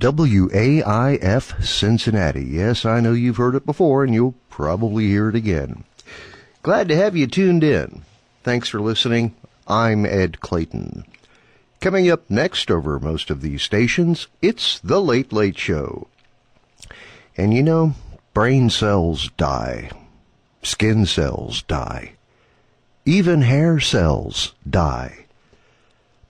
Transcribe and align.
WAIF 0.00 1.62
Cincinnati. 1.62 2.44
Yes, 2.44 2.86
I 2.86 3.00
know 3.00 3.12
you've 3.12 3.36
heard 3.36 3.54
it 3.54 3.66
before 3.66 4.02
and 4.02 4.14
you'll 4.14 4.34
probably 4.48 5.08
hear 5.08 5.28
it 5.28 5.34
again. 5.34 5.84
Glad 6.62 6.88
to 6.88 6.96
have 6.96 7.16
you 7.16 7.26
tuned 7.26 7.62
in. 7.62 8.02
Thanks 8.42 8.70
for 8.70 8.80
listening. 8.80 9.34
I'm 9.68 10.06
Ed 10.06 10.40
Clayton. 10.40 11.04
Coming 11.80 12.10
up 12.10 12.28
next 12.30 12.70
over 12.70 12.98
most 12.98 13.30
of 13.30 13.42
these 13.42 13.62
stations, 13.62 14.26
it's 14.40 14.78
The 14.80 15.00
Late 15.00 15.32
Late 15.32 15.58
Show. 15.58 16.08
And 17.36 17.52
you 17.52 17.62
know, 17.62 17.94
brain 18.32 18.70
cells 18.70 19.30
die. 19.36 19.90
Skin 20.62 21.04
cells 21.04 21.62
die. 21.62 22.12
Even 23.04 23.42
hair 23.42 23.80
cells 23.80 24.54
die. 24.68 25.26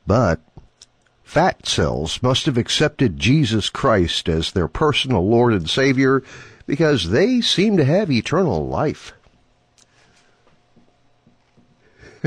But 0.06 0.40
fat 1.30 1.64
cells 1.64 2.20
must 2.24 2.44
have 2.44 2.58
accepted 2.58 3.16
Jesus 3.16 3.70
Christ 3.70 4.28
as 4.28 4.50
their 4.50 4.66
personal 4.66 5.24
Lord 5.24 5.52
and 5.52 5.70
Savior 5.70 6.24
because 6.66 7.10
they 7.10 7.40
seem 7.40 7.76
to 7.76 7.84
have 7.84 8.10
eternal 8.10 8.66
life. 8.66 9.12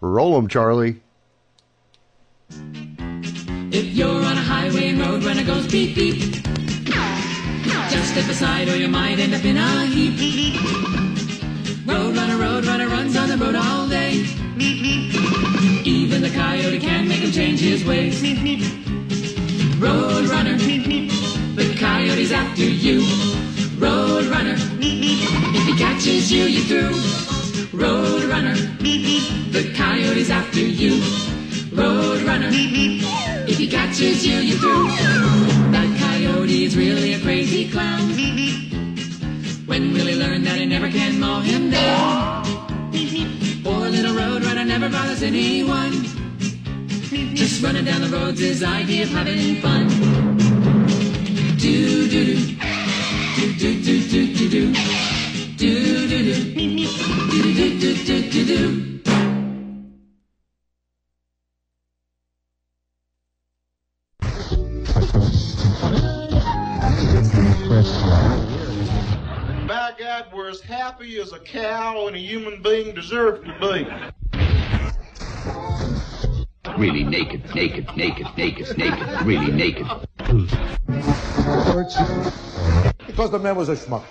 Roll 0.00 0.36
'em, 0.36 0.48
Charlie. 0.48 1.02
If 3.70 3.84
you're 3.94 4.10
on 4.10 4.38
a 4.38 4.42
highway 4.42 4.94
road 4.94 5.22
runner 5.22 5.44
goes 5.44 5.70
beep 5.70 5.94
beep, 5.94 6.18
just 7.90 8.10
step 8.10 8.28
aside 8.28 8.68
or 8.70 8.76
you 8.76 8.88
might 8.88 9.20
end 9.20 9.34
up 9.34 9.44
in 9.44 9.56
a 9.56 9.86
heap. 9.86 11.03
Road 11.94 12.16
runner, 12.16 12.36
road 12.36 12.66
runner 12.66 12.88
runs 12.88 13.16
on 13.16 13.28
the 13.28 13.36
road 13.36 13.54
all 13.54 13.86
day. 13.86 14.14
Even 15.84 16.22
the 16.22 16.30
coyote 16.34 16.80
can't 16.80 17.06
make 17.06 17.20
him 17.20 17.30
change 17.30 17.60
his 17.60 17.84
ways. 17.84 18.20
Road 19.78 20.28
runner, 20.28 20.56
the 20.56 21.76
coyote's 21.78 22.32
after 22.32 22.64
you. 22.64 22.98
Road 23.78 24.24
runner, 24.26 24.56
if 24.58 25.66
he 25.68 25.78
catches 25.78 26.32
you, 26.32 26.46
you're 26.46 26.64
through. 26.64 27.78
Road 27.78 28.24
runner, 28.24 28.56
the 28.56 29.72
coyote's 29.76 30.30
after 30.30 30.58
you. 30.58 31.00
Road 31.72 32.22
runner, 32.22 32.48
if 32.50 33.56
he 33.56 33.68
catches 33.68 34.26
you, 34.26 34.38
you're 34.38 34.58
through. 34.58 34.88
That 35.70 35.96
coyote's 36.00 36.74
really 36.74 37.12
a 37.12 37.20
crazy 37.20 37.70
clown. 37.70 38.10
When 39.66 39.94
will 39.94 40.06
he 40.06 40.14
learn 40.14 40.44
that 40.44 40.58
he 40.58 40.66
never 40.66 40.90
can 40.90 41.18
mow 41.18 41.40
him 41.40 41.70
down? 41.70 42.44
Poor 43.64 43.88
little 43.88 44.14
road 44.14 44.44
runner 44.44 44.64
never 44.64 44.90
bothers 44.90 45.22
anyone. 45.22 45.92
Just 47.34 47.62
running 47.62 47.84
down 47.84 48.02
the 48.02 48.08
road's 48.08 48.40
is 48.40 48.60
his 48.60 48.62
idea 48.62 49.04
of 49.04 49.08
having 49.10 49.56
fun. 49.62 49.88
Do 51.56 52.08
do 52.08 52.26
do. 52.26 52.56
Do 53.36 53.52
do 53.58 53.82
do 53.82 54.08
do 54.08 54.34
do 54.34 54.48
do. 54.48 54.72
Do 55.56 56.08
do 56.08 56.22
do. 56.22 56.54
Do 57.30 57.54
do 57.54 57.78
do 57.80 58.04
do 58.04 58.30
do 58.30 58.44
do. 58.44 58.58
Baghdad 58.64 58.93
happy 71.04 71.18
as 71.18 71.32
a 71.32 71.38
cow 71.38 72.06
and 72.06 72.16
a 72.16 72.18
human 72.18 72.62
being 72.62 72.94
deserved 72.94 73.44
to 73.44 73.52
be. 73.60 73.86
Really 76.78 77.04
naked, 77.04 77.54
naked, 77.54 77.88
naked, 77.96 78.26
naked, 78.36 78.78
naked, 78.78 79.26
really 79.26 79.52
naked. 79.52 79.86
Because 83.06 83.30
the 83.30 83.38
man 83.38 83.56
was 83.56 83.68
a 83.68 83.76
schmuck. 83.76 84.04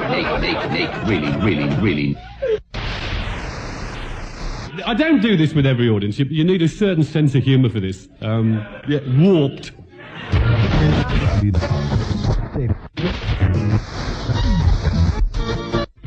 Naked, 0.00 0.40
naked, 0.40 0.70
naked, 0.72 1.08
really, 1.08 1.36
really, 1.44 1.68
really. 1.80 2.16
I 4.86 4.94
don't 4.94 5.20
do 5.20 5.36
this 5.36 5.52
with 5.52 5.66
every 5.66 5.88
audience. 5.90 6.18
You, 6.18 6.24
you 6.26 6.44
need 6.44 6.62
a 6.62 6.68
certain 6.68 7.04
sense 7.04 7.34
of 7.34 7.44
humour 7.44 7.68
for 7.68 7.80
this. 7.80 8.08
Um, 8.22 8.64
yeah, 8.88 9.00
warped. 9.18 9.72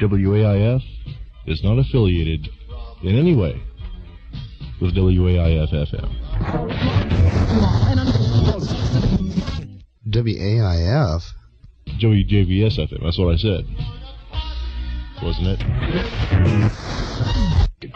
WAIF 0.01 0.81
is 1.45 1.63
not 1.63 1.77
affiliated 1.77 2.49
in 3.03 3.17
any 3.17 3.35
way 3.35 3.61
with 4.79 4.95
WAIF 4.95 5.69
FM. 5.71 6.09
WAIF? 10.09 11.23
WJVS 11.99 12.79
FM, 12.79 13.03
that's 13.03 13.19
what 13.19 13.33
I 13.33 13.37
said. 13.37 13.65
Wasn't 15.21 15.47
it? 15.47 15.59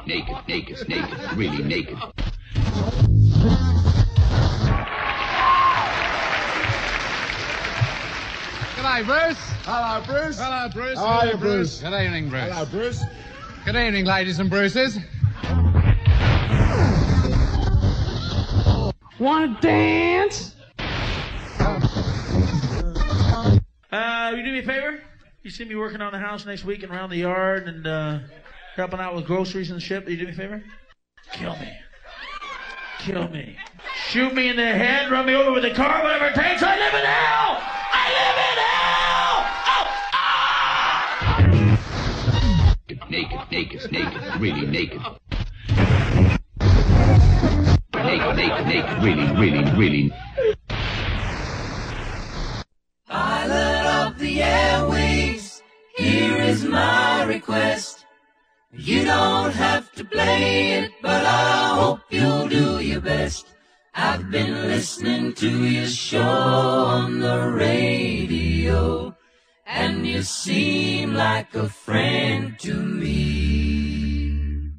Naked, 0.05 0.35
naked, 0.47 0.87
naked, 0.87 1.37
really 1.37 1.63
naked. 1.63 1.97
G'day, 8.85 9.03
Bruce. 9.03 9.37
Hello, 9.65 10.03
Bruce. 10.05 10.37
Hello, 10.37 10.69
Bruce. 10.69 10.99
How 10.99 11.05
are 11.05 11.25
you, 11.25 11.37
Bruce? 11.37 11.81
Good 11.81 12.05
evening, 12.05 12.29
Bruce. 12.29 12.53
Hello, 12.53 12.65
Bruce. 12.67 13.03
Good 13.65 13.75
evening, 13.75 14.05
ladies 14.05 14.37
and 14.37 14.47
Bruces. 14.47 14.99
Want 19.17 19.59
to 19.59 19.67
dance? 19.67 20.55
Uh, 23.91 24.33
you 24.35 24.43
do 24.43 24.51
me 24.51 24.59
a 24.59 24.63
favor? 24.63 25.01
You 25.41 25.49
see 25.49 25.65
me 25.65 25.73
working 25.73 26.01
on 26.01 26.11
the 26.13 26.19
house 26.19 26.45
next 26.45 26.63
week 26.63 26.83
and 26.83 26.91
around 26.91 27.09
the 27.09 27.17
yard 27.17 27.67
and 27.67 27.87
uh, 27.87 28.19
helping 28.75 28.99
out 28.99 29.15
with 29.15 29.25
groceries 29.25 29.71
and 29.71 29.81
shit. 29.81 30.07
You 30.07 30.15
do 30.15 30.25
me 30.25 30.31
a 30.31 30.35
favor? 30.35 30.63
Kill 31.31 31.55
me. 31.57 31.73
Kill 32.99 33.29
me. 33.29 33.57
Shoot 34.15 34.33
me 34.33 34.47
in 34.47 34.55
the 34.55 34.63
head, 34.63 35.11
run 35.11 35.25
me 35.25 35.35
over 35.35 35.51
with 35.51 35.65
a 35.65 35.71
car, 35.71 36.01
whatever 36.01 36.27
it 36.27 36.35
takes. 36.35 36.63
I 36.63 36.77
live 36.77 36.93
in 36.93 37.03
hell! 37.03 37.59
I 37.91 38.07
live 38.15 38.37
in 38.47 38.57
hell! 38.63 39.43
Oh, 39.67 39.87
ah! 40.13 40.63
Naked, 43.09 43.39
naked, 43.51 43.91
naked, 43.91 44.21
really 44.39 44.65
naked. 44.67 45.01
Naked, 47.93 48.35
naked, 48.37 48.67
naked, 48.67 49.03
really, 49.03 49.27
really, 49.35 49.63
really. 49.77 50.13
Pilot 53.09 53.85
of 53.85 54.17
the 54.17 54.37
airwaves, 54.37 55.61
here 55.97 56.37
is 56.37 56.63
my 56.63 57.23
request. 57.25 58.05
You 58.71 59.03
don't 59.03 59.51
have 59.51 59.91
to 59.91 60.05
play 60.05 60.71
it, 60.71 60.91
but 61.01 61.25
I 61.25 61.75
hope 61.75 61.99
you'll 62.09 62.47
do 62.47 62.79
your 62.79 63.01
best. 63.01 63.54
I've 63.97 64.29
been 64.29 64.67
listening 64.67 65.31
to 65.35 65.49
your 65.49 65.87
show 65.87 66.21
on 66.21 67.21
the 67.21 67.47
radio, 67.47 69.15
and 69.65 70.05
you 70.05 70.21
seem 70.21 71.13
like 71.13 71.55
a 71.55 71.69
friend 71.69 72.59
to 72.59 72.73
me. 72.73 74.73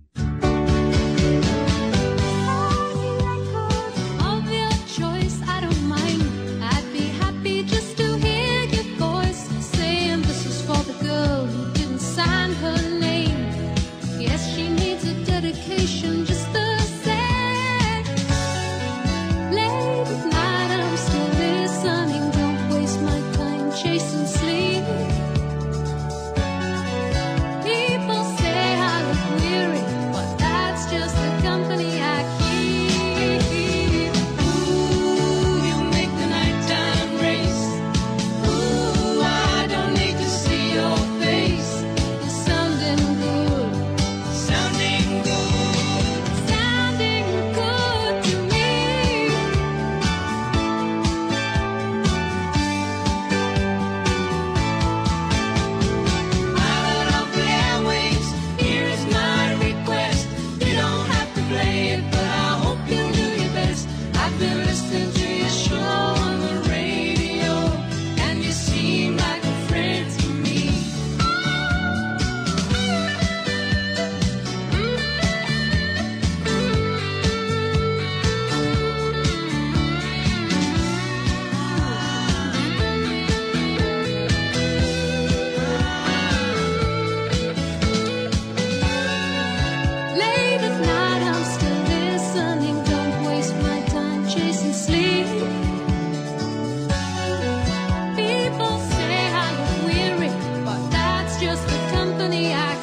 the 102.31 102.52
eye. 102.52 102.75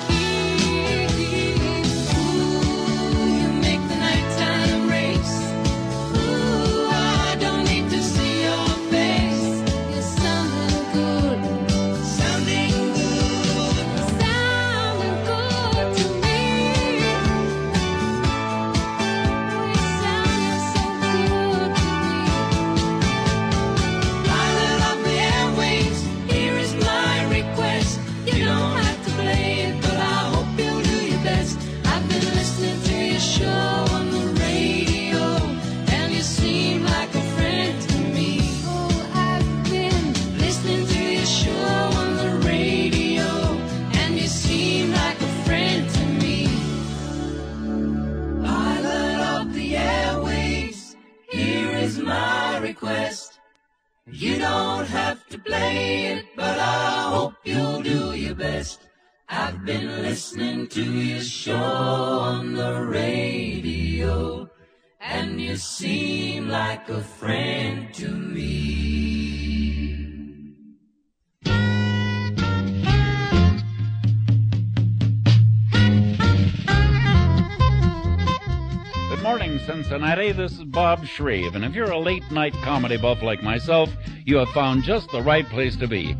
Shreve, 81.13 81.53
and 81.53 81.63
if 81.63 81.75
you're 81.75 81.91
a 81.91 81.99
late 81.99 82.23
night 82.31 82.53
comedy 82.63 82.97
buff 82.97 83.21
like 83.21 83.43
myself, 83.43 83.87
you 84.25 84.37
have 84.37 84.49
found 84.49 84.81
just 84.81 85.11
the 85.11 85.21
right 85.21 85.45
place 85.45 85.75
to 85.75 85.87
be. 85.87 86.17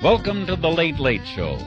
Welcome 0.00 0.46
to 0.46 0.54
The 0.54 0.70
Late 0.70 1.00
Late 1.00 1.26
Show. 1.26 1.58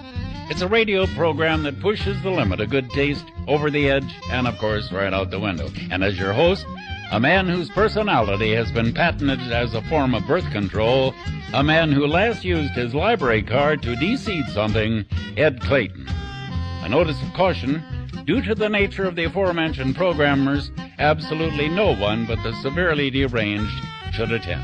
It's 0.50 0.62
a 0.62 0.67
radio 0.69 1.07
program 1.07 1.63
that 1.63 1.81
pushes 1.81 2.21
the 2.21 2.29
limit 2.29 2.62
of 2.62 2.69
good 2.69 2.89
taste 2.91 3.25
over 3.50 3.69
the 3.69 3.89
edge 3.89 4.15
and, 4.31 4.47
of 4.47 4.57
course, 4.59 4.94
right 4.94 5.13
out 5.13 5.29
the 5.29 5.41
window. 5.41 5.67
And 5.91 6.06
as 6.06 6.17
your 6.17 6.31
host, 6.31 6.65
a 7.12 7.19
man 7.19 7.50
whose 7.50 7.69
personality 7.69 8.56
has 8.56 8.71
been 8.71 8.94
patented 8.94 9.51
as 9.51 9.73
a 9.73 9.81
form 9.89 10.15
of 10.15 10.25
birth 10.25 10.50
control, 10.51 11.13
a 11.53 11.63
man 11.63 11.91
who 11.91 12.07
last 12.07 12.45
used 12.45 12.75
his 12.75 12.95
library 12.95 13.44
card 13.44 13.81
to 13.83 13.94
deseed 13.95 14.47
something, 14.53 15.03
Ed 15.35 15.59
Clayton. 15.59 16.07
A 16.07 16.88
notice 16.88 17.21
of 17.21 17.33
caution 17.33 17.83
due 18.25 18.42
to 18.42 18.56
the 18.56 18.69
nature 18.69 19.06
of 19.06 19.16
the 19.16 19.25
aforementioned 19.25 19.95
programmers, 19.95 20.72
absolutely 20.98 21.69
no 21.69 21.95
one 21.95 22.25
but 22.25 22.42
the 22.44 22.54
severely 22.62 23.10
deranged 23.10 23.86
should 24.13 24.31
attend. 24.31 24.63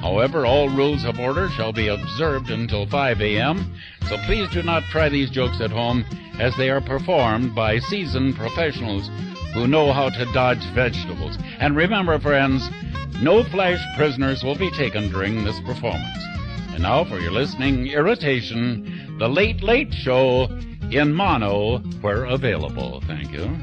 However, 0.00 0.46
all 0.46 0.68
rules 0.68 1.04
of 1.04 1.18
order 1.18 1.48
shall 1.48 1.72
be 1.72 1.88
observed 1.88 2.50
until 2.50 2.86
5 2.86 3.20
a.m., 3.20 3.74
so 4.08 4.16
please 4.26 4.48
do 4.50 4.62
not 4.62 4.82
try 4.84 5.08
these 5.08 5.30
jokes 5.30 5.60
at 5.60 5.70
home 5.70 6.04
as 6.38 6.54
they 6.56 6.70
are 6.70 6.80
performed 6.80 7.54
by 7.54 7.78
seasoned 7.78 8.36
professionals 8.36 9.08
who 9.54 9.66
know 9.66 9.92
how 9.92 10.10
to 10.10 10.32
dodge 10.32 10.64
vegetables. 10.74 11.38
And 11.58 11.74
remember, 11.74 12.18
friends, 12.18 12.68
no 13.22 13.42
flash 13.44 13.80
prisoners 13.96 14.44
will 14.44 14.58
be 14.58 14.70
taken 14.70 15.10
during 15.10 15.44
this 15.44 15.58
performance. 15.60 16.18
And 16.74 16.82
now 16.82 17.04
for 17.04 17.18
your 17.18 17.32
listening 17.32 17.86
irritation, 17.86 19.16
The 19.18 19.28
Late 19.28 19.62
Late 19.62 19.94
Show 19.94 20.48
in 20.94 21.12
mono 21.12 21.78
where 22.00 22.24
available. 22.24 23.00
Thank 23.06 23.32
you. 23.32 23.56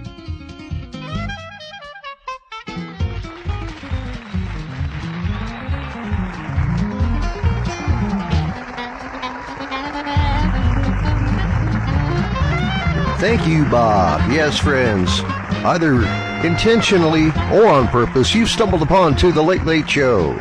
Thank 13.19 13.47
you, 13.47 13.65
Bob. 13.65 14.31
Yes, 14.31 14.57
friends. 14.57 15.21
Either 15.63 16.01
intentionally 16.45 17.27
or 17.53 17.67
on 17.67 17.87
purpose, 17.87 18.33
you've 18.33 18.49
stumbled 18.49 18.81
upon 18.81 19.15
to 19.17 19.31
the 19.31 19.43
Late 19.43 19.63
Late 19.63 19.87
Show. 19.87 20.33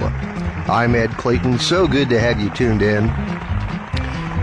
I'm 0.67 0.95
Ed 0.95 1.11
Clayton. 1.11 1.59
So 1.59 1.87
good 1.87 2.09
to 2.09 2.19
have 2.19 2.41
you 2.41 2.49
tuned 2.51 2.81
in. 2.81 3.09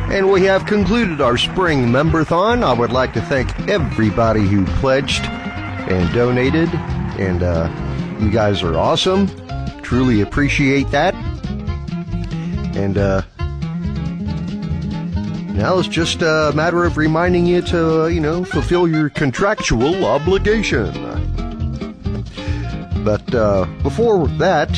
And 0.10 0.32
we 0.32 0.44
have 0.44 0.66
concluded 0.66 1.20
our 1.20 1.38
spring 1.38 1.88
memberthon. 1.88 2.64
I 2.64 2.72
would 2.74 2.92
like 2.92 3.14
to 3.14 3.22
thank 3.22 3.68
everybody 3.68 4.48
who 4.48 4.66
pledged 4.78 5.26
and 5.26 6.14
donated. 6.14 6.70
And 7.20 7.44
uh, 7.44 7.70
you 8.20 8.32
guys 8.32 8.64
are 8.64 8.78
awesome. 8.78 9.28
Truly 9.82 10.22
appreciate 10.22 10.90
that. 10.92 11.14
And 12.76 12.98
uh, 12.98 13.22
now 15.54 15.78
it's 15.78 15.88
just 15.88 16.22
a 16.22 16.54
matter 16.56 16.86
of 16.86 16.98
reminding 16.98 17.46
you 17.46 17.62
to, 17.64 18.08
you 18.08 18.22
know, 18.22 18.46
fulfill 18.46 18.88
your 18.88 19.10
contractual 19.10 20.06
obligation. 20.06 20.94
But 23.04 23.36
uh, 23.36 23.66
before 23.84 24.28
that, 24.38 24.76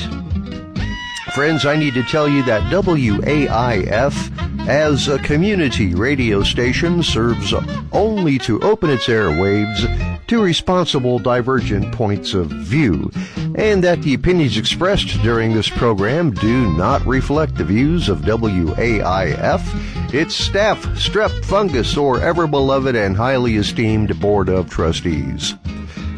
friends, 1.34 1.66
I 1.66 1.76
need 1.76 1.94
to 1.94 2.04
tell 2.04 2.28
you 2.28 2.42
that 2.44 2.64
WAIF 2.72 4.39
as 4.68 5.08
a 5.08 5.20
community 5.20 5.96
radio 5.96 6.44
station 6.44 7.02
serves 7.02 7.54
only 7.92 8.38
to 8.40 8.60
open 8.62 8.90
its 8.90 9.08
airwaves 9.08 10.28
to 10.28 10.42
responsible 10.42 11.18
divergent 11.18 11.92
points 11.92 12.34
of 12.34 12.48
view, 12.48 13.12
and 13.56 13.84
that 13.84 14.02
the 14.04 14.14
opinions 14.14 14.58
expressed 14.58 15.08
during 15.24 15.54
this 15.54 15.70
program 15.70 16.32
do 16.32 16.72
not 16.78 17.06
reflect 17.06 17.56
the 17.56 17.64
views 17.64 18.10
of 18.10 18.20
WAIF, 18.22 20.14
its 20.14 20.36
staff, 20.36 20.84
strep, 20.90 21.44
fungus, 21.46 21.98
or 21.98 22.22
ever 22.22 22.46
beloved 22.46 22.96
and 22.96 23.18
highly 23.18 23.56
esteemed 23.56 24.20
Board 24.20 24.50
of 24.50 24.70
Trustees. 24.70 25.56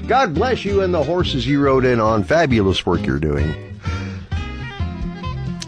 God 0.07 0.33
bless 0.33 0.65
you 0.65 0.81
and 0.81 0.93
the 0.93 1.03
horses 1.03 1.47
you 1.47 1.61
rode 1.61 1.85
in 1.85 2.01
on. 2.01 2.25
Fabulous 2.25 2.85
work 2.85 3.05
you're 3.05 3.17
doing. 3.17 3.70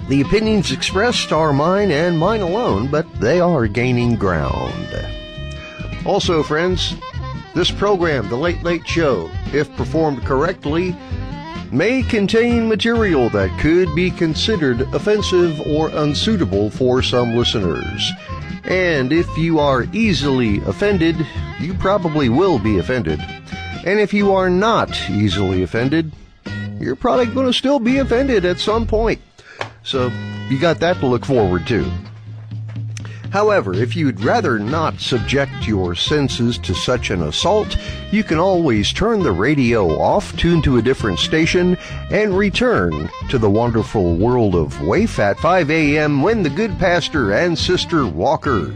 The 0.10 0.22
opinions 0.22 0.72
expressed 0.72 1.32
are 1.32 1.54
mine 1.54 1.90
and 1.90 2.20
mine 2.20 2.42
alone, 2.42 2.88
but 2.88 3.12
they 3.22 3.40
are 3.40 3.68
gaining 3.68 4.16
ground. 4.16 4.74
Also, 6.06 6.44
friends, 6.44 6.96
this 7.56 7.72
program, 7.72 8.28
The 8.28 8.36
Late 8.36 8.64
Late 8.64 8.86
Show, 8.86 9.32
if 9.54 9.74
performed 9.78 10.26
correctly, 10.26 10.96
may 11.72 12.04
contain 12.04 12.68
material 12.68 13.30
that 13.30 13.58
could 13.60 13.94
be 13.96 14.12
considered 14.12 14.82
offensive 14.94 15.60
or 15.62 15.90
unsuitable 15.90 16.70
for 16.70 17.02
some 17.02 17.36
listeners. 17.36 18.12
And 18.66 19.14
if 19.14 19.28
you 19.38 19.60
are 19.60 19.88
easily 19.94 20.60
offended, 20.66 21.16
you 21.60 21.74
probably 21.76 22.28
will 22.30 22.60
be 22.60 22.78
offended. 22.78 23.20
And 23.86 24.00
if 24.00 24.14
you 24.14 24.34
are 24.34 24.50
not 24.50 25.10
easily 25.10 25.64
offended, 25.64 26.12
you're 26.80 26.96
probably 26.96 27.26
going 27.28 27.48
to 27.48 27.54
still 27.54 27.80
be 27.80 27.98
offended 27.98 28.46
at 28.46 28.60
some 28.60 28.86
point. 28.86 29.22
So 29.84 30.12
you 30.50 30.60
got 30.60 30.80
that 30.80 30.98
to 31.00 31.06
look 31.06 31.26
forward 31.26 31.68
to. 31.68 31.90
However, 33.34 33.74
if 33.74 33.96
you'd 33.96 34.24
rather 34.24 34.60
not 34.60 35.00
subject 35.00 35.68
your 35.68 35.96
senses 35.96 36.60
to 36.60 36.76
such 36.76 37.10
an 37.10 37.24
assault, 37.24 37.76
you 38.12 38.24
can 38.24 38.38
always 38.38 38.94
turn 38.94 39.24
the 39.24 39.32
radio 39.32 40.00
off, 40.00 40.38
tune 40.38 40.62
to 40.62 40.78
a 40.78 40.84
different 40.84 41.18
station, 41.18 41.76
and 42.12 42.38
return 42.38 43.10
to 43.30 43.40
the 43.40 43.50
wonderful 43.50 44.18
world 44.18 44.54
of 44.54 44.80
Waif 44.84 45.18
at 45.18 45.40
5 45.40 45.72
a.m. 45.72 46.22
when 46.22 46.44
the 46.44 46.50
good 46.52 46.78
pastor 46.78 47.34
and 47.34 47.58
Sister 47.58 48.06
Walker 48.06 48.72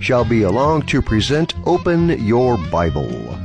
shall 0.00 0.24
be 0.24 0.40
along 0.40 0.86
to 0.86 1.02
present 1.02 1.52
Open 1.66 2.08
Your 2.24 2.56
Bible. 2.70 3.38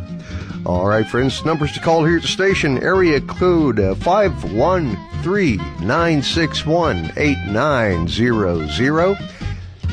All 0.65 0.87
right, 0.87 1.05
friends, 1.05 1.43
numbers 1.43 1.73
to 1.73 1.81
call 1.81 2.05
here 2.05 2.15
at 2.15 2.21
the 2.21 2.29
station 2.29 2.81
area 2.81 3.19
code 3.19 3.81
uh, 3.81 3.95
513 3.95 5.57
961 5.57 7.11
8900. 7.17 9.17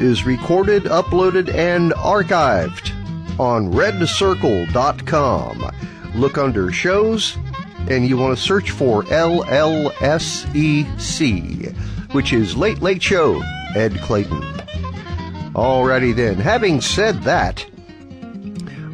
is 0.00 0.24
recorded, 0.24 0.84
uploaded, 0.84 1.54
and 1.54 1.92
archived 1.92 2.92
on 3.38 3.70
redcircle.com. 3.70 5.70
Look 6.14 6.38
under 6.38 6.72
shows 6.72 7.36
and 7.90 8.06
you 8.06 8.16
want 8.16 8.36
to 8.36 8.42
search 8.42 8.70
for 8.70 9.02
LLSEC, 9.04 9.42
which 12.12 12.32
is 12.32 12.56
Late 12.56 12.80
Late 12.80 13.02
Show, 13.02 13.42
Ed 13.74 13.98
Clayton. 14.00 14.42
Alrighty 15.54 16.14
then, 16.14 16.36
having 16.36 16.80
said 16.80 17.22
that, 17.22 17.66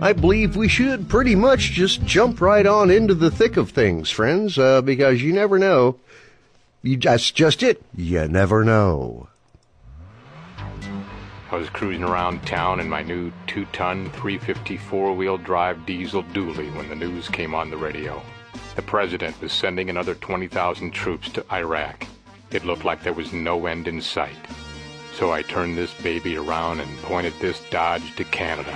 I 0.00 0.12
believe 0.12 0.57
we 0.57 0.68
should 0.68 1.09
pretty 1.09 1.35
much 1.35 1.73
just 1.73 2.04
jump 2.04 2.40
right 2.40 2.66
on 2.66 2.90
into 2.90 3.14
the 3.14 3.30
thick 3.30 3.57
of 3.57 3.71
things, 3.71 4.11
friends, 4.11 4.59
uh, 4.59 4.80
because 4.83 5.23
you 5.23 5.33
never 5.33 5.59
know. 5.59 5.99
You, 6.83 6.97
that's 6.97 7.30
just 7.30 7.62
it. 7.62 7.83
You 7.97 8.28
never 8.28 8.64
know. 8.64 9.28
I 11.50 11.57
was 11.57 11.71
cruising 11.71 12.04
around 12.04 12.47
town 12.47 12.78
in 12.78 12.88
my 12.88 13.02
new 13.02 13.33
two 13.47 13.64
ton, 13.73 14.11
350 14.11 14.76
four 14.76 15.14
wheel 15.14 15.38
drive 15.38 15.87
diesel 15.87 16.23
dually 16.25 16.75
when 16.76 16.88
the 16.88 16.95
news 16.95 17.28
came 17.28 17.54
on 17.54 17.71
the 17.71 17.76
radio. 17.76 18.23
The 18.79 18.83
president 18.83 19.41
was 19.41 19.51
sending 19.51 19.91
another 19.91 20.15
20,000 20.15 20.93
troops 20.93 21.29
to 21.31 21.45
Iraq. 21.53 22.07
It 22.53 22.65
looked 22.65 22.85
like 22.85 23.03
there 23.03 23.13
was 23.13 23.33
no 23.33 23.67
end 23.67 23.89
in 23.89 24.01
sight. 24.01 24.39
So 25.15 25.33
I 25.33 25.43
turned 25.43 25.77
this 25.77 25.93
baby 25.95 26.37
around 26.37 26.79
and 26.79 26.99
pointed 26.99 27.33
this 27.41 27.61
Dodge 27.71 28.15
to 28.15 28.23
Canada. 28.23 28.71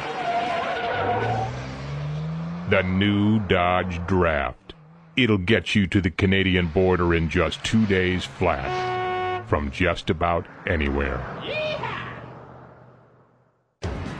The 2.69 2.83
new 2.83 3.39
Dodge 3.47 4.05
Draft. 4.09 4.75
It'll 5.17 5.39
get 5.39 5.77
you 5.77 5.87
to 5.87 6.01
the 6.01 6.11
Canadian 6.11 6.67
border 6.67 7.15
in 7.15 7.29
just 7.29 7.63
two 7.63 7.87
days 7.87 8.25
flat. 8.25 9.47
From 9.49 9.71
just 9.71 10.11
about 10.11 10.49
anywhere. 10.67 11.25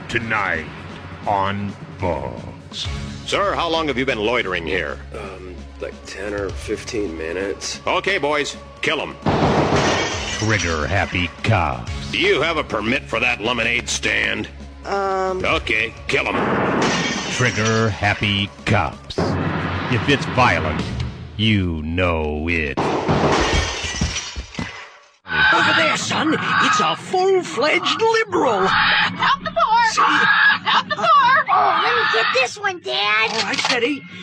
tonight 0.07 0.65
on 1.27 1.73
Bugs. 1.99 2.87
Sir, 3.25 3.53
how 3.53 3.67
long 3.67 3.87
have 3.87 3.97
you 3.97 4.05
been 4.05 4.19
loitering 4.19 4.65
here? 4.65 4.99
Um, 5.13 5.52
like 5.81 5.93
10 6.05 6.33
or 6.33 6.49
15 6.49 7.17
minutes. 7.17 7.81
Okay, 7.85 8.17
boys, 8.17 8.57
kill 8.81 8.99
him. 8.99 9.15
Trigger 10.39 10.87
happy 10.87 11.27
cops. 11.43 12.11
Do 12.11 12.19
you 12.19 12.41
have 12.41 12.57
a 12.57 12.63
permit 12.63 13.03
for 13.03 13.19
that 13.19 13.41
lemonade 13.41 13.89
stand? 13.89 14.49
Um. 14.85 15.43
Okay, 15.45 15.93
kill 16.07 16.25
him. 16.25 16.35
Trigger 17.31 17.89
happy 17.89 18.49
cops. 18.65 19.17
If 19.93 20.09
it's 20.09 20.25
violent, 20.27 20.83
you 21.37 21.81
know 21.83 22.47
it. 22.49 22.77
Over 25.53 25.73
there, 25.77 25.97
son. 25.97 26.35
It's 26.63 26.79
a 26.79 26.95
full-fledged 26.95 28.01
liberal. 28.01 28.67
Help 28.67 29.43
the 29.43 29.51
poor! 29.51 29.87
See? 29.91 30.42
Help 31.53 31.53
the 31.53 31.53
poor! 31.53 31.55
Oh, 31.55 31.81
let 31.83 31.93
me 31.95 32.01
get 32.13 32.25
this 32.33 32.57
one, 32.59 32.79
Dad. 32.79 33.29
All 33.31 33.43
right, 33.43 33.59
steady. 33.59 34.01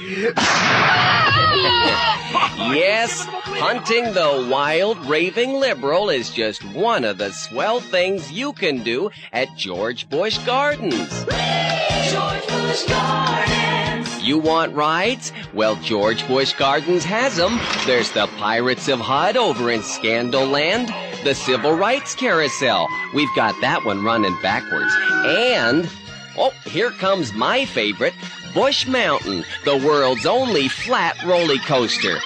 Yes, 2.72 3.24
hunting 3.24 4.12
the 4.12 4.46
wild 4.50 5.04
raving 5.06 5.54
liberal 5.54 6.08
is 6.10 6.30
just 6.30 6.62
one 6.72 7.04
of 7.04 7.18
the 7.18 7.32
swell 7.32 7.80
things 7.80 8.30
you 8.30 8.52
can 8.52 8.84
do 8.84 9.10
at 9.32 9.48
George 9.56 10.08
Bush 10.08 10.38
Gardens. 10.38 11.24
George 11.24 12.46
Bush 12.46 12.84
Gardens. 12.84 14.22
You 14.22 14.38
want 14.38 14.72
rides? 14.74 15.32
Well, 15.52 15.74
George 15.76 16.26
Bush 16.28 16.52
Gardens 16.52 17.04
has 17.04 17.36
them. 17.36 17.58
There's 17.86 18.12
the 18.12 18.28
Pirates 18.38 18.86
of 18.88 19.00
Hud 19.00 19.36
over 19.36 19.70
in 19.70 19.82
Scandal 19.82 20.46
Land, 20.46 20.88
the 21.24 21.34
Civil 21.34 21.72
Rights 21.72 22.14
Carousel. 22.14 22.86
We've 23.14 23.34
got 23.34 23.58
that 23.62 23.84
one 23.84 24.04
running 24.04 24.36
backwards. 24.42 24.94
And, 25.24 25.90
oh, 26.36 26.50
here 26.64 26.90
comes 26.90 27.32
my 27.32 27.64
favorite, 27.64 28.14
Bush 28.54 28.86
Mountain, 28.86 29.44
the 29.64 29.76
world's 29.76 30.26
only 30.26 30.68
flat 30.68 31.22
roller 31.24 31.58
coaster. 31.58 32.18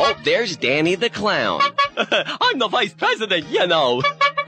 Oh, 0.00 0.16
there's 0.24 0.56
Danny 0.56 0.94
the 0.94 1.10
Clown. 1.10 1.60
I'm 1.96 2.58
the 2.58 2.68
vice 2.68 2.92
president, 2.92 3.46
you 3.48 3.66
know. 3.66 4.02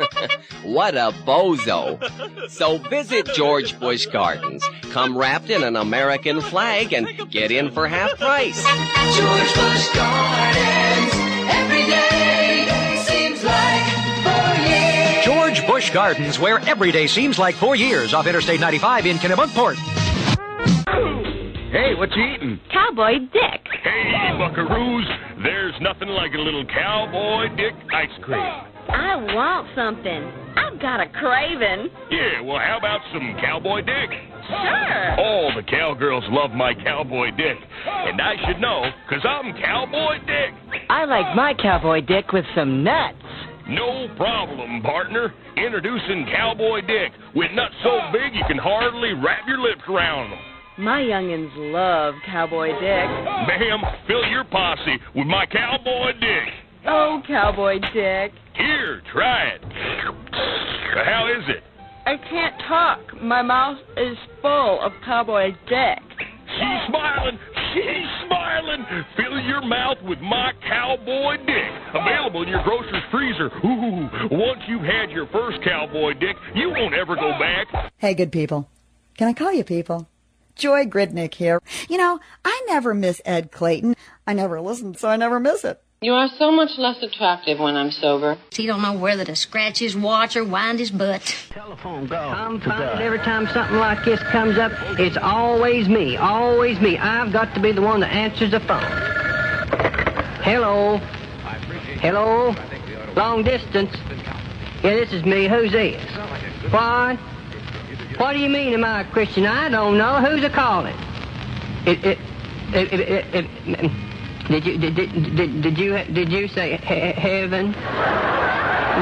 what 0.62 0.94
a 0.94 1.12
bozo. 1.24 1.98
So 2.50 2.78
visit 2.78 3.26
George 3.34 3.78
Bush 3.78 4.06
Gardens. 4.06 4.64
Come 4.90 5.16
wrapped 5.16 5.50
in 5.50 5.62
an 5.62 5.76
American 5.76 6.40
flag 6.40 6.92
and 6.92 7.08
get 7.30 7.50
in 7.50 7.70
for 7.70 7.88
half 7.88 8.16
price. 8.18 8.62
George 8.64 9.54
Bush 9.54 9.94
Gardens. 9.94 11.12
Every 11.52 11.86
day 11.90 12.89
George 15.80 15.86
Bush 15.86 15.94
Gardens, 15.94 16.38
where 16.38 16.58
every 16.68 16.92
day 16.92 17.06
seems 17.06 17.38
like 17.38 17.54
four 17.54 17.74
years 17.74 18.12
off 18.12 18.26
Interstate 18.26 18.60
95 18.60 19.06
in 19.06 19.16
Kennebunkport. 19.16 19.76
Hey, 21.72 21.94
what 21.94 22.10
you 22.14 22.22
eating? 22.34 22.60
Cowboy 22.70 23.20
Dick. 23.32 23.64
Hey, 23.82 24.36
buckaroos, 24.36 25.42
there's 25.42 25.74
nothing 25.80 26.08
like 26.08 26.34
a 26.34 26.38
little 26.38 26.66
cowboy 26.66 27.48
dick 27.56 27.72
ice 27.94 28.10
cream. 28.20 28.44
I 28.90 29.16
want 29.32 29.68
something. 29.74 30.22
I've 30.56 30.78
got 30.80 31.00
a 31.00 31.08
craving. 31.08 31.88
Yeah, 32.10 32.42
well, 32.42 32.58
how 32.58 32.76
about 32.76 33.00
some 33.14 33.36
cowboy 33.40 33.80
dick? 33.80 34.10
Sure. 34.48 35.20
All 35.20 35.52
the 35.56 35.62
cowgirls 35.62 36.24
love 36.28 36.50
my 36.50 36.74
cowboy 36.74 37.30
dick. 37.30 37.56
And 37.86 38.20
I 38.20 38.34
should 38.44 38.60
know, 38.60 38.84
because 39.08 39.24
I'm 39.24 39.54
cowboy 39.54 40.18
dick. 40.26 40.82
I 40.90 41.06
like 41.06 41.34
my 41.34 41.54
cowboy 41.54 42.00
dick 42.02 42.32
with 42.32 42.44
some 42.54 42.84
nuts. 42.84 43.16
No 43.70 44.08
problem, 44.16 44.82
partner. 44.82 45.32
Introducing 45.56 46.26
Cowboy 46.34 46.80
Dick, 46.80 47.12
with 47.34 47.52
nuts 47.52 47.74
so 47.84 48.00
big 48.12 48.34
you 48.34 48.42
can 48.48 48.58
hardly 48.58 49.14
wrap 49.14 49.46
your 49.46 49.58
lips 49.58 49.82
around 49.88 50.30
them. 50.30 50.38
My 50.78 51.00
youngins 51.00 51.50
love 51.72 52.14
cowboy 52.26 52.68
dick. 52.68 52.80
Ma'am, 52.80 53.80
fill 54.06 54.24
your 54.26 54.44
posse 54.44 54.96
with 55.14 55.26
my 55.26 55.44
cowboy 55.46 56.12
dick. 56.18 56.48
Oh, 56.86 57.22
cowboy 57.28 57.74
dick. 57.92 58.32
Here, 58.54 59.02
try 59.12 59.48
it. 59.48 59.62
How 61.04 61.28
is 61.28 61.44
it? 61.48 61.62
I 62.06 62.16
can't 62.16 62.54
talk. 62.66 63.22
My 63.22 63.42
mouth 63.42 63.78
is 63.96 64.16
full 64.40 64.80
of 64.80 64.92
cowboy 65.04 65.50
dick. 65.68 66.02
She's 66.58 66.80
smiling. 66.88 67.38
She's 67.74 68.26
smiling. 68.26 68.84
Fill 69.16 69.38
your 69.40 69.62
mouth 69.62 69.98
with 70.02 70.18
my 70.20 70.52
cowboy 70.66 71.36
dick. 71.46 71.70
Available 71.94 72.42
in 72.42 72.48
your 72.48 72.62
grocer's 72.62 73.02
freezer. 73.10 73.46
Ooh, 73.64 74.08
once 74.30 74.60
you've 74.68 74.82
had 74.82 75.10
your 75.10 75.26
first 75.28 75.62
cowboy 75.62 76.14
dick, 76.14 76.36
you 76.54 76.70
won't 76.70 76.94
ever 76.94 77.14
go 77.14 77.30
back. 77.38 77.92
Hey, 77.98 78.14
good 78.14 78.32
people. 78.32 78.68
Can 79.16 79.28
I 79.28 79.32
call 79.32 79.52
you 79.52 79.64
people? 79.64 80.08
Joy 80.56 80.84
Gridnick 80.84 81.34
here. 81.34 81.60
You 81.88 81.96
know, 81.96 82.20
I 82.44 82.64
never 82.68 82.94
miss 82.94 83.20
Ed 83.24 83.50
Clayton. 83.50 83.96
I 84.26 84.34
never 84.34 84.60
listen, 84.60 84.94
so 84.94 85.08
I 85.08 85.16
never 85.16 85.40
miss 85.40 85.64
it. 85.64 85.82
You 86.02 86.14
are 86.14 86.28
so 86.38 86.50
much 86.50 86.78
less 86.78 87.02
attractive 87.02 87.58
when 87.58 87.76
I'm 87.76 87.90
sober. 87.90 88.38
He 88.52 88.64
don't 88.64 88.80
know 88.80 88.94
whether 88.94 89.22
to 89.26 89.36
scratch 89.36 89.80
his 89.80 89.94
watch 89.94 90.34
or 90.34 90.44
wind 90.44 90.78
his 90.78 90.90
butt. 90.90 91.20
Telephone 91.50 92.06
bell. 92.06 92.30
I'm 92.30 92.58
finding 92.58 93.02
every 93.04 93.18
time 93.18 93.46
something 93.48 93.76
like 93.76 94.02
this 94.06 94.18
comes 94.32 94.56
up, 94.56 94.72
it's 94.98 95.18
always 95.18 95.90
me, 95.90 96.16
always 96.16 96.80
me. 96.80 96.96
I've 96.96 97.34
got 97.34 97.52
to 97.52 97.60
be 97.60 97.72
the 97.72 97.82
one 97.82 98.00
that 98.00 98.14
answers 98.14 98.52
the 98.52 98.60
phone. 98.60 98.80
Hello. 100.42 100.96
Hello. 102.00 102.54
Long 103.14 103.42
distance. 103.42 103.94
Yeah, 104.82 104.94
this 104.94 105.12
is 105.12 105.22
me. 105.26 105.48
Who's 105.48 105.70
this? 105.70 106.02
What? 106.72 107.18
What 108.16 108.32
do 108.32 108.38
you 108.38 108.48
mean, 108.48 108.72
am 108.72 108.84
I 108.84 109.02
a 109.02 109.04
Christian? 109.04 109.44
I 109.44 109.68
don't 109.68 109.98
know. 109.98 110.16
Who's 110.24 110.44
a 110.44 110.48
calling? 110.48 110.96
It, 111.84 112.02
it, 112.02 112.18
it, 112.72 112.90
it, 112.90 113.00
it, 113.34 113.46
it, 113.66 114.09
did 114.50 114.66
you 114.66 114.78
did, 114.78 114.94
did, 114.96 115.36
did, 115.36 115.62
did 115.62 115.78
you 115.78 116.04
did 116.12 116.32
you 116.32 116.48
say 116.48 116.76
he- 116.76 117.20
heaven? 117.20 117.72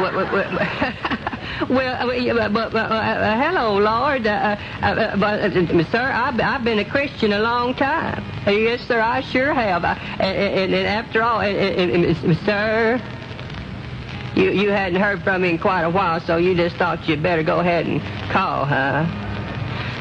What, 0.00 0.14
what, 0.14 0.32
what, 0.32 0.50
well, 1.70 2.40
uh, 2.40 2.48
but, 2.50 2.74
uh, 2.74 2.78
uh, 2.78 3.40
hello, 3.40 3.78
Lord. 3.78 4.26
Uh, 4.26 4.56
but, 5.16 5.50
sir, 5.90 6.12
I've, 6.12 6.38
I've 6.40 6.62
been 6.62 6.78
a 6.78 6.84
Christian 6.84 7.32
a 7.32 7.40
long 7.40 7.74
time. 7.74 8.22
Yes, 8.46 8.82
sir, 8.82 9.00
I 9.00 9.22
sure 9.22 9.54
have. 9.54 9.84
I, 9.84 9.94
and, 10.20 10.74
and, 10.74 10.86
after 10.86 11.22
all, 11.22 11.40
and, 11.40 11.90
and, 11.90 12.36
sir, 12.44 13.00
you 14.36 14.50
you 14.50 14.70
hadn't 14.70 15.00
heard 15.00 15.22
from 15.22 15.42
me 15.42 15.50
in 15.50 15.58
quite 15.58 15.82
a 15.82 15.90
while, 15.90 16.20
so 16.20 16.36
you 16.36 16.54
just 16.54 16.76
thought 16.76 17.08
you'd 17.08 17.22
better 17.22 17.42
go 17.42 17.60
ahead 17.60 17.86
and 17.86 18.00
call, 18.30 18.66
huh? 18.66 19.06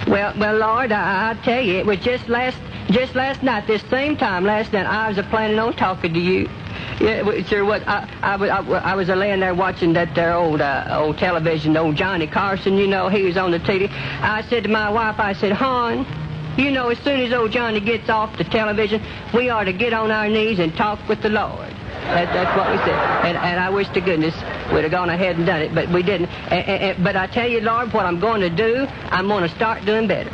Well, 0.08 0.34
well, 0.38 0.58
Lord, 0.58 0.92
I, 0.92 1.32
I 1.32 1.34
tell 1.44 1.62
you, 1.62 1.78
it 1.78 1.86
was 1.86 2.00
just 2.00 2.30
last 2.30 2.58
just 2.90 3.16
last 3.16 3.44
night, 3.44 3.68
this 3.68 3.82
same 3.90 4.18
time 4.18 4.46
last 4.46 4.72
night, 4.74 4.86
I 4.86 5.10
was 5.10 5.18
a 5.18 5.24
planning 5.24 5.60
on 5.60 5.74
talking 5.76 6.14
to 6.14 6.20
you. 6.20 6.50
Yeah, 7.00 7.42
sure. 7.44 7.66
What 7.66 7.88
I, 7.88 8.10
I, 8.22 8.36
was- 8.38 8.50
I, 8.50 8.60
I 8.60 8.96
was 8.96 9.10
a 9.10 9.16
laying 9.16 9.40
there 9.40 9.54
watching 9.54 9.94
that 9.94 10.16
there 10.16 10.34
old 10.34 10.62
uh, 10.62 10.88
old 10.92 11.18
television, 11.18 11.76
old 11.78 11.96
Johnny 11.96 12.28
Carson. 12.28 12.78
You 12.78 12.88
know, 12.88 13.10
he 13.10 13.24
was 13.24 13.38
on 13.38 13.52
the 13.52 13.60
TV. 13.60 13.90
I 13.92 14.42
said 14.44 14.64
to 14.64 14.70
my 14.70 14.90
wife, 14.90 15.20
I 15.20 15.34
said, 15.34 15.52
Hon, 15.52 16.06
you 16.58 16.72
know, 16.72 16.90
as 16.90 16.98
soon 17.00 17.20
as 17.22 17.34
old 17.34 17.52
Johnny 17.52 17.80
gets 17.80 18.10
off 18.10 18.36
the 18.38 18.44
television, 18.46 19.04
we 19.34 19.50
ought 19.50 19.66
to 19.66 19.74
get 19.74 19.94
on 19.94 20.10
our 20.12 20.28
knees 20.30 20.60
and 20.60 20.76
talk 20.76 21.00
with 21.08 21.22
the 21.22 21.30
Lord. 21.30 21.70
That, 22.08 22.32
that's 22.34 22.56
what 22.58 22.72
we 22.72 22.78
said. 22.78 23.26
And, 23.26 23.38
and 23.38 23.60
I 23.60 23.70
wish 23.70 23.90
to 23.90 24.02
goodness 24.02 24.34
we'd 24.72 24.84
have 24.84 24.92
gone 24.92 25.10
ahead 25.10 25.36
and 25.38 25.46
done 25.46 25.62
it, 25.62 25.76
but 25.76 25.90
we 25.90 26.04
didn't. 26.04 26.30
And, 26.30 26.82
and- 26.98 27.04
but 27.04 27.16
I 27.16 27.28
tell 27.28 27.48
you, 27.50 27.60
Lord, 27.62 27.92
what 27.94 28.06
I'm 28.06 28.20
going 28.20 28.42
to 28.42 28.50
do, 28.50 28.86
I'm 29.12 29.28
going 29.28 29.44
to 29.48 29.54
start 29.56 29.84
doing 29.86 30.08
better. 30.08 30.32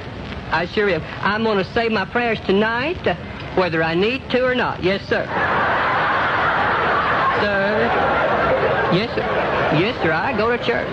I 0.53 0.67
sure 0.67 0.87
am. 0.87 1.01
I'm 1.21 1.43
going 1.43 1.57
to 1.57 1.73
say 1.73 1.89
my 1.89 2.05
prayers 2.05 2.39
tonight, 2.41 3.07
uh, 3.07 3.15
whether 3.55 3.81
I 3.81 3.95
need 3.95 4.29
to 4.29 4.45
or 4.45 4.53
not. 4.53 4.83
Yes, 4.83 5.01
sir. 5.09 5.25
Sir. 7.41 7.89
Yes, 8.93 9.09
sir. 9.15 9.79
Yes, 9.79 10.01
sir. 10.03 10.11
I 10.11 10.37
go 10.37 10.55
to 10.55 10.63
church. 10.63 10.87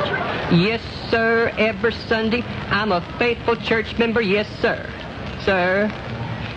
Yes, 0.51 0.81
sir. 1.11 1.53
Every 1.59 1.93
Sunday. 1.93 2.43
I'm 2.71 2.91
a 2.91 3.03
faithful 3.19 3.55
church 3.55 3.99
member. 3.99 4.23
Yes, 4.23 4.49
sir. 4.61 4.89
Sir. 5.45 5.89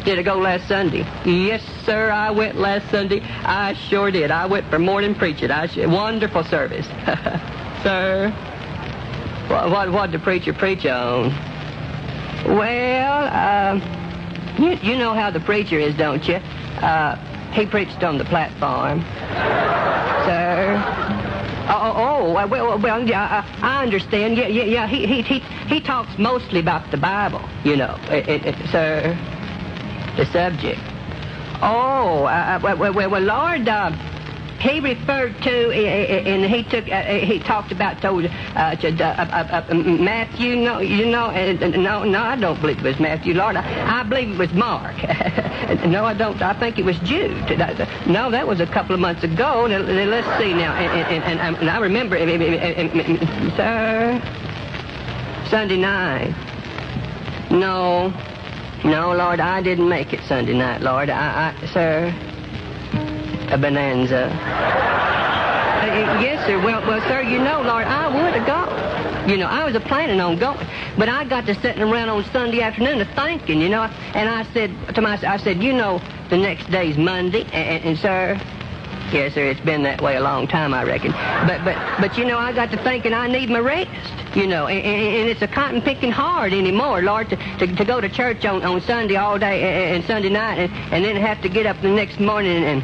Did 0.06 0.20
I 0.20 0.24
go 0.24 0.36
last 0.38 0.68
Sunday? 0.70 1.06
Yes, 1.26 1.62
sir. 1.86 2.10
I 2.10 2.32
went 2.32 2.56
last 2.58 2.90
Sunday. 2.90 3.20
I 3.22 3.74
sure 3.74 4.12
did. 4.12 4.32
I 4.32 4.46
went 4.46 4.70
for 4.70 4.80
morning 4.80 5.14
preaching. 5.14 5.52
I 5.52 5.68
sh- 5.68 5.86
wonderful 5.86 6.44
service. 6.46 6.86
sir. 7.84 8.30
What, 9.50 9.70
what, 9.70 9.92
what 9.92 10.12
did 10.12 10.22
the 10.22 10.24
preacher 10.24 10.54
preach 10.54 10.86
on? 10.86 11.32
Well, 12.46 13.24
uh, 13.32 14.58
you, 14.60 14.72
you 14.92 14.98
know 14.98 15.14
how 15.14 15.32
the 15.32 15.40
preacher 15.40 15.80
is, 15.80 15.96
don't 15.96 16.28
you? 16.28 16.36
Uh, 16.36 17.16
he 17.54 17.66
preached 17.66 18.04
on 18.04 18.18
the 18.18 18.26
platform. 18.26 19.02
Sir. 20.26 20.82
Oh, 21.70 21.94
oh, 21.96 22.28
oh 22.28 22.48
well, 22.48 22.78
well, 22.80 23.08
yeah, 23.08 23.46
I, 23.62 23.84
understand. 23.84 24.38
Yeah, 24.38 24.48
yeah, 24.48 24.64
yeah. 24.64 24.88
He, 24.88 25.06
he, 25.08 25.22
he, 25.22 25.40
he 25.40 25.80
talks 25.80 26.18
mostly 26.18 26.60
about 26.60 26.92
the 26.92 26.98
Bible, 26.98 27.42
you 27.64 27.78
know, 27.78 27.98
it, 28.10 28.46
it- 28.46 28.70
sir. 28.70 29.18
The 30.18 30.26
subject. 30.28 30.80
Oh, 31.62 32.26
uh, 32.26 32.28
uh, 32.28 32.60
well, 32.62 32.94
well, 32.94 33.10
well, 33.10 33.22
Lord, 33.22 33.68
uh, 33.68 33.92
he 34.64 34.80
referred 34.80 35.36
to, 35.42 35.68
uh, 35.68 35.72
uh, 35.72 36.32
and 36.32 36.46
he 36.46 36.64
took, 36.64 36.86
he 36.86 37.40
talked 37.40 37.74
about 37.74 38.02
told 38.02 38.26
uh, 38.26 38.30
uh, 38.30 38.76
uh, 38.82 39.04
uh, 39.04 39.66
uh 39.70 39.74
Matthew. 39.74 40.56
No, 40.56 40.80
you 40.80 41.06
know, 41.06 41.30
no, 41.76 42.04
no, 42.06 42.20
I 42.24 42.38
don't 42.38 42.60
believe 42.62 42.80
it 42.80 42.84
was 42.84 43.00
Matthew, 43.00 43.34
Lord. 43.34 43.58
I, 43.58 44.00
I 44.00 44.04
believe 44.04 44.32
it 44.32 44.38
was 44.38 44.54
Mark. 44.54 44.96
no, 45.86 46.06
I 46.06 46.14
don't. 46.14 46.42
I 46.42 46.58
think 46.58 46.80
it 46.80 46.86
was 46.86 46.98
Jude. 47.00 47.34
No, 48.08 48.32
that 48.32 48.48
was 48.48 48.62
a 48.62 48.66
couple 48.66 48.96
of 48.96 49.02
months 49.02 49.24
ago. 49.24 49.66
Uh, 49.66 49.80
let's 49.80 50.28
see 50.42 50.54
now, 50.54 50.74
and, 50.76 51.12
and, 51.12 51.40
and, 51.42 51.58
and 51.58 51.70
I 51.70 51.80
remember, 51.80 52.18
sir, 53.58 54.22
Sunday 55.50 55.78
night. 55.78 56.34
No, 57.52 58.14
no, 58.86 59.14
Lord, 59.14 59.42
I 59.42 59.62
didn't 59.62 59.90
make 59.90 60.14
it 60.14 60.22
Sunday 60.26 60.54
night, 60.54 60.82
Lord. 60.82 61.10
I, 61.10 61.54
I 61.62 61.66
sir, 61.68 62.14
a 63.54 63.58
bonanza. 63.58 64.26
Uh, 64.26 66.20
yes, 66.20 66.44
sir. 66.48 66.58
Well, 66.58 66.82
well, 66.88 67.00
sir, 67.08 67.22
you 67.22 67.38
know, 67.38 67.62
Lord, 67.62 67.86
I 67.86 68.08
would 68.08 68.34
have 68.34 68.48
gone. 68.48 69.30
You 69.30 69.38
know, 69.38 69.46
I 69.46 69.64
was 69.64 69.76
a 69.76 69.80
planning 69.80 70.20
on 70.20 70.40
going, 70.40 70.68
but 70.98 71.08
I 71.08 71.24
got 71.24 71.46
to 71.46 71.56
sitting 71.62 71.84
around 71.84 72.10
on 72.10 72.26
Sunday 72.26 72.62
afternoon 72.62 73.00
a 73.00 73.06
thinking, 73.16 73.62
you 73.62 73.70
know, 73.70 73.84
and 73.84 74.28
I 74.28 74.44
said 74.54 74.76
to 74.96 75.02
myself, 75.02 75.34
I 75.34 75.38
said, 75.38 75.62
you 75.62 75.72
know, 75.72 76.02
the 76.30 76.38
next 76.38 76.70
day's 76.72 76.98
Monday, 76.98 77.44
and, 77.54 77.86
and 77.86 77.98
sir, 77.98 78.42
yes, 79.14 79.36
sir, 79.36 79.46
it's 79.46 79.62
been 79.62 79.84
that 79.84 80.02
way 80.02 80.16
a 80.16 80.22
long 80.22 80.48
time, 80.48 80.74
I 80.74 80.84
reckon. 80.84 81.12
But, 81.12 81.64
but, 81.64 81.78
but 82.02 82.18
you 82.18 82.26
know, 82.26 82.40
I 82.40 82.54
got 82.54 82.72
to 82.72 82.84
thinking 82.84 83.14
I 83.14 83.28
need 83.28 83.50
my 83.50 83.60
rest. 83.60 83.90
You 84.36 84.48
know, 84.48 84.66
and, 84.66 84.84
and, 84.84 85.16
and 85.16 85.30
it's 85.30 85.44
a 85.44 85.48
cotton 85.48 85.80
picking 85.80 86.12
hard 86.12 86.54
anymore, 86.54 87.04
Lord, 87.04 87.30
to, 87.30 87.36
to, 87.36 87.68
to 87.68 87.86
go 87.86 88.02
to 88.02 88.10
church 88.10 88.46
on, 88.46 88.64
on 88.64 88.82
Sunday 88.82 89.16
all 89.16 89.38
day 89.38 89.62
and, 89.62 89.98
and 89.98 90.06
Sunday 90.06 90.30
night, 90.30 90.58
and, 90.58 90.74
and 90.92 91.06
then 91.06 91.16
have 91.18 91.40
to 91.44 91.50
get 91.50 91.68
up 91.68 91.80
the 91.84 91.90
next 91.90 92.20
morning 92.20 92.64
and 92.64 92.82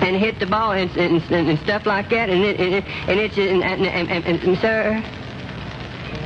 and 0.00 0.16
hit 0.16 0.38
the 0.38 0.46
ball 0.46 0.72
and, 0.72 0.90
and, 0.96 1.22
and 1.30 1.58
stuff 1.60 1.86
like 1.86 2.08
that, 2.10 2.30
and 2.30 2.42
it, 2.44 2.60
and, 2.60 2.74
and 3.08 3.20
it's 3.20 3.36
and, 3.36 3.62
and, 3.62 3.86
and, 3.86 4.10
and, 4.10 4.42
and 4.42 4.58
sir, 4.58 5.02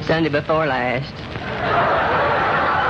Sunday 0.02 0.28
before 0.28 0.66
last. 0.66 1.14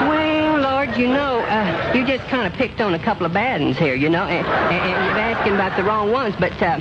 Well, 0.08 0.58
Lord, 0.58 0.96
you 0.96 1.08
know, 1.08 1.40
uh, 1.40 1.92
you 1.94 2.06
just 2.06 2.24
kind 2.28 2.46
of 2.46 2.52
picked 2.54 2.80
on 2.80 2.94
a 2.94 2.98
couple 2.98 3.26
of 3.26 3.32
bad 3.32 3.60
ones 3.60 3.78
here, 3.78 3.94
you 3.94 4.08
know, 4.08 4.24
and, 4.24 4.46
and, 4.46 4.94
and 4.94 5.06
you're 5.06 5.18
asking 5.18 5.54
about 5.54 5.76
the 5.76 5.84
wrong 5.84 6.10
ones, 6.10 6.34
but 6.38 6.60
uh, 6.62 6.80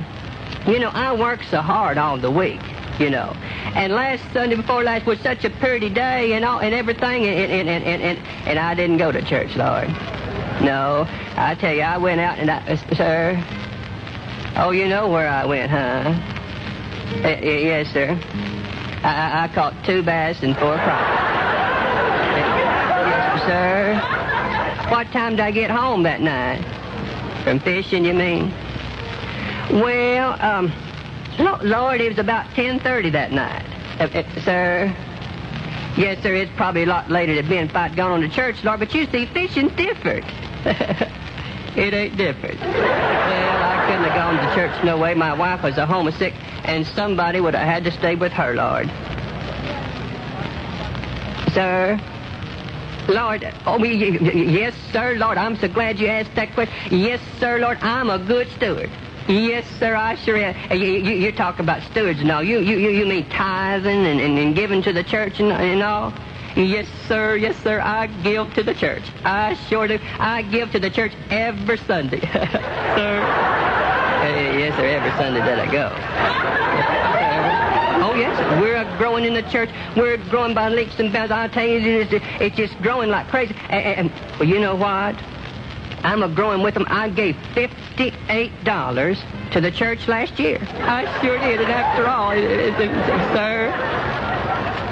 you 0.66 0.78
know, 0.78 0.90
I 0.92 1.14
work 1.14 1.42
so 1.44 1.60
hard 1.60 1.98
all 1.98 2.18
the 2.18 2.30
week. 2.30 2.60
You 2.98 3.08
know, 3.08 3.34
and 3.74 3.94
last 3.94 4.22
Sunday 4.34 4.54
before 4.54 4.84
last 4.84 5.06
was 5.06 5.18
such 5.20 5.46
a 5.46 5.50
pretty 5.50 5.88
day 5.88 6.34
and 6.34 6.44
all 6.44 6.60
and 6.60 6.74
everything, 6.74 7.24
and 7.24 7.50
and, 7.50 7.68
and, 7.68 7.84
and, 7.84 8.02
and, 8.02 8.18
and 8.46 8.58
I 8.58 8.74
didn't 8.74 8.98
go 8.98 9.10
to 9.10 9.22
church, 9.22 9.56
Lord. 9.56 9.88
No, 10.60 11.06
I 11.36 11.56
tell 11.58 11.74
you, 11.74 11.80
I 11.80 11.96
went 11.96 12.20
out 12.20 12.38
and 12.38 12.50
I, 12.50 12.58
uh, 12.58 12.76
sir, 12.94 13.42
Oh, 14.54 14.70
you 14.70 14.86
know 14.86 15.08
where 15.08 15.28
I 15.28 15.46
went, 15.46 15.70
huh? 15.70 16.12
Uh, 17.24 17.38
yes, 17.42 17.90
sir. 17.90 18.18
I, 19.02 19.44
I, 19.44 19.48
caught 19.48 19.74
two 19.84 20.02
bass 20.02 20.42
and 20.42 20.54
four 20.58 20.76
crappie. 20.76 21.16
yes, 23.08 23.42
sir. 23.46 24.88
What 24.90 25.06
time 25.10 25.36
did 25.36 25.40
I 25.40 25.50
get 25.52 25.70
home 25.70 26.02
that 26.02 26.20
night? 26.20 26.62
From 27.44 27.60
fishing, 27.60 28.04
you 28.04 28.12
mean? 28.12 28.52
Well, 29.70 30.36
um, 30.40 30.70
lo- 31.38 31.58
Lord, 31.62 32.02
it 32.02 32.10
was 32.10 32.18
about 32.18 32.46
10.30 32.50 33.12
that 33.12 33.32
night. 33.32 33.64
Uh, 33.98 34.04
uh, 34.04 34.40
sir? 34.42 34.94
Yes, 35.96 36.22
sir, 36.22 36.34
it's 36.34 36.52
probably 36.56 36.82
a 36.82 36.86
lot 36.86 37.10
later 37.10 37.34
than 37.34 37.48
been 37.48 37.68
if 37.68 37.76
I'd 37.76 37.96
gone 37.96 38.12
on 38.12 38.20
to 38.20 38.28
church, 38.28 38.62
Lord, 38.64 38.80
but 38.80 38.94
you 38.94 39.06
see, 39.06 39.24
fishing's 39.26 39.72
different. 39.72 40.26
it 41.76 41.94
ain't 41.94 42.16
different. 42.16 42.60
Well, 42.60 43.62
I 43.62 43.86
couldn't 43.86 44.04
have 44.04 44.14
gone 44.14 44.36
to 44.36 44.54
church 44.54 44.84
no 44.84 44.98
way. 44.98 45.14
My 45.14 45.34
wife 45.34 45.62
was 45.62 45.78
a 45.78 45.86
homesick, 45.86 46.34
and 46.64 46.86
somebody 46.86 47.40
would 47.40 47.54
have 47.54 47.66
had 47.66 47.84
to 47.84 47.90
stay 47.90 48.14
with 48.14 48.32
her, 48.32 48.54
Lord. 48.54 48.88
Sir? 51.52 52.00
Lord, 53.08 53.52
oh, 53.66 53.82
yes, 53.82 54.74
sir, 54.92 55.14
Lord, 55.16 55.36
I'm 55.36 55.56
so 55.56 55.68
glad 55.68 55.98
you 55.98 56.06
asked 56.06 56.34
that 56.36 56.54
question. 56.54 56.74
Yes, 56.90 57.20
sir, 57.40 57.58
Lord, 57.58 57.78
I'm 57.82 58.10
a 58.10 58.18
good 58.18 58.48
steward. 58.52 58.90
Yes, 59.28 59.66
sir, 59.78 59.94
I 59.94 60.14
sure 60.16 60.36
am. 60.36 60.54
You, 60.76 60.88
you, 60.88 61.12
you 61.12 61.32
talk 61.32 61.58
about 61.58 61.82
stewards 61.90 62.20
and 62.20 62.30
all. 62.30 62.42
You, 62.42 62.58
you, 62.60 62.76
you 62.78 62.90
you 62.90 63.06
mean 63.06 63.28
tithing 63.28 64.06
and, 64.06 64.20
and, 64.20 64.38
and 64.38 64.54
giving 64.54 64.82
to 64.82 64.92
the 64.92 65.04
church 65.04 65.40
and, 65.40 65.52
and 65.52 65.82
all? 65.82 66.12
Yes, 66.56 66.86
sir, 67.08 67.36
yes, 67.36 67.56
sir, 67.62 67.80
I 67.80 68.08
give 68.22 68.52
to 68.54 68.62
the 68.62 68.74
church. 68.74 69.02
I 69.24 69.54
sure 69.68 69.88
do. 69.88 69.98
I 70.18 70.42
give 70.42 70.70
to 70.72 70.78
the 70.78 70.90
church 70.90 71.12
every 71.30 71.78
Sunday. 71.78 72.20
sir. 72.32 73.22
Uh, 74.22 74.58
yes, 74.58 74.76
sir, 74.76 74.84
every 74.84 75.10
Sunday 75.12 75.40
that 75.40 75.58
I 75.58 75.72
go. 75.72 76.98
Oh, 78.04 78.14
yes, 78.16 78.36
sir. 78.36 78.60
we're 78.60 78.98
growing 78.98 79.24
in 79.24 79.32
the 79.32 79.42
church. 79.42 79.70
We're 79.96 80.16
growing 80.28 80.54
by 80.54 80.68
leaps 80.68 80.98
and 80.98 81.12
bounds. 81.12 81.30
I'll 81.30 81.48
tell 81.48 81.66
you, 81.66 82.00
it's, 82.00 82.12
it's 82.40 82.56
just 82.56 82.76
growing 82.82 83.10
like 83.10 83.28
crazy. 83.28 83.54
And, 83.70 84.10
and, 84.10 84.38
well, 84.38 84.48
you 84.48 84.58
know 84.58 84.74
what? 84.74 85.14
I'm 86.04 86.22
a 86.22 86.28
growing 86.28 86.62
with 86.62 86.74
them. 86.74 86.84
I 86.88 87.08
gave 87.08 87.36
$58 87.54 89.52
to 89.52 89.60
the 89.60 89.70
church 89.70 90.08
last 90.08 90.38
year. 90.38 90.58
I 90.60 91.20
sure 91.22 91.38
did. 91.38 91.60
And 91.60 91.70
after 91.70 92.06
all, 92.06 92.32
it, 92.32 92.42
it, 92.42 92.74
it, 92.80 92.90
sir, 93.34 93.70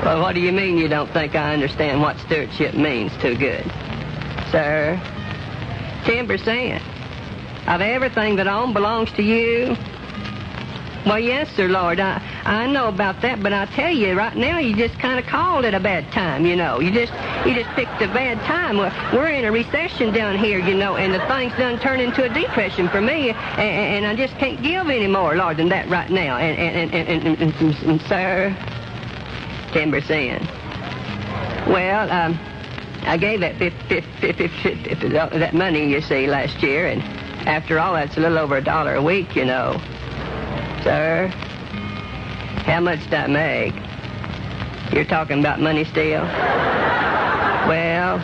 well, 0.05 0.23
what 0.23 0.35
do 0.35 0.40
you 0.40 0.53
mean 0.53 0.79
you 0.79 0.88
don't 0.88 1.11
think 1.11 1.35
I 1.35 1.53
understand 1.53 2.01
what 2.01 2.18
stewardship 2.20 2.75
means 2.75 3.12
too 3.20 3.37
good? 3.37 3.64
Sir, 4.51 5.01
10% 6.05 6.81
of 7.66 7.81
everything 7.81 8.37
that 8.37 8.49
I 8.49 8.61
own 8.61 8.73
belongs 8.73 9.12
to 9.12 9.23
you. 9.23 9.77
Well, 11.06 11.18
yes, 11.18 11.50
sir, 11.56 11.66
Lord. 11.66 11.98
I, 11.98 12.20
I 12.44 12.66
know 12.66 12.88
about 12.88 13.22
that, 13.22 13.42
but 13.42 13.54
I 13.54 13.64
tell 13.66 13.90
you, 13.90 14.14
right 14.14 14.36
now, 14.36 14.58
you 14.58 14.76
just 14.76 14.98
kind 14.98 15.18
of 15.18 15.24
called 15.24 15.64
it 15.64 15.72
a 15.72 15.80
bad 15.80 16.12
time, 16.12 16.44
you 16.44 16.56
know. 16.56 16.80
You 16.80 16.90
just 16.90 17.12
you 17.46 17.54
just 17.54 17.70
picked 17.70 18.02
a 18.02 18.08
bad 18.08 18.38
time. 18.44 18.76
We're, 18.76 18.92
we're 19.14 19.30
in 19.30 19.46
a 19.46 19.52
recession 19.52 20.12
down 20.12 20.36
here, 20.36 20.58
you 20.58 20.74
know, 20.74 20.96
and 20.96 21.14
the 21.14 21.20
thing's 21.26 21.56
done 21.56 21.78
turned 21.80 22.02
into 22.02 22.24
a 22.24 22.28
depression 22.28 22.88
for 22.90 23.00
me, 23.00 23.30
and, 23.30 24.04
and 24.04 24.06
I 24.06 24.14
just 24.14 24.36
can't 24.36 24.62
give 24.62 24.90
any 24.90 25.06
more, 25.06 25.34
Lord, 25.36 25.56
than 25.56 25.70
that 25.70 25.88
right 25.88 26.10
now. 26.10 26.36
And, 26.36 26.58
and, 26.58 26.92
and, 26.92 27.08
and, 27.08 27.38
and, 27.40 27.52
and, 27.60 27.74
and 27.76 28.02
sir, 28.02 28.54
10%. 29.72 31.66
Well, 31.66 32.10
um, 32.10 32.38
I 33.02 33.16
gave 33.16 33.40
that, 33.40 33.56
50, 33.56 34.02
50, 34.20 34.48
50, 34.48 35.08
that 35.08 35.54
money, 35.54 35.90
you 35.90 36.02
see, 36.02 36.26
last 36.26 36.62
year, 36.62 36.88
and 36.88 37.02
after 37.48 37.78
all, 37.78 37.94
that's 37.94 38.18
a 38.18 38.20
little 38.20 38.38
over 38.38 38.58
a 38.58 38.62
dollar 38.62 38.96
a 38.96 39.02
week, 39.02 39.34
you 39.34 39.46
know. 39.46 39.80
Sir, 40.82 41.26
how 42.64 42.80
much 42.80 43.02
did 43.04 43.14
I 43.14 43.26
make? 43.26 43.74
You're 44.92 45.04
talking 45.04 45.40
about 45.40 45.60
money 45.60 45.84
still? 45.84 46.22
Well, 47.68 48.16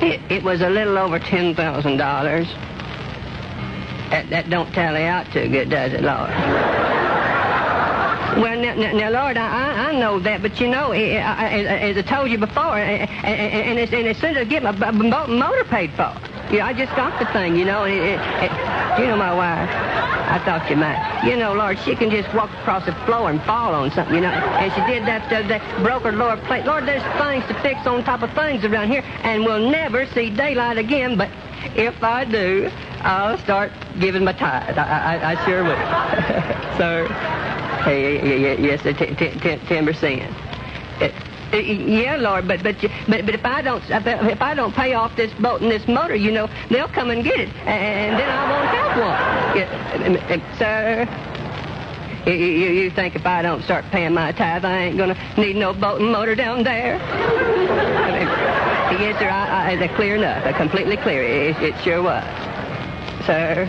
it, 0.00 0.20
it 0.30 0.44
was 0.44 0.60
a 0.60 0.70
little 0.70 0.96
over 0.96 1.18
$10,000. 1.18 1.56
That, 4.10 4.30
that 4.30 4.48
don't 4.50 4.72
tally 4.72 5.02
out 5.02 5.26
too 5.32 5.48
good, 5.48 5.70
does 5.70 5.92
it, 5.92 6.02
Lord? 6.02 6.30
Well, 8.40 8.60
now, 8.60 8.74
now, 8.92 9.10
Lord, 9.10 9.36
I, 9.36 9.90
I 9.90 9.98
know 9.98 10.20
that, 10.20 10.42
but 10.42 10.60
you 10.60 10.68
know, 10.68 10.92
eh, 10.92 11.16
eh, 11.16 11.20
I, 11.20 11.46
I, 11.46 11.58
as 11.90 11.96
I 11.96 12.02
told 12.02 12.30
you 12.30 12.38
before, 12.38 12.78
eh, 12.78 13.06
and, 13.24 13.40
and, 13.40 13.68
and, 13.70 13.78
it's, 13.80 13.92
and 13.92 14.06
as 14.06 14.16
soon 14.18 14.36
as 14.36 14.38
I 14.38 14.44
get 14.44 14.62
my 14.62 14.90
motor 14.92 15.64
paid 15.64 15.90
for, 15.94 16.14
yeah, 16.52 16.66
I 16.66 16.72
just 16.72 16.94
got 16.96 17.18
the 17.18 17.26
thing, 17.32 17.56
you 17.56 17.64
know, 17.64 17.84
it, 17.84 17.94
it, 17.94 18.20
it, 18.42 18.98
you 18.98 19.06
know 19.06 19.16
my 19.16 19.32
wife. 19.34 19.70
I 20.30 20.38
thought 20.44 20.70
you 20.70 20.76
might. 20.76 21.24
You 21.24 21.36
know, 21.36 21.54
Lord, 21.54 21.78
she 21.80 21.96
can 21.96 22.08
just 22.08 22.32
walk 22.34 22.50
across 22.60 22.86
the 22.86 22.92
floor 23.04 23.30
and 23.30 23.42
fall 23.42 23.74
on 23.74 23.90
something, 23.90 24.14
you 24.14 24.20
know. 24.20 24.28
And 24.28 24.72
she 24.72 24.80
did 24.92 25.04
that, 25.06 25.26
uh, 25.32 25.46
that 25.48 25.82
broke 25.82 26.04
her 26.04 26.12
lower 26.12 26.36
plate. 26.36 26.64
Lord, 26.64 26.86
there's 26.86 27.02
things 27.20 27.44
to 27.48 27.54
fix 27.62 27.84
on 27.86 28.04
top 28.04 28.22
of 28.22 28.32
things 28.32 28.64
around 28.64 28.90
here, 28.90 29.02
and 29.24 29.44
we'll 29.44 29.70
never 29.70 30.06
see 30.06 30.30
daylight 30.30 30.78
again. 30.78 31.16
But 31.16 31.30
if 31.74 32.02
I 32.02 32.24
do, 32.24 32.70
I'll 33.00 33.38
start 33.38 33.72
giving 33.98 34.24
my 34.24 34.32
tithe. 34.32 34.78
I, 34.78 35.16
I, 35.18 35.32
I 35.32 35.44
sure 35.44 35.64
will. 35.64 35.74
Sir. 36.78 37.08
Hey, 37.82 38.60
yes, 38.60 38.82
ten 38.82 39.86
percent. 39.86 40.36
Uh, 41.52 41.56
yeah, 41.56 42.16
Lord, 42.16 42.46
but 42.46 42.62
but 42.62 42.76
but 43.08 43.26
but 43.26 43.34
if 43.34 43.44
I 43.44 43.60
don't 43.62 43.82
if 43.90 44.40
I- 44.42 44.54
don't 44.54 44.74
pay 44.74 44.94
off 44.94 45.16
this 45.16 45.32
boat 45.34 45.62
and 45.62 45.70
this 45.70 45.86
motor, 45.88 46.14
you 46.14 46.30
know, 46.32 46.48
they'll 46.68 46.88
come 46.88 47.10
and 47.10 47.24
get 47.24 47.40
it, 47.40 47.48
and 47.66 48.18
then 48.18 48.28
I 48.28 48.50
won't 48.50 48.68
have 48.68 48.98
one. 49.00 49.56
Yeah, 49.56 50.28
uh, 50.30 50.34
uh, 50.34 50.58
sir. 50.58 51.08
You, 52.26 52.34
you, 52.34 52.68
you 52.82 52.90
think 52.90 53.16
if 53.16 53.24
I 53.26 53.40
don't 53.42 53.62
start 53.62 53.84
paying 53.90 54.12
my 54.12 54.32
tithe, 54.32 54.64
I 54.64 54.78
ain't 54.84 54.98
gonna 54.98 55.16
need 55.38 55.56
no 55.56 55.72
boat 55.72 56.00
and 56.00 56.12
motor 56.12 56.34
down 56.34 56.62
there? 56.62 56.96
yes, 59.00 59.18
sir. 59.18 59.28
I, 59.30 59.72
I, 59.72 59.88
clear 59.96 60.16
enough. 60.16 60.54
Completely 60.56 60.98
clear. 60.98 61.22
It, 61.22 61.56
it 61.62 61.82
sure 61.82 62.02
was, 62.02 62.24
sir. 63.26 63.66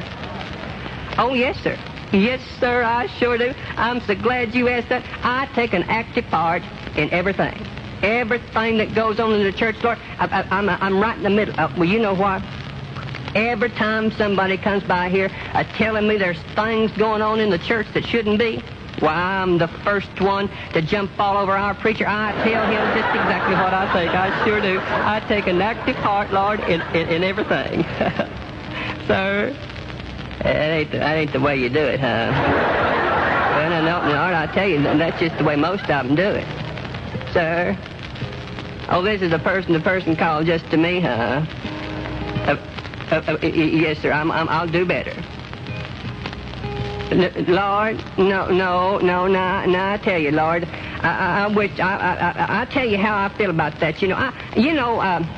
Oh, 1.17 1.33
yes, 1.33 1.57
sir. 1.63 1.77
Yes, 2.11 2.41
sir, 2.59 2.83
I 2.83 3.07
sure 3.07 3.37
do. 3.37 3.53
I'm 3.77 4.01
so 4.01 4.15
glad 4.15 4.53
you 4.53 4.67
asked 4.67 4.89
that. 4.89 5.05
I 5.23 5.45
take 5.55 5.71
an 5.73 5.83
active 5.83 6.25
part 6.25 6.61
in 6.95 7.09
everything. 7.11 7.65
Everything 8.03 8.77
that 8.77 8.95
goes 8.95 9.19
on 9.19 9.33
in 9.33 9.43
the 9.43 9.51
church, 9.51 9.75
Lord, 9.83 9.99
I, 10.17 10.45
I'm 10.51 10.99
right 10.99 11.15
in 11.15 11.23
the 11.23 11.29
middle. 11.29 11.59
Uh, 11.59 11.71
well, 11.77 11.87
you 11.87 11.99
know 11.99 12.15
what? 12.15 12.41
Every 13.35 13.69
time 13.69 14.11
somebody 14.11 14.57
comes 14.57 14.83
by 14.83 15.09
here 15.09 15.29
uh, 15.53 15.63
telling 15.75 16.07
me 16.07 16.17
there's 16.17 16.41
things 16.55 16.91
going 16.93 17.21
on 17.21 17.39
in 17.39 17.49
the 17.49 17.59
church 17.59 17.87
that 17.93 18.05
shouldn't 18.05 18.39
be, 18.39 18.61
well, 19.01 19.15
I'm 19.15 19.57
the 19.57 19.67
first 19.67 20.19
one 20.19 20.49
to 20.73 20.81
jump 20.81 21.11
all 21.19 21.37
over 21.37 21.53
our 21.53 21.73
preacher. 21.73 22.05
I 22.07 22.33
tell 22.43 22.65
him 22.65 22.83
just 22.95 23.09
exactly 23.09 23.55
what 23.55 23.73
I 23.73 23.91
think. 23.93 24.13
I 24.13 24.45
sure 24.45 24.61
do. 24.61 24.79
I 24.79 25.19
take 25.27 25.47
an 25.47 25.61
active 25.61 25.95
part, 25.97 26.31
Lord, 26.31 26.59
in, 26.61 26.81
in, 26.95 27.07
in 27.07 27.23
everything. 27.23 27.83
Sir, 29.07 29.55
that 30.43 30.55
ain't, 30.55 30.91
the, 30.91 30.99
that 30.99 31.17
ain't 31.17 31.33
the 31.33 31.39
way 31.39 31.57
you 31.57 31.69
do 31.69 31.79
it, 31.79 31.99
huh? 31.99 32.31
Well, 33.55 33.69
no, 33.69 33.81
no, 33.81 34.07
Lord, 34.07 34.33
I 34.33 34.47
tell 34.53 34.67
you, 34.67 34.81
that's 34.81 35.19
just 35.19 35.37
the 35.37 35.43
way 35.43 35.55
most 35.55 35.81
of 35.83 35.87
them 35.87 36.15
do 36.15 36.29
it. 36.29 36.60
Sir? 37.33 37.77
Oh, 38.89 39.01
this 39.01 39.21
is 39.21 39.31
a 39.31 39.39
person-to-person 39.39 40.17
call 40.17 40.43
just 40.43 40.69
to 40.71 40.77
me, 40.77 40.99
huh? 40.99 41.45
Uh, 42.45 42.57
uh, 43.11 43.37
uh, 43.41 43.45
yes, 43.45 43.99
sir. 43.99 44.11
I'm, 44.11 44.31
I'm, 44.31 44.49
I'll 44.49 44.67
do 44.67 44.85
better. 44.85 45.15
Lord, 47.11 48.01
no, 48.17 48.47
no, 48.47 48.97
no, 48.99 49.27
no, 49.27 49.65
no. 49.65 49.79
I 49.79 49.97
tell 49.97 50.19
you, 50.19 50.31
Lord, 50.31 50.65
I, 50.65 51.09
I, 51.09 51.43
I 51.43 51.47
wish 51.47 51.77
I, 51.79 51.95
I, 51.95 52.13
I, 52.13 52.61
I 52.61 52.65
tell 52.65 52.87
you 52.87 52.97
how 52.97 53.17
I 53.17 53.29
feel 53.37 53.49
about 53.49 53.79
that. 53.81 54.01
You 54.01 54.09
know, 54.09 54.15
I, 54.15 54.33
you 54.55 54.73
know, 54.73 55.01
um, 55.01 55.29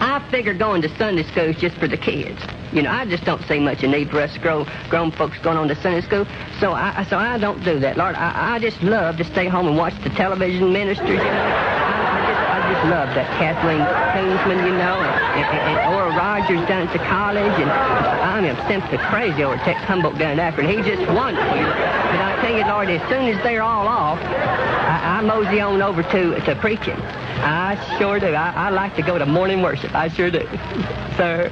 I 0.00 0.26
figure 0.30 0.54
going 0.54 0.82
to 0.82 0.88
Sunday 0.96 1.22
school 1.24 1.52
just 1.52 1.76
for 1.76 1.86
the 1.86 1.98
kids. 1.98 2.40
You 2.72 2.82
know, 2.82 2.90
I 2.90 3.04
just 3.04 3.24
don't 3.24 3.42
see 3.46 3.60
much 3.60 3.82
need 3.82 4.10
for 4.10 4.20
us 4.20 4.36
grown, 4.38 4.66
grown 4.88 5.10
folks 5.12 5.38
going 5.38 5.58
on 5.58 5.68
to 5.68 5.74
Sunday 5.82 6.00
school. 6.00 6.26
So 6.58 6.72
I, 6.72 7.04
so 7.04 7.18
I 7.18 7.36
don't 7.36 7.62
do 7.64 7.78
that, 7.80 7.98
Lord. 7.98 8.14
I, 8.16 8.54
I 8.54 8.58
just 8.58 8.82
love 8.82 9.18
to 9.18 9.24
stay 9.24 9.46
home 9.46 9.68
and 9.68 9.76
watch 9.76 9.94
the 10.02 10.10
television 10.10 10.72
ministers. 10.72 11.08
You 11.08 11.16
know, 11.16 11.22
I, 11.22 12.72
just, 12.72 12.82
love 12.88 13.14
that 13.14 13.28
Kathryn 13.38 13.84
Kuhlman, 14.16 14.64
you 14.64 14.72
know, 14.72 14.98
and, 14.98 15.44
and, 15.44 15.78
and 15.78 15.94
Oral 15.94 16.16
Roberts 16.16 16.48
down 16.66 16.88
at 16.88 16.92
the 16.92 16.98
college, 16.98 17.52
and 17.60 17.70
I 17.70 18.40
am 18.40 18.56
simply 18.68 18.98
crazy 18.98 19.44
over 19.44 19.56
Rex 19.56 19.78
Humbard 19.84 20.18
down 20.18 20.40
at 20.40 20.52
Akron. 20.54 20.66
He's 20.66 20.86
just 20.86 21.02
know. 21.02 21.14
But 21.14 21.36
I 21.36 22.38
tell 22.40 22.56
you, 22.56 22.64
Lord, 22.64 22.88
as 22.88 23.00
soon 23.08 23.28
as 23.28 23.42
they're 23.42 23.62
all 23.62 23.86
off, 23.86 24.18
I, 24.18 25.18
I 25.18 25.20
mosey 25.20 25.60
on 25.60 25.82
over 25.82 26.02
to 26.02 26.40
to 26.40 26.56
preaching. 26.56 26.96
I 26.96 27.76
sure 27.98 28.18
do. 28.18 28.34
I, 28.34 28.68
I 28.68 28.70
like 28.70 28.96
to 28.96 29.02
go 29.02 29.18
to 29.18 29.26
morning 29.26 29.62
worship. 29.62 29.94
I 29.94 30.08
sure 30.08 30.30
do, 30.30 30.40
sir. 31.16 31.50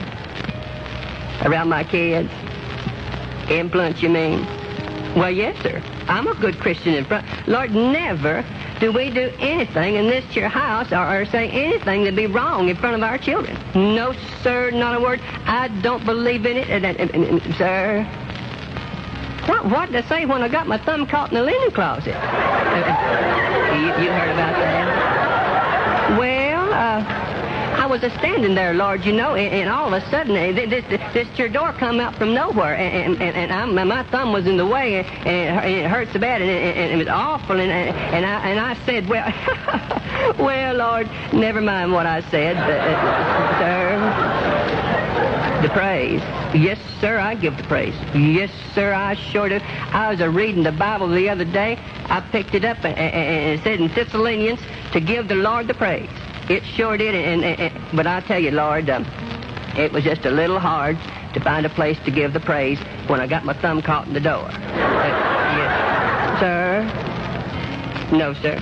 Around 1.43 1.69
my 1.69 1.85
kids. 1.85 2.31
Influence, 3.49 4.03
you 4.03 4.09
mean? 4.09 4.45
Well, 5.17 5.31
yes, 5.31 5.61
sir. 5.63 5.83
I'm 6.07 6.29
a 6.29 6.35
good 6.35 6.59
Christian 6.61 6.95
in 6.95 7.05
front. 7.05 7.27
Lord, 7.49 7.73
never 7.73 8.45
do 8.79 8.93
we 8.93 9.11
do 9.11 9.33
anything 9.39 9.97
in 9.97 10.07
this 10.07 10.25
here 10.27 10.49
house 10.49 10.93
or, 10.93 11.21
or 11.21 11.27
say 11.27 11.51
anything 11.51 12.05
that'd 12.05 12.17
be 12.17 12.27
wrong 12.27 12.69
in 12.69 12.77
front 12.77 12.95
of 12.95 13.03
our 13.03 13.19
children. 13.19 13.59
No, 13.75 14.15
sir, 14.43 14.71
not 14.71 14.97
a 14.97 15.01
word. 15.01 15.21
I 15.47 15.69
don't 15.83 16.05
believe 16.07 16.47
in 16.47 16.57
it, 16.57 16.69
and, 16.69 16.85
and, 16.85 17.11
and, 17.11 17.55
sir. 17.57 18.05
What, 19.47 19.65
what 19.67 19.95
I 19.95 20.03
say 20.03 20.27
when 20.27 20.43
I 20.43 20.49
got 20.49 20.67
my 20.67 20.79
thumb 20.79 21.07
caught 21.07 21.31
in 21.31 21.35
the 21.35 21.43
linen 21.43 21.71
closet? 21.73 22.15
Uh, 22.15 22.19
uh, 22.19 23.75
you, 23.75 24.05
you 24.05 24.11
heard 24.11 24.31
about 24.31 24.55
that? 24.57 26.19
Well, 26.19 26.73
uh, 26.73 27.30
I 27.71 27.87
was 27.87 28.03
a 28.03 28.11
standing 28.11 28.55
there, 28.55 28.75
Lord, 28.75 29.05
you 29.05 29.13
know, 29.13 29.35
and, 29.35 29.55
and 29.55 29.71
all 29.71 29.87
of 29.87 30.03
a 30.03 30.11
sudden, 30.11 30.37
uh, 30.37 30.53
this, 30.53 30.85
this, 30.89 31.01
this 31.15 31.39
your 31.39 31.49
door 31.49 31.73
come 31.73 32.01
out 32.01 32.17
from 32.17 32.35
nowhere, 32.35 32.75
and, 32.75 33.21
and, 33.23 33.37
and 33.37 33.53
I'm, 33.53 33.75
my 33.89 34.03
thumb 34.05 34.33
was 34.33 34.47
in 34.47 34.57
the 34.57 34.67
way, 34.67 34.97
and, 34.97 35.07
and, 35.27 35.67
it, 35.67 35.87
hurt- 35.89 36.09
it 36.09 36.13
so 36.13 36.19
bad, 36.19 36.43
and, 36.43 36.51
and, 36.51 36.79
and 36.79 36.93
it 36.93 36.97
was 36.97 37.09
awful, 37.09 37.61
and, 37.61 37.71
and, 37.71 38.27
I, 38.27 38.49
and 38.51 38.61
I 38.61 38.75
said, 38.85 39.09
well, 39.09 39.33
well, 40.39 40.75
Lord, 40.75 41.09
never 41.33 41.61
mind 41.61 41.93
what 41.93 42.07
I 42.07 42.21
said, 42.31 42.57
uh, 42.57 42.61
uh, 42.61 43.59
sir. 43.59 44.41
The 45.63 45.69
praise. 45.69 46.23
Yes, 46.55 46.79
sir, 47.01 47.19
I 47.19 47.35
give 47.35 47.57
the 47.57 47.63
praise. 47.65 47.95
Yes, 48.15 48.51
sir, 48.75 48.95
I 48.95 49.15
sure 49.15 49.49
do. 49.51 49.61
I 49.63 50.09
was 50.11 50.21
a 50.21 50.31
reading 50.31 50.63
the 50.63 50.73
Bible 50.73 51.09
the 51.09 51.29
other 51.29 51.45
day. 51.45 51.79
I 52.07 52.21
picked 52.33 52.55
it 52.55 52.65
up 52.65 52.79
and, 52.79 52.97
and, 52.97 53.15
and 53.15 53.61
it 53.61 53.63
said 53.63 53.79
in 53.79 53.89
Thessalonians 53.89 54.59
to 54.93 55.01
give 55.01 55.29
the 55.29 55.35
Lord 55.35 55.67
the 55.67 55.75
praise. 55.75 56.09
It 56.51 56.65
sure 56.65 56.97
did. 56.97 57.15
And, 57.15 57.45
and, 57.45 57.61
and- 57.61 57.97
but 57.97 58.07
I 58.07 58.21
tell 58.21 58.41
you, 58.41 58.51
Lord, 58.51 58.91
um, 58.91 59.07
it 59.77 59.93
was 59.93 60.03
just 60.05 60.25
a 60.27 60.31
little 60.31 60.59
hard 60.59 60.99
to 61.35 61.41
find 61.41 61.65
a 61.65 61.71
place 61.71 61.97
to 62.05 62.11
give 62.11 62.33
the 62.33 62.41
praise 62.41 62.79
when 63.07 63.21
I 63.21 63.27
got 63.29 63.45
my 63.45 63.53
thumb 63.55 63.81
caught 63.83 64.09
in 64.09 64.15
the 64.15 64.21
door. 64.21 64.47
Uh, 64.49 64.53
yes, 65.57 66.41
sir. 66.41 68.17
No, 68.17 68.35
sir. 68.35 68.61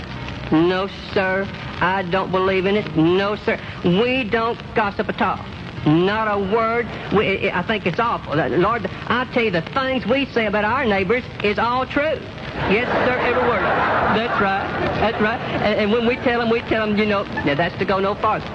No, 0.52 0.88
sir. 1.14 1.48
I 1.80 2.02
don't 2.02 2.30
believe 2.30 2.66
in 2.66 2.76
it. 2.76 2.94
No, 2.96 3.36
sir. 3.36 3.58
We 3.84 4.24
don't 4.28 4.58
gossip 4.74 5.08
at 5.08 5.22
all. 5.22 5.42
Not 5.88 6.28
a 6.28 6.38
word. 6.38 6.86
We, 7.16 7.50
I 7.50 7.62
think 7.62 7.86
it's 7.86 7.98
awful. 7.98 8.36
Lord, 8.36 8.86
I 9.06 9.24
tell 9.32 9.44
you, 9.44 9.50
the 9.50 9.62
things 9.62 10.04
we 10.06 10.26
say 10.26 10.44
about 10.46 10.64
our 10.64 10.84
neighbors 10.84 11.24
is 11.42 11.58
all 11.58 11.86
true. 11.86 12.20
Yes, 12.68 12.86
sir, 13.08 13.16
every 13.18 13.48
word. 13.48 13.62
That's 13.62 14.38
right. 14.40 14.68
That's 15.00 15.20
right. 15.22 15.40
And, 15.40 15.80
and 15.80 15.92
when 15.92 16.06
we 16.06 16.16
tell 16.16 16.40
them, 16.40 16.50
we 16.50 16.60
tell 16.60 16.86
them, 16.86 16.98
you 16.98 17.06
know, 17.06 17.22
now 17.44 17.54
that's 17.54 17.76
to 17.78 17.86
go 17.86 18.00
no 18.00 18.14
farther. 18.14 18.46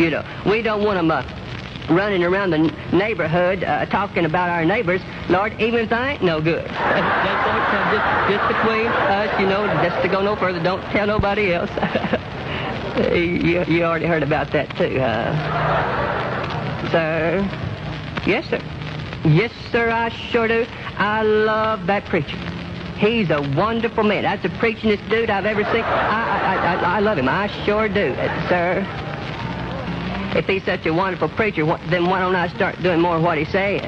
You 0.00 0.08
know, 0.08 0.24
we 0.46 0.62
don't 0.62 0.82
want 0.82 0.96
them 0.96 1.10
uh, 1.10 1.22
running 1.90 2.24
around 2.24 2.50
the 2.50 2.72
neighborhood 2.96 3.62
uh, 3.62 3.84
talking 3.86 4.24
about 4.24 4.48
our 4.48 4.64
neighbors. 4.64 5.02
Lord, 5.28 5.60
even 5.60 5.80
if 5.80 5.92
I 5.92 6.12
ain't 6.12 6.22
no 6.22 6.40
good. 6.40 6.64
Uh, 6.66 7.34
just, 7.92 8.30
just 8.30 8.48
between 8.48 8.86
us, 8.86 9.40
you 9.40 9.46
know, 9.46 9.66
just 9.86 10.00
to 10.02 10.08
go 10.08 10.22
no 10.22 10.34
further. 10.34 10.62
Don't 10.62 10.82
tell 10.92 11.06
nobody 11.06 11.52
else. 11.52 11.70
you, 13.12 13.64
you 13.64 13.84
already 13.84 14.06
heard 14.06 14.22
about 14.22 14.50
that, 14.52 14.74
too, 14.78 14.98
huh? 14.98 16.23
Sir? 16.94 17.42
Yes, 18.24 18.48
sir. 18.48 18.60
Yes, 19.24 19.50
sir, 19.72 19.90
I 19.90 20.10
sure 20.10 20.46
do. 20.46 20.64
I 20.96 21.22
love 21.24 21.88
that 21.88 22.04
preacher. 22.04 22.36
He's 22.98 23.30
a 23.30 23.40
wonderful 23.56 24.04
man. 24.04 24.22
That's 24.22 24.44
the 24.44 24.48
preachingest 24.48 25.10
dude 25.10 25.28
I've 25.28 25.44
ever 25.44 25.64
seen. 25.64 25.82
I, 25.82 26.54
I, 26.54 26.54
I, 26.54 26.96
I 26.96 27.00
love 27.00 27.18
him. 27.18 27.28
I 27.28 27.48
sure 27.64 27.88
do, 27.88 28.12
uh, 28.12 28.48
sir. 28.48 30.38
If 30.38 30.46
he's 30.46 30.62
such 30.62 30.86
a 30.86 30.94
wonderful 30.94 31.30
preacher, 31.30 31.66
then 31.88 32.06
why 32.06 32.20
don't 32.20 32.36
I 32.36 32.46
start 32.46 32.80
doing 32.80 33.00
more 33.00 33.16
of 33.16 33.22
what 33.22 33.38
he 33.38 33.44
says? 33.44 33.82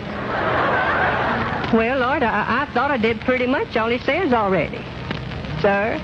Well, 1.73 2.01
Lord, 2.01 2.25
I, 2.25 2.63
I 2.63 2.75
thought 2.75 2.91
I 2.91 2.97
did 2.97 3.21
pretty 3.21 3.47
much 3.47 3.77
all 3.77 3.89
he 3.89 3.99
says 3.99 4.33
already. 4.33 4.85
Sir? 5.63 6.01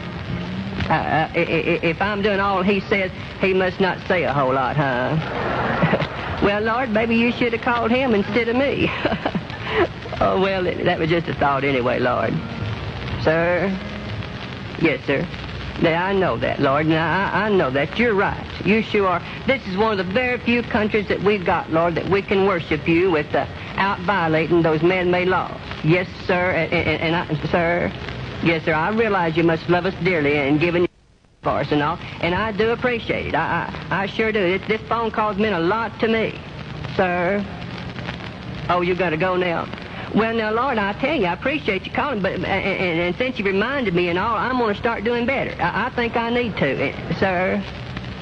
Uh, 0.89 0.93
uh, 0.93 1.33
if 1.35 2.01
I'm 2.01 2.23
doing 2.23 2.39
all 2.39 2.63
he 2.63 2.79
says, 2.79 3.11
he 3.41 3.55
must 3.55 3.81
not 3.81 3.99
say 4.07 4.23
a 4.23 4.33
whole 4.33 4.55
lot, 4.55 4.77
huh? 4.77 5.99
well, 6.43 6.61
Lord, 6.61 6.91
maybe 6.91 7.17
you 7.17 7.33
should 7.33 7.53
have 7.53 7.63
called 7.63 7.91
him 7.91 8.15
instead 8.15 8.49
of 8.49 8.57
me. 8.57 8.87
oh, 10.21 10.41
well, 10.41 10.65
that 10.65 10.99
was 10.99 11.09
just 11.09 11.29
a 11.29 11.35
thought 11.35 11.65
anyway, 11.65 11.99
Lord. 11.99 12.33
Sir? 13.23 13.69
Yes, 14.81 15.05
sir. 15.07 15.27
Now, 15.81 16.05
I 16.05 16.13
know 16.13 16.37
that, 16.37 16.61
Lord. 16.61 16.87
Now, 16.87 17.33
I, 17.33 17.47
I 17.47 17.49
know 17.49 17.71
that. 17.71 17.99
You're 17.99 18.15
right. 18.15 18.47
You 18.65 18.83
sure 18.83 19.07
are. 19.07 19.23
This 19.47 19.67
is 19.67 19.77
one 19.77 19.99
of 19.99 20.07
the 20.07 20.13
very 20.13 20.39
few 20.39 20.63
countries 20.63 21.09
that 21.09 21.23
we've 21.23 21.45
got, 21.45 21.71
Lord, 21.71 21.95
that 21.95 22.09
we 22.09 22.23
can 22.23 22.47
worship 22.47 22.87
you 22.87 23.11
without 23.11 23.49
uh, 23.79 23.97
violating 24.03 24.63
those 24.63 24.83
man-made 24.83 25.29
laws. 25.29 25.61
Yes, 25.85 26.09
sir. 26.27 26.51
And, 26.51 26.73
and, 26.73 27.03
and 27.03 27.17
I, 27.17 27.47
sir? 27.47 27.93
Yes, 28.45 28.65
sir. 28.65 28.75
I 28.75 28.91
realize 28.91 29.37
you 29.37 29.45
must 29.45 29.69
love 29.69 29.87
us 29.87 29.95
dearly 30.03 30.37
and 30.37 30.61
giving 30.61 30.87
for 31.43 31.59
us 31.59 31.73
and 31.73 31.83
all, 31.83 31.99
and 32.21 32.35
I 32.35 32.53
do 32.53 32.71
appreciate 32.71 33.27
it. 33.27 33.35
I, 33.35 33.69
I, 33.91 34.03
I 34.03 34.07
sure 34.07 34.31
do. 34.31 34.59
This, 34.59 34.69
this 34.69 34.81
phone 34.89 35.11
call's 35.11 35.37
meant 35.39 35.55
a 35.55 35.61
lot 35.61 35.99
to 36.01 36.09
me, 36.09 36.39
sir. 36.97 37.45
Oh, 38.69 38.81
you 38.81 38.95
got 38.95 39.11
to 39.11 39.17
go 39.17 39.37
now. 39.37 39.69
Well, 40.15 40.35
now, 40.35 40.53
Lord, 40.53 40.79
I 40.79 40.93
tell 40.95 41.17
you, 41.17 41.27
I 41.27 41.33
appreciate 41.33 41.85
you 41.85 41.91
calling, 41.91 42.23
but 42.23 42.35
and, 42.35 42.45
and, 42.45 43.01
and 43.01 43.17
since 43.17 43.39
you 43.39 43.45
reminded 43.45 43.95
me 43.95 44.09
and 44.09 44.19
all, 44.19 44.37
I'm 44.37 44.59
going 44.59 44.75
to 44.75 44.81
start 44.81 45.05
doing 45.05 45.27
better. 45.27 45.61
I, 45.61 45.87
I 45.87 45.91
think 45.91 46.17
I 46.17 46.31
need 46.31 46.57
to, 46.59 47.19
sir. 47.19 47.63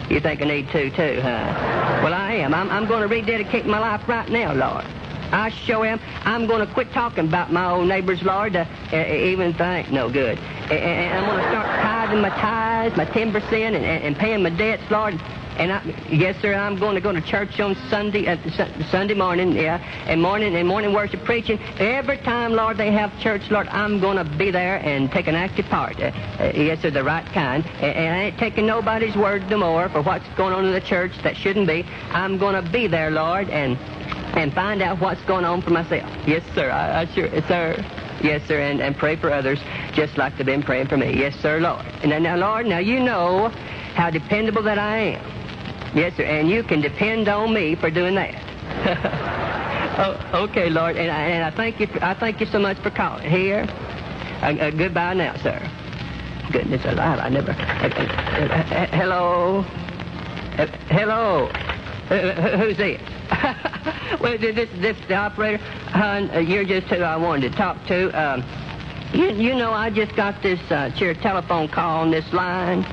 You 0.08 0.20
think 0.20 0.40
I 0.40 0.44
need 0.46 0.70
to, 0.70 0.90
too, 0.90 1.20
huh? 1.20 2.00
Well, 2.02 2.14
I 2.14 2.34
am. 2.34 2.54
I'm, 2.54 2.70
I'm 2.70 2.86
going 2.86 3.02
to 3.02 3.08
rededicate 3.08 3.66
my 3.66 3.78
life 3.78 4.08
right 4.08 4.28
now, 4.28 4.54
Lord. 4.54 4.84
I 5.32 5.50
sure 5.50 5.86
am. 5.86 6.00
I'm 6.24 6.46
going 6.46 6.66
to 6.66 6.72
quit 6.72 6.92
talking 6.92 7.28
about 7.28 7.52
my 7.52 7.70
old 7.70 7.88
neighbors, 7.88 8.22
Lord, 8.22 8.56
uh, 8.56 8.64
uh, 8.92 8.96
even 8.96 9.50
if 9.50 9.60
ain't 9.60 9.92
no 9.92 10.10
good. 10.10 10.38
And, 10.38 10.72
and 10.72 11.18
I'm 11.18 11.26
going 11.26 11.42
to 11.42 11.48
start 11.50 11.66
tithing 11.80 12.20
my 12.20 12.30
tithes, 12.30 12.96
my 12.96 13.04
10%, 13.04 13.52
and, 13.52 13.76
and, 13.76 14.16
paying 14.16 14.42
my 14.42 14.50
debts, 14.50 14.90
Lord. 14.90 15.20
And 15.56 15.72
I, 15.72 15.82
yes, 16.08 16.40
sir, 16.40 16.54
I'm 16.54 16.78
going 16.78 16.94
to 16.94 17.00
go 17.00 17.12
to 17.12 17.20
church 17.20 17.60
on 17.60 17.76
Sunday, 17.90 18.26
uh, 18.26 18.36
Su- 18.50 18.84
Sunday 18.90 19.14
morning, 19.14 19.52
yeah, 19.52 19.76
and 20.06 20.22
morning 20.22 20.56
and 20.56 20.66
morning 20.66 20.94
worship 20.94 21.24
preaching. 21.24 21.60
Every 21.78 22.16
time, 22.18 22.52
Lord, 22.52 22.78
they 22.78 22.90
have 22.92 23.18
church, 23.20 23.50
Lord, 23.50 23.68
I'm 23.68 24.00
going 24.00 24.16
to 24.16 24.24
be 24.24 24.50
there 24.50 24.76
and 24.76 25.10
take 25.10 25.26
an 25.26 25.34
active 25.34 25.66
part. 25.66 26.00
Uh, 26.00 26.12
uh, 26.38 26.52
yes, 26.54 26.80
sir, 26.80 26.90
the 26.90 27.04
right 27.04 27.26
kind. 27.26 27.64
And, 27.66 27.96
and 27.96 28.14
I 28.14 28.22
ain't 28.24 28.38
taking 28.38 28.64
nobody's 28.64 29.16
word 29.16 29.50
no 29.50 29.58
more 29.58 29.88
for 29.90 30.02
what's 30.02 30.26
going 30.36 30.54
on 30.54 30.64
in 30.64 30.72
the 30.72 30.80
church 30.80 31.12
that 31.24 31.36
shouldn't 31.36 31.66
be. 31.66 31.84
I'm 32.10 32.38
going 32.38 32.54
to 32.54 32.70
be 32.70 32.86
there, 32.86 33.10
Lord, 33.10 33.50
and 33.50 33.76
and 34.34 34.52
find 34.52 34.82
out 34.82 35.00
what's 35.00 35.22
going 35.24 35.44
on 35.44 35.62
for 35.62 35.70
myself. 35.70 36.08
Yes, 36.26 36.42
sir, 36.54 36.70
I, 36.70 37.00
I 37.02 37.06
sure, 37.06 37.28
sir. 37.48 37.84
Yes, 38.22 38.42
sir, 38.46 38.60
and, 38.60 38.80
and 38.82 38.96
pray 38.96 39.16
for 39.16 39.32
others 39.32 39.58
just 39.94 40.18
like 40.18 40.36
they've 40.36 40.44
been 40.46 40.62
praying 40.62 40.88
for 40.88 40.96
me. 40.96 41.12
Yes, 41.18 41.34
sir, 41.36 41.58
Lord. 41.58 41.84
And 42.02 42.10
now, 42.10 42.18
now, 42.18 42.36
Lord, 42.36 42.66
now 42.66 42.78
you 42.78 43.00
know 43.00 43.48
how 43.94 44.10
dependable 44.10 44.62
that 44.64 44.78
I 44.78 44.98
am. 44.98 45.96
Yes, 45.96 46.16
sir, 46.16 46.24
and 46.24 46.48
you 46.48 46.62
can 46.62 46.80
depend 46.80 47.28
on 47.28 47.52
me 47.54 47.74
for 47.74 47.90
doing 47.90 48.14
that. 48.16 49.26
Oh, 50.02 50.44
okay, 50.48 50.70
Lord, 50.70 50.96
and 50.96 51.10
I, 51.10 51.20
and 51.26 51.44
I 51.44 51.50
thank 51.54 51.78
you. 51.78 51.86
For, 51.86 52.02
I 52.02 52.14
thank 52.14 52.40
you 52.40 52.46
so 52.46 52.58
much 52.58 52.78
for 52.78 52.90
calling. 52.90 53.28
Here, 53.28 53.66
uh, 54.40 54.46
uh, 54.46 54.70
goodbye 54.70 55.12
now, 55.12 55.36
sir. 55.42 55.60
Goodness 56.50 56.82
alive, 56.86 57.18
I 57.18 57.28
never. 57.28 57.50
Uh, 57.50 57.54
uh, 57.54 58.74
uh, 58.74 58.86
hello, 58.96 59.58
Uh, 60.56 60.66
hello. 60.88 61.46
Uh, 62.08 62.56
who's 62.56 62.78
this? 62.78 63.02
well, 64.20 64.36
this, 64.38 64.54
this 64.54 64.68
this 64.80 64.96
the 65.06 65.14
operator. 65.14 65.62
Hon, 65.92 66.30
uh, 66.30 66.38
you're 66.38 66.64
just 66.64 66.88
who 66.88 67.02
I 67.02 67.16
wanted 67.16 67.52
to 67.52 67.56
talk 67.56 67.86
to. 67.86 68.10
Um, 68.10 68.44
you, 69.12 69.30
you 69.30 69.54
know, 69.54 69.72
I 69.72 69.90
just 69.90 70.14
got 70.16 70.42
this 70.42 70.60
uh, 70.70 70.90
your 70.96 71.14
telephone 71.14 71.68
call 71.68 72.00
on 72.00 72.10
this 72.10 72.32
line. 72.32 72.84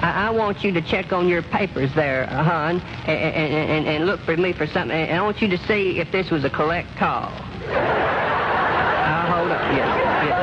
I, 0.00 0.26
I 0.28 0.30
want 0.30 0.64
you 0.64 0.72
to 0.72 0.82
check 0.82 1.12
on 1.12 1.28
your 1.28 1.42
papers 1.42 1.94
there, 1.94 2.28
uh, 2.30 2.42
hon, 2.42 2.80
and, 2.80 3.08
and, 3.08 3.70
and, 3.70 3.86
and 3.86 4.06
look 4.06 4.20
for 4.20 4.36
me 4.36 4.52
for 4.52 4.66
something. 4.66 4.96
And 4.96 5.18
I 5.18 5.22
want 5.22 5.40
you 5.40 5.48
to 5.48 5.58
see 5.66 6.00
if 6.00 6.10
this 6.10 6.30
was 6.30 6.44
a 6.44 6.50
collect 6.50 6.88
call. 6.96 7.28
Uh, 7.68 9.32
hold 9.32 9.50
on. 9.52 9.76
Yes, 9.76 9.88
yes, 9.98 10.38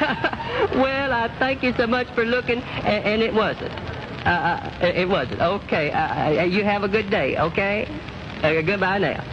yes. 0.00 0.74
well, 0.76 1.12
I 1.12 1.28
thank 1.38 1.62
you 1.62 1.72
so 1.76 1.86
much 1.86 2.08
for 2.14 2.24
looking, 2.24 2.60
and, 2.60 3.04
and 3.04 3.22
it 3.22 3.34
wasn't. 3.34 3.72
Uh, 4.24 4.28
uh, 4.28 4.86
it 4.86 5.08
wasn't. 5.08 5.40
Okay. 5.40 5.90
Uh, 5.90 6.40
uh, 6.40 6.44
you 6.44 6.62
have 6.64 6.84
a 6.84 6.88
good 6.88 7.10
day, 7.10 7.36
okay? 7.38 7.86
Uh, 8.42 8.60
goodbye 8.62 8.98
now. 8.98 9.24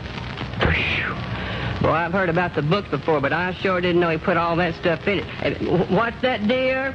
Well, 1.81 1.93
I've 1.93 2.11
heard 2.11 2.29
about 2.29 2.55
the 2.55 2.61
book 2.61 2.89
before, 2.89 3.21
but 3.21 3.31
I 3.31 3.53
sure 3.53 3.79
didn't 3.79 4.01
know 4.01 4.09
he 4.09 4.17
put 4.17 4.35
all 4.35 4.55
that 4.57 4.75
stuff 4.75 5.07
in 5.07 5.19
it. 5.19 5.61
Uh, 5.61 5.85
What's 5.85 6.21
that, 6.21 6.47
dear? 6.47 6.91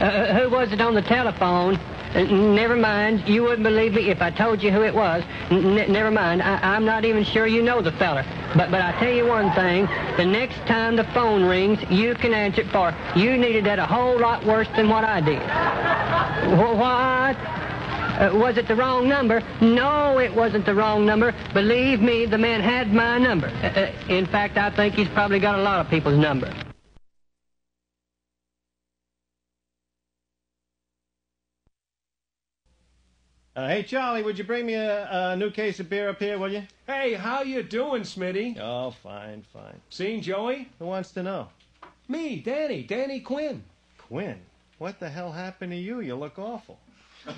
Who 0.00 0.50
was 0.50 0.72
it 0.72 0.80
on 0.80 0.94
the 0.94 1.02
telephone? 1.02 1.78
Uh, 2.14 2.22
never 2.22 2.76
mind. 2.76 3.28
You 3.28 3.42
wouldn't 3.42 3.62
believe 3.62 3.94
me 3.94 4.08
if 4.10 4.22
I 4.22 4.30
told 4.30 4.62
you 4.62 4.70
who 4.70 4.82
it 4.82 4.94
was. 4.94 5.22
N- 5.50 5.92
never 5.92 6.10
mind. 6.10 6.42
I- 6.42 6.58
I'm 6.74 6.84
not 6.84 7.04
even 7.04 7.24
sure 7.24 7.46
you 7.46 7.62
know 7.62 7.80
the 7.80 7.92
feller. 7.92 8.24
But 8.56 8.70
but 8.70 8.80
I 8.80 8.92
tell 8.98 9.12
you 9.12 9.26
one 9.26 9.50
thing. 9.52 9.88
The 10.16 10.24
next 10.24 10.58
time 10.66 10.96
the 10.96 11.04
phone 11.04 11.44
rings, 11.44 11.78
you 11.90 12.14
can 12.14 12.32
answer 12.32 12.62
it 12.62 12.68
for. 12.68 12.94
You 13.14 13.36
needed 13.36 13.64
that 13.64 13.78
a 13.78 13.86
whole 13.86 14.18
lot 14.18 14.44
worse 14.44 14.68
than 14.76 14.88
what 14.88 15.04
I 15.04 15.20
did. 15.20 15.40
What? 16.58 17.36
Uh, 18.18 18.30
was 18.34 18.56
it 18.56 18.66
the 18.66 18.74
wrong 18.74 19.08
number? 19.08 19.42
No, 19.60 20.18
it 20.18 20.34
wasn't 20.34 20.66
the 20.66 20.74
wrong 20.74 21.06
number. 21.06 21.32
Believe 21.54 22.00
me, 22.00 22.26
the 22.26 22.38
man 22.38 22.60
had 22.60 22.92
my 22.92 23.16
number. 23.18 23.46
Uh, 23.62 23.66
uh, 23.66 23.90
in 24.08 24.26
fact, 24.26 24.56
I 24.58 24.70
think 24.70 24.94
he's 24.94 25.08
probably 25.08 25.38
got 25.38 25.56
a 25.56 25.62
lot 25.62 25.80
of 25.80 25.88
people's 25.88 26.18
number. 26.18 26.52
Uh, 33.58 33.66
hey, 33.66 33.82
Charlie, 33.82 34.22
would 34.22 34.38
you 34.38 34.44
bring 34.44 34.66
me 34.66 34.74
a, 34.74 35.32
a 35.32 35.36
new 35.36 35.50
case 35.50 35.80
of 35.80 35.90
beer 35.90 36.08
up 36.10 36.20
here, 36.20 36.38
will 36.38 36.52
you? 36.52 36.62
Hey, 36.86 37.14
how 37.14 37.42
you 37.42 37.64
doing, 37.64 38.02
Smitty? 38.02 38.56
Oh, 38.56 38.92
fine, 39.02 39.42
fine. 39.52 39.80
Seen 39.90 40.22
Joey? 40.22 40.68
Who 40.78 40.86
wants 40.86 41.10
to 41.10 41.24
know? 41.24 41.48
Me, 42.06 42.36
Danny, 42.36 42.84
Danny 42.84 43.18
Quinn. 43.18 43.64
Quinn, 43.98 44.38
what 44.78 45.00
the 45.00 45.10
hell 45.10 45.32
happened 45.32 45.72
to 45.72 45.76
you? 45.76 45.98
You 45.98 46.14
look 46.14 46.38
awful. 46.38 46.78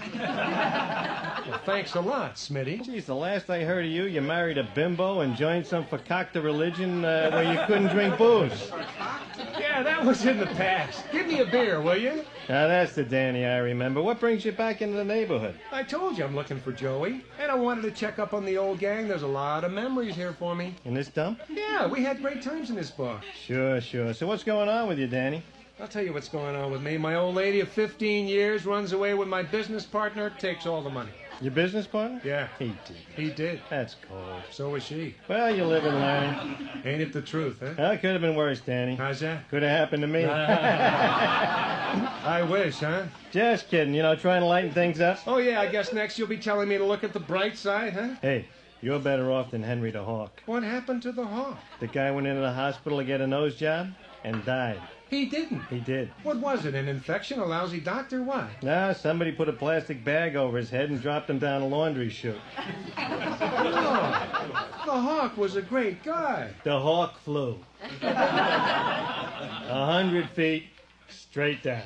Well, 1.48 1.58
thanks 1.64 1.94
a 1.94 2.00
lot, 2.00 2.34
Smitty. 2.34 2.84
Geez, 2.84 3.06
the 3.06 3.14
last 3.14 3.48
I 3.48 3.64
heard 3.64 3.86
of 3.86 3.90
you, 3.90 4.04
you 4.04 4.20
married 4.20 4.58
a 4.58 4.64
bimbo 4.74 5.20
and 5.20 5.34
joined 5.34 5.66
some 5.66 5.84
fakakta 5.84 6.44
religion 6.44 7.02
uh, 7.02 7.30
where 7.32 7.50
you 7.54 7.58
couldn't 7.66 7.88
drink 7.88 8.18
booze. 8.18 8.70
Yeah, 9.80 9.96
that 9.96 10.04
was 10.04 10.26
in 10.26 10.36
the 10.36 10.44
past. 10.44 11.10
Give 11.10 11.26
me 11.26 11.40
a 11.40 11.46
beer, 11.46 11.80
will 11.80 11.96
you? 11.96 12.22
Now, 12.50 12.68
that's 12.68 12.94
the 12.94 13.02
Danny 13.02 13.46
I 13.46 13.56
remember. 13.56 14.02
What 14.02 14.20
brings 14.20 14.44
you 14.44 14.52
back 14.52 14.82
into 14.82 14.94
the 14.98 15.04
neighborhood? 15.06 15.58
I 15.72 15.82
told 15.82 16.18
you 16.18 16.24
I'm 16.24 16.36
looking 16.36 16.60
for 16.60 16.70
Joey, 16.70 17.24
and 17.40 17.50
I 17.50 17.54
wanted 17.54 17.82
to 17.84 17.90
check 17.90 18.18
up 18.18 18.34
on 18.34 18.44
the 18.44 18.58
old 18.58 18.78
gang. 18.78 19.08
There's 19.08 19.22
a 19.22 19.26
lot 19.26 19.64
of 19.64 19.72
memories 19.72 20.14
here 20.14 20.34
for 20.34 20.54
me. 20.54 20.74
In 20.84 20.92
this 20.92 21.08
dump? 21.08 21.40
Yeah, 21.48 21.86
we 21.86 22.04
had 22.04 22.20
great 22.20 22.42
times 22.42 22.68
in 22.68 22.76
this 22.76 22.90
bar. 22.90 23.22
Sure, 23.34 23.80
sure. 23.80 24.12
So 24.12 24.26
what's 24.26 24.44
going 24.44 24.68
on 24.68 24.86
with 24.86 24.98
you, 24.98 25.06
Danny? 25.06 25.42
I'll 25.80 25.88
tell 25.88 26.04
you 26.04 26.12
what's 26.12 26.28
going 26.28 26.56
on 26.56 26.70
with 26.70 26.82
me. 26.82 26.98
My 26.98 27.14
old 27.14 27.34
lady 27.34 27.60
of 27.60 27.70
15 27.70 28.28
years 28.28 28.66
runs 28.66 28.92
away 28.92 29.14
with 29.14 29.28
my 29.28 29.42
business 29.42 29.86
partner, 29.86 30.28
takes 30.28 30.66
all 30.66 30.82
the 30.82 30.90
money. 30.90 31.12
Your 31.40 31.52
business 31.52 31.86
partner? 31.86 32.20
Yeah. 32.22 32.48
He 32.58 32.74
did. 32.86 32.96
He 33.16 33.30
did. 33.30 33.62
That's 33.70 33.96
cold. 34.06 34.42
So 34.50 34.68
was 34.70 34.82
she. 34.82 35.14
Well, 35.26 35.54
you 35.54 35.64
live 35.64 35.86
and 35.86 35.96
learn. 35.96 36.68
Ain't 36.84 37.00
it 37.00 37.14
the 37.14 37.22
truth, 37.22 37.56
huh? 37.60 37.72
Well, 37.78 37.92
it 37.92 38.02
could 38.02 38.12
have 38.12 38.20
been 38.20 38.34
worse, 38.34 38.60
Danny. 38.60 38.94
How's 38.94 39.20
that? 39.20 39.48
Could 39.48 39.62
have 39.62 39.70
happened 39.70 40.02
to 40.02 40.06
me. 40.06 40.24
I 40.26 42.42
wish, 42.48 42.80
huh? 42.80 43.04
Just 43.30 43.70
kidding. 43.70 43.94
You 43.94 44.02
know, 44.02 44.14
trying 44.14 44.42
to 44.42 44.46
lighten 44.46 44.72
things 44.72 45.00
up. 45.00 45.18
Oh, 45.26 45.38
yeah, 45.38 45.62
I 45.62 45.66
guess 45.66 45.94
next 45.94 46.18
you'll 46.18 46.28
be 46.28 46.36
telling 46.36 46.68
me 46.68 46.76
to 46.76 46.84
look 46.84 47.04
at 47.04 47.14
the 47.14 47.20
bright 47.20 47.56
side, 47.56 47.94
huh? 47.94 48.16
Hey, 48.20 48.46
you're 48.82 48.98
better 48.98 49.32
off 49.32 49.50
than 49.50 49.62
Henry 49.62 49.90
the 49.90 50.04
Hawk. 50.04 50.42
What 50.44 50.62
happened 50.62 51.00
to 51.02 51.12
the 51.12 51.24
hawk? 51.24 51.56
The 51.80 51.86
guy 51.86 52.10
went 52.10 52.26
into 52.26 52.42
the 52.42 52.52
hospital 52.52 52.98
to 52.98 53.04
get 53.04 53.22
a 53.22 53.26
nose 53.26 53.56
job 53.56 53.88
and 54.24 54.44
died. 54.44 54.78
He 55.10 55.26
didn't. 55.26 55.62
He 55.68 55.80
did. 55.80 56.12
What 56.22 56.36
was 56.36 56.64
it? 56.64 56.76
An 56.76 56.86
infection? 56.86 57.40
A 57.40 57.44
lousy 57.44 57.80
doctor? 57.80 58.22
What? 58.22 58.62
No, 58.62 58.92
somebody 58.92 59.32
put 59.32 59.48
a 59.48 59.52
plastic 59.52 60.04
bag 60.04 60.36
over 60.36 60.56
his 60.56 60.70
head 60.70 60.88
and 60.88 61.02
dropped 61.02 61.28
him 61.28 61.40
down 61.40 61.62
a 61.62 61.66
laundry 61.66 62.08
chute. 62.08 62.38
Oh, 62.56 62.62
the 64.86 64.92
hawk 64.92 65.36
was 65.36 65.56
a 65.56 65.62
great 65.62 66.04
guy. 66.04 66.50
The 66.62 66.78
hawk 66.78 67.18
flew. 67.18 67.58
A 68.02 69.84
hundred 69.86 70.30
feet 70.30 70.66
straight 71.08 71.62
down. 71.64 71.82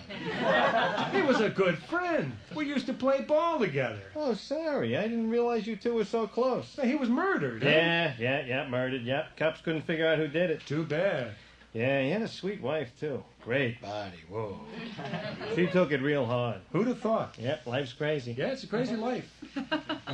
He 1.13 1.23
was 1.23 1.41
a 1.41 1.49
good 1.49 1.79
friend. 1.79 2.33
We 2.55 2.67
used 2.67 2.85
to 2.87 2.93
play 2.93 3.23
ball 3.23 3.59
together. 3.59 4.03
Oh, 4.15 4.35
sorry. 4.35 4.99
I 4.99 5.03
didn't 5.09 5.31
realize 5.31 5.67
you 5.67 5.77
two 5.77 5.95
were 5.95 6.05
so 6.05 6.27
close. 6.27 6.79
He 6.83 6.95
was 6.95 7.09
murdered. 7.09 7.63
Yeah, 7.63 8.13
yeah, 8.19 8.45
yeah, 8.45 8.69
murdered. 8.69 9.03
Yep. 9.03 9.39
Cops 9.39 9.63
couldn't 9.63 9.87
figure 9.87 10.07
out 10.07 10.19
who 10.19 10.29
did 10.29 10.51
it. 10.51 10.61
Too 10.67 10.85
bad. 10.85 11.33
Yeah, 11.75 12.01
he 12.03 12.11
had 12.11 12.23
a 12.23 12.29
sweet 12.29 12.61
wife, 12.63 12.93
too. 13.01 13.23
Great 13.43 13.83
body. 13.83 14.17
Whoa. 14.31 14.59
She 15.57 15.67
took 15.67 15.91
it 15.91 16.01
real 16.01 16.25
hard. 16.25 16.61
Who'd 16.73 16.87
have 16.87 17.01
thought? 17.01 17.35
Yep, 17.39 17.67
life's 17.67 17.93
crazy. 17.93 18.33
Yeah, 18.39 18.47
it's 18.53 18.63
a 18.65 18.67
crazy 18.69 18.97
life. 18.97 19.29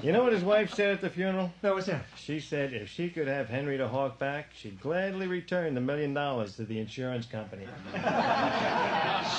You 0.03 0.13
know 0.13 0.23
what 0.23 0.33
his 0.33 0.43
wife 0.43 0.73
said 0.73 0.93
at 0.93 1.03
the 1.03 1.11
funeral? 1.11 1.53
No, 1.63 1.75
what's 1.75 1.87
that? 1.89 2.07
She 2.17 2.41
said 2.41 2.73
if 2.73 2.89
she 2.89 3.11
could 3.11 3.29
have 3.29 3.49
Henry 3.51 3.77
the 3.77 3.87
Hawk 3.87 4.19
back, 4.19 4.47
she'd 4.55 4.81
gladly 4.81 5.27
return 5.27 5.75
the 5.75 5.81
million 5.83 6.15
dollars 6.15 6.57
to 6.57 6.65
the 6.65 6.79
insurance 6.79 7.27
company. 7.27 7.67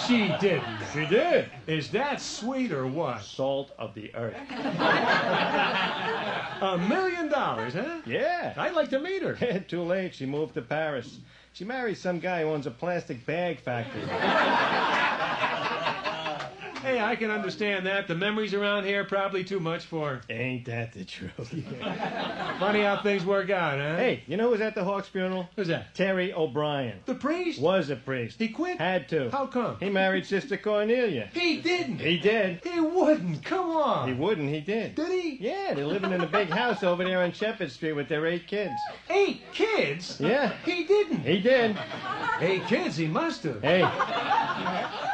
She 0.08 0.28
didn't. 0.40 0.78
She 0.94 1.06
did. 1.08 1.50
Is 1.68 1.90
that 1.92 2.22
sweet 2.22 2.72
or 2.72 2.86
what? 2.86 3.22
Salt 3.24 3.72
of 3.80 3.96
the 3.96 4.14
earth. 4.14 4.36
A 6.62 6.78
million 6.88 7.30
dollars, 7.30 7.74
huh? 7.74 8.02
Yeah. 8.06 8.54
I'd 8.58 8.74
like 8.74 8.90
to 8.92 9.00
meet 9.00 9.24
her. 9.24 9.34
Too 9.68 9.82
late. 9.82 10.14
She 10.14 10.26
moved 10.26 10.54
to 10.56 10.62
Paris. 10.62 11.20
She 11.54 11.66
marries 11.66 12.00
some 12.00 12.20
guy 12.20 12.42
who 12.42 12.50
owns 12.50 12.66
a 12.66 12.72
plastic 12.72 13.26
bag 13.26 13.60
factory. 13.60 14.04
Hey, 16.82 17.00
I 17.00 17.16
can 17.16 17.30
understand 17.30 17.86
that. 17.86 18.08
The 18.08 18.16
memories 18.16 18.56
around 18.56 18.86
here 18.86 19.02
are 19.02 19.06
probably 19.06 19.44
too 19.44 19.60
much 19.60 19.86
for 19.86 20.10
her. 20.10 20.22
Ain't 20.32 20.66
that 20.66 20.94
the 20.94 21.06
truth? 21.06 21.32
Funny 22.60 22.82
how 22.82 23.02
things 23.04 23.24
work 23.24 23.52
out, 23.52 23.78
huh? 23.78 23.98
Hey, 23.98 24.24
you 24.26 24.36
know 24.36 24.46
who 24.46 24.50
was 24.52 24.62
at 24.62 24.74
the 24.74 24.84
Hawks 24.84 25.08
funeral? 25.08 25.48
Who's 25.56 25.68
that? 25.68 25.94
Terry 25.94 26.34
O'Brien. 26.34 27.00
The 27.06 27.14
priest? 27.14 27.62
Was 27.62 27.92
a 27.92 27.96
priest. 27.96 28.40
He 28.40 28.50
quit? 28.50 28.80
Had 28.80 29.08
to. 29.10 29.30
How 29.30 29.46
come? 29.46 29.78
He 29.80 29.92
married 29.92 30.26
Sister 30.26 30.58
Cornelia. 30.58 31.30
He 31.34 31.62
didn't. 31.62 32.00
He 32.00 32.18
did. 32.18 32.62
He 32.64 32.80
wouldn't. 32.80 33.44
Come 33.46 33.70
on. 33.76 34.08
He 34.08 34.16
wouldn't. 34.16 34.50
He 34.50 34.62
did. 34.62 34.96
Did 34.96 35.12
he? 35.12 35.38
Yeah, 35.40 35.76
they're 35.76 35.86
living 35.86 36.12
in 36.12 36.22
a 36.22 36.28
big 36.28 36.50
house 36.50 36.82
over 36.82 37.04
there 37.04 37.22
on 37.22 37.32
Shepherd 37.32 37.72
Street 37.72 37.94
with 37.94 38.10
their 38.10 38.26
eight 38.26 38.48
kids. 38.48 38.74
Eight 39.12 39.42
kids? 39.54 40.20
Yeah. 40.20 40.52
He 40.66 40.84
didn't. 40.86 41.22
He 41.22 41.40
did. 41.40 41.78
Eight 42.40 42.66
kids, 42.66 42.98
he 42.98 43.06
must 43.06 43.44
have. 43.44 43.62
Hey, 43.62 43.84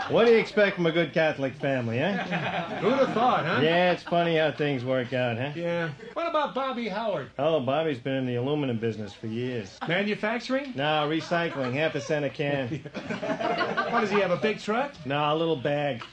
what 0.09 0.25
do 0.25 0.31
you 0.31 0.37
expect 0.37 0.77
from 0.77 0.85
a 0.85 0.91
good 0.93 1.13
Catholic 1.13 1.56
family, 1.57 1.99
eh? 1.99 2.13
Who'd 2.81 2.93
have 2.93 3.13
thought, 3.13 3.45
huh? 3.45 3.59
Yeah, 3.61 3.91
it's 3.91 4.03
funny 4.03 4.37
how 4.37 4.51
things 4.51 4.83
work 4.85 5.13
out, 5.13 5.37
huh? 5.37 5.51
Yeah. 5.55 5.89
What 6.13 6.27
about 6.29 6.55
Bobby 6.55 6.87
Howard? 6.87 7.29
Oh, 7.37 7.59
Bobby's 7.59 7.99
been 7.99 8.13
in 8.15 8.25
the 8.25 8.35
aluminum 8.35 8.77
business 8.77 9.13
for 9.13 9.27
years. 9.27 9.77
Manufacturing? 9.87 10.73
No, 10.75 11.07
recycling, 11.09 11.73
half 11.73 11.95
a 11.95 12.01
cent 12.01 12.25
a 12.25 12.29
can. 12.29 12.81
What 13.87 14.01
does 14.01 14.11
he 14.11 14.19
have? 14.19 14.31
A 14.31 14.37
big 14.37 14.59
truck? 14.59 14.91
No, 15.05 15.33
a 15.33 15.35
little 15.35 15.55
bag. 15.55 16.03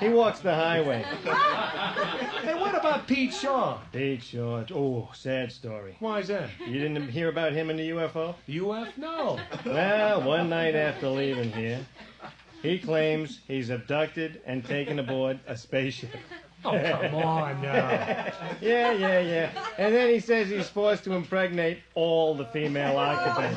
He 0.00 0.08
walks 0.08 0.40
the 0.40 0.54
highway. 0.54 1.04
Hey, 2.40 2.54
what 2.58 2.74
about 2.74 3.06
Pete 3.06 3.34
Shaw? 3.34 3.78
Pete 3.92 4.22
Shaw. 4.22 4.64
Oh, 4.74 5.10
sad 5.14 5.52
story. 5.52 5.94
Why 6.00 6.20
is 6.20 6.28
that? 6.28 6.48
You 6.66 6.80
didn't 6.80 7.08
hear 7.10 7.28
about 7.28 7.52
him 7.52 7.68
in 7.68 7.76
the 7.76 7.90
UFO? 7.90 8.34
UF? 8.48 8.96
No. 8.96 9.38
Well, 9.66 10.22
one 10.22 10.48
night 10.48 10.74
after 10.74 11.08
leaving 11.08 11.52
here, 11.52 11.80
he 12.62 12.78
claims 12.78 13.40
he's 13.46 13.70
abducted 13.70 14.40
and 14.46 14.64
taken 14.64 14.98
aboard 14.98 15.38
a 15.46 15.56
spaceship. 15.56 16.10
Oh, 16.62 16.72
come 16.72 17.14
on 17.14 17.62
now. 17.62 18.32
Yeah, 18.60 18.92
yeah, 18.92 19.18
yeah. 19.20 19.50
And 19.78 19.94
then 19.94 20.10
he 20.10 20.20
says 20.20 20.50
he's 20.50 20.68
forced 20.68 21.04
to 21.04 21.14
impregnate 21.14 21.78
all 21.94 22.34
the 22.34 22.44
female 22.44 22.98
occupants. 22.98 23.56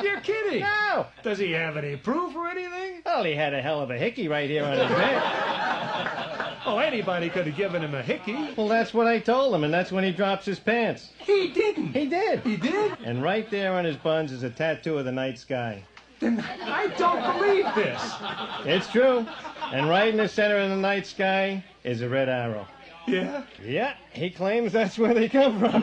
You're 0.04 0.20
kidding. 0.20 0.60
No! 0.60 1.06
Does 1.22 1.38
he 1.38 1.50
have 1.52 1.78
any 1.78 1.96
proof 1.96 2.36
or 2.36 2.46
anything? 2.48 3.00
Well, 3.06 3.24
he 3.24 3.32
had 3.34 3.54
a 3.54 3.62
hell 3.62 3.80
of 3.80 3.90
a 3.90 3.96
hickey 3.96 4.28
right 4.28 4.50
here 4.50 4.64
on 4.64 4.72
his 4.72 4.90
neck. 4.90 5.22
Oh, 6.66 6.78
anybody 6.78 7.30
could 7.30 7.46
have 7.46 7.56
given 7.56 7.80
him 7.82 7.94
a 7.94 8.02
hickey. 8.02 8.36
Well, 8.54 8.68
that's 8.68 8.92
what 8.92 9.06
I 9.06 9.18
told 9.18 9.54
him, 9.54 9.64
and 9.64 9.72
that's 9.72 9.90
when 9.90 10.04
he 10.04 10.12
drops 10.12 10.44
his 10.44 10.58
pants. 10.58 11.08
He 11.20 11.48
didn't. 11.48 11.94
He 11.94 12.04
did. 12.04 12.40
He 12.40 12.58
did? 12.58 12.98
And 13.02 13.22
right 13.22 13.50
there 13.50 13.72
on 13.72 13.86
his 13.86 13.96
buns 13.96 14.30
is 14.30 14.42
a 14.42 14.50
tattoo 14.50 14.98
of 14.98 15.06
the 15.06 15.12
night 15.12 15.38
sky. 15.38 15.82
Then 16.20 16.44
I 16.62 16.88
don't 16.96 17.38
believe 17.38 17.64
this. 17.74 18.14
It's 18.64 18.90
true. 18.90 19.26
And 19.72 19.88
right 19.88 20.08
in 20.08 20.16
the 20.16 20.28
center 20.28 20.58
of 20.58 20.70
the 20.70 20.76
night 20.76 21.06
sky 21.06 21.62
is 21.84 22.02
a 22.02 22.08
red 22.08 22.28
arrow. 22.28 22.66
Yeah? 23.06 23.44
Yeah, 23.64 23.94
he 24.12 24.30
claims 24.30 24.72
that's 24.72 24.98
where 24.98 25.14
they 25.14 25.28
come 25.28 25.58
from. 25.60 25.82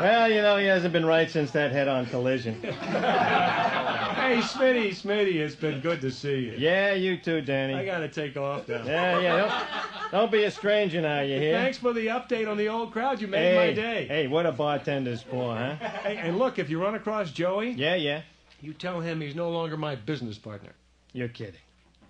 well, 0.00 0.30
you 0.30 0.40
know, 0.40 0.56
he 0.56 0.66
hasn't 0.66 0.92
been 0.92 1.04
right 1.04 1.30
since 1.30 1.50
that 1.50 1.72
head-on 1.72 2.06
collision. 2.06 2.62
Hey, 4.26 4.40
Smitty, 4.40 4.88
Smitty, 4.90 5.34
it's 5.36 5.54
been 5.54 5.80
good 5.80 6.00
to 6.00 6.10
see 6.10 6.38
you. 6.46 6.54
Yeah, 6.58 6.94
you 6.94 7.16
too, 7.16 7.42
Danny. 7.42 7.74
I 7.74 7.84
gotta 7.84 8.08
take 8.08 8.36
off 8.36 8.66
now. 8.66 8.82
Yeah, 8.84 9.20
yeah. 9.20 9.36
Don't, 9.36 10.10
don't 10.10 10.32
be 10.32 10.42
a 10.42 10.50
stranger 10.50 11.00
now, 11.00 11.20
you 11.20 11.38
hear? 11.38 11.52
Thanks 11.52 11.78
for 11.78 11.92
the 11.92 12.08
update 12.08 12.50
on 12.50 12.56
the 12.56 12.68
old 12.68 12.92
crowd. 12.92 13.20
You 13.20 13.28
made 13.28 13.52
hey, 13.52 13.56
my 13.56 13.72
day. 13.72 14.06
Hey, 14.08 14.26
what 14.26 14.44
a 14.44 14.50
bartender's 14.50 15.22
for, 15.22 15.54
huh? 15.54 15.76
Hey, 15.76 16.16
and 16.16 16.38
look, 16.38 16.58
if 16.58 16.68
you 16.68 16.82
run 16.82 16.96
across 16.96 17.30
Joey, 17.30 17.70
Yeah, 17.70 17.94
yeah. 17.94 18.22
you 18.60 18.72
tell 18.72 19.00
him 19.00 19.20
he's 19.20 19.36
no 19.36 19.48
longer 19.48 19.76
my 19.76 19.94
business 19.94 20.38
partner. 20.38 20.72
You're 21.12 21.28
kidding. 21.28 21.60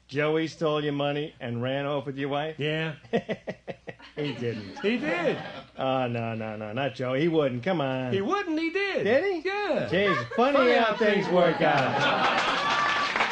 Joey 0.09 0.47
stole 0.47 0.83
your 0.83 0.95
money 0.95 1.35
and 1.39 1.63
ran 1.63 1.85
off 1.85 2.07
with 2.07 2.17
your 2.17 2.31
wife? 2.31 2.55
Yeah, 2.59 2.95
He 4.17 4.33
didn't. 4.33 4.79
he 4.81 4.97
did. 4.97 5.37
Oh, 5.79 6.07
no, 6.07 6.35
no, 6.35 6.57
no, 6.57 6.73
not 6.73 6.95
Joe. 6.95 7.13
He 7.13 7.29
wouldn't. 7.29 7.63
Come 7.63 7.83
on. 7.83 8.13
He 8.13 8.23
wouldn't. 8.23 8.59
He 8.59 8.71
did. 8.71 9.05
Did 9.05 9.25
he? 9.25 9.49
Yeah. 9.49 9.89
Jeez, 9.91 10.35
funny, 10.35 10.73
how 10.73 10.97
things 10.97 11.29
work 11.29 11.61
out. 11.61 13.26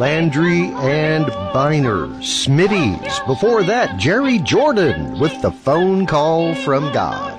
Landry 0.00 0.70
and 0.76 1.26
Biner, 1.52 2.08
Smitty's. 2.22 3.20
Before 3.26 3.62
that, 3.64 3.98
Jerry 3.98 4.38
Jordan 4.38 5.20
with 5.20 5.42
the 5.42 5.50
phone 5.50 6.06
call 6.06 6.54
from 6.54 6.90
God. 6.94 7.38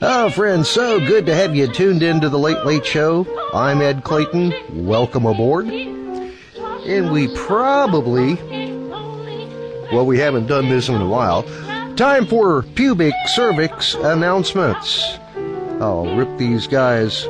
Oh, 0.00 0.30
friends, 0.30 0.68
so 0.68 1.00
good 1.00 1.26
to 1.26 1.34
have 1.34 1.56
you 1.56 1.66
tuned 1.66 2.04
in 2.04 2.20
to 2.20 2.28
the 2.28 2.38
Late 2.38 2.64
Late 2.64 2.86
Show. 2.86 3.26
I'm 3.52 3.82
Ed 3.82 4.04
Clayton. 4.04 4.86
Welcome 4.86 5.26
aboard. 5.26 5.66
And 5.66 7.10
we 7.10 7.26
probably, 7.34 8.36
well, 9.90 10.06
we 10.06 10.20
haven't 10.20 10.46
done 10.46 10.68
this 10.68 10.88
in 10.88 10.94
a 10.94 11.08
while. 11.08 11.42
Time 11.96 12.26
for 12.26 12.62
pubic 12.62 13.14
cervix 13.34 13.94
announcements. 13.94 15.18
I'll 15.80 16.06
rip 16.16 16.38
these 16.38 16.68
guys 16.68 17.26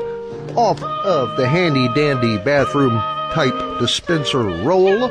off 0.55 0.83
of 0.83 1.39
the 1.39 1.49
handy 1.49 1.89
dandy 1.95 2.37
bathroom 2.37 3.03
type 3.33 3.79
dispenser 3.79 4.43
roll. 4.43 5.11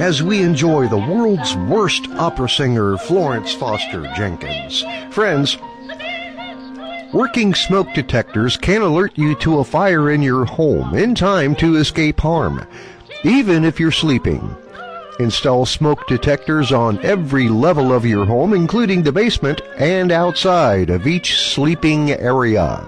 As 0.00 0.22
we 0.22 0.42
enjoy 0.42 0.88
the 0.88 0.96
world's 0.96 1.54
worst 1.56 2.08
opera 2.12 2.48
singer, 2.48 2.96
Florence 2.96 3.52
Foster 3.52 4.10
Jenkins. 4.16 4.82
Friends, 5.10 5.58
working 7.12 7.54
smoke 7.54 7.88
detectors 7.94 8.56
can 8.56 8.80
alert 8.80 9.12
you 9.16 9.34
to 9.40 9.58
a 9.58 9.64
fire 9.64 10.10
in 10.10 10.22
your 10.22 10.46
home 10.46 10.94
in 10.94 11.14
time 11.14 11.54
to 11.56 11.76
escape 11.76 12.20
harm, 12.20 12.66
even 13.24 13.64
if 13.64 13.78
you're 13.78 13.90
sleeping. 13.90 14.56
Install 15.20 15.66
smoke 15.66 16.06
detectors 16.06 16.72
on 16.72 16.98
every 17.04 17.46
level 17.46 17.92
of 17.92 18.06
your 18.06 18.24
home, 18.24 18.54
including 18.54 19.02
the 19.02 19.12
basement 19.12 19.60
and 19.76 20.10
outside 20.10 20.88
of 20.88 21.06
each 21.06 21.38
sleeping 21.38 22.12
area. 22.12 22.82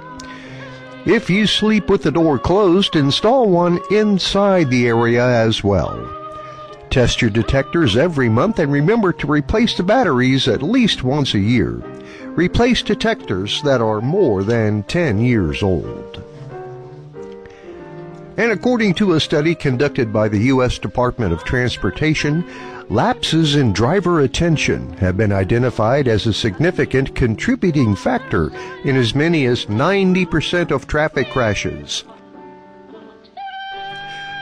If 1.04 1.28
you 1.28 1.46
sleep 1.46 1.90
with 1.90 2.02
the 2.02 2.10
door 2.10 2.38
closed, 2.38 2.96
install 2.96 3.50
one 3.50 3.80
inside 3.90 4.70
the 4.70 4.86
area 4.86 5.22
as 5.22 5.62
well. 5.62 6.08
Test 6.88 7.20
your 7.20 7.30
detectors 7.30 7.98
every 7.98 8.30
month 8.30 8.58
and 8.58 8.72
remember 8.72 9.12
to 9.12 9.26
replace 9.26 9.76
the 9.76 9.82
batteries 9.82 10.48
at 10.48 10.62
least 10.62 11.04
once 11.04 11.34
a 11.34 11.38
year. 11.38 11.82
Replace 12.28 12.80
detectors 12.80 13.60
that 13.60 13.82
are 13.82 14.00
more 14.00 14.42
than 14.42 14.84
10 14.84 15.20
years 15.20 15.62
old. 15.62 16.22
And 18.36 18.50
according 18.50 18.94
to 18.94 19.12
a 19.12 19.20
study 19.20 19.54
conducted 19.54 20.12
by 20.12 20.28
the 20.28 20.38
U.S. 20.44 20.78
Department 20.78 21.34
of 21.34 21.44
Transportation, 21.44 22.44
lapses 22.88 23.56
in 23.56 23.72
driver 23.72 24.20
attention 24.20 24.94
have 24.94 25.18
been 25.18 25.32
identified 25.32 26.08
as 26.08 26.26
a 26.26 26.32
significant 26.32 27.14
contributing 27.14 27.94
factor 27.94 28.50
in 28.84 28.96
as 28.96 29.14
many 29.14 29.44
as 29.44 29.66
90% 29.66 30.70
of 30.70 30.86
traffic 30.86 31.28
crashes. 31.28 32.04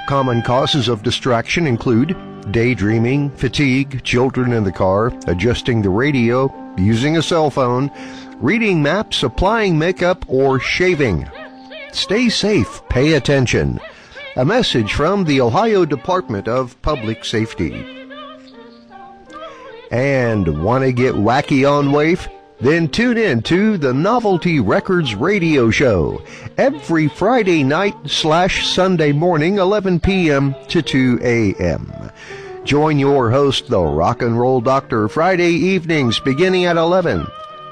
Common 0.09 0.43
causes 0.43 0.89
of 0.89 1.03
distraction 1.03 1.67
include 1.67 2.17
daydreaming, 2.53 3.31
fatigue, 3.31 4.03
children 4.05 4.53
in 4.53 4.65
the 4.65 4.73
car, 4.73 5.13
adjusting 5.27 5.83
the 5.83 5.91
radio, 5.91 6.49
using 6.79 7.17
a 7.17 7.23
cell 7.23 7.51
phone, 7.51 7.91
reading 8.37 8.83
maps, 8.83 9.23
applying 9.23 9.79
makeup, 9.79 10.25
or 10.29 10.59
shaving. 10.61 11.29
Stay 11.93 12.29
safe, 12.29 12.83
pay 12.89 13.15
attention. 13.15 13.81
A 14.37 14.45
message 14.45 14.93
from 14.93 15.25
the 15.25 15.41
Ohio 15.41 15.85
Department 15.85 16.47
of 16.47 16.81
Public 16.83 17.25
Safety. 17.25 17.85
And 19.91 20.63
want 20.63 20.85
to 20.85 20.93
get 20.93 21.15
wacky 21.15 21.69
on 21.69 21.89
WAIF? 21.89 22.31
Then 22.61 22.89
tune 22.89 23.19
in 23.19 23.43
to 23.43 23.79
the 23.79 23.93
Novelty 23.93 24.61
Records 24.61 25.15
radio 25.15 25.71
show 25.71 26.23
every 26.59 27.09
Friday 27.09 27.65
night 27.65 27.97
slash 28.07 28.69
Sunday 28.69 29.13
morning, 29.13 29.59
11 29.59 30.01
p.m. 30.01 30.55
to 30.69 30.83
2 30.83 31.21
a.m. 31.23 32.11
Join 32.65 32.99
your 32.99 33.31
host, 33.31 33.69
the 33.69 33.81
Rock 33.81 34.23
and 34.23 34.39
Roll 34.39 34.61
Doctor, 34.61 35.09
Friday 35.09 35.53
evenings 35.53 36.21
beginning 36.21 36.67
at 36.67 36.77
11 36.77 37.27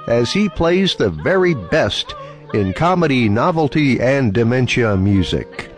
as 0.09 0.33
he 0.33 0.49
plays 0.49 0.95
the 0.95 1.11
very 1.11 1.55
best 1.55 2.15
in 2.55 2.73
comedy, 2.73 3.29
novelty, 3.29 4.01
and 4.01 4.33
dementia 4.33 4.97
music. 4.97 5.71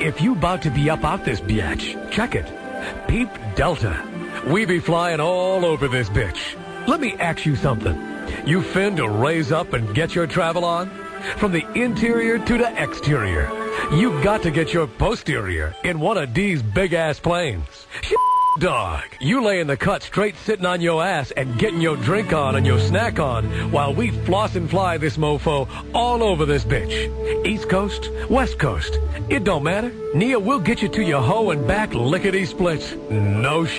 if 0.00 0.20
you 0.20 0.32
about 0.32 0.62
to 0.62 0.70
be 0.70 0.90
up 0.90 1.04
out 1.04 1.24
this 1.24 1.40
bitch, 1.40 2.10
check 2.10 2.34
it. 2.34 2.52
Peep 3.06 3.28
Delta. 3.54 4.02
We 4.48 4.64
be 4.64 4.80
flying 4.80 5.20
all 5.20 5.64
over 5.64 5.86
this 5.86 6.08
bitch. 6.08 6.56
Let 6.88 7.00
me 7.00 7.14
ask 7.14 7.46
you 7.46 7.54
something. 7.54 8.17
You 8.48 8.62
fin 8.62 8.96
to 8.96 9.06
raise 9.06 9.52
up 9.52 9.74
and 9.74 9.94
get 9.94 10.14
your 10.14 10.26
travel 10.26 10.64
on? 10.64 10.88
From 11.36 11.52
the 11.52 11.66
interior 11.74 12.38
to 12.38 12.56
the 12.56 12.82
exterior. 12.82 13.46
You 13.92 14.22
got 14.24 14.42
to 14.44 14.50
get 14.50 14.72
your 14.72 14.86
posterior 14.86 15.76
in 15.84 16.00
one 16.00 16.16
of 16.16 16.32
these 16.32 16.62
big 16.62 16.94
ass 16.94 17.20
planes. 17.20 17.86
Dog, 18.58 19.04
you 19.20 19.44
lay 19.44 19.60
in 19.60 19.68
the 19.68 19.76
cut 19.76 20.02
straight 20.02 20.34
sitting 20.36 20.66
on 20.66 20.80
your 20.80 21.04
ass 21.04 21.30
and 21.30 21.58
getting 21.58 21.80
your 21.80 21.96
drink 21.96 22.32
on 22.32 22.56
and 22.56 22.66
your 22.66 22.80
snack 22.80 23.20
on 23.20 23.70
while 23.70 23.94
we 23.94 24.10
floss 24.10 24.56
and 24.56 24.68
fly 24.68 24.98
this 24.98 25.16
mofo 25.16 25.68
all 25.94 26.24
over 26.24 26.44
this 26.44 26.64
bitch. 26.64 27.46
East 27.46 27.68
Coast, 27.68 28.10
West 28.28 28.58
Coast, 28.58 28.98
it 29.28 29.44
don't 29.44 29.62
matter. 29.62 29.92
Nia 30.12 30.40
we'll 30.40 30.58
get 30.58 30.82
you 30.82 30.88
to 30.88 31.02
your 31.02 31.22
hoe 31.22 31.50
and 31.50 31.68
back 31.68 31.94
lickety 31.94 32.46
splits. 32.46 32.92
No 33.10 33.64
sh. 33.64 33.78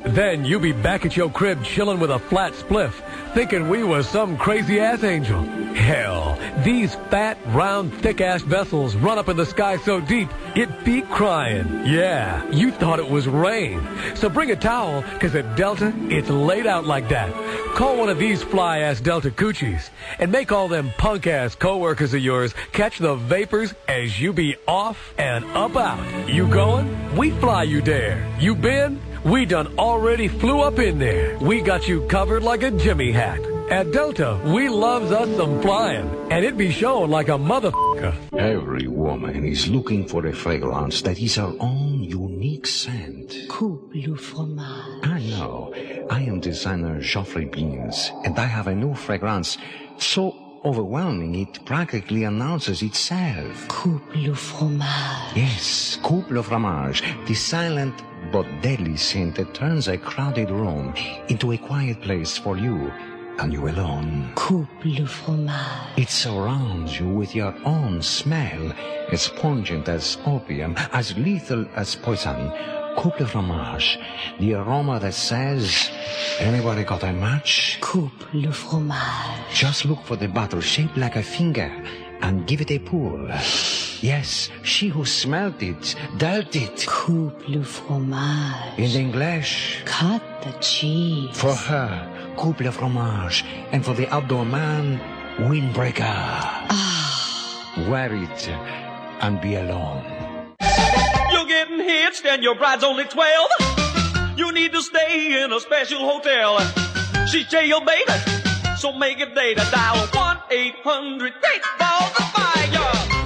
Then 0.00 0.44
you 0.44 0.58
be 0.58 0.72
back 0.72 1.04
at 1.04 1.16
your 1.16 1.30
crib 1.30 1.64
chilling 1.64 2.00
with 2.00 2.10
a 2.10 2.18
flat 2.18 2.52
spliff, 2.52 2.92
thinking 3.34 3.68
we 3.68 3.82
was 3.82 4.08
some 4.08 4.36
crazy 4.36 4.80
ass 4.80 5.02
angel. 5.02 5.42
Hell, 5.74 6.38
these 6.62 6.94
fat, 7.10 7.36
round, 7.48 7.92
thick 7.94 8.20
ass 8.20 8.42
vessels 8.42 8.94
run 8.96 9.18
up 9.18 9.28
in 9.28 9.36
the 9.36 9.46
sky 9.46 9.76
so 9.78 10.00
deep, 10.00 10.28
it 10.54 10.84
be 10.84 11.02
crying. 11.02 11.84
Yeah, 11.84 12.48
you 12.50 12.70
thought 12.70 13.00
it 13.00 13.08
was 13.08 13.26
rain. 13.26 13.86
So 14.14 14.28
bring 14.28 14.50
a 14.50 14.56
towel, 14.56 15.02
cause 15.18 15.34
at 15.34 15.56
Delta, 15.56 15.92
it's 16.08 16.30
laid 16.30 16.66
out 16.66 16.84
like 16.84 17.08
that. 17.08 17.32
Call 17.74 17.96
one 17.96 18.08
of 18.08 18.18
these 18.18 18.42
fly 18.42 18.78
ass 18.80 19.00
Delta 19.00 19.30
coochies 19.30 19.90
and 20.18 20.30
make 20.30 20.52
all 20.52 20.68
them 20.68 20.90
punk 20.96 21.26
ass 21.26 21.54
coworkers 21.56 22.14
of 22.14 22.20
yours 22.20 22.54
catch 22.72 22.98
the 22.98 23.16
vapors 23.16 23.74
as 23.88 24.20
you 24.20 24.32
be 24.32 24.56
off 24.68 25.12
and 25.18 25.44
up 25.46 25.76
out. 25.76 26.28
You 26.28 26.46
going? 26.46 27.16
We 27.16 27.30
fly 27.32 27.64
you 27.64 27.80
there. 27.82 28.24
You 28.38 28.54
been? 28.54 29.00
We 29.24 29.46
done 29.46 29.78
already 29.78 30.28
flew 30.28 30.60
up 30.60 30.78
in 30.78 30.98
there. 30.98 31.38
We 31.38 31.62
got 31.62 31.88
you 31.88 32.02
covered 32.08 32.42
like 32.42 32.62
a 32.62 32.70
Jimmy 32.70 33.10
hat. 33.10 33.40
At 33.70 33.90
Delta, 33.90 34.38
we 34.44 34.68
loves 34.68 35.10
us 35.12 35.34
some 35.38 35.62
flying, 35.62 36.06
and 36.30 36.44
it 36.44 36.58
be 36.58 36.70
showing 36.70 37.10
like 37.10 37.28
a 37.28 37.38
motherfucker. 37.38 38.14
Every 38.36 38.86
woman 38.86 39.46
is 39.46 39.66
looking 39.66 40.06
for 40.06 40.26
a 40.26 40.34
fragrance 40.34 41.00
that 41.02 41.18
is 41.18 41.36
her 41.36 41.54
own 41.58 42.04
unique 42.04 42.66
scent. 42.66 43.34
Coupe 43.48 43.94
le 43.94 44.14
fromage. 44.14 45.06
I 45.06 45.20
know. 45.20 45.72
I 46.10 46.20
am 46.20 46.40
designer 46.40 47.00
Geoffrey 47.00 47.46
Beans, 47.46 48.12
and 48.24 48.38
I 48.38 48.44
have 48.44 48.66
a 48.66 48.74
new 48.74 48.94
fragrance 48.94 49.56
so 49.96 50.36
overwhelming 50.66 51.34
it 51.34 51.64
practically 51.64 52.24
announces 52.24 52.82
itself. 52.82 53.68
Coupe 53.68 54.14
le 54.14 54.34
fromage. 54.34 55.34
Yes, 55.34 55.98
coupe 56.02 56.30
le 56.30 56.42
fromage, 56.42 57.02
the 57.26 57.34
silent 57.34 57.94
but 58.34 58.60
deadly 58.62 58.96
scent 58.96 59.36
that 59.36 59.54
turns 59.54 59.86
a 59.86 59.96
crowded 59.96 60.50
room 60.50 60.92
into 61.28 61.52
a 61.52 61.56
quiet 61.56 62.00
place 62.00 62.36
for 62.36 62.56
you 62.56 62.92
and 63.38 63.52
you 63.52 63.68
alone. 63.68 64.32
Coupe 64.34 64.84
le 64.84 65.06
fromage. 65.06 65.96
It 65.96 66.08
surrounds 66.08 66.98
you 66.98 67.06
with 67.06 67.32
your 67.36 67.54
own 67.64 68.02
smell, 68.02 68.72
as 69.12 69.28
pungent 69.28 69.88
as 69.88 70.18
opium, 70.26 70.74
as 70.92 71.16
lethal 71.16 71.64
as 71.76 71.94
poison. 71.94 72.50
Coupe 72.96 73.20
le 73.20 73.26
fromage, 73.26 73.98
the 74.40 74.54
aroma 74.54 74.98
that 74.98 75.14
says, 75.14 75.92
anybody 76.40 76.82
got 76.82 77.04
a 77.04 77.12
match? 77.12 77.78
Coupe 77.80 78.26
le 78.32 78.50
fromage. 78.50 79.54
Just 79.54 79.84
look 79.84 80.02
for 80.02 80.16
the 80.16 80.26
bottle 80.26 80.60
shaped 80.60 80.96
like 80.96 81.14
a 81.14 81.22
finger 81.22 81.70
and 82.22 82.46
give 82.46 82.60
it 82.60 82.70
a 82.70 82.78
pull. 82.78 83.28
Yes, 84.00 84.50
she 84.62 84.88
who 84.88 85.04
smelt 85.04 85.62
it, 85.62 85.94
dealt 86.18 86.54
it. 86.56 86.84
Coupe 86.86 87.48
le 87.48 87.62
fromage. 87.62 88.78
In 88.78 88.90
English. 88.90 89.82
Cut 89.84 90.22
the 90.42 90.52
cheese. 90.60 91.30
For 91.32 91.54
her, 91.54 92.34
coupe 92.36 92.60
le 92.60 92.72
fromage. 92.72 93.44
And 93.72 93.84
for 93.84 93.94
the 93.94 94.06
outdoor 94.12 94.44
man, 94.44 95.00
windbreaker. 95.38 96.02
Ah. 96.04 97.84
Wear 97.88 98.14
it 98.14 98.48
and 99.20 99.40
be 99.40 99.56
alone. 99.56 100.04
You're 101.32 101.46
getting 101.46 101.80
hitched 101.80 102.24
and 102.26 102.42
your 102.42 102.56
bride's 102.56 102.84
only 102.84 103.04
12. 103.04 104.36
You 104.36 104.52
need 104.52 104.72
to 104.72 104.82
stay 104.82 105.42
in 105.42 105.52
a 105.52 105.60
special 105.60 106.00
hotel. 106.00 106.58
She's 107.26 107.46
jailbait, 107.46 108.76
so 108.76 108.92
make 108.92 109.18
it 109.18 109.34
data. 109.34 109.66
Dial 109.72 110.06
1-800 110.54 111.18
Great 111.18 111.62
Balls 111.80 112.12
of 112.16 112.30
Fire. 112.30 112.70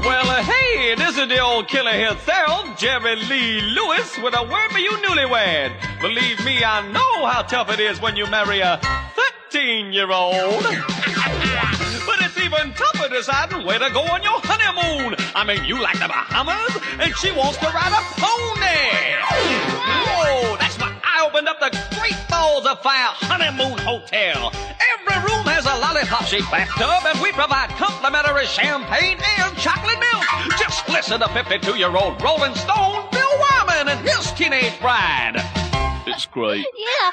Well, 0.01 0.43
hey, 0.43 0.95
this 0.95 1.19
is 1.19 1.29
the 1.29 1.39
old 1.39 1.69
killer 1.69 1.93
himself, 1.93 2.79
Jerry 2.79 3.17
Lee 3.17 3.61
Lewis, 3.61 4.17
with 4.23 4.35
a 4.35 4.43
word 4.45 4.71
for 4.71 4.79
you 4.79 4.93
newlywed. 4.93 6.01
Believe 6.01 6.43
me, 6.47 6.65
I 6.65 6.91
know 6.91 7.27
how 7.27 7.43
tough 7.43 7.71
it 7.71 7.81
is 7.81 8.01
when 8.01 8.17
you 8.17 8.27
marry 8.29 8.61
a 8.61 8.81
13-year-old. 9.51 10.63
but 12.07 12.17
it's 12.25 12.39
even 12.39 12.73
tougher 12.73 13.11
deciding 13.11 13.67
where 13.67 13.79
to 13.79 13.91
go 13.91 14.01
on 14.01 14.23
your 14.23 14.41
honeymoon. 14.41 15.15
I 15.35 15.45
mean, 15.45 15.67
you 15.67 15.83
like 15.83 15.99
the 15.99 16.09
Bahamas, 16.09 16.79
and 16.99 17.15
she 17.17 17.31
wants 17.33 17.59
to 17.59 17.67
ride 17.67 17.93
a 17.93 18.01
pony. 18.17 18.89
Whoa, 20.09 20.68
I 21.19 21.27
opened 21.27 21.49
up 21.49 21.59
the 21.59 21.75
Great 21.99 22.15
Balls 22.31 22.63
of 22.65 22.79
Fire 22.79 23.11
Honeymoon 23.11 23.75
Hotel. 23.83 24.55
Every 24.55 25.19
room 25.27 25.43
has 25.51 25.67
a 25.67 25.75
lollipop-shaped 25.83 26.47
bathtub, 26.47 27.03
and 27.11 27.19
we 27.19 27.35
provide 27.35 27.75
complimentary 27.75 28.47
champagne 28.47 29.19
and 29.19 29.51
chocolate 29.59 29.99
milk. 29.99 30.23
Just 30.63 30.87
listen 30.87 31.19
to 31.19 31.27
52-year-old 31.35 32.23
Rolling 32.23 32.55
Stone 32.55 33.11
Bill 33.11 33.35
Wyman 33.35 33.91
and 33.91 33.99
his 34.07 34.31
teenage 34.39 34.79
bride. 34.79 35.43
It's 36.07 36.31
great. 36.31 36.63
Yeah, 36.63 37.11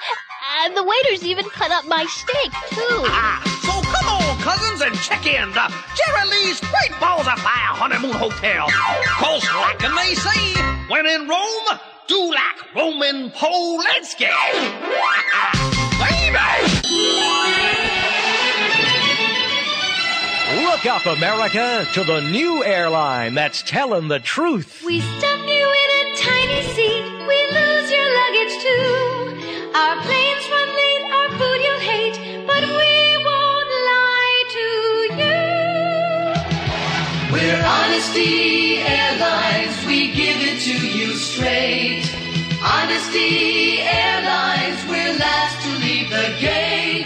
and 0.61 0.77
the 0.77 0.85
waiters 0.85 1.25
even 1.25 1.49
cut 1.49 1.73
up 1.73 1.89
my 1.89 2.05
steak, 2.05 2.53
too. 2.77 3.01
Ah, 3.09 3.41
so 3.65 3.73
come 3.89 4.05
on, 4.21 4.37
cousins, 4.45 4.85
and 4.85 4.93
check 5.01 5.25
in 5.25 5.49
to 5.57 5.65
Jerry 5.97 6.25
Lee's 6.29 6.61
Great 6.61 6.93
Balls 7.01 7.25
of 7.25 7.41
Fire 7.41 7.73
Honeymoon 7.73 8.13
Hotel. 8.13 8.69
Cause 9.17 9.41
like 9.65 9.81
they 9.81 10.13
say, 10.13 10.61
when 10.93 11.09
in 11.09 11.25
Rome, 11.25 11.81
do 12.07 12.31
like 12.31 12.75
Roman 12.75 13.31
Polanski. 13.31 14.29
Look 20.63 20.85
up, 20.85 21.05
America, 21.05 21.87
to 21.93 22.03
the 22.03 22.21
new 22.21 22.63
airline 22.63 23.33
that's 23.33 23.63
telling 23.63 24.07
the 24.07 24.19
truth. 24.19 24.83
We 24.85 25.01
stuff 25.01 25.39
you 25.39 25.73
in 25.81 25.89
a 26.07 26.15
tiny 26.15 26.61
seat. 26.73 27.03
We 27.27 27.37
lose 27.57 27.91
your 27.91 28.07
luggage 28.19 28.55
too. 28.61 29.71
Our 29.73 29.95
planes 30.01 30.49
run 30.49 30.69
late. 30.75 31.03
Our 31.11 31.29
food 31.37 31.59
you'll 31.63 31.79
hate, 31.79 32.17
but 32.45 32.63
we 32.63 33.17
won't 33.25 33.69
lie 33.89 34.43
to 34.55 34.65
you. 35.21 35.37
We're 37.33 37.63
Honesty 37.65 38.44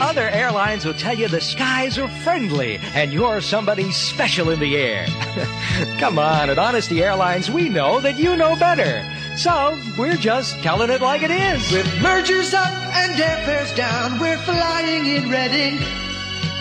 Other 0.02 0.30
airlines 0.30 0.86
will 0.86 0.94
tell 0.94 1.14
you 1.14 1.28
the 1.28 1.42
skies 1.42 1.98
are 1.98 2.08
friendly 2.24 2.80
and 2.96 3.12
you're 3.12 3.42
somebody 3.42 3.92
special 3.92 4.50
in 4.50 4.60
the 4.60 4.78
air. 4.78 5.06
Come 6.00 6.18
on, 6.18 6.50
at 6.50 6.58
Honesty 6.58 7.04
Airlines, 7.04 7.52
we 7.52 7.68
know 7.68 8.00
that 8.00 8.18
you 8.18 8.38
know 8.38 8.56
better. 8.56 9.06
So, 9.36 9.78
we're 9.98 10.16
just 10.16 10.62
telling 10.64 10.90
it 10.90 11.02
like 11.02 11.22
it 11.22 11.32
is. 11.32 11.72
With 11.72 12.02
mergers 12.02 12.54
up 12.54 12.72
and 12.96 13.14
airfares 13.14 13.76
down, 13.76 14.20
we're 14.20 14.38
flying 14.40 15.06
in 15.06 15.30
red 15.30 15.52
ink. 15.52 15.82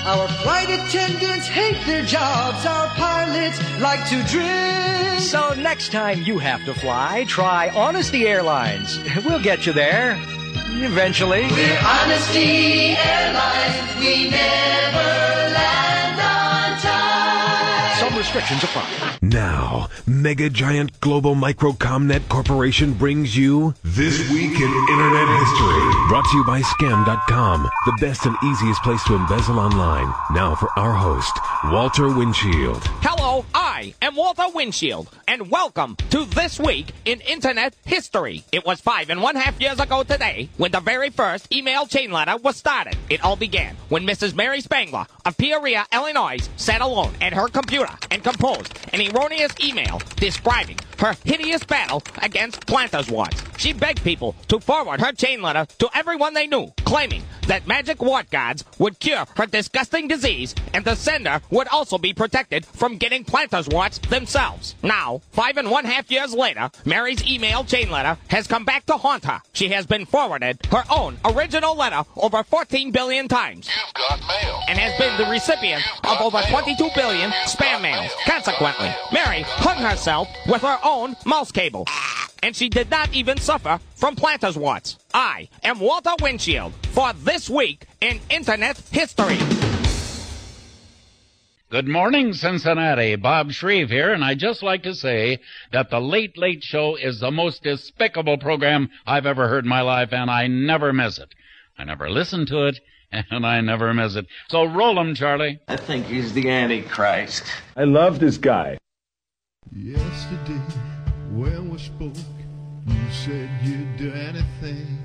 Our 0.05 0.27
flight 0.29 0.71
attendants 0.71 1.47
hate 1.47 1.85
their 1.87 2.05
jobs. 2.05 2.67
Our 2.67 2.89
pilots 2.89 3.61
like 3.81 4.09
to 4.09 4.23
drink. 4.25 5.21
So 5.21 5.55
next 5.55 5.93
time 5.93 6.23
you 6.23 6.39
have 6.39 6.65
to 6.65 6.75
fly, 6.75 7.25
try 7.29 7.69
Honesty 7.71 8.27
Airlines. 8.27 8.99
We'll 9.25 9.43
get 9.43 9.67
you 9.67 9.73
there. 9.73 10.19
Eventually. 10.85 11.43
We're 11.43 11.79
Honesty 11.85 12.97
Airlines. 12.97 13.99
We 14.01 14.31
never 14.31 15.09
land 15.55 16.21
on 16.21 16.79
time. 16.81 17.97
Some 17.99 18.17
restrictions 18.17 18.63
apply. 18.65 19.19
Now, 19.21 19.89
Mega 20.07 20.49
Giant 20.49 21.01
Global 21.01 21.35
Microcomnet 21.35 22.29
Corporation 22.29 22.95
brings 22.95 23.37
you 23.37 23.75
This 23.83 24.31
Week 24.31 24.55
in 24.59 24.87
Internet 24.91 25.29
History. 25.41 26.09
Brought 26.09 26.25
to 26.31 26.37
you 26.37 26.45
by 26.45 26.63
Scam.com, 26.63 27.69
the 27.85 27.97
best 28.01 28.25
and 28.27 28.37
easiest 28.45 28.83
place 28.83 29.03
to 29.05 29.15
embezzle 29.15 29.59
online. 29.59 30.13
Now 30.33 30.55
for 30.55 30.71
our 30.79 30.95
host, 30.95 31.33
Walter 31.67 32.09
Windshield. 32.09 32.83
Hello, 33.03 33.45
I 33.55 33.68
am 33.79 34.17
Walter 34.17 34.45
Windshield, 34.53 35.09
and 35.29 35.51
welcome 35.51 35.97
to 36.11 36.25
This 36.25 36.59
Week 36.59 36.93
in 37.05 37.21
Internet 37.21 37.75
History. 37.85 38.45
It 38.51 38.67
was 38.67 38.81
five 38.81 39.09
and 39.09 39.23
one 39.23 39.37
half 39.37 39.61
years 39.61 39.79
ago 39.79 40.03
today 40.03 40.49
when 40.57 40.73
the 40.73 40.81
very 40.81 41.11
first 41.11 41.53
email 41.55 41.87
chain 41.87 42.11
letter 42.11 42.37
was 42.39 42.57
started. 42.57 42.97
It 43.09 43.23
all 43.25 43.37
began 43.37 43.77
when 43.89 44.07
Mrs. 44.07 44.35
Mary 44.35 44.61
Spangler 44.61 45.07
of 45.25 45.37
Peoria, 45.37 45.87
Illinois, 45.93 46.39
sat 46.57 46.81
alone 46.81 47.15
at 47.21 47.33
her 47.33 47.49
computer 47.49 47.93
and 48.11 48.25
composed 48.25 48.77
an 48.93 49.01
erroneous 49.01 49.53
email 49.63 50.01
describing 50.17 50.79
her 50.99 51.15
hideous 51.25 51.63
battle 51.63 52.03
against 52.23 52.67
planter's 52.67 53.09
warts. 53.09 53.43
She 53.59 53.73
begged 53.73 54.03
people 54.03 54.35
to 54.49 54.59
forward 54.59 55.01
her 55.01 55.13
chain 55.13 55.43
letter 55.43 55.67
to 55.79 55.89
everyone 55.95 56.35
they 56.35 56.47
knew, 56.47 56.73
claiming 56.85 57.23
that 57.47 57.67
magic 57.67 58.03
wart 58.03 58.31
guards 58.31 58.65
would 58.79 58.99
cure 58.99 59.25
her 59.37 59.47
disgusting 59.47 60.09
disease 60.09 60.55
and 60.75 60.85
the 60.85 60.95
sender 60.95 61.41
would 61.51 61.69
also 61.69 61.99
be 61.99 62.13
protected 62.13 62.67
from 62.67 62.97
getting 62.97 63.25
planter's 63.25 63.68
warts 63.69 63.99
themselves. 63.99 64.75
Now, 64.83 65.21
five 65.33 65.57
and 65.57 65.71
one 65.71 65.85
half 65.85 66.11
years 66.11 66.35
later, 66.35 66.71
Mary's 66.85 67.25
email 67.27 67.65
chain 67.65 67.91
letter 67.91 68.17
has 68.29 68.47
come 68.47 68.65
back 68.65 68.87
to 68.87 68.97
haunt 68.97 69.25
her. 69.25 69.41
She 69.53 69.69
has 69.71 69.87
been 69.87 70.07
forwarded 70.07 70.59
her 70.71 70.85
own 70.91 71.19
original 71.25 71.77
letter 71.77 72.03
over 72.17 72.43
14 72.43 72.91
billion 72.91 73.29
times. 73.29 73.69
You've 73.69 73.95
got 73.95 74.21
mail. 74.21 74.61
And 74.69 74.79
has 74.79 74.99
been 74.99 75.17
the 75.17 75.31
recipient 75.31 75.83
of 76.05 76.21
over 76.21 76.41
22 76.49 76.91
billion 76.95 77.31
spam 77.47 77.83
mails. 77.83 78.11
Consequently, 78.27 78.91
Mary 79.13 79.43
hung 79.43 79.79
herself 79.79 80.29
with 80.49 80.63
her 80.63 80.79
own 80.85 81.17
mouse 81.25 81.53
cable. 81.53 81.87
And 82.43 82.55
she 82.55 82.69
did 82.69 82.91
not 82.91 83.13
even 83.13 83.39
suffer 83.39 83.81
from 83.97 84.15
planter's 84.15 84.57
warts. 84.57 84.97
I 85.13 85.49
am 85.65 85.81
Walter 85.81 86.13
Windshield 86.21 86.73
for 86.93 87.13
This 87.13 87.51
Week 87.51 87.87
in 88.01 88.21
Internet 88.31 88.79
History. 88.91 89.39
Good 91.71 91.87
morning, 91.87 92.33
Cincinnati. 92.33 93.15
Bob 93.17 93.53
Shreve 93.53 93.91
here, 93.91 94.11
and 94.15 94.25
I'd 94.25 94.39
just 94.39 94.63
like 94.63 94.85
to 94.85 94.95
say 94.95 95.39
that 95.71 95.91
the 95.91 96.01
Late 96.01 96.39
Late 96.39 96.65
Show 96.65 96.97
is 96.97 97.21
the 97.21 97.31
most 97.31 97.63
despicable 97.63 98.39
program 98.39 98.89
I've 99.07 99.27
ever 99.27 99.49
heard 99.49 99.65
in 99.65 99.69
my 99.69 99.83
life, 99.83 100.11
and 100.11 100.31
I 100.31 100.47
never 100.47 100.95
miss 100.95 101.19
it. 101.19 101.35
I 101.77 101.85
never 101.85 102.09
listen 102.09 102.47
to 102.47 102.69
it, 102.69 102.81
and 103.13 103.45
I 103.45 103.61
never 103.61 103.93
miss 103.93 104.17
it. 104.17 104.25
So 104.49 104.65
roll 104.65 104.99
'em, 104.99 105.15
Charlie. 105.15 105.61
I 105.69 105.77
think 105.77 106.07
he's 106.07 106.33
the 106.33 106.49
Antichrist. 106.49 107.45
I 107.77 107.85
love 107.85 108.19
this 108.19 108.39
guy. 108.39 108.79
Yesterday, 109.71 110.63
when 111.33 111.69
we 111.69 111.77
spoke, 111.77 112.17
you 112.87 113.11
said 113.13 113.51
you'd 113.63 113.95
do 113.99 114.11
anything, 114.11 114.99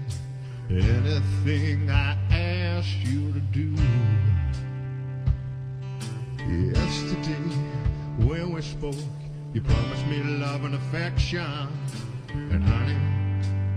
anything 0.70 1.90
I 1.90 2.18
asked 2.32 2.96
you 3.04 3.34
to 3.34 3.40
do. 3.52 3.76
Yesterday, 6.50 7.34
when 8.20 8.52
we 8.52 8.62
spoke, 8.62 8.96
you 9.54 9.62
promised 9.62 10.06
me 10.08 10.22
love 10.24 10.66
and 10.66 10.76
affection, 10.76 11.40
and 12.34 12.64
honey, 12.64 12.98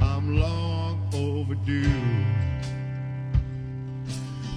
I'm 0.02 0.36
long 0.36 1.08
overdue. 1.14 1.88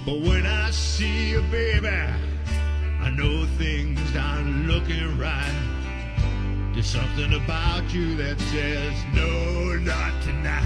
But 0.04 0.20
when 0.22 0.44
I 0.44 0.70
see 0.70 1.30
you, 1.30 1.42
baby, 1.52 1.88
I 1.88 3.10
know 3.10 3.46
things 3.58 4.00
aren't 4.16 4.66
looking 4.66 5.16
right. 5.16 6.72
There's 6.74 6.86
something 6.86 7.32
about 7.34 7.94
you 7.94 8.16
that 8.16 8.40
says 8.40 8.94
no, 9.14 9.76
not 9.76 10.20
tonight. 10.22 10.64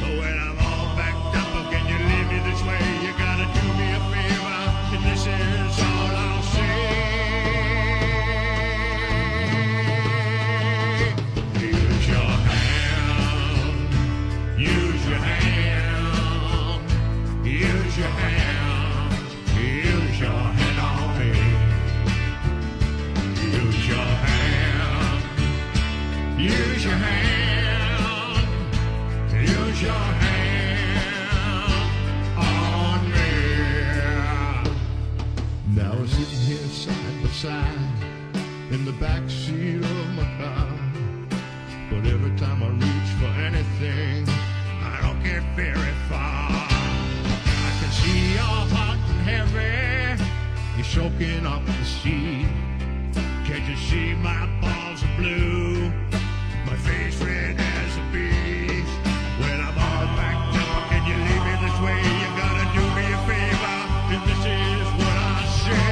But 0.00 0.10
when 0.10 0.38
I'm 0.38 0.58
all 0.58 0.94
backed 0.94 1.36
up, 1.36 1.72
can 1.72 1.86
you 1.86 1.96
leave 1.96 2.28
me 2.28 2.50
this 2.50 2.62
way? 2.62 3.06
You 3.06 3.12
gotta 3.16 3.46
do 3.58 3.66
me 3.78 3.92
a 3.92 4.00
favor, 4.12 4.96
and 4.96 5.04
this 5.04 5.26
your 18.00 18.08
hand, 18.08 19.12
use 19.58 20.20
your 20.20 20.30
hand 20.30 20.80
on 20.80 21.18
me. 21.18 21.30
Use 23.58 23.88
your 23.88 24.10
hand. 24.24 25.22
Use 26.40 26.84
your 26.84 26.94
hand. 26.94 28.48
Use 29.32 29.82
your 29.82 29.92
hand 30.22 31.02
on 32.38 33.00
me. 33.10 33.32
Now 35.76 35.92
we're 35.98 36.06
sitting 36.06 36.42
here 36.48 36.68
side 36.68 37.22
by 37.22 37.28
side 37.28 37.78
in 38.70 38.86
the 38.86 38.92
back 38.92 39.28
seat 39.28 39.89
soaking 51.00 51.46
up 51.46 51.64
the 51.64 51.84
seat. 51.84 52.46
Can't 53.46 53.66
you 53.70 53.76
see 53.88 54.12
my 54.16 54.44
balls 54.60 55.02
are 55.02 55.16
blue? 55.16 55.90
My 56.66 56.76
face 56.76 57.16
red 57.22 57.56
as 57.58 57.96
a 57.96 58.04
beast. 58.12 58.94
When 59.40 59.58
I'm 59.66 59.78
all 59.88 60.06
backed 60.18 60.56
up, 60.60 60.82
can 60.90 61.02
you 61.08 61.16
leave 61.26 61.44
me 61.48 61.54
this 61.64 61.76
way? 61.84 62.00
You 62.20 62.28
gotta 62.42 62.66
do 62.76 62.84
me 62.96 63.04
a 63.16 63.20
favor, 63.28 63.78
and 64.12 64.22
this 64.28 64.42
is 64.44 64.88
what 65.00 65.16
I 65.16 65.40
say. 65.64 65.90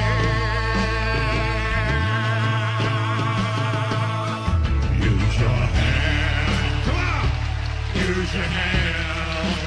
Use 5.09 5.35
your 5.43 5.61
hand. 5.77 6.75
Come 6.85 7.01
on! 7.09 7.25
Use 8.07 8.31
your 8.37 8.49
hand. 8.57 9.57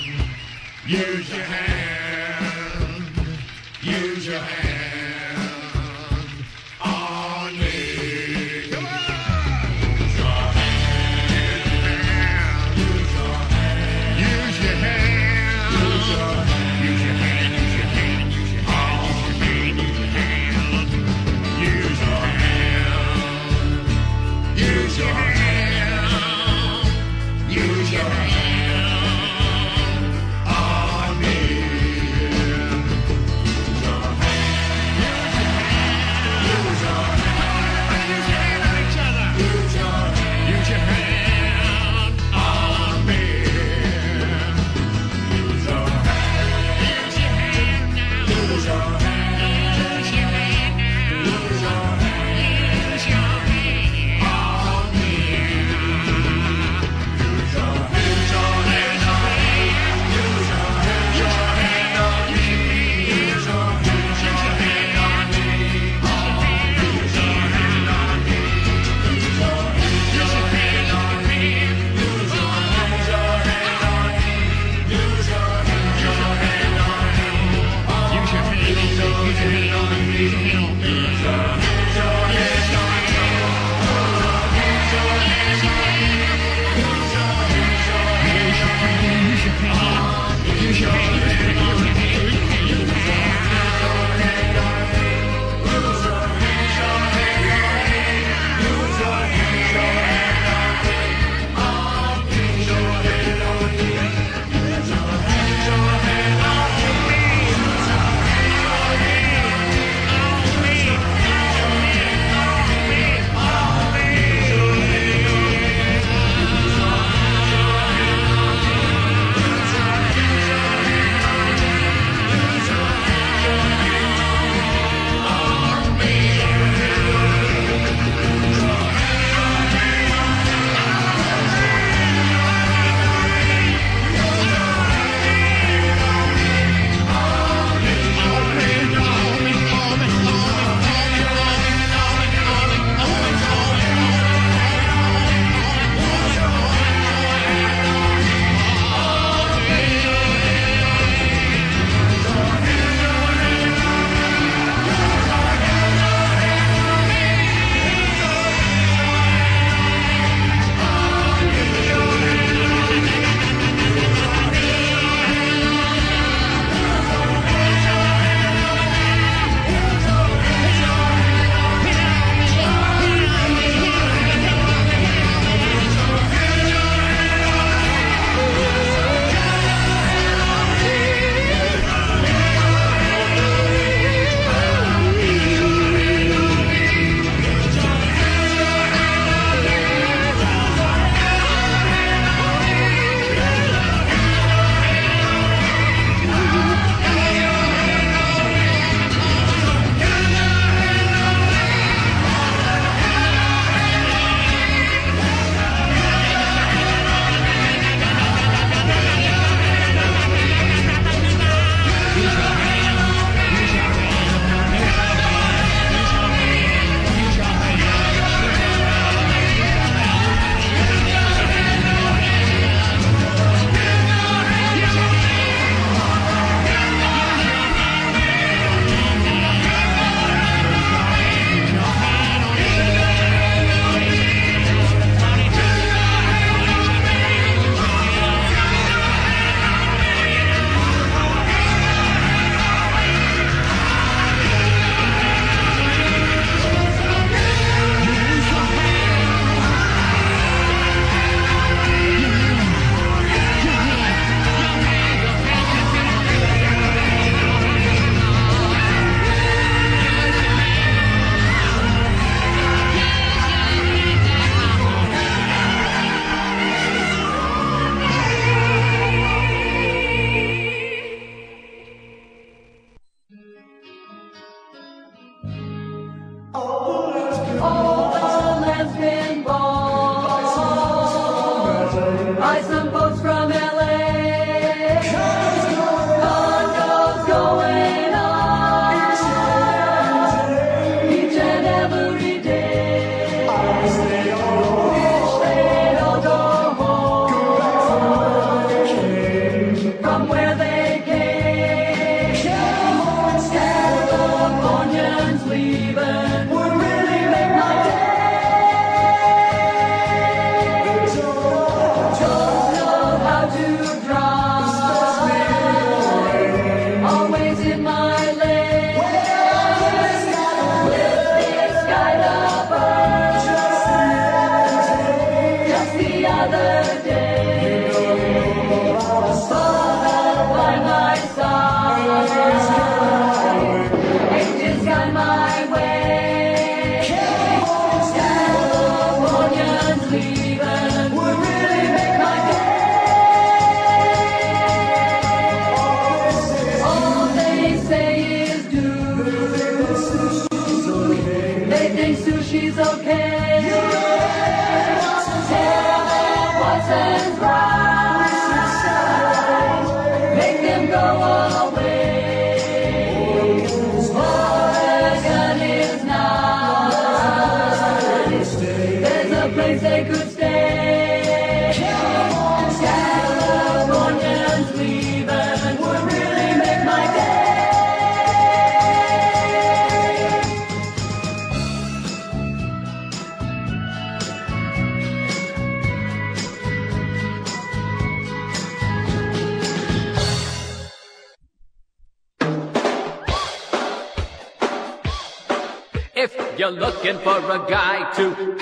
Use 0.87 1.31
your 1.31 1.43
hand. 1.43 3.05
Use 3.83 4.27
your 4.29 4.39
hand 4.39 4.70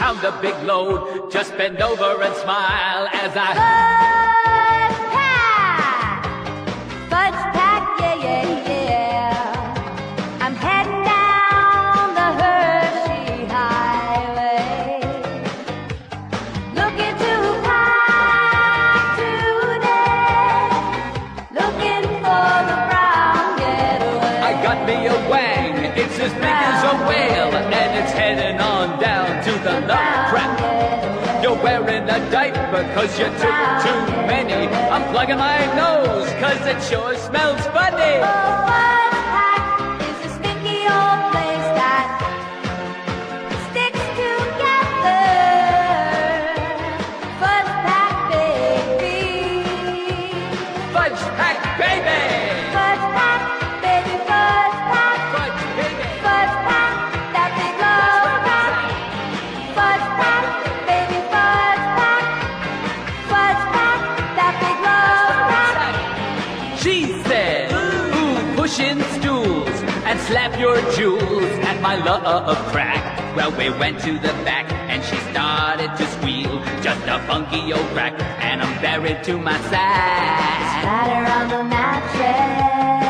down 0.08 0.22
the 0.22 0.38
big 0.40 0.54
load. 0.64 1.30
Just 1.30 1.56
bend 1.58 1.80
over 1.82 2.22
and 2.22 2.34
smile 2.36 3.08
as 3.12 3.36
I. 3.36 3.67
cause 32.94 33.18
you 33.18 33.26
took 33.26 33.58
too 33.84 34.00
many. 34.26 34.68
I'm 34.90 35.10
plugging 35.12 35.38
my 35.38 35.66
nose 35.74 36.30
cause 36.40 36.64
it 36.66 36.80
sure 36.82 37.16
smells 37.16 37.64
funny. 37.68 38.67
my 71.88 71.96
love 72.04 72.58
crack. 72.70 73.02
Well, 73.34 73.50
we 73.52 73.70
went 73.70 73.98
to 74.00 74.12
the 74.18 74.34
back 74.44 74.70
and 74.90 75.02
she 75.02 75.16
started 75.30 75.90
to 75.96 76.06
squeal. 76.16 76.62
Just 76.82 77.00
a 77.06 77.18
funky 77.26 77.72
old 77.72 77.88
crack, 77.94 78.12
and 78.44 78.60
I'm 78.62 78.82
buried 78.82 79.24
to 79.24 79.38
my 79.38 79.58
side. 79.72 80.82
Spatter 80.82 81.32
on 81.32 81.48
the 81.48 81.64
mattress. 81.64 83.07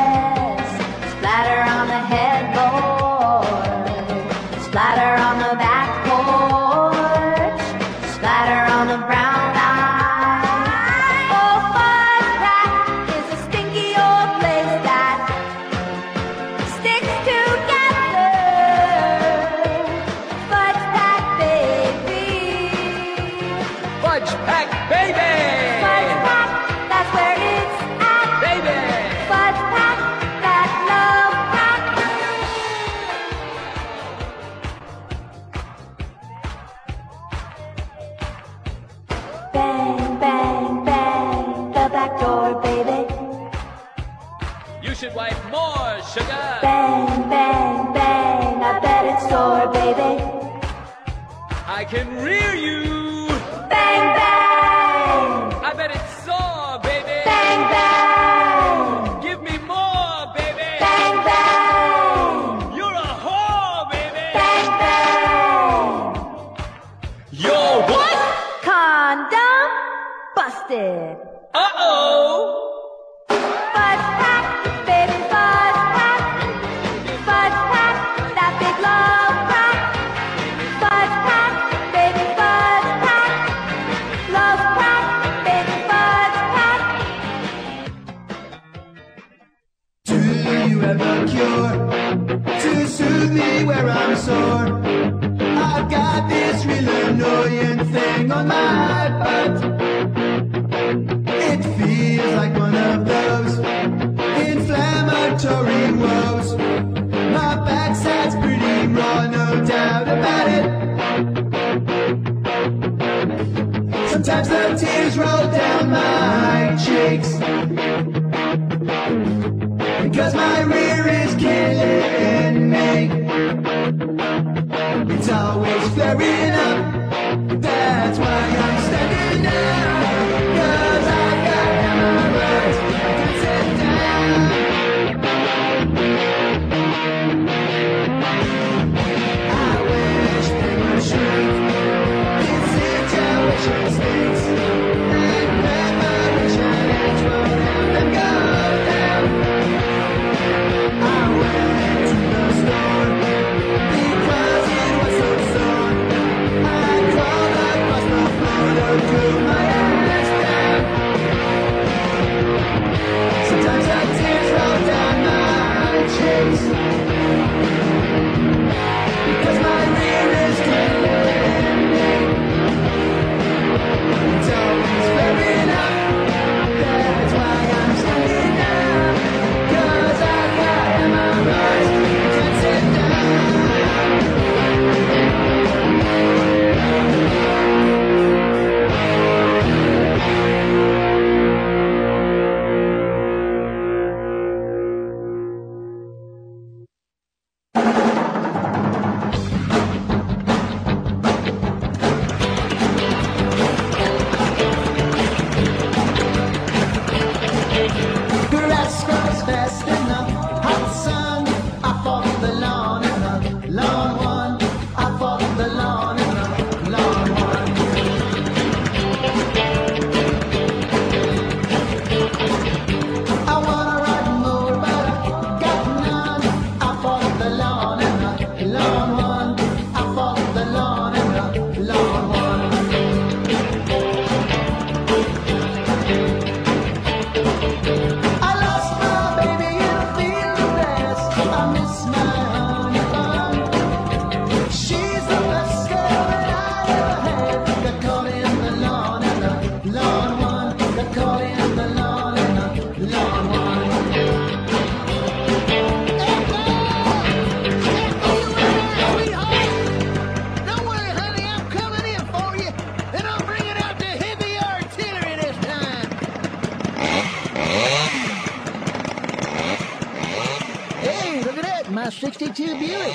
52 272.38 272.78
Buick. 272.78 273.12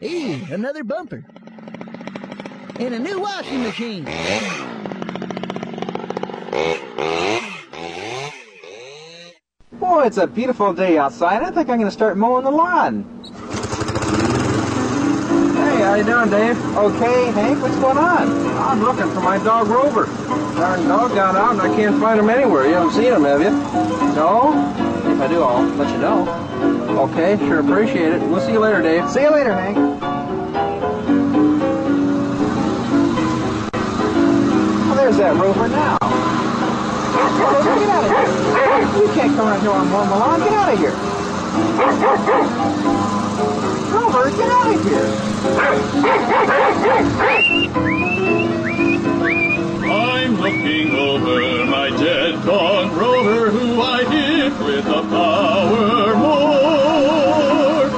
Hey, 0.00 0.42
another 0.50 0.82
bumper. 0.82 1.22
And 2.80 2.94
a 2.94 2.98
new 2.98 3.20
washing 3.20 3.62
machine. 3.62 4.04
Boy, 9.72 10.06
it's 10.06 10.16
a 10.16 10.26
beautiful 10.26 10.72
day 10.72 10.96
outside. 10.96 11.42
I 11.42 11.50
think 11.50 11.68
I'm 11.68 11.76
going 11.76 11.80
to 11.80 11.90
start 11.90 12.16
mowing 12.16 12.44
the 12.44 12.50
lawn. 12.50 13.04
Hey, 15.54 15.82
how 15.82 15.94
you 15.96 16.04
doing, 16.04 16.30
Dave? 16.30 16.58
Okay, 16.78 17.30
Hank, 17.32 17.60
what's 17.60 17.76
going 17.76 17.98
on? 17.98 18.26
I'm 18.56 18.80
looking 18.82 19.10
for 19.12 19.20
my 19.20 19.36
dog, 19.44 19.68
Rover. 19.68 20.06
Our 20.62 20.78
dog 20.78 21.14
got 21.14 21.34
out 21.34 21.52
and 21.52 21.60
I 21.60 21.76
can't 21.76 22.00
find 22.00 22.18
him 22.18 22.30
anywhere. 22.30 22.66
You 22.66 22.74
haven't 22.74 22.92
seen 22.94 23.12
him, 23.12 23.24
have 23.24 23.42
you? 23.42 23.50
No? 24.14 24.81
If 25.22 25.30
I 25.30 25.34
do, 25.34 25.42
I'll 25.44 25.62
let 25.76 25.88
you 25.92 25.98
know. 25.98 26.26
Okay, 27.04 27.38
sure 27.38 27.60
appreciate 27.60 28.10
it. 28.10 28.20
We'll 28.22 28.40
see 28.40 28.50
you 28.50 28.58
later, 28.58 28.82
Dave. 28.82 29.08
See 29.08 29.22
you 29.22 29.30
later, 29.30 29.54
Hank. 29.54 29.76
Well, 34.88 34.96
there's 34.96 35.16
that 35.18 35.36
Rover 35.36 35.68
now. 35.68 35.96
Rover, 37.38 37.62
get 37.78 37.88
out 37.88 38.02
of 38.02 38.10
here. 38.10 38.26
You 39.00 39.06
can't 39.14 39.36
come 39.36 39.46
around 39.46 39.60
here 39.60 39.70
on 39.70 39.88
mowing 39.90 40.08
the 40.08 40.16
lawn. 40.16 40.40
Get 40.40 40.52
out 40.54 40.72
of 40.72 40.78
here. 40.80 40.90
Rover, 43.94 44.28
get 44.32 44.50
out 44.50 44.74
of 44.74 44.82
here. 44.82 45.06
I'm 49.92 50.34
looking 50.40 50.96
over 50.96 51.64
my 51.66 51.90
dead 51.90 52.44
dog 52.44 52.90
Rover, 52.92 53.10
who 53.22 53.22
I 53.22 53.41
hit 53.41 53.41
with 54.64 54.86
a 54.86 55.02
power 55.02 56.14
mower. 56.14 57.88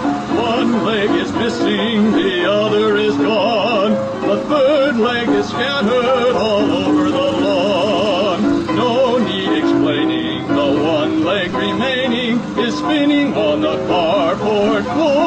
One 0.41 0.85
leg 0.85 1.11
is 1.11 1.31
missing, 1.33 2.13
the 2.13 2.51
other 2.51 2.97
is 2.97 3.17
gone. 3.17 3.93
The 4.29 4.39
third 4.49 4.97
leg 4.97 5.29
is 5.29 5.49
scattered 5.49 6.37
all 6.37 6.71
over 6.87 7.11
the 7.11 7.31
lawn. 7.45 8.67
No 8.77 9.19
need 9.19 9.59
explaining, 9.59 10.47
the 10.49 10.83
one 10.83 11.25
leg 11.25 11.53
remaining 11.53 12.41
is 12.59 12.77
spinning 12.79 13.35
on 13.35 13.61
the 13.61 13.77
carport 13.89 14.85
floor. 14.95 15.24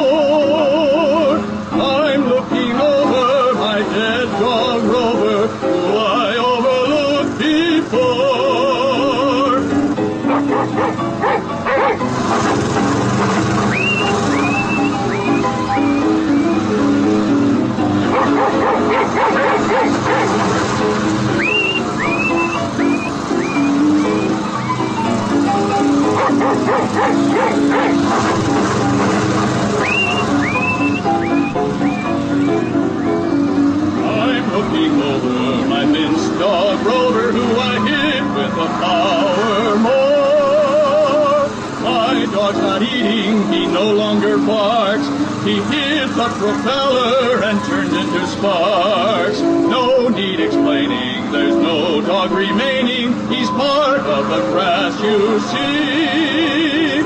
A 38.68 38.80
power 38.80 39.76
mower. 39.76 41.48
My 41.82 42.26
dog's 42.32 42.58
not 42.58 42.82
eating, 42.82 43.52
he 43.52 43.66
no 43.66 43.92
longer 43.92 44.36
barks. 44.38 45.06
He 45.44 45.54
hit 45.72 46.08
the 46.16 46.28
propeller 46.40 47.42
and 47.44 47.58
turned 47.64 47.94
into 47.94 48.26
sparks. 48.26 49.40
No 49.40 50.08
need 50.08 50.40
explaining, 50.40 51.30
there's 51.32 51.56
no 51.56 52.00
dog 52.00 52.32
remaining. 52.32 53.12
He's 53.28 53.48
part 53.50 54.00
of 54.00 54.28
the 54.28 54.40
grass 54.52 55.00
you 55.02 55.40
see. 55.40 57.00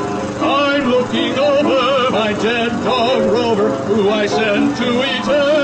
I'm 0.45 0.89
looking 0.91 1.39
over 1.39 2.11
my 2.11 2.33
dead 2.33 2.71
dog 2.85 3.31
Rover, 3.31 3.71
who 3.87 4.11
I 4.11 4.27
sent 4.27 4.77
to 4.79 5.03
eternity. 5.03 5.62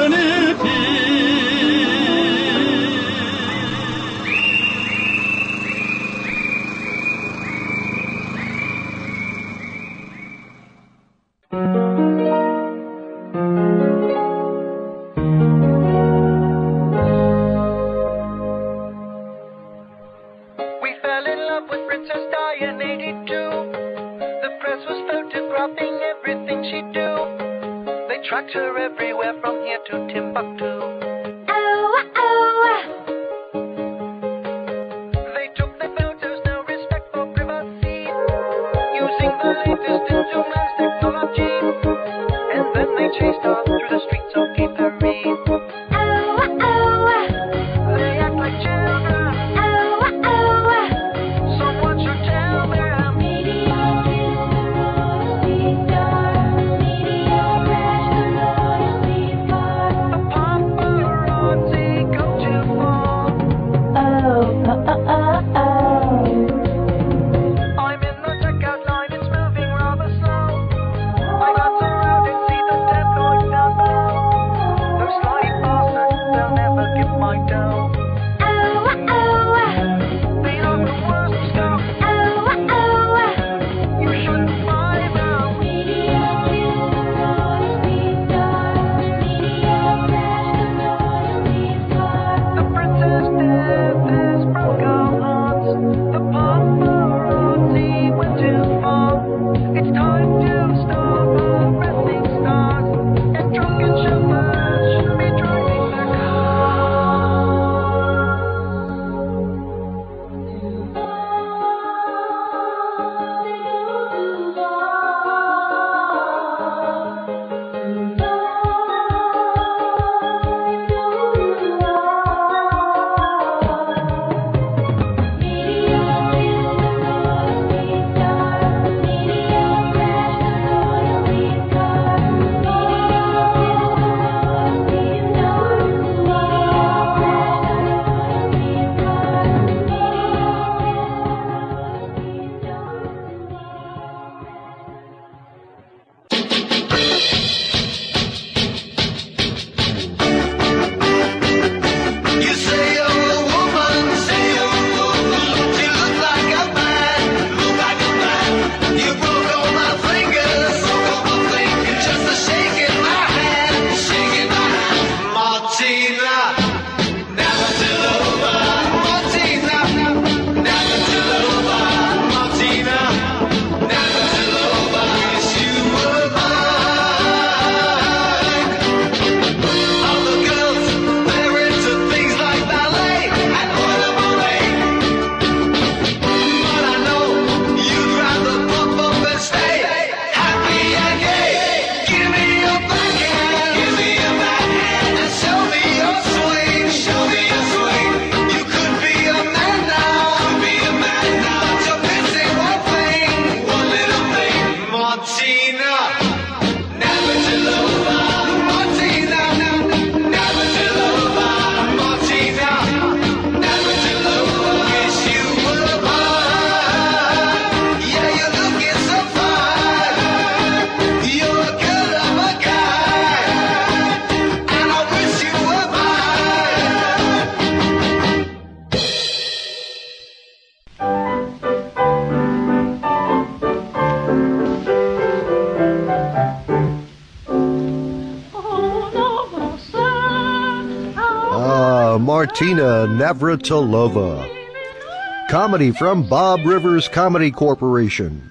Martina 242.61 243.06
Navratilova. 243.06 245.48
Comedy 245.48 245.92
from 245.92 246.28
Bob 246.28 246.66
Rivers 246.66 247.06
Comedy 247.06 247.52
Corporation. 247.52 248.50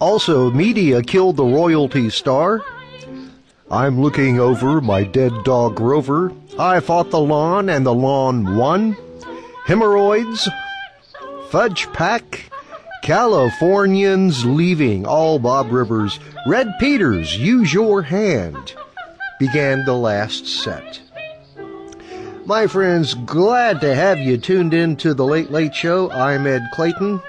Also, 0.00 0.50
media 0.50 1.02
killed 1.02 1.36
the 1.36 1.44
royalty 1.44 2.08
star. 2.08 2.64
I'm 3.70 4.00
looking 4.00 4.40
over 4.40 4.80
my 4.80 5.04
dead 5.04 5.34
dog 5.44 5.80
Rover. 5.80 6.32
I 6.58 6.80
fought 6.80 7.10
the 7.10 7.20
lawn 7.20 7.68
and 7.68 7.84
the 7.84 7.92
lawn 7.92 8.56
won. 8.56 8.96
Hemorrhoids. 9.66 10.48
Fudge 11.50 11.86
Pack. 11.92 12.50
Californians 13.02 14.46
leaving. 14.46 15.06
All 15.06 15.38
Bob 15.38 15.70
Rivers. 15.70 16.18
Red 16.46 16.72
Peters, 16.80 17.36
use 17.36 17.70
your 17.70 18.00
hand. 18.00 18.72
Began 19.38 19.84
the 19.84 19.92
last 19.92 20.46
set. 20.46 21.02
My 22.46 22.66
friends, 22.66 23.14
glad 23.14 23.80
to 23.80 23.94
have 23.94 24.18
you 24.18 24.36
tuned 24.36 24.74
in 24.74 24.96
to 24.96 25.14
the 25.14 25.24
Late 25.24 25.50
Late 25.50 25.74
Show. 25.74 26.10
I'm 26.10 26.46
Ed 26.46 26.62
Clayton. 26.74 27.22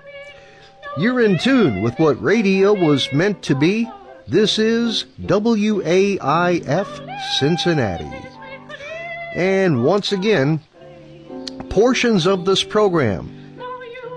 You're 0.98 1.22
in 1.22 1.38
tune 1.40 1.82
with 1.82 1.98
what 1.98 2.22
radio 2.22 2.74
was 2.74 3.14
meant 3.14 3.42
to 3.44 3.56
be. 3.56 3.90
This 4.28 4.60
is 4.60 5.06
WAIF 5.22 6.88
Cincinnati. 7.40 8.28
And 9.34 9.86
once 9.86 10.12
again, 10.12 10.60
portions 11.70 12.28
of 12.28 12.44
this 12.44 12.66
program 12.66 13.32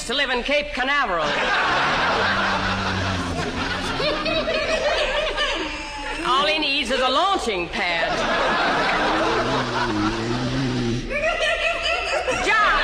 To 0.08 0.14
live 0.14 0.30
in 0.30 0.42
Cape 0.42 0.68
Canaveral. 0.68 1.26
All 6.26 6.46
he 6.46 6.60
needs 6.60 6.92
is 6.92 7.00
a 7.02 7.10
launching 7.10 7.68
pad. 7.70 8.08
John, 12.48 12.80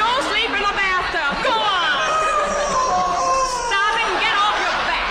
go 0.00 0.08
sleep 0.32 0.48
in 0.48 0.62
the 0.64 0.72
bathtub. 0.72 1.32
Go 1.44 1.52
on. 1.52 2.08
Stop 3.68 3.92
it 4.00 4.08
and 4.08 4.16
get 4.24 4.34
off 4.40 4.56
your 4.64 4.76
back. 4.88 5.04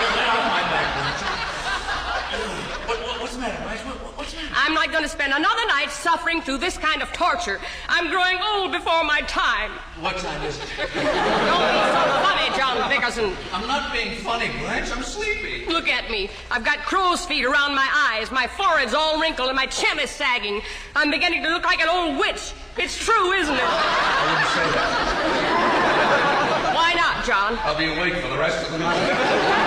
what's 3.20 3.34
the 3.34 3.38
matter, 3.40 3.62
Blanche? 3.62 3.82
What, 3.86 3.94
what- 4.02 4.18
what's 4.18 4.30
the 4.32 4.36
matter? 4.42 4.54
I'm 4.56 4.74
not 4.74 4.83
going 4.94 5.02
to 5.02 5.08
spend 5.08 5.32
another 5.32 5.66
night 5.66 5.90
suffering 5.90 6.40
through 6.40 6.58
this 6.58 6.78
kind 6.78 7.02
of 7.02 7.12
torture. 7.12 7.60
I'm 7.88 8.10
growing 8.10 8.38
old 8.40 8.70
before 8.70 9.02
my 9.02 9.22
time. 9.22 9.72
What 9.98 10.18
time 10.18 10.40
is 10.44 10.56
it? 10.56 10.68
Don't 10.78 10.92
be 10.94 11.00
so 11.00 12.02
funny, 12.22 12.56
John 12.56 12.88
Bickerson. 12.88 13.36
I'm 13.52 13.66
not 13.66 13.92
being 13.92 14.16
funny, 14.18 14.50
Blanche. 14.60 14.92
I'm 14.92 15.02
sleepy. 15.02 15.66
Look 15.66 15.88
at 15.88 16.12
me. 16.12 16.30
I've 16.48 16.62
got 16.62 16.78
crow's 16.78 17.26
feet 17.26 17.44
around 17.44 17.74
my 17.74 17.88
eyes. 18.12 18.30
My 18.30 18.46
forehead's 18.46 18.94
all 18.94 19.20
wrinkled 19.20 19.48
and 19.48 19.56
my 19.56 19.66
chin 19.66 19.98
is 19.98 20.10
sagging. 20.10 20.62
I'm 20.94 21.10
beginning 21.10 21.42
to 21.42 21.48
look 21.48 21.64
like 21.64 21.80
an 21.80 21.88
old 21.88 22.16
witch. 22.20 22.52
It's 22.78 22.96
true, 22.96 23.32
isn't 23.32 23.52
it? 23.52 23.60
I 23.60 24.30
wouldn't 24.30 24.48
say 24.54 24.70
that. 24.78 25.64
Why 26.72 26.94
not, 26.94 27.24
John? 27.26 27.58
I'll 27.64 27.76
be 27.76 27.86
awake 27.92 28.14
for 28.22 28.28
the 28.28 28.38
rest 28.38 28.64
of 28.64 28.70
the 28.70 28.78
night. 28.78 29.63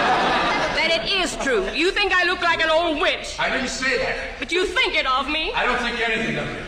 It 0.97 1.11
is 1.21 1.35
true. 1.37 1.69
You 1.73 1.91
think 1.91 2.11
I 2.11 2.23
look 2.23 2.41
like 2.41 2.59
an 2.59 2.71
old 2.71 2.99
witch. 2.99 3.37
I 3.39 3.51
didn't 3.51 3.69
say 3.69 3.99
that. 3.99 4.39
But 4.39 4.51
you 4.51 4.65
think 4.65 4.95
it 4.95 5.05
of 5.05 5.29
me. 5.29 5.53
I 5.53 5.63
don't 5.63 5.77
think 5.77 5.99
anything 6.01 6.37
of 6.41 6.47
you. 6.49 6.63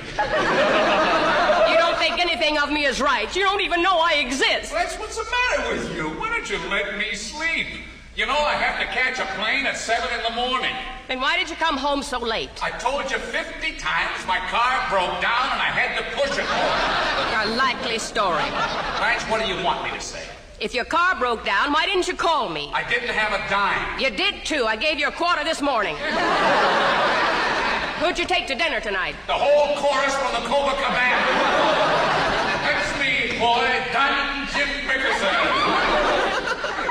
You 1.73 1.77
don't 1.79 1.97
think 1.97 2.19
anything 2.19 2.59
of 2.59 2.69
me 2.71 2.85
is 2.85 3.01
right. 3.01 3.33
You 3.35 3.41
don't 3.41 3.61
even 3.61 3.81
know 3.81 3.97
I 3.97 4.13
exist. 4.25 4.71
Blanche, 4.71 4.99
what's 4.99 5.17
the 5.17 5.25
matter 5.25 5.73
with 5.73 5.95
you? 5.95 6.09
Why 6.19 6.29
don't 6.29 6.47
you 6.47 6.59
let 6.69 6.99
me 6.99 7.15
sleep? 7.15 7.67
You 8.15 8.27
know, 8.27 8.37
I 8.37 8.53
have 8.53 8.79
to 8.79 8.85
catch 8.93 9.17
a 9.17 9.25
plane 9.41 9.65
at 9.65 9.77
7 9.77 10.07
in 10.15 10.23
the 10.23 10.35
morning. 10.35 10.75
Then 11.07 11.19
why 11.21 11.37
did 11.37 11.49
you 11.49 11.55
come 11.55 11.77
home 11.77 12.03
so 12.03 12.19
late? 12.19 12.61
I 12.61 12.69
told 12.69 13.09
you 13.09 13.17
50 13.17 13.77
times 13.77 14.27
my 14.27 14.37
car 14.53 14.85
broke 14.91 15.21
down 15.21 15.49
and 15.49 15.61
I 15.61 15.73
had 15.73 15.97
to 15.97 16.03
push 16.15 16.37
it 16.37 16.45
home. 16.45 17.49
A 17.49 17.55
likely 17.55 17.97
story. 17.97 18.45
Blanche, 18.99 19.23
what 19.31 19.41
do 19.41 19.47
you 19.47 19.63
want 19.63 19.83
me 19.83 19.89
to 19.97 20.01
say? 20.01 20.28
If 20.61 20.73
your 20.73 20.83
car 20.83 21.15
broke 21.17 21.45
down, 21.45 21.71
why 21.71 21.85
didn't 21.85 22.09
you 22.09 22.15
call 22.15 22.49
me? 22.49 22.69
I 22.73 22.83
didn't 22.89 23.15
have 23.15 23.31
a 23.31 23.49
dime. 23.49 23.97
You 23.97 24.09
did 24.09 24.43
too. 24.43 24.65
I 24.65 24.75
gave 24.75 24.99
you 24.99 25.07
a 25.07 25.11
quarter 25.11 25.45
this 25.45 25.61
morning. 25.61 25.95
Who'd 28.03 28.19
you 28.19 28.25
take 28.25 28.45
to 28.47 28.55
dinner 28.55 28.81
tonight? 28.81 29.15
The 29.27 29.39
whole 29.39 29.77
chorus 29.77 30.13
from 30.15 30.33
the 30.35 30.49
Copacabana. 30.49 31.15
That's 32.67 32.91
me, 32.99 33.39
boy, 33.39 33.71
Diamond 33.95 34.49
Jim 34.51 34.67
Bickerson. 34.83 35.31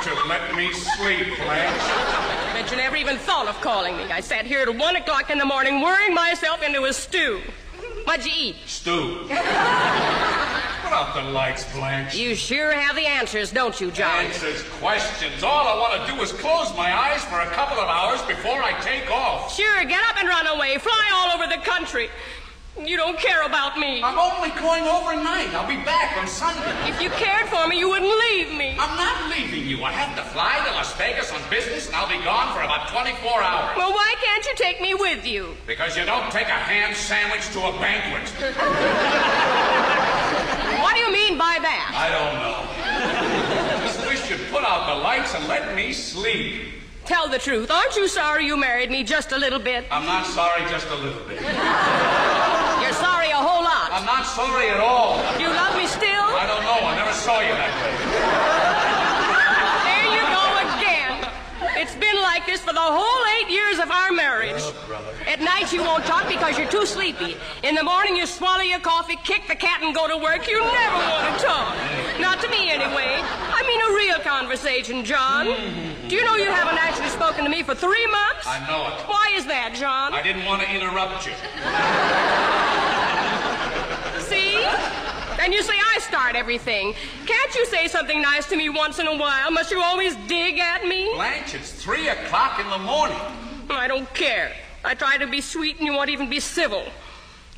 You 0.07 0.16
let 0.29 0.55
me 0.57 0.73
sleep, 0.73 1.37
Blanche? 1.37 1.83
Bet 2.55 2.71
you 2.71 2.79
never 2.79 2.97
even 2.97 3.19
thought 3.19 3.49
of 3.49 3.61
calling 3.61 3.99
me. 3.99 4.05
I 4.05 4.21
sat 4.21 4.47
here 4.47 4.64
till 4.64 4.79
one 4.79 4.97
o'clock 4.97 5.29
in 5.29 5.37
the 5.37 5.45
morning 5.45 5.83
worrying 5.83 6.14
myself 6.14 6.62
into 6.62 6.85
a 6.85 6.93
stew. 6.95 7.43
What'd 8.09 8.25
you 8.25 8.33
eat? 8.35 8.57
Stew. 8.65 9.19
Put 9.29 9.37
out 9.37 11.13
the 11.15 11.31
lights, 11.31 11.71
Blanche. 11.75 12.15
You 12.15 12.35
sure 12.35 12.73
have 12.73 12.97
the 12.97 13.05
answers, 13.05 13.53
don't 13.53 13.79
you, 13.79 13.91
John? 13.91 14.25
Answers 14.25 14.63
questions. 14.81 15.43
All 15.43 15.69
I 15.69 15.79
want 15.79 16.09
to 16.09 16.15
do 16.15 16.19
is 16.23 16.33
close 16.33 16.75
my 16.75 16.91
eyes 16.91 17.23
for 17.27 17.39
a 17.41 17.47
couple 17.49 17.77
of 17.77 17.87
hours 17.87 18.23
before 18.23 18.63
I 18.63 18.73
take 18.81 19.11
off. 19.11 19.55
Sure, 19.55 19.85
get 19.85 20.03
up 20.09 20.19
and 20.19 20.27
run 20.27 20.47
away. 20.47 20.79
Fly 20.79 21.11
all 21.17 21.39
over 21.39 21.55
the 21.55 21.63
country. 21.63 22.09
You 22.85 22.97
don't 22.97 23.18
care 23.18 23.43
about 23.43 23.79
me. 23.79 24.03
I'm 24.03 24.18
only 24.18 24.51
going 24.61 24.85
overnight. 24.85 25.53
I'll 25.55 25.66
be 25.68 25.83
back 25.85 26.16
on 26.16 26.26
Sunday. 26.29 26.62
If 26.89 27.03
you 27.03 27.11
cared 27.11 27.49
for 27.49 27.66
me, 27.66 27.79
you 27.79 27.89
wouldn't 27.89 28.14
leave 28.31 28.53
me. 28.57 28.76
I'm 28.79 28.97
not 28.97 29.31
leaving 29.31 29.66
you. 29.66 29.83
I 29.83 29.93
have 29.93 30.16
to 30.16 30.22
fly 30.31 30.62
to 30.64 30.72
Las 30.72 30.95
Vegas 30.97 31.33
on 31.33 31.41
business, 31.51 31.89
and 31.89 31.97
I'll 31.97 32.09
be 32.09 32.22
gone 32.24 32.55
for 32.55 32.62
about 32.62 32.89
24 32.89 33.43
hours. 33.43 33.76
Well, 33.76 33.93
why 33.93 34.14
can't 34.22 34.47
you 34.47 34.55
take 34.57 34.81
me 34.81 34.95
with 34.95 35.26
you? 35.26 35.57
Because 35.66 35.97
you 35.97 36.05
don't 36.05 36.31
take 36.31 36.47
a 36.47 36.61
ham 36.70 36.95
sandwich 36.95 37.49
to 37.53 37.61
a 37.66 37.72
banquet. 37.81 38.33
What 40.79 40.95
do 40.95 41.01
you 41.01 41.12
mean 41.12 41.37
by 41.37 41.59
that? 41.61 41.91
I 41.91 42.07
don't 42.14 42.39
know. 42.39 43.83
Just 43.85 43.99
wish 44.07 44.31
you'd 44.31 44.49
put 44.53 44.62
out 44.62 44.87
the 44.87 44.95
lights 45.03 45.35
and 45.35 45.49
let 45.49 45.74
me 45.74 45.93
sleep. 45.93 46.68
Tell 47.05 47.29
the 47.29 47.39
truth. 47.39 47.70
Aren't 47.70 47.97
you 47.97 48.07
sorry 48.07 48.47
you 48.47 48.57
married 48.57 48.91
me 48.91 49.03
just 49.03 49.33
a 49.33 49.39
little 49.39 49.59
bit? 49.59 49.87
I'm 49.91 50.07
not 50.07 50.24
sorry 50.26 50.62
just 50.70 50.87
a 50.89 50.95
little 50.95 51.24
bit. 51.26 51.41
You're 51.43 52.93
sorry 52.93 53.31
a 53.31 53.37
whole 53.37 53.64
lot. 53.64 53.91
I'm 53.91 53.98
not 54.09 54.25
sorry 54.25 54.71
at 54.71 54.81
all. 54.81 55.21
You 55.37 55.49
love 55.53 55.77
me 55.77 55.87
still? 55.87 56.29
I 56.33 56.49
don't 56.49 56.65
know. 56.65 56.81
I 56.81 56.97
never 56.97 57.13
saw 57.13 57.45
you 57.45 57.53
that 57.53 57.73
way. 57.77 57.93
There 59.85 60.09
you 60.17 60.25
go 60.33 60.45
again. 60.65 61.13
It's 61.77 61.95
been 61.95 62.17
like 62.23 62.47
this 62.47 62.63
for 62.65 62.73
the 62.73 62.81
whole 62.81 63.23
eight 63.37 63.53
years 63.53 63.79
of 63.79 63.91
our 63.91 64.11
marriage. 64.11 64.65
At 65.29 65.43
night 65.45 65.75
you 65.75 65.83
won't 65.85 66.07
talk 66.07 66.27
because 66.27 66.57
you're 66.57 66.71
too 66.71 66.87
sleepy. 66.87 67.37
In 67.63 67.75
the 67.75 67.85
morning 67.85 68.17
you 68.17 68.25
swallow 68.25 68.63
your 68.65 68.81
coffee, 68.81 69.17
kick 69.25 69.47
the 69.47 69.55
cat, 69.55 69.83
and 69.83 69.95
go 69.95 70.09
to 70.09 70.17
work. 70.17 70.49
You 70.49 70.57
never 70.57 70.97
want 70.97 71.29
to 71.29 71.45
talk. 71.45 71.77
Not 72.19 72.41
to 72.41 72.49
me, 72.49 72.71
anyway. 72.71 73.21
I 73.21 73.61
mean 73.69 73.81
a 73.85 73.93
real 73.93 74.21
conversation, 74.25 75.05
John. 75.05 75.45
Do 76.09 76.17
you 76.17 76.24
know 76.24 76.37
you 76.37 76.49
haven't 76.49 76.81
actually 76.81 77.11
spoken 77.11 77.45
to 77.45 77.51
me 77.51 77.62
for 77.62 77.74
three 77.74 78.07
months? 78.07 78.49
I 78.49 78.59
know 78.65 78.89
it. 78.89 79.05
Why 79.05 79.37
is 79.37 79.45
that, 79.53 79.77
John? 79.77 80.15
I 80.15 80.23
didn't 80.23 80.47
want 80.47 80.62
to 80.62 80.69
interrupt 80.73 81.27
you. 81.28 81.37
And 85.40 85.55
you 85.55 85.62
say 85.62 85.74
I 85.94 85.98
start 86.01 86.35
everything. 86.35 86.94
Can't 87.27 87.55
you 87.55 87.65
say 87.66 87.86
something 87.89 88.20
nice 88.20 88.47
to 88.48 88.56
me 88.56 88.69
once 88.69 88.98
in 88.98 89.06
a 89.06 89.16
while? 89.16 89.51
Must 89.51 89.70
you 89.70 89.81
always 89.81 90.16
dig 90.27 90.59
at 90.59 90.85
me? 90.86 91.12
Blanche, 91.15 91.55
it's 91.55 91.70
three 91.73 92.09
o'clock 92.09 92.59
in 92.60 92.69
the 92.69 92.78
morning. 92.78 93.16
I 93.70 93.86
don't 93.86 94.12
care. 94.15 94.52
I 94.85 94.94
try 94.94 95.16
to 95.16 95.27
be 95.27 95.40
sweet 95.40 95.77
and 95.78 95.86
you 95.86 95.93
won't 95.93 96.10
even 96.10 96.28
be 96.28 96.40
civil. 96.40 96.85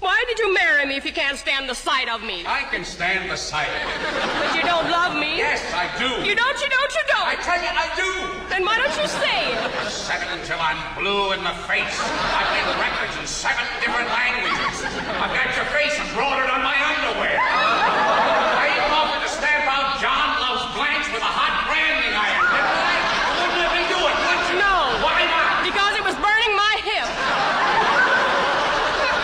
Why 0.00 0.24
did 0.28 0.38
you 0.38 0.54
marry 0.54 0.86
me 0.86 0.96
if 0.96 1.04
you 1.04 1.12
can't 1.12 1.36
stand 1.36 1.68
the 1.68 1.74
sight 1.74 2.08
of 2.08 2.22
me? 2.22 2.44
I 2.46 2.64
can 2.70 2.84
stand 2.84 3.30
the 3.30 3.36
sight 3.36 3.68
of 3.68 3.84
it. 3.84 4.00
But 4.40 4.56
you 4.56 4.62
don't 4.62 4.88
love 4.88 5.12
me? 5.12 5.36
Yes, 5.36 5.60
I 5.76 5.92
do. 6.00 6.08
You 6.24 6.34
don't, 6.34 6.56
you 6.56 6.68
don't, 6.72 6.92
you 6.96 7.04
don't. 7.08 7.28
I 7.28 7.36
tell 7.36 7.60
you, 7.60 7.68
I 7.68 7.88
do. 7.96 8.08
Then 8.48 8.64
why 8.64 8.80
don't 8.80 8.96
you 8.96 9.08
say 9.08 9.52
it? 9.52 9.60
It 9.60 10.26
until 10.40 10.58
I'm 10.58 10.80
blue 10.96 11.36
in 11.36 11.44
the 11.44 11.52
face. 11.68 12.00
I've 12.00 12.50
made 12.50 12.66
records 12.80 13.14
in 13.20 13.26
seven 13.28 13.62
different 13.84 14.08
languages. 14.08 14.82
I've 15.20 15.36
got 15.36 15.52
your 15.52 15.68
face 15.70 15.92
embroidered 16.00 16.48
on 16.48 16.64
my 16.64 16.74
underwear. 16.74 17.36
I 17.36 18.72
even 18.74 18.90
offered 18.90 19.20
to 19.20 19.30
stamp 19.30 19.68
out 19.68 20.00
John 20.00 20.40
loves 20.42 20.64
Blanche 20.74 21.12
with 21.12 21.22
a 21.22 21.30
hot 21.30 21.68
branding 21.68 22.10
iron, 22.10 22.42
didn't 22.42 22.74
I? 22.74 22.90
You 22.96 23.54
wouldn't 23.54 23.60
let 23.62 23.72
me 23.76 23.84
do 23.86 24.00
it, 24.00 24.16
would 24.18 24.42
you? 24.50 24.56
No. 24.58 24.98
Why 25.04 25.28
not? 25.30 25.62
Because 25.62 25.92
it 25.94 26.02
was 26.02 26.16
burning 26.18 26.52
my 26.58 26.74
hip. 26.82 27.06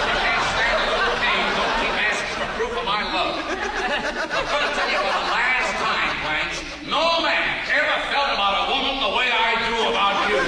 You 0.07 0.15
can't 0.23 0.45
stand 0.55 0.77
a 0.77 0.87
little 0.87 1.19
pain. 1.19 1.47
Don't 1.51 1.75
keep 1.83 1.97
asking 1.99 2.31
for 2.39 2.49
proof 2.63 2.73
of 2.79 2.85
my 2.87 3.03
love. 3.11 3.43
I'm 3.43 4.47
going 4.47 4.67
to 4.71 4.75
tell 4.79 4.91
you 4.93 5.03
for 5.03 5.15
the 5.19 5.27
last 5.35 5.71
time, 5.83 6.15
Blanche. 6.23 6.63
No 6.87 7.27
man 7.27 7.43
ever 7.75 7.97
felt 8.15 8.31
about 8.39 8.55
a 8.55 8.65
woman 8.71 9.03
the 9.03 9.13
way 9.19 9.35
I 9.35 9.51
do 9.67 9.75
about 9.91 10.15
you. 10.31 10.39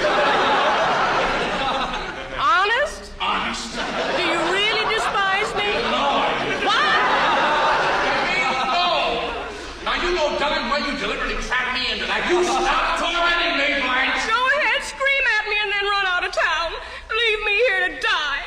You 12.29 12.43
stop 12.43 12.99
tormenting 12.99 13.57
me, 13.57 13.81
Blanche. 13.81 14.27
Go 14.27 14.37
ahead, 14.37 14.83
scream 14.83 15.25
at 15.39 15.49
me, 15.49 15.55
and 15.63 15.71
then 15.71 15.83
run 15.83 16.05
out 16.05 16.23
of 16.23 16.31
town. 16.31 16.73
Leave 17.09 17.43
me 17.43 17.55
here 17.67 17.89
to 17.89 17.99
die. 17.99 18.43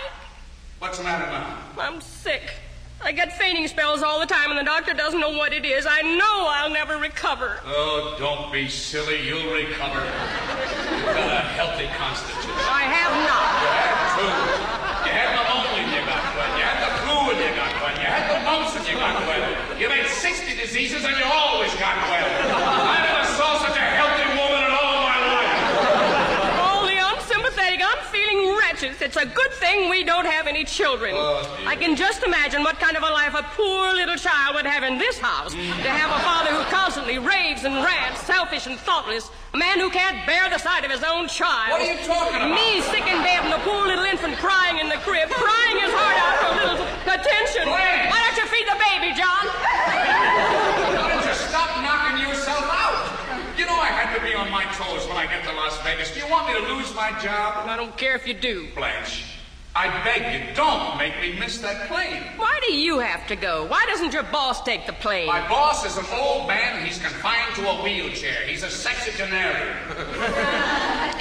What's 0.79 0.99
the 0.99 1.05
matter 1.05 1.27
now? 1.27 1.59
I'm 1.79 2.01
sick. 2.01 2.55
I 3.13 3.15
get 3.15 3.37
fainting 3.37 3.69
spells 3.69 4.01
all 4.01 4.19
the 4.25 4.25
time, 4.25 4.49
and 4.49 4.59
the 4.59 4.65
doctor 4.65 4.97
doesn't 4.97 5.21
know 5.21 5.37
what 5.37 5.53
it 5.53 5.69
is. 5.69 5.85
I 5.85 6.01
know 6.01 6.49
I'll 6.49 6.73
never 6.73 6.97
recover. 6.97 7.61
Oh, 7.69 8.17
don't 8.17 8.49
be 8.49 8.73
silly. 8.73 9.21
You'll 9.21 9.53
recover. 9.53 10.01
You've 10.01 11.13
got 11.13 11.29
a 11.29 11.45
healthy 11.53 11.93
constitution. 11.93 12.57
I 12.57 12.89
have 12.89 13.13
not. 13.29 13.53
You 13.61 13.69
had 13.69 13.93
two. 14.17 14.33
You 15.05 15.13
had 15.13 15.29
pneumonia 15.37 15.77
and 15.85 15.93
you 15.93 16.01
got 16.09 16.25
well. 16.25 16.57
You 16.57 16.65
had 16.65 16.79
the 16.81 16.93
flu 17.05 17.17
and 17.37 17.41
you 17.45 17.53
got 17.53 17.73
well. 17.85 17.97
You 18.01 18.09
had 18.09 18.25
the 18.33 18.39
mumps 18.49 18.73
and 18.81 18.85
you 18.89 18.97
got 18.97 19.21
well. 19.29 19.45
You've 19.77 19.93
had 19.93 20.09
60 20.09 20.57
diseases 20.57 21.05
and 21.05 21.13
you 21.13 21.29
always 21.29 21.77
got 21.77 22.01
well. 22.09 22.29
I 22.57 22.97
never 23.13 23.29
saw 23.37 23.61
such 23.61 23.77
a 23.77 23.89
healthy 23.93 24.25
woman 24.41 24.57
in 24.57 24.73
all 24.73 25.05
my 25.05 25.19
life. 25.21 25.53
Only 26.81 26.97
unsympathetic. 26.97 27.85
I'm 27.85 28.01
wretched. 28.83 29.03
It's 29.03 29.17
a 29.17 29.27
good 29.27 29.53
thing 29.53 29.91
we 29.91 30.05
don't 30.05 30.27
have 30.27 30.47
any 30.47 30.65
children. 30.65 31.15
Oh. 31.15 31.43
I 31.67 31.77
can 31.77 31.97
just 31.97 32.23
imagine 32.23 32.63
what 32.63 32.79
kind 32.79 32.97
of 32.97 33.03
a 33.03 33.11
life 33.11 33.35
a 33.35 33.43
poor 33.55 33.93
little 33.95 34.17
child 34.17 34.55
would 34.57 34.67
have 34.67 34.83
in 34.83 34.99
this 34.99 35.19
house. 35.19 35.53
To 35.55 35.91
have 35.91 36.11
a 36.11 36.21
father 36.23 36.51
who 36.51 36.63
constantly 36.71 37.19
raves 37.19 37.65
and 37.65 37.75
rants, 37.77 38.23
selfish 38.23 38.67
and 38.67 38.79
thoughtless. 38.79 39.31
A 39.55 39.59
man 39.59 39.79
who 39.79 39.91
can't 39.91 40.25
bear 40.27 40.49
the 40.49 40.59
sight 40.59 40.85
of 40.85 40.91
his 40.91 41.05
own 41.05 41.29
child. 41.29 41.73
What 41.73 41.83
are 41.83 41.93
you 41.93 42.01
talking 42.07 42.41
about? 42.41 42.57
Me 42.57 42.81
sick 42.89 43.05
in 43.05 43.21
bed 43.21 43.45
and 43.45 43.53
the 43.53 43.63
poor 43.69 43.87
little 43.87 44.05
infant 44.05 44.37
crying 44.39 44.81
in 44.81 44.89
the 44.89 45.01
crib, 45.05 45.29
crying 45.29 45.77
his 45.77 45.93
heart 45.93 46.17
out 46.17 46.35
for 46.41 46.49
a 46.49 46.57
little 46.57 46.81
attention. 47.05 47.69
Why 47.69 48.17
don't 48.17 48.39
you 48.41 48.47
feed 48.49 48.67
the 48.67 48.79
baby, 48.81 49.13
John? 49.13 49.45
Why 50.97 51.09
don't 51.13 51.27
you 51.27 51.37
stop 51.37 51.69
knocking 51.85 52.25
yourself 52.25 52.65
out? 52.65 53.13
You 53.59 53.69
know 53.69 53.77
I 53.77 53.93
had 53.93 54.17
to 54.17 54.21
be 54.25 54.33
on 54.33 54.51
my 54.51 54.65
toes 54.73 55.05
when 55.07 55.21
I 55.21 55.29
get 55.29 55.45
to 55.45 55.53
Las 55.53 55.77
Vegas. 55.93 56.15
Do 56.15 56.21
you 56.21 56.29
want 56.31 56.47
me 56.47 56.55
to 56.55 56.75
lose 56.75 56.95
my 56.95 57.11
job? 57.21 57.69
I 57.69 57.77
don't 57.77 57.97
care 57.97 58.15
if 58.15 58.27
you 58.27 58.35
do. 58.35 58.69
Blanche, 58.75 59.25
I 59.75 59.89
beg 60.05 60.33
you, 60.33 60.55
don't 60.55 60.97
make 60.97 61.21
me 61.21 61.39
miss 61.39 61.59
that 61.59 61.87
plane. 61.89 62.23
Why 62.37 62.59
do 62.67 62.73
you 62.73 62.99
have 62.99 63.27
to 63.29 63.37
go? 63.37 63.67
Why 63.67 63.85
doesn't 63.87 64.13
your 64.13 64.23
boss 64.25 64.63
take 64.63 64.87
the 64.87 64.95
plane? 64.95 65.27
My 65.27 65.47
boss 65.49 65.85
is 65.85 65.99
an 65.99 66.07
old 66.15 66.49
man. 66.49 66.87
He's 66.87 66.99
confined 66.99 67.55
to 67.57 67.69
a 67.69 67.83
wheelchair. 67.83 68.47
He's 68.47 68.63
a 68.63 68.71
sexagenarian. 68.71 69.77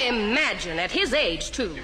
Imagine, 0.06 0.78
at 0.78 0.90
his 0.90 1.12
age, 1.12 1.50
too. 1.50 1.76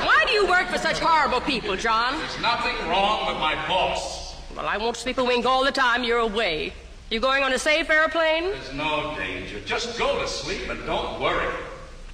Why 0.00 0.24
do 0.26 0.32
you 0.32 0.46
work 0.46 0.68
for 0.68 0.78
such 0.78 1.00
horrible 1.00 1.40
people, 1.40 1.76
John? 1.76 2.18
There's 2.18 2.40
nothing 2.40 2.76
wrong 2.88 3.26
with 3.26 3.36
my 3.36 3.54
boss. 3.66 4.36
Well, 4.54 4.66
I 4.66 4.76
won't 4.76 4.96
sleep 4.96 5.18
a 5.18 5.24
wink 5.24 5.44
all 5.46 5.64
the 5.64 5.72
time 5.72 6.04
you're 6.04 6.18
away. 6.18 6.72
You 7.10 7.18
going 7.18 7.42
on 7.42 7.52
a 7.52 7.58
safe 7.58 7.90
airplane? 7.90 8.44
There's 8.44 8.72
no 8.72 9.16
danger. 9.18 9.58
Just 9.66 9.98
go 9.98 10.20
to 10.20 10.28
sleep 10.28 10.70
and 10.70 10.86
don't 10.86 11.20
worry. 11.20 11.52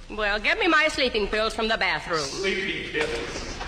Well, 0.09 0.39
get 0.39 0.57
me 0.57 0.67
my 0.67 0.87
sleeping 0.87 1.27
pills 1.27 1.53
from 1.53 1.67
the 1.67 1.77
bathroom. 1.77 2.25
Sleeping 2.25 2.89
pills. 2.89 3.05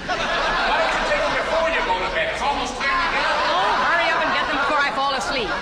Why 0.10 0.18
don't 0.18 0.90
you 0.90 1.06
take 1.06 1.22
them 1.22 1.38
before 1.38 1.70
you 1.70 1.86
go 1.86 2.02
to 2.02 2.10
bed? 2.18 2.34
It's 2.34 2.42
almost 2.42 2.74
time 2.82 2.90
to 2.90 3.14
get 3.14 3.22
up. 3.30 3.46
Oh, 3.46 3.78
hurry 3.78 4.10
up 4.10 4.26
and 4.26 4.34
get 4.34 4.48
them 4.50 4.58
before 4.58 4.82
I 4.82 4.90
fall 4.98 5.14
asleep. 5.14 5.54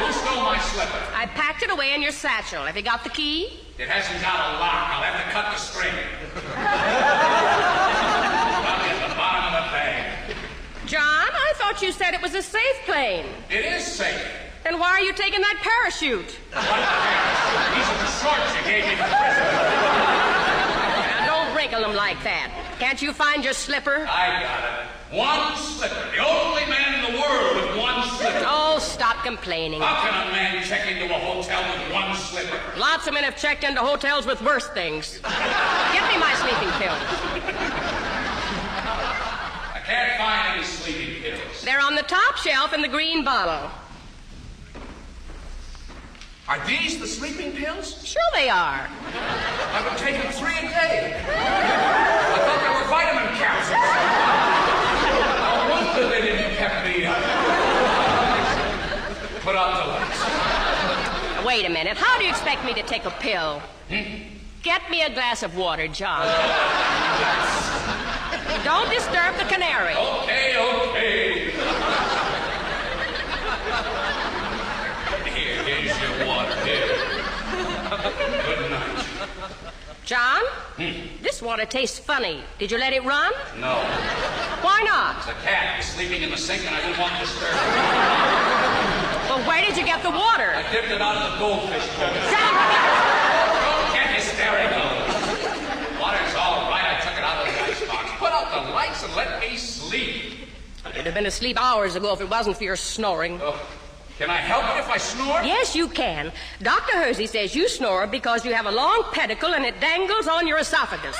Who 0.00 0.08
stole 0.08 0.40
my 0.40 0.56
slipper? 0.56 1.04
I 1.12 1.26
packed 1.26 1.62
it 1.62 1.70
away 1.70 1.92
in 1.92 2.00
your 2.00 2.12
satchel. 2.12 2.64
Have 2.64 2.78
you 2.78 2.82
got 2.82 3.04
the 3.04 3.10
key? 3.10 3.60
It 3.76 3.90
hasn't 3.90 4.22
got 4.22 4.40
a 4.40 4.56
lock. 4.56 4.88
I'll 4.88 5.04
have 5.04 5.20
to 5.20 5.28
cut 5.36 5.52
the 5.52 5.60
string. 5.60 5.92
Probably 8.64 8.88
at 8.88 9.04
the 9.04 9.14
bottom 9.20 9.52
of 9.52 9.52
the 9.52 9.68
bag. 9.68 10.32
John, 10.86 11.28
I 11.28 11.52
thought 11.70 11.82
you 11.82 11.92
said 11.92 12.14
it 12.14 12.22
was 12.22 12.34
a 12.34 12.42
safe 12.42 12.78
plane. 12.84 13.26
It 13.48 13.64
is 13.64 13.84
safe. 13.84 14.26
Then 14.64 14.80
why 14.80 14.90
are 14.90 15.02
you 15.02 15.12
taking 15.12 15.40
that 15.40 15.56
parachute? 15.62 16.26
These 16.26 16.58
are 16.58 17.98
the 18.02 18.10
shorts 18.18 18.50
you 18.58 18.62
gave 18.66 18.82
me 18.90 18.96
for 18.98 19.06
Christmas. 19.06 19.54
Now, 21.14 21.26
don't 21.30 21.54
wrinkle 21.54 21.80
them 21.82 21.94
like 21.94 22.20
that. 22.24 22.50
Can't 22.80 23.00
you 23.00 23.12
find 23.12 23.44
your 23.44 23.52
slipper? 23.52 24.04
I 24.10 24.42
got 24.42 24.64
it. 24.66 25.16
One 25.16 25.56
slipper. 25.56 26.10
The 26.10 26.18
only 26.18 26.66
man 26.66 27.04
in 27.04 27.12
the 27.12 27.20
world 27.20 27.54
with 27.54 27.78
one 27.78 28.02
slipper. 28.18 28.42
Oh, 28.46 28.80
stop 28.80 29.22
complaining. 29.22 29.80
How 29.80 30.02
can 30.02 30.26
a 30.26 30.32
man 30.32 30.64
check 30.64 30.90
into 30.90 31.06
a 31.06 31.18
hotel 31.18 31.62
with 31.70 31.92
one 31.92 32.16
slipper? 32.16 32.58
Lots 32.78 33.06
of 33.06 33.14
men 33.14 33.22
have 33.22 33.36
checked 33.36 33.62
into 33.62 33.80
hotels 33.80 34.26
with 34.26 34.42
worse 34.42 34.66
things. 34.68 35.20
Get 35.22 36.02
me 36.10 36.18
my 36.18 36.34
sleeping 36.34 36.70
pills. 36.82 36.98
I 39.70 39.80
can't 39.86 40.18
find 40.18 40.56
any 40.56 40.64
sleeping 40.64 41.06
pills. 41.06 41.09
They're 41.64 41.80
on 41.80 41.94
the 41.94 42.02
top 42.02 42.36
shelf 42.36 42.72
in 42.72 42.80
the 42.82 42.88
green 42.88 43.24
bottle. 43.24 43.70
Are 46.48 46.58
these 46.66 46.98
the 46.98 47.06
sleeping 47.06 47.52
pills? 47.52 48.02
Sure 48.04 48.22
they 48.34 48.48
are. 48.48 48.88
I've 49.72 49.84
been 49.84 49.96
taking 49.96 50.30
three 50.32 50.56
a 50.58 50.62
day. 50.62 51.22
I 51.26 52.38
thought 52.44 52.60
they 52.60 52.72
were 52.74 52.88
vitamin 52.88 53.28
capsules. 53.38 53.86
No 55.40 55.70
wonder 55.70 56.08
they 56.08 56.22
didn't 56.22 56.56
pep 56.56 56.84
me 56.84 57.06
up. 57.06 57.22
Put 59.42 59.54
out 59.54 59.72
the 59.78 59.86
lights. 59.92 61.46
Wait 61.46 61.64
a 61.66 61.70
minute. 61.70 61.96
How 61.96 62.18
do 62.18 62.24
you 62.24 62.30
expect 62.30 62.64
me 62.64 62.74
to 62.74 62.82
take 62.82 63.04
a 63.04 63.10
pill? 63.10 63.60
Hmm? 63.88 64.38
Get 64.62 64.90
me 64.90 65.02
a 65.02 65.10
glass 65.10 65.42
of 65.42 65.56
water, 65.56 65.88
John. 65.88 66.26
Don't 68.64 68.90
disturb 68.90 69.36
the 69.38 69.44
canary. 69.44 69.94
Okay, 69.94 70.56
okay. 70.58 71.50
Here, 75.24 75.62
here's 75.64 75.98
your 76.00 76.26
water. 76.26 76.56
Here. 76.66 76.86
Good 78.44 78.70
night. 78.70 79.06
John, 80.10 80.42
hmm. 80.74 81.22
this 81.22 81.40
water 81.40 81.64
tastes 81.64 82.00
funny. 82.00 82.42
Did 82.58 82.72
you 82.72 82.78
let 82.78 82.92
it 82.92 83.04
run? 83.04 83.32
No. 83.60 83.78
Why 84.58 84.82
not? 84.82 85.24
The 85.24 85.38
cat 85.46 85.78
is 85.78 85.86
sleeping 85.86 86.22
in 86.22 86.32
the 86.32 86.36
sink 86.36 86.66
and 86.66 86.74
I 86.74 86.82
didn't 86.82 86.98
want 86.98 87.14
to 87.14 87.20
disturb 87.20 87.54
her. 87.54 89.30
Well, 89.30 89.38
where 89.46 89.62
did 89.64 89.76
you 89.76 89.84
get 89.86 90.02
the 90.02 90.10
water? 90.10 90.50
I 90.50 90.66
dipped 90.72 90.90
it 90.90 91.00
out 91.00 91.14
of 91.14 91.30
the 91.30 91.38
goldfish 91.38 91.86
bowl. 91.94 92.10
Don't 92.10 92.26
get 93.94 94.10
hysterical. 94.18 94.82
Water's 96.02 96.34
all 96.34 96.66
right. 96.66 96.90
I 96.90 96.98
took 97.06 97.14
it 97.14 97.22
out 97.22 97.46
of 97.46 97.54
the 97.54 97.62
icebox. 97.70 98.10
Put 98.18 98.32
out 98.32 98.50
the 98.50 98.72
lights 98.72 99.04
and 99.04 99.14
let 99.14 99.38
me 99.40 99.56
sleep. 99.56 100.50
You'd 100.96 101.06
have 101.06 101.14
been 101.14 101.26
asleep 101.26 101.56
hours 101.56 101.94
ago 101.94 102.12
if 102.14 102.20
it 102.20 102.28
wasn't 102.28 102.56
for 102.56 102.64
your 102.64 102.74
snoring. 102.74 103.38
Oh, 103.40 103.64
can 104.20 104.28
I 104.28 104.36
help 104.36 104.68
it 104.76 104.78
if 104.78 104.90
I 104.90 104.98
snore? 104.98 105.40
Yes, 105.40 105.74
you 105.74 105.88
can. 105.88 106.30
Dr. 106.60 106.92
Hersey 106.92 107.26
says 107.26 107.54
you 107.54 107.70
snore 107.70 108.06
because 108.06 108.44
you 108.44 108.52
have 108.52 108.66
a 108.66 108.70
long 108.70 109.04
pedicle 109.12 109.54
and 109.54 109.64
it 109.64 109.80
dangles 109.80 110.28
on 110.28 110.46
your 110.46 110.58
esophagus. 110.58 111.16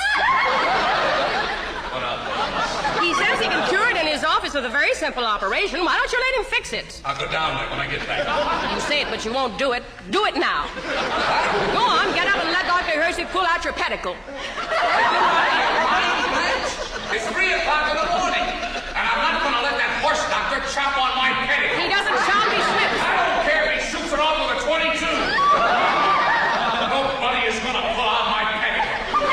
He 3.01 3.11
says 3.15 3.39
he 3.41 3.49
can 3.49 3.67
cure 3.69 3.89
it 3.89 3.97
in 3.97 4.05
his 4.05 4.23
office 4.23 4.53
with 4.53 4.65
a 4.65 4.69
very 4.69 4.93
simple 4.93 5.25
operation. 5.25 5.83
Why 5.83 5.97
don't 5.97 6.11
you 6.11 6.19
let 6.19 6.45
him 6.45 6.45
fix 6.45 6.73
it? 6.73 7.01
I'll 7.03 7.17
go 7.17 7.25
down 7.31 7.57
there 7.57 7.67
when 7.71 7.79
I 7.79 7.89
get 7.89 8.05
back. 8.05 8.21
You 8.75 8.81
say 8.81 9.01
it, 9.01 9.07
but 9.09 9.25
you 9.25 9.33
won't 9.33 9.57
do 9.57 9.71
it. 9.71 9.81
Do 10.11 10.25
it 10.25 10.35
now. 10.35 10.69
Go 11.73 11.81
on, 11.81 12.13
get 12.13 12.27
up 12.27 12.37
and 12.37 12.53
let 12.53 12.67
Dr. 12.67 13.01
Hersey 13.01 13.25
pull 13.33 13.41
out 13.41 13.65
your 13.65 13.73
pedicle. 13.73 14.15
It's 17.11 17.27
three 17.33 17.51
o'clock 17.51 17.91
in 17.91 17.97
the 17.97 18.07
morning, 18.13 18.45
and 18.95 19.03
I'm 19.03 19.19
not 19.19 19.43
going 19.43 19.57
to 19.57 19.63
let 19.67 19.75
that 19.75 19.99
horse 19.99 20.23
doctor 20.31 20.63
chop 20.71 20.95
on 20.95 21.11
my 21.19 21.35
pedicle. 21.43 21.75
He 21.75 21.91
doesn't 21.91 22.19
chop, 22.23 22.47
he 22.47 22.55
snips. 22.55 23.03
I 23.03 23.11
don't 23.19 23.43
care 23.43 23.67
if 23.67 23.83
he 23.83 23.91
shoots 23.91 24.15
it 24.15 24.21
off 24.23 24.39
with 24.39 24.63
a 24.63 24.63
22. 24.63 24.95
Nobody 26.87 27.51
is 27.51 27.59
going 27.59 27.75
to 27.75 27.83
pull 27.91 28.07
out 28.07 28.31
my 28.31 28.47
pedicle. 28.63 29.27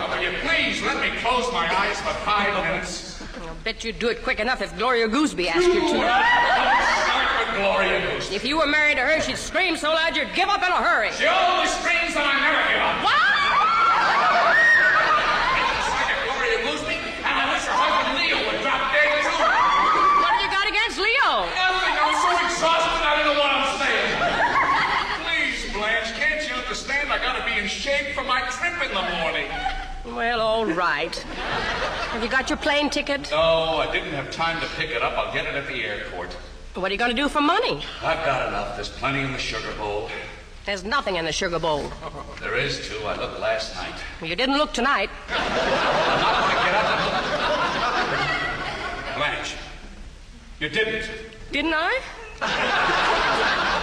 Now, 0.00 0.08
will 0.08 0.24
you 0.24 0.32
please 0.40 0.80
let 0.80 0.96
me 1.04 1.12
close 1.20 1.52
my 1.52 1.68
eyes 1.68 2.00
for 2.00 2.16
five 2.28 2.52
minutes? 2.62 3.22
I'll 3.40 3.56
bet 3.64 3.84
you'd 3.84 3.98
do 3.98 4.08
it 4.08 4.22
quick 4.22 4.38
enough 4.38 4.60
if 4.60 4.76
Gloria 4.76 5.08
Gooseby 5.08 5.48
asked 5.48 5.64
you 5.66 5.80
to. 5.80 5.96
Start 5.96 7.32
with 7.40 7.56
Gloria 7.56 8.04
Goose. 8.04 8.28
If 8.32 8.44
you 8.44 8.58
were 8.58 8.66
married 8.66 8.96
to 9.00 9.02
her, 9.02 9.20
she'd 9.22 9.38
scream 9.38 9.76
so 9.78 9.88
loud 9.96 10.14
you'd 10.14 10.34
give 10.34 10.48
up 10.48 10.60
in 10.60 10.68
a 10.68 10.76
hurry. 10.76 11.10
She 11.16 11.24
always 11.24 11.72
screams 11.80 12.12
and 12.12 12.28
I 12.28 12.36
never 12.36 12.60
give 12.68 12.84
up. 12.84 13.00
What? 13.00 13.16
It's 15.72 15.88
like 15.88 16.12
a 16.12 16.20
Gloria 16.28 16.58
Gooseby, 16.68 17.00
and 17.00 17.32
I 17.32 17.48
wish 17.48 17.64
her 17.64 17.72
husband 17.72 18.20
Leo 18.20 18.36
would 18.44 18.60
drop 18.60 18.92
dead 18.92 19.08
too. 19.24 19.40
What 20.20 20.28
have 20.36 20.44
you 20.44 20.52
got 20.52 20.68
against 20.68 21.00
Leo? 21.00 21.48
Nothing. 21.48 21.96
I'm 21.96 22.12
so 22.12 22.28
exhausted. 22.44 23.08
I 23.08 23.12
don't 23.16 23.32
know 23.32 23.40
what 23.40 23.56
I'm 23.56 23.72
saying. 23.80 24.12
Please, 25.24 25.64
Blanche, 25.72 26.12
can't 26.20 26.44
you 26.44 26.60
understand? 26.60 27.08
I 27.08 27.16
gotta 27.24 27.40
be 27.48 27.56
in 27.56 27.64
shape 27.64 28.12
for 28.12 28.24
my 28.24 28.44
trip 28.52 28.76
in 28.84 28.92
the 28.92 29.06
morning. 29.16 29.48
Well, 30.04 30.40
all 30.40 30.64
right. 30.66 31.16
Have 32.18 32.24
you 32.24 32.32
got 32.32 32.50
your 32.50 32.56
plane 32.56 32.90
ticket? 32.90 33.30
No, 33.30 33.76
I 33.76 33.92
didn't 33.92 34.10
have 34.10 34.28
time 34.32 34.60
to 34.60 34.66
pick 34.70 34.90
it 34.90 35.02
up. 35.02 35.16
I'll 35.16 35.32
get 35.32 35.46
it 35.46 35.54
at 35.54 35.68
the 35.68 35.84
airport. 35.84 36.32
What 36.74 36.90
are 36.90 36.92
you 36.92 36.98
going 36.98 37.14
to 37.14 37.16
do 37.16 37.28
for 37.28 37.40
money? 37.40 37.80
I've 38.02 38.26
got 38.26 38.48
enough. 38.48 38.74
There's 38.74 38.88
plenty 38.88 39.20
in 39.20 39.30
the 39.30 39.38
sugar 39.38 39.72
bowl. 39.78 40.10
There's 40.66 40.82
nothing 40.82 41.14
in 41.14 41.26
the 41.26 41.30
sugar 41.30 41.60
bowl. 41.60 41.92
There 42.40 42.56
is 42.56 42.88
too. 42.88 42.98
I 43.06 43.14
looked 43.14 43.38
last 43.38 43.76
night. 43.76 43.94
You 44.20 44.34
didn't 44.34 44.58
look 44.58 44.72
tonight. 44.72 45.10
I'm 45.28 46.20
not 46.20 46.42
going 46.42 46.56
to 46.58 46.64
get 46.64 46.74
up 46.74 46.90
and 46.90 47.06
look. 49.06 49.16
Blanche, 49.16 49.54
you 50.58 50.68
didn't. 50.68 51.08
Didn't 51.52 51.74
I? 51.76 53.74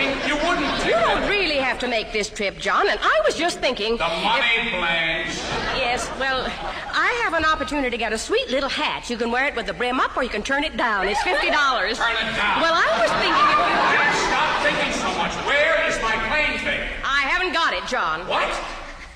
Mean, 0.00 0.16
you 0.26 0.34
wouldn't 0.36 0.84
You 0.86 0.92
don't 0.92 1.28
really 1.28 1.56
have 1.56 1.78
to 1.80 1.88
make 1.88 2.12
this 2.12 2.30
trip, 2.30 2.56
John, 2.58 2.88
and 2.88 2.98
I 3.02 3.20
was 3.26 3.34
just 3.36 3.60
thinking. 3.60 3.98
the 3.98 4.08
money, 4.08 4.70
Blanche. 4.70 5.36
Yes, 5.76 6.10
well, 6.18 6.46
I 6.46 7.20
have 7.22 7.34
an 7.34 7.44
opportunity 7.44 7.90
to 7.90 7.98
get 7.98 8.12
a 8.12 8.18
sweet 8.18 8.48
little 8.48 8.70
hat. 8.70 9.10
You 9.10 9.18
can 9.18 9.30
wear 9.30 9.46
it 9.46 9.54
with 9.56 9.66
the 9.66 9.74
brim 9.74 10.00
up 10.00 10.16
or 10.16 10.22
you 10.22 10.30
can 10.30 10.42
turn 10.42 10.64
it 10.64 10.76
down. 10.76 11.06
It's 11.06 11.20
$50. 11.20 11.28
Turn 11.36 11.42
it 11.44 11.52
down. 11.52 12.60
Well, 12.64 12.72
I 12.72 12.88
was 12.96 13.10
thinking 13.20 13.46
if 13.52 13.60
you. 13.60 14.00
Stop 14.24 14.50
thinking 14.64 14.92
so 15.04 15.10
much. 15.20 15.34
Where 15.46 15.86
is 15.88 16.00
my 16.00 16.16
plane 16.28 16.58
ticket? 16.60 16.88
I 17.04 17.20
haven't 17.28 17.52
got 17.52 17.74
it, 17.74 17.86
John. 17.86 18.26
What? 18.26 18.48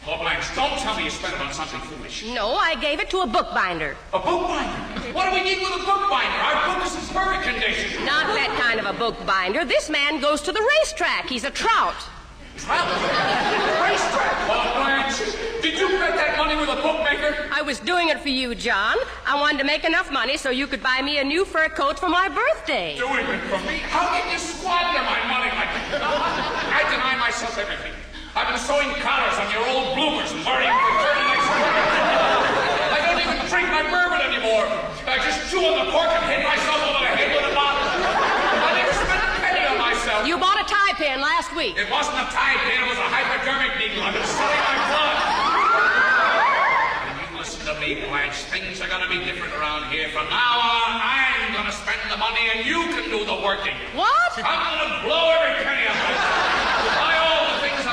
Oh, 0.07 0.19
Blanche, 0.19 0.55
don't 0.55 0.79
tell 0.81 0.95
me 0.99 1.05
you 1.05 1.11
spent 1.11 1.33
it 1.33 1.41
on 1.41 1.51
something 1.55 1.81
foolish. 1.81 2.27
No, 2.27 2.57
I 2.57 2.75
gave 2.75 3.01
it 3.01 3.09
to 3.09 3.21
a 3.21 3.27
bookbinder. 3.27 3.97
A 4.13 4.19
bookbinder? 4.19 5.15
What 5.17 5.31
do 5.31 5.33
we 5.33 5.43
need 5.43 5.61
with 5.61 5.81
a 5.81 5.85
bookbinder? 5.85 6.39
Our 6.45 6.77
book 6.77 6.85
is 6.85 6.95
in 6.95 7.15
perfect 7.15 7.45
condition. 7.45 8.05
Not 8.05 8.27
that 8.37 8.53
kind 8.61 8.79
of 8.79 8.85
a 8.85 8.99
bookbinder. 8.99 9.65
This 9.65 9.89
man 9.89 10.21
goes 10.21 10.43
to 10.43 10.53
the 10.53 10.61
racetrack. 10.61 11.27
He's 11.27 11.45
a 11.45 11.51
trout. 11.51 11.97
Trout? 12.59 12.87
Racetrack? 13.81 14.37
Oh, 14.53 14.77
Blanche, 14.77 15.63
did 15.63 15.79
you 15.81 15.89
bet 15.89 16.15
that 16.17 16.37
money 16.37 16.57
with 16.61 16.69
a 16.69 16.83
bookmaker? 16.83 17.49
I 17.51 17.63
was 17.63 17.81
doing 17.81 18.11
it 18.11 18.21
for 18.21 18.29
you, 18.29 18.55
John. 18.55 18.99
I 19.27 19.41
wanted 19.41 19.57
to 19.61 19.65
make 19.65 19.85
enough 19.85 20.13
money 20.13 20.37
so 20.37 20.51
you 20.51 20.67
could 20.67 20.83
buy 20.83 21.01
me 21.01 21.17
a 21.17 21.25
new 21.25 21.47
fur 21.47 21.71
coat 21.71 21.99
for 21.99 22.11
my 22.11 22.29
birthday. 22.29 22.95
Doing 22.99 23.25
it 23.25 23.41
for 23.49 23.59
me? 23.65 23.79
How 23.89 24.07
can 24.13 24.31
you 24.31 24.39
squander 24.39 25.01
my 25.01 25.25
money 25.33 25.49
like 25.57 25.73
that? 25.73 26.03
I 26.77 26.91
deny 26.93 27.17
myself 27.17 27.57
everything. 27.57 27.93
I've 28.35 28.51
been 28.51 28.59
sewing 28.59 28.91
collars 28.99 29.39
on 29.39 29.47
your 29.55 29.63
old 29.63 29.95
bloomers 29.95 30.27
and 30.35 30.43
learning 30.43 30.67
to 30.67 30.91
turn 31.07 31.23
next 31.23 31.47
I 32.91 32.99
don't 33.07 33.23
even 33.23 33.39
drink 33.47 33.71
my 33.71 33.87
bourbon 33.87 34.27
anymore. 34.27 34.67
I 35.07 35.23
just 35.23 35.47
chew 35.55 35.63
on 35.63 35.87
the 35.87 35.95
cork 35.95 36.11
and 36.11 36.27
hit 36.27 36.43
myself 36.43 36.83
over 36.83 36.99
the 36.99 37.15
head 37.15 37.31
with 37.31 37.47
a 37.47 37.55
bottle. 37.55 37.87
I 37.87 38.75
never 38.75 38.91
spent 38.91 39.23
a 39.23 39.31
penny 39.39 39.63
on 39.71 39.79
myself. 39.79 40.27
You 40.27 40.35
bought 40.35 40.59
a 40.59 40.67
tie 40.67 40.99
pin 40.99 41.23
last 41.23 41.55
week. 41.55 41.79
It 41.79 41.87
wasn't 41.87 42.19
a 42.19 42.27
tie 42.35 42.59
pin, 42.67 42.83
it 42.83 42.91
was 42.91 42.99
a 42.99 43.07
hypodermic 43.07 43.79
needle. 43.79 44.03
I've 44.03 44.19
been 44.19 44.27
selling 44.27 44.63
my 44.67 44.83
blood. 44.83 45.15
And 47.07 47.15
you 47.23 47.39
listen 47.39 47.63
to 47.71 47.79
me, 47.79 48.03
Blanche. 48.03 48.51
Things 48.51 48.83
are 48.83 48.91
gonna 48.91 49.07
be 49.07 49.23
different 49.23 49.55
around 49.55 49.87
here. 49.95 50.11
From 50.11 50.27
now 50.27 50.59
on, 50.59 50.91
I'm 50.99 51.55
gonna 51.55 51.71
spend 51.71 52.03
the 52.11 52.19
money 52.19 52.51
and 52.51 52.67
you 52.67 52.83
can 52.99 53.07
do 53.15 53.23
the 53.23 53.39
working. 53.47 53.79
What? 53.95 54.35
I'm 54.43 54.59
gonna 54.59 55.07
blow 55.07 55.31
every 55.39 55.63
penny 55.63 55.87
of 55.87 55.95
it. 55.95 56.19
Buy 56.99 57.15
all 57.15 57.47
the 57.55 57.63
things 57.63 57.85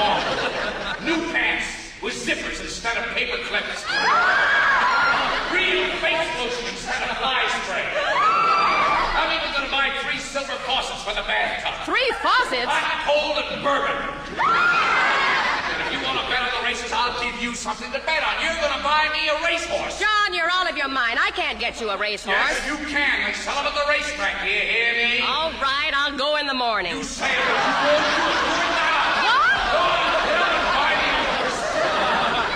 Wanted. 0.00 1.04
New 1.04 1.20
pants 1.32 1.66
with 2.02 2.14
zippers 2.16 2.60
instead 2.60 2.96
of 2.96 3.04
paper 3.12 3.36
clips. 3.48 3.84
Real 5.52 5.90
face 6.00 6.28
lotion 6.40 6.66
instead 6.72 7.00
of 7.04 7.16
fly 7.20 7.44
spray. 7.64 7.84
I'm 9.20 9.28
even 9.36 9.52
gonna 9.52 9.68
buy 9.70 9.92
three 10.04 10.18
silver 10.18 10.56
faucets 10.64 11.02
for 11.04 11.12
the 11.12 11.22
bathtub. 11.28 11.74
Three 11.84 12.10
faucets? 12.24 12.64
Hot, 12.70 13.04
cold, 13.04 13.44
and 13.52 13.60
bourbon. 13.60 13.98
And 15.68 15.78
if 15.84 15.92
you 15.92 16.00
want 16.06 16.16
to 16.22 16.26
bet 16.32 16.40
on 16.48 16.52
the 16.56 16.64
races, 16.64 16.92
I'll 16.92 17.12
give 17.20 17.36
you 17.42 17.54
something 17.54 17.90
to 17.92 18.00
bet 18.06 18.22
on. 18.24 18.40
You're 18.40 18.56
going 18.62 18.72
to 18.78 18.82
buy 18.84 19.08
me 19.12 19.28
a 19.28 19.36
racehorse. 19.44 19.98
John, 20.00 20.32
you're 20.32 20.50
out 20.50 20.70
of 20.70 20.76
your 20.76 20.88
mind. 20.88 21.18
I 21.20 21.30
can't 21.32 21.58
get 21.58 21.80
you 21.80 21.90
a 21.90 21.96
racehorse. 21.98 22.36
Yes, 22.38 22.64
you 22.66 22.76
can. 22.88 23.26
They 23.26 23.32
sell 23.34 23.56
them 23.60 23.66
at 23.66 23.74
the 23.76 23.84
racetrack. 23.90 24.42
Do 24.42 24.48
you 24.48 24.60
hear 24.64 24.92
me? 24.94 25.20
All 25.26 25.52
right, 25.60 25.92
I'll 25.94 26.16
go 26.16 26.36
in 26.38 26.46
the 26.46 26.54
morning. 26.54 26.96
You 26.96 27.04
say 27.04 27.26
it, 27.28 27.36
but 27.36 27.50
you 27.50 27.54
won't 27.54 27.84
do 27.84 27.90
it. 27.90 28.38
Do 28.40 28.54
it 28.54 28.70
now. 28.78 28.98
What? 29.26 29.50
Go 29.70 29.78
on, 29.82 30.10
get 30.26 30.38
up 30.38 30.50
and 30.54 30.66
buy 30.74 30.92
me 30.94 31.08
a 31.10 31.22
horse. 31.26 31.60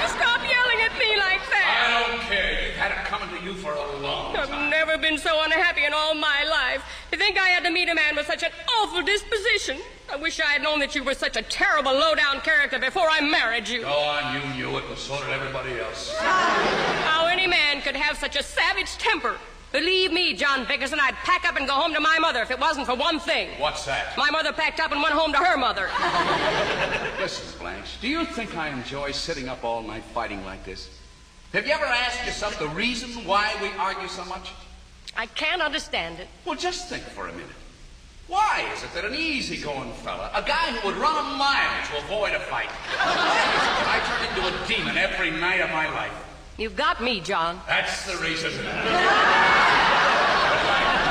You 0.03 0.09
stop 0.15 0.41
yelling 0.47 0.81
at 0.87 0.95
me 0.99 1.11
like 1.19 1.43
that. 1.55 1.67
I 1.75 1.87
don't 2.07 2.21
care. 2.29 2.51
You've 2.67 2.79
had 2.79 2.91
it 2.93 3.03
coming 3.07 3.31
to 3.35 3.39
you 3.45 3.55
for 3.55 3.73
a 3.73 3.87
long 4.03 4.37
I've 4.37 4.49
time. 4.49 4.71
never 4.71 4.97
been 5.15 5.23
so 5.23 5.45
unhappy 5.45 5.85
in 5.85 5.93
all 5.93 6.15
my 6.15 6.45
life. 6.45 6.83
To 7.13 7.19
think 7.19 7.39
I 7.39 7.49
had 7.49 7.65
to 7.65 7.71
meet 7.71 7.89
a 7.89 7.95
man 7.95 8.17
with 8.17 8.27
such 8.27 8.43
an 8.43 8.51
awful 8.81 9.03
disposition. 9.03 9.79
I 10.13 10.17
wish 10.17 10.41
I 10.41 10.47
had 10.47 10.63
known 10.63 10.81
that 10.81 10.95
you 10.95 11.05
were 11.05 11.15
such 11.15 11.37
a 11.37 11.43
terrible, 11.43 11.93
low-down 11.93 12.41
character 12.41 12.79
before 12.79 13.09
I 13.09 13.21
married 13.21 13.69
you. 13.69 13.83
Go 13.83 13.93
on, 13.93 14.35
you 14.35 14.55
knew 14.55 14.77
it, 14.77 14.85
but 14.89 14.99
so 14.99 15.19
did 15.21 15.31
everybody 15.31 15.79
else. 15.79 16.15
How 16.19 17.27
any 17.27 17.47
man 17.47 17.81
could 17.81 17.97
have 17.97 18.19
such 18.19 18.37
a 18.37 18.43
savage 18.43 18.99
temper. 18.99 19.37
Believe 19.71 20.13
me, 20.13 20.35
John 20.35 20.67
Bickerson, 20.67 21.01
I'd 21.01 21.15
pack 21.15 21.49
up 21.49 21.57
and 21.57 21.67
go 21.67 21.75
home 21.75 21.95
to 21.95 22.01
my 22.01 22.19
mother 22.19 22.43
if 22.43 22.51
it 22.51 22.61
wasn't 22.61 22.87
for 22.87 22.95
one 22.95 23.19
thing. 23.19 23.49
What's 23.59 23.85
that? 23.87 24.17
My 24.17 24.31
mother 24.31 24.53
packed 24.53 24.81
up 24.81 24.93
and 24.93 25.03
went 25.03 25.15
home 25.15 25.33
to 25.33 25.39
her 25.39 25.57
mother. 25.57 25.89
Listen, 27.21 27.59
Blanche, 27.61 28.01
do 28.01 28.09
you 28.09 28.25
think 28.25 28.57
I 28.57 28.69
enjoy 28.69 29.11
sitting 29.13 29.49
up 29.49 29.65
all 29.65 29.83
night 29.83 30.05
fighting 30.13 30.45
like 30.45 30.65
this? 30.65 30.91
Have 31.53 31.67
you 31.67 31.73
ever 31.73 31.85
asked 31.85 32.25
yourself 32.27 32.59
the 32.59 32.69
reason 32.69 33.25
why 33.25 33.55
we 33.63 33.69
argue 33.79 34.09
so 34.09 34.25
much? 34.27 34.51
I 35.17 35.27
can't 35.27 35.63
understand 35.63 36.19
it. 36.21 36.29
Well, 36.45 36.57
just 36.57 36.89
think 36.89 37.03
for 37.03 37.29
a 37.29 37.33
minute. 37.33 37.47
Why 38.27 38.65
is 38.75 38.83
it 38.83 38.93
that 38.95 39.05
an 39.05 39.15
easygoing 39.15 39.93
fella, 39.93 40.31
a 40.35 40.43
guy 40.43 40.73
who 40.73 40.89
would 40.89 40.97
run 40.97 41.17
a 41.17 41.23
mile 41.37 41.87
to 41.89 41.99
avoid 42.05 42.33
a 42.33 42.41
fight, 42.41 42.71
I 42.99 44.01
turn 44.07 44.25
into 44.29 44.49
a 44.49 44.53
demon 44.67 44.97
every 44.97 45.31
night 45.31 45.61
of 45.61 45.71
my 45.71 45.89
life? 45.93 46.13
You've 46.57 46.77
got 46.77 47.03
me, 47.03 47.21
John. 47.21 47.61
That's 47.67 48.07
the 48.07 48.17
reason. 48.23 48.53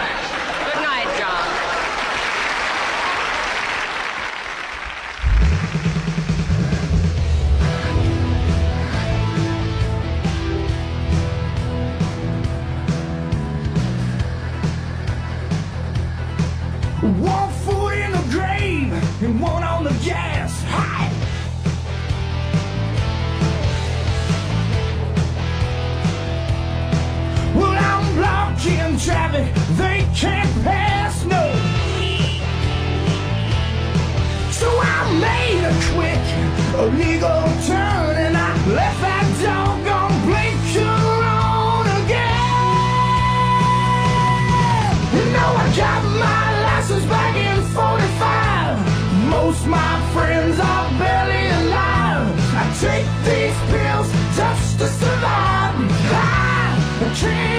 One 17.23 17.49
foot 17.63 17.97
in 17.97 18.11
the 18.11 18.25
grave 18.29 18.91
and 19.23 19.39
one 19.39 19.63
on 19.63 19.85
the 19.85 19.95
gas. 20.03 20.51
Hi. 20.67 21.09
Well, 27.55 27.77
I'm 27.91 28.15
blocking 28.17 28.97
traffic. 28.99 29.53
They 29.77 30.05
can't 30.13 30.53
pass, 30.65 31.23
no. 31.23 31.43
So 34.51 34.67
I 34.81 34.99
made 35.27 35.63
a 35.63 35.75
quick 35.93 36.23
illegal 36.77 37.43
turn 37.67 38.17
and 38.17 38.35
I 38.35 38.49
left 38.67 38.99
that 38.99 39.22
Most 49.53 49.67
my 49.67 50.11
friends 50.13 50.59
are 50.59 50.89
barely 50.97 51.45
alive. 51.61 52.27
I 52.55 52.65
take 52.81 53.05
these 53.23 53.57
pills 53.69 54.09
just 54.35 54.79
to 54.79 54.87
survive. 54.87 55.75
I 56.11 57.13
can't 57.15 57.52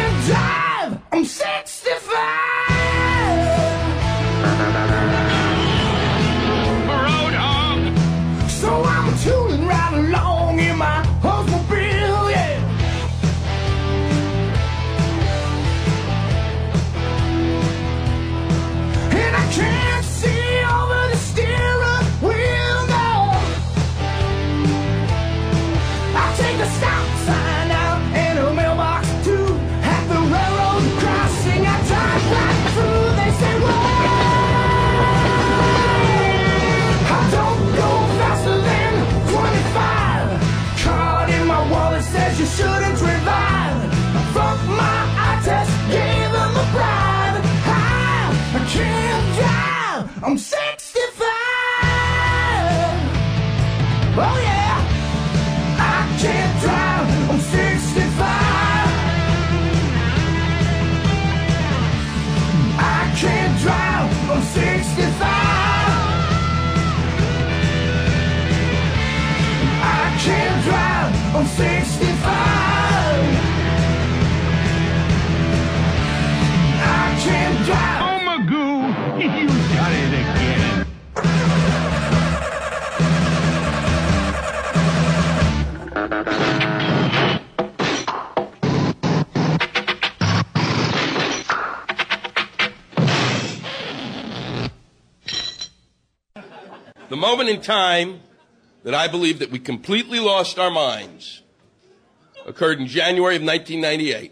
I'm 50.27 50.39
moment 97.25 97.49
in 97.49 97.59
time 97.63 98.21
that 98.83 98.93
I 98.93 99.09
believe 99.09 99.39
that 99.39 99.51
we 99.51 99.59
completely 99.59 100.21
lost 100.21 100.59
our 100.59 100.71
minds 100.71 101.41
occurred 102.45 102.79
in 102.79 102.87
January 102.87 103.37
of 103.37 103.43
1998. 103.43 104.31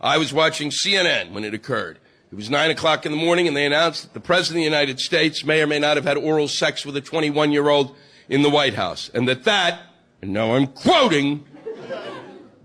I 0.00 0.18
was 0.18 0.32
watching 0.32 0.70
CNN 0.70 1.30
when 1.30 1.44
it 1.44 1.54
occurred. 1.54 2.00
It 2.32 2.34
was 2.34 2.50
9 2.50 2.72
o'clock 2.72 3.06
in 3.06 3.12
the 3.12 3.18
morning, 3.18 3.46
and 3.46 3.56
they 3.56 3.64
announced 3.64 4.02
that 4.02 4.14
the 4.14 4.20
President 4.20 4.56
of 4.56 4.62
the 4.62 4.76
United 4.76 4.98
States 4.98 5.44
may 5.44 5.62
or 5.62 5.68
may 5.68 5.78
not 5.78 5.96
have 5.96 6.04
had 6.04 6.16
oral 6.16 6.48
sex 6.48 6.84
with 6.84 6.96
a 6.96 7.00
21 7.00 7.52
year 7.52 7.68
old 7.68 7.94
in 8.28 8.42
the 8.42 8.50
White 8.50 8.74
House. 8.74 9.08
And 9.14 9.28
that 9.28 9.44
that, 9.44 9.82
and 10.20 10.32
now 10.32 10.56
I'm 10.56 10.66
quoting, 10.66 11.44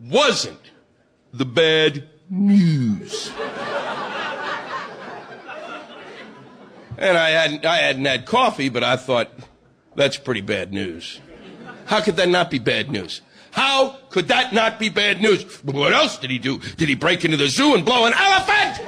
wasn't 0.01 0.71
the 1.31 1.45
bad 1.45 2.09
news. 2.27 3.31
And 6.97 7.17
I 7.17 7.29
hadn't, 7.29 7.65
I 7.65 7.77
hadn't 7.77 8.05
had 8.05 8.25
coffee, 8.25 8.69
but 8.69 8.83
I 8.83 8.97
thought, 8.97 9.29
that's 9.95 10.17
pretty 10.17 10.41
bad 10.41 10.73
news. 10.73 11.19
How 11.85 12.01
could 12.01 12.17
that 12.17 12.29
not 12.29 12.49
be 12.49 12.59
bad 12.59 12.89
news? 12.89 13.21
How 13.51 13.97
could 14.09 14.27
that 14.27 14.53
not 14.53 14.77
be 14.77 14.89
bad 14.89 15.21
news? 15.21 15.43
What 15.63 15.93
else 15.93 16.17
did 16.17 16.29
he 16.29 16.37
do? 16.37 16.59
Did 16.77 16.89
he 16.89 16.95
break 16.95 17.23
into 17.25 17.37
the 17.37 17.47
zoo 17.47 17.75
and 17.75 17.85
blow 17.85 18.05
an 18.05 18.13
elephant? 18.13 18.81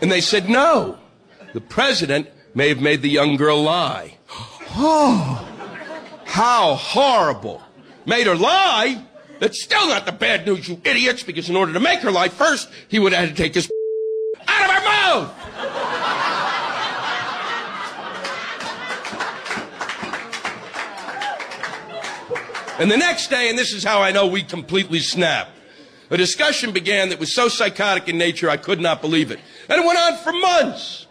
And 0.00 0.12
they 0.12 0.20
said, 0.20 0.48
no. 0.48 0.98
The 1.54 1.60
president 1.60 2.28
may 2.54 2.68
have 2.68 2.80
made 2.80 3.02
the 3.02 3.10
young 3.10 3.36
girl 3.36 3.62
lie. 3.62 4.16
Oh, 4.80 5.44
how 6.24 6.74
horrible. 6.74 7.60
Made 8.06 8.26
her 8.28 8.36
lie? 8.36 9.02
That's 9.38 9.62
still 9.62 9.88
not 9.88 10.06
the 10.06 10.12
bad 10.12 10.46
news, 10.46 10.68
you 10.68 10.80
idiots, 10.84 11.22
because 11.22 11.48
in 11.48 11.56
order 11.56 11.72
to 11.72 11.80
make 11.80 12.00
her 12.00 12.10
lie 12.10 12.28
first, 12.28 12.68
he 12.88 12.98
would 12.98 13.12
have 13.12 13.28
had 13.28 13.36
to 13.36 13.42
take 13.42 13.54
his 13.54 13.70
out 14.48 14.68
of 14.68 14.76
her 14.76 14.84
mouth. 14.84 15.34
And 22.78 22.88
the 22.88 22.96
next 22.96 23.28
day, 23.28 23.50
and 23.50 23.58
this 23.58 23.72
is 23.72 23.82
how 23.82 24.02
I 24.02 24.12
know 24.12 24.28
we 24.28 24.44
completely 24.44 25.00
snapped, 25.00 25.50
a 26.10 26.16
discussion 26.16 26.72
began 26.72 27.08
that 27.08 27.18
was 27.18 27.34
so 27.34 27.48
psychotic 27.48 28.08
in 28.08 28.16
nature 28.16 28.48
I 28.48 28.56
could 28.56 28.80
not 28.80 29.00
believe 29.00 29.32
it. 29.32 29.40
And 29.68 29.82
it 29.82 29.86
went 29.86 29.98
on 29.98 30.16
for 30.18 30.32
months. 30.32 31.06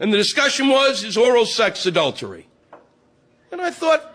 And 0.00 0.12
the 0.12 0.16
discussion 0.16 0.68
was, 0.68 1.04
is 1.04 1.18
oral 1.18 1.44
sex 1.44 1.84
adultery? 1.84 2.48
And 3.52 3.60
I 3.60 3.70
thought, 3.70 4.14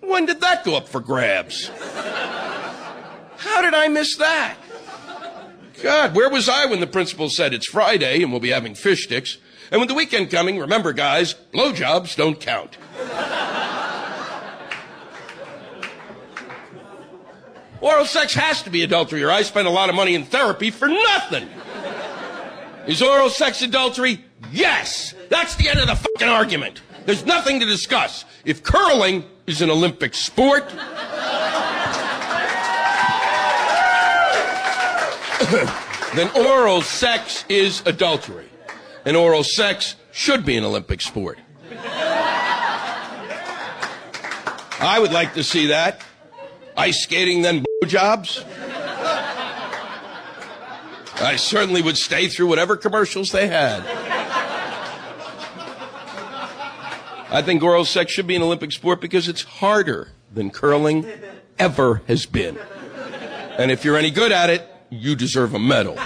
when 0.00 0.24
did 0.24 0.40
that 0.40 0.64
go 0.64 0.76
up 0.76 0.88
for 0.88 1.00
grabs? 1.00 1.68
How 3.40 3.62
did 3.62 3.72
I 3.72 3.88
miss 3.88 4.16
that? 4.16 4.56
God, 5.82 6.14
where 6.14 6.28
was 6.28 6.46
I 6.46 6.66
when 6.66 6.80
the 6.80 6.86
principal 6.86 7.30
said 7.30 7.54
it's 7.54 7.66
Friday 7.66 8.22
and 8.22 8.30
we'll 8.30 8.40
be 8.40 8.50
having 8.50 8.74
fish 8.74 9.04
sticks? 9.04 9.38
And 9.70 9.80
with 9.80 9.88
the 9.88 9.94
weekend 9.94 10.30
coming, 10.30 10.58
remember 10.58 10.92
guys, 10.92 11.34
blowjobs 11.54 12.16
don't 12.16 12.38
count. 12.38 12.76
Oral 17.80 18.04
sex 18.04 18.34
has 18.34 18.62
to 18.64 18.70
be 18.70 18.82
adultery, 18.82 19.22
or 19.22 19.30
I 19.30 19.40
spend 19.40 19.66
a 19.66 19.70
lot 19.70 19.88
of 19.88 19.94
money 19.94 20.14
in 20.14 20.24
therapy 20.24 20.70
for 20.70 20.86
nothing. 20.86 21.48
Is 22.86 23.00
oral 23.00 23.30
sex 23.30 23.62
adultery? 23.62 24.22
Yes! 24.52 25.14
That's 25.30 25.54
the 25.56 25.70
end 25.70 25.80
of 25.80 25.86
the 25.86 25.96
fucking 25.96 26.28
argument. 26.28 26.82
There's 27.06 27.24
nothing 27.24 27.58
to 27.60 27.66
discuss. 27.66 28.26
If 28.44 28.62
curling 28.62 29.24
is 29.46 29.62
an 29.62 29.70
Olympic 29.70 30.14
sport, 30.14 30.70
then 36.14 36.30
oral 36.36 36.82
sex 36.82 37.44
is 37.48 37.82
adultery. 37.86 38.48
And 39.04 39.16
oral 39.16 39.42
sex 39.42 39.96
should 40.12 40.44
be 40.44 40.56
an 40.56 40.64
Olympic 40.64 41.00
sport. 41.00 41.38
I 44.82 44.98
would 44.98 45.12
like 45.12 45.34
to 45.34 45.42
see 45.44 45.66
that. 45.66 46.00
Ice 46.76 47.02
skating, 47.02 47.42
then 47.42 47.64
blowjobs. 47.82 48.44
I 51.22 51.36
certainly 51.36 51.82
would 51.82 51.98
stay 51.98 52.28
through 52.28 52.46
whatever 52.46 52.76
commercials 52.76 53.30
they 53.30 53.46
had. 53.46 53.82
I 57.32 57.42
think 57.42 57.62
oral 57.62 57.84
sex 57.84 58.10
should 58.10 58.26
be 58.26 58.36
an 58.36 58.42
Olympic 58.42 58.72
sport 58.72 59.00
because 59.00 59.28
it's 59.28 59.42
harder 59.42 60.08
than 60.32 60.50
curling 60.50 61.06
ever 61.58 62.02
has 62.08 62.26
been. 62.26 62.58
And 63.58 63.70
if 63.70 63.84
you're 63.84 63.96
any 63.96 64.10
good 64.10 64.32
at 64.32 64.48
it, 64.48 64.66
you 64.90 65.14
deserve 65.16 65.54
a 65.54 65.58
medal. 65.58 65.96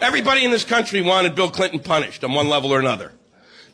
Everybody 0.00 0.44
in 0.44 0.50
this 0.50 0.64
country 0.64 1.02
wanted 1.02 1.34
Bill 1.34 1.50
Clinton 1.50 1.80
punished 1.80 2.22
on 2.22 2.32
one 2.32 2.48
level 2.48 2.72
or 2.72 2.78
another. 2.78 3.12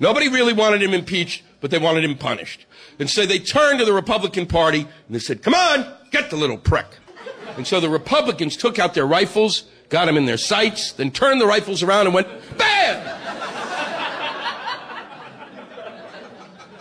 Nobody 0.01 0.29
really 0.29 0.53
wanted 0.53 0.83
him 0.83 0.95
impeached, 0.95 1.43
but 1.61 1.71
they 1.71 1.79
wanted 1.79 2.05
him 2.05 2.17
punished. 2.17 2.67
And 2.99 3.11
so 3.11 3.27
they 3.27 3.39
turned 3.39 3.79
to 3.81 3.85
the 3.85 3.93
Republican 3.93 4.47
Party 4.47 4.81
and 4.81 5.15
they 5.15 5.19
said, 5.19 5.43
come 5.43 5.55
on, 5.55 5.87
get 6.11 6.31
the 6.31 6.37
little 6.37 6.59
prick. 6.59 6.87
And 7.57 7.67
so 7.67 7.81
the 7.81 7.91
Republicans 7.91 8.57
took 8.57 8.79
out 8.79 8.95
their 8.95 9.07
rifles, 9.07 9.65
got 9.89 10.09
him 10.09 10.17
in 10.17 10.25
their 10.25 10.39
sights, 10.39 10.93
then 10.93 11.11
turned 11.11 11.41
the 11.41 11.47
rifles 11.47 11.83
around 11.83 12.07
and 12.07 12.15
went, 12.15 12.29
BAM! 12.57 13.22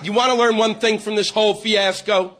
You 0.04 0.14
want 0.14 0.32
to 0.32 0.38
learn 0.38 0.58
one 0.58 0.76
thing 0.76 0.98
from 1.00 1.16
this 1.16 1.30
whole 1.30 1.54
fiasco? 1.54 2.38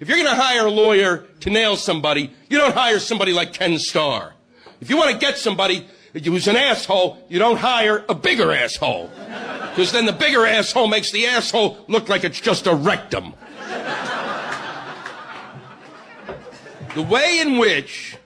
If 0.00 0.08
you're 0.08 0.16
going 0.16 0.28
to 0.28 0.40
hire 0.40 0.66
a 0.66 0.70
lawyer 0.70 1.26
to 1.40 1.50
nail 1.50 1.76
somebody, 1.76 2.32
you 2.48 2.58
don't 2.58 2.74
hire 2.74 2.98
somebody 2.98 3.32
like 3.32 3.52
Ken 3.52 3.78
Starr. 3.78 4.34
If 4.80 4.90
you 4.90 4.96
want 4.96 5.12
to 5.12 5.18
get 5.18 5.38
somebody 5.38 5.86
who's 6.12 6.48
an 6.48 6.56
asshole, 6.56 7.18
you 7.28 7.38
don't 7.38 7.58
hire 7.58 8.04
a 8.08 8.14
bigger 8.14 8.52
asshole. 8.52 9.10
Because 9.70 9.92
then 9.92 10.06
the 10.06 10.12
bigger 10.12 10.46
asshole 10.46 10.88
makes 10.88 11.12
the 11.12 11.26
asshole 11.26 11.78
look 11.88 12.08
like 12.08 12.24
it's 12.24 12.40
just 12.40 12.66
a 12.66 12.74
rectum. 12.74 13.34
The 16.94 17.02
way 17.02 17.38
in 17.40 17.58
which 17.58 18.16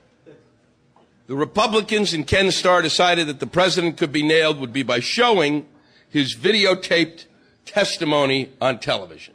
the 1.27 1.35
Republicans 1.35 2.15
and 2.15 2.27
Ken 2.27 2.51
Starr 2.51 2.81
decided 2.81 3.27
that 3.27 3.41
the 3.41 3.47
president 3.47 3.99
could 3.99 4.13
be 4.13 4.23
nailed 4.23 4.59
would 4.61 4.73
be 4.73 4.83
by 4.83 5.01
showing 5.01 5.67
his 6.09 6.35
videotaped 6.35 7.27
testimony 7.65 8.51
on 8.61 8.79
television. 8.79 9.35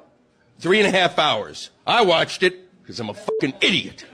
Three 0.59 0.79
and 0.79 0.87
a 0.87 0.97
half 0.97 1.19
hours. 1.19 1.69
I 1.85 2.03
watched 2.03 2.43
it 2.43 2.81
because 2.81 2.99
I'm 2.99 3.09
a 3.09 3.13
fucking 3.13 3.53
idiot. 3.61 4.05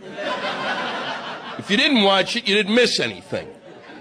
If 1.57 1.69
you 1.69 1.77
didn't 1.77 2.03
watch 2.03 2.35
it, 2.35 2.48
you 2.48 2.56
didn't 2.56 2.76
miss 2.76 2.99
anything. 2.99 3.48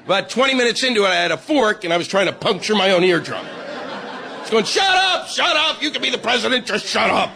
About 0.05 0.31
20 0.31 0.55
minutes 0.55 0.83
into 0.83 1.05
it, 1.05 1.09
I 1.09 1.15
had 1.15 1.31
a 1.31 1.37
fork 1.37 1.85
and 1.85 1.93
I 1.93 1.97
was 1.97 2.09
trying 2.09 2.27
to 2.27 2.33
puncture 2.33 2.75
my 2.75 2.91
own 2.91 3.05
eardrum. 3.05 3.47
It's 4.41 4.51
going, 4.51 4.65
shut 4.65 4.85
up, 4.85 5.29
shut 5.29 5.57
up, 5.57 5.83
you 5.83 5.91
can 5.91 6.03
be 6.03 6.11
the 6.11 6.19
president, 6.19 6.67
just 6.67 6.87
shut 6.87 7.11
up. 7.11 7.31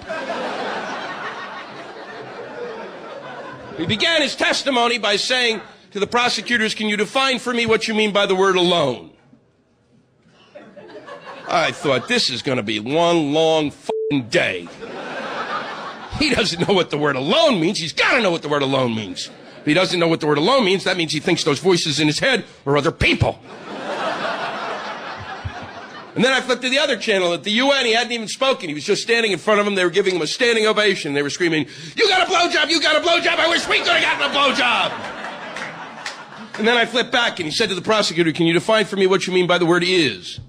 He 3.76 3.86
began 3.86 4.22
his 4.22 4.34
testimony 4.34 4.98
by 4.98 5.16
saying 5.16 5.60
to 5.92 6.00
the 6.00 6.06
prosecutors, 6.06 6.74
Can 6.74 6.88
you 6.88 6.96
define 6.96 7.38
for 7.38 7.52
me 7.52 7.66
what 7.66 7.86
you 7.86 7.94
mean 7.94 8.12
by 8.12 8.26
the 8.26 8.34
word 8.34 8.56
alone? 8.56 9.10
I 11.48 11.70
thought 11.72 12.08
this 12.08 12.30
is 12.30 12.42
going 12.42 12.56
to 12.56 12.62
be 12.62 12.80
one 12.80 13.32
long 13.32 13.72
day. 14.28 14.68
He 16.18 16.30
doesn't 16.34 16.66
know 16.66 16.74
what 16.74 16.90
the 16.90 16.98
word 16.98 17.16
alone 17.16 17.60
means. 17.60 17.78
He's 17.78 17.92
got 17.92 18.16
to 18.16 18.22
know 18.22 18.30
what 18.30 18.42
the 18.42 18.48
word 18.48 18.62
alone 18.62 18.94
means. 18.94 19.30
If 19.60 19.66
he 19.66 19.74
doesn't 19.74 19.98
know 19.98 20.08
what 20.08 20.20
the 20.20 20.26
word 20.26 20.38
alone 20.38 20.64
means, 20.64 20.84
that 20.84 20.96
means 20.96 21.12
he 21.12 21.20
thinks 21.20 21.44
those 21.44 21.58
voices 21.58 22.00
in 22.00 22.06
his 22.06 22.18
head 22.18 22.44
are 22.64 22.76
other 22.76 22.92
people. 22.92 23.38
And 26.16 26.24
then 26.24 26.32
I 26.32 26.40
flipped 26.40 26.62
to 26.62 26.70
the 26.70 26.78
other 26.78 26.96
channel 26.96 27.34
at 27.34 27.44
the 27.44 27.50
UN. 27.50 27.84
He 27.84 27.92
hadn't 27.92 28.12
even 28.12 28.26
spoken. 28.26 28.70
He 28.70 28.74
was 28.74 28.84
just 28.84 29.02
standing 29.02 29.32
in 29.32 29.38
front 29.38 29.60
of 29.60 29.66
them. 29.66 29.74
They 29.74 29.84
were 29.84 29.90
giving 29.90 30.16
him 30.16 30.22
a 30.22 30.26
standing 30.26 30.66
ovation. 30.66 31.12
They 31.12 31.22
were 31.22 31.28
screaming, 31.28 31.66
You 31.94 32.08
got 32.08 32.26
a 32.26 32.30
blowjob! 32.32 32.70
You 32.70 32.80
got 32.80 32.96
a 32.96 33.06
blowjob! 33.06 33.38
I 33.38 33.48
wish 33.48 33.68
we 33.68 33.78
could 33.80 33.88
have 33.88 34.18
gotten 34.18 34.30
a 34.30 34.34
blowjob! 34.34 35.16
And 36.58 36.66
then 36.66 36.78
I 36.78 36.86
flipped 36.86 37.12
back 37.12 37.38
and 37.38 37.46
he 37.46 37.50
said 37.54 37.68
to 37.68 37.74
the 37.74 37.82
prosecutor, 37.82 38.32
Can 38.32 38.46
you 38.46 38.54
define 38.54 38.86
for 38.86 38.96
me 38.96 39.06
what 39.06 39.26
you 39.26 39.34
mean 39.34 39.46
by 39.46 39.58
the 39.58 39.66
word 39.66 39.84
is? 39.84 40.40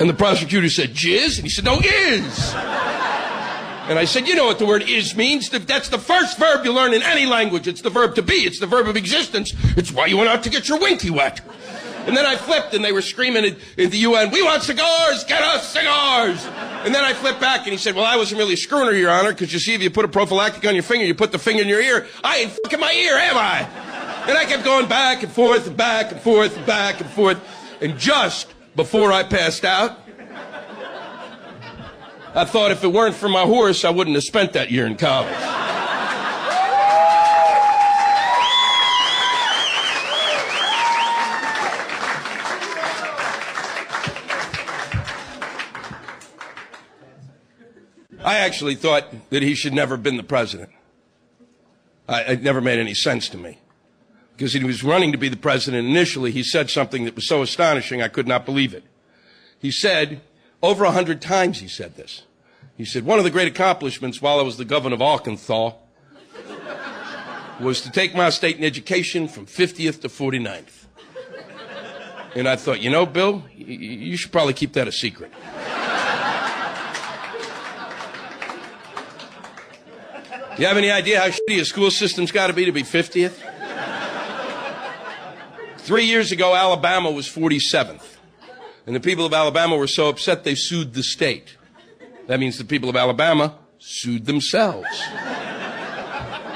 And 0.00 0.08
the 0.08 0.14
prosecutor 0.14 0.70
said, 0.70 0.90
Jizz? 0.90 1.36
And 1.36 1.44
he 1.44 1.50
said, 1.50 1.66
No, 1.66 1.78
is! 1.78 2.54
And 2.54 3.98
I 3.98 4.06
said, 4.06 4.26
You 4.26 4.34
know 4.34 4.46
what 4.46 4.58
the 4.58 4.64
word 4.64 4.88
is 4.88 5.14
means? 5.14 5.50
That's 5.50 5.90
the 5.90 5.98
first 5.98 6.38
verb 6.38 6.64
you 6.64 6.72
learn 6.72 6.94
in 6.94 7.02
any 7.02 7.26
language. 7.26 7.68
It's 7.68 7.82
the 7.82 7.90
verb 7.90 8.14
to 8.14 8.22
be, 8.22 8.46
it's 8.46 8.58
the 8.58 8.66
verb 8.66 8.88
of 8.88 8.96
existence. 8.96 9.52
It's 9.76 9.92
why 9.92 10.06
you 10.06 10.16
went 10.16 10.30
out 10.30 10.42
to 10.44 10.50
get 10.50 10.68
your 10.68 10.78
winky 10.78 11.10
wet. 11.10 11.42
And 12.06 12.16
then 12.16 12.24
I 12.24 12.36
flipped 12.36 12.72
and 12.72 12.82
they 12.82 12.92
were 12.92 13.02
screaming 13.02 13.44
at, 13.44 13.52
at 13.78 13.90
the 13.90 13.98
UN, 13.98 14.30
we 14.30 14.42
want 14.42 14.62
cigars, 14.62 15.22
get 15.24 15.42
us 15.42 15.70
cigars. 15.70 16.46
And 16.84 16.94
then 16.94 17.04
I 17.04 17.12
flipped 17.12 17.40
back 17.40 17.60
and 17.64 17.72
he 17.72 17.76
said, 17.76 17.94
well, 17.94 18.06
I 18.06 18.16
wasn't 18.16 18.38
really 18.38 18.56
screwing 18.56 18.86
her, 18.86 18.94
Your 18.96 19.10
Honor, 19.10 19.32
because 19.32 19.52
you 19.52 19.58
see, 19.58 19.74
if 19.74 19.82
you 19.82 19.90
put 19.90 20.06
a 20.06 20.08
prophylactic 20.08 20.64
on 20.66 20.74
your 20.74 20.82
finger, 20.82 21.04
you 21.04 21.14
put 21.14 21.30
the 21.30 21.38
finger 21.38 21.62
in 21.62 21.68
your 21.68 21.80
ear. 21.80 22.06
I 22.24 22.38
ain't 22.38 22.52
fucking 22.52 22.80
my 22.80 22.92
ear, 22.92 23.18
am 23.18 23.36
I? 23.36 23.58
And 24.28 24.38
I 24.38 24.46
kept 24.46 24.64
going 24.64 24.88
back 24.88 25.22
and 25.22 25.30
forth 25.30 25.66
and 25.66 25.76
back 25.76 26.10
and 26.10 26.20
forth 26.20 26.56
and 26.56 26.64
back 26.64 27.02
and 27.02 27.10
forth. 27.10 27.38
And 27.82 27.98
just 27.98 28.48
before 28.76 29.12
I 29.12 29.22
passed 29.22 29.64
out. 29.64 29.98
I 32.34 32.44
thought 32.44 32.70
if 32.70 32.84
it 32.84 32.88
weren't 32.88 33.16
for 33.16 33.28
my 33.28 33.42
horse, 33.42 33.84
I 33.84 33.90
wouldn't 33.90 34.14
have 34.14 34.24
spent 34.24 34.52
that 34.52 34.70
year 34.70 34.86
in 34.86 34.96
college. 34.96 35.34
I 48.22 48.36
actually 48.36 48.74
thought 48.74 49.30
that 49.30 49.42
he 49.42 49.54
should 49.54 49.72
never 49.72 49.96
have 49.96 50.02
been 50.02 50.16
the 50.16 50.22
president. 50.22 50.70
I, 52.08 52.22
it 52.22 52.42
never 52.42 52.60
made 52.60 52.78
any 52.78 52.94
sense 52.94 53.28
to 53.30 53.38
me. 53.38 53.58
Because 54.40 54.54
he 54.54 54.64
was 54.64 54.82
running 54.82 55.12
to 55.12 55.18
be 55.18 55.28
the 55.28 55.36
president 55.36 55.86
initially, 55.86 56.30
he 56.30 56.42
said 56.42 56.70
something 56.70 57.04
that 57.04 57.14
was 57.14 57.28
so 57.28 57.42
astonishing 57.42 58.00
I 58.00 58.08
could 58.08 58.26
not 58.26 58.46
believe 58.46 58.72
it. 58.72 58.84
He 59.58 59.70
said, 59.70 60.22
over 60.62 60.84
a 60.84 60.92
hundred 60.92 61.20
times 61.20 61.60
he 61.60 61.68
said 61.68 61.96
this. 61.96 62.22
He 62.78 62.86
said, 62.86 63.04
one 63.04 63.18
of 63.18 63.24
the 63.24 63.30
great 63.30 63.48
accomplishments 63.48 64.22
while 64.22 64.40
I 64.40 64.42
was 64.42 64.56
the 64.56 64.64
governor 64.64 64.94
of 64.94 65.02
Arkansas 65.02 65.72
was 67.60 67.82
to 67.82 67.90
take 67.90 68.14
my 68.14 68.30
state 68.30 68.56
in 68.56 68.64
education 68.64 69.28
from 69.28 69.44
50th 69.44 70.00
to 70.00 70.08
49th. 70.08 70.86
And 72.34 72.48
I 72.48 72.56
thought, 72.56 72.80
you 72.80 72.88
know, 72.88 73.04
Bill, 73.04 73.44
you 73.54 74.16
should 74.16 74.32
probably 74.32 74.54
keep 74.54 74.72
that 74.72 74.88
a 74.88 74.92
secret. 74.92 75.32
You 80.58 80.66
have 80.66 80.78
any 80.78 80.90
idea 80.90 81.20
how 81.20 81.28
shitty 81.28 81.60
a 81.60 81.64
school 81.66 81.90
system's 81.90 82.32
got 82.32 82.46
to 82.46 82.54
be 82.54 82.64
to 82.64 82.72
be 82.72 82.84
50th? 82.84 83.59
Three 85.90 86.04
years 86.04 86.30
ago, 86.30 86.54
Alabama 86.54 87.10
was 87.10 87.28
47th. 87.28 88.04
And 88.86 88.94
the 88.94 89.00
people 89.00 89.26
of 89.26 89.34
Alabama 89.34 89.76
were 89.76 89.88
so 89.88 90.08
upset 90.08 90.44
they 90.44 90.54
sued 90.54 90.94
the 90.94 91.02
state. 91.02 91.56
That 92.28 92.38
means 92.38 92.58
the 92.58 92.64
people 92.64 92.88
of 92.88 92.94
Alabama 92.94 93.56
sued 93.80 94.24
themselves. 94.24 94.86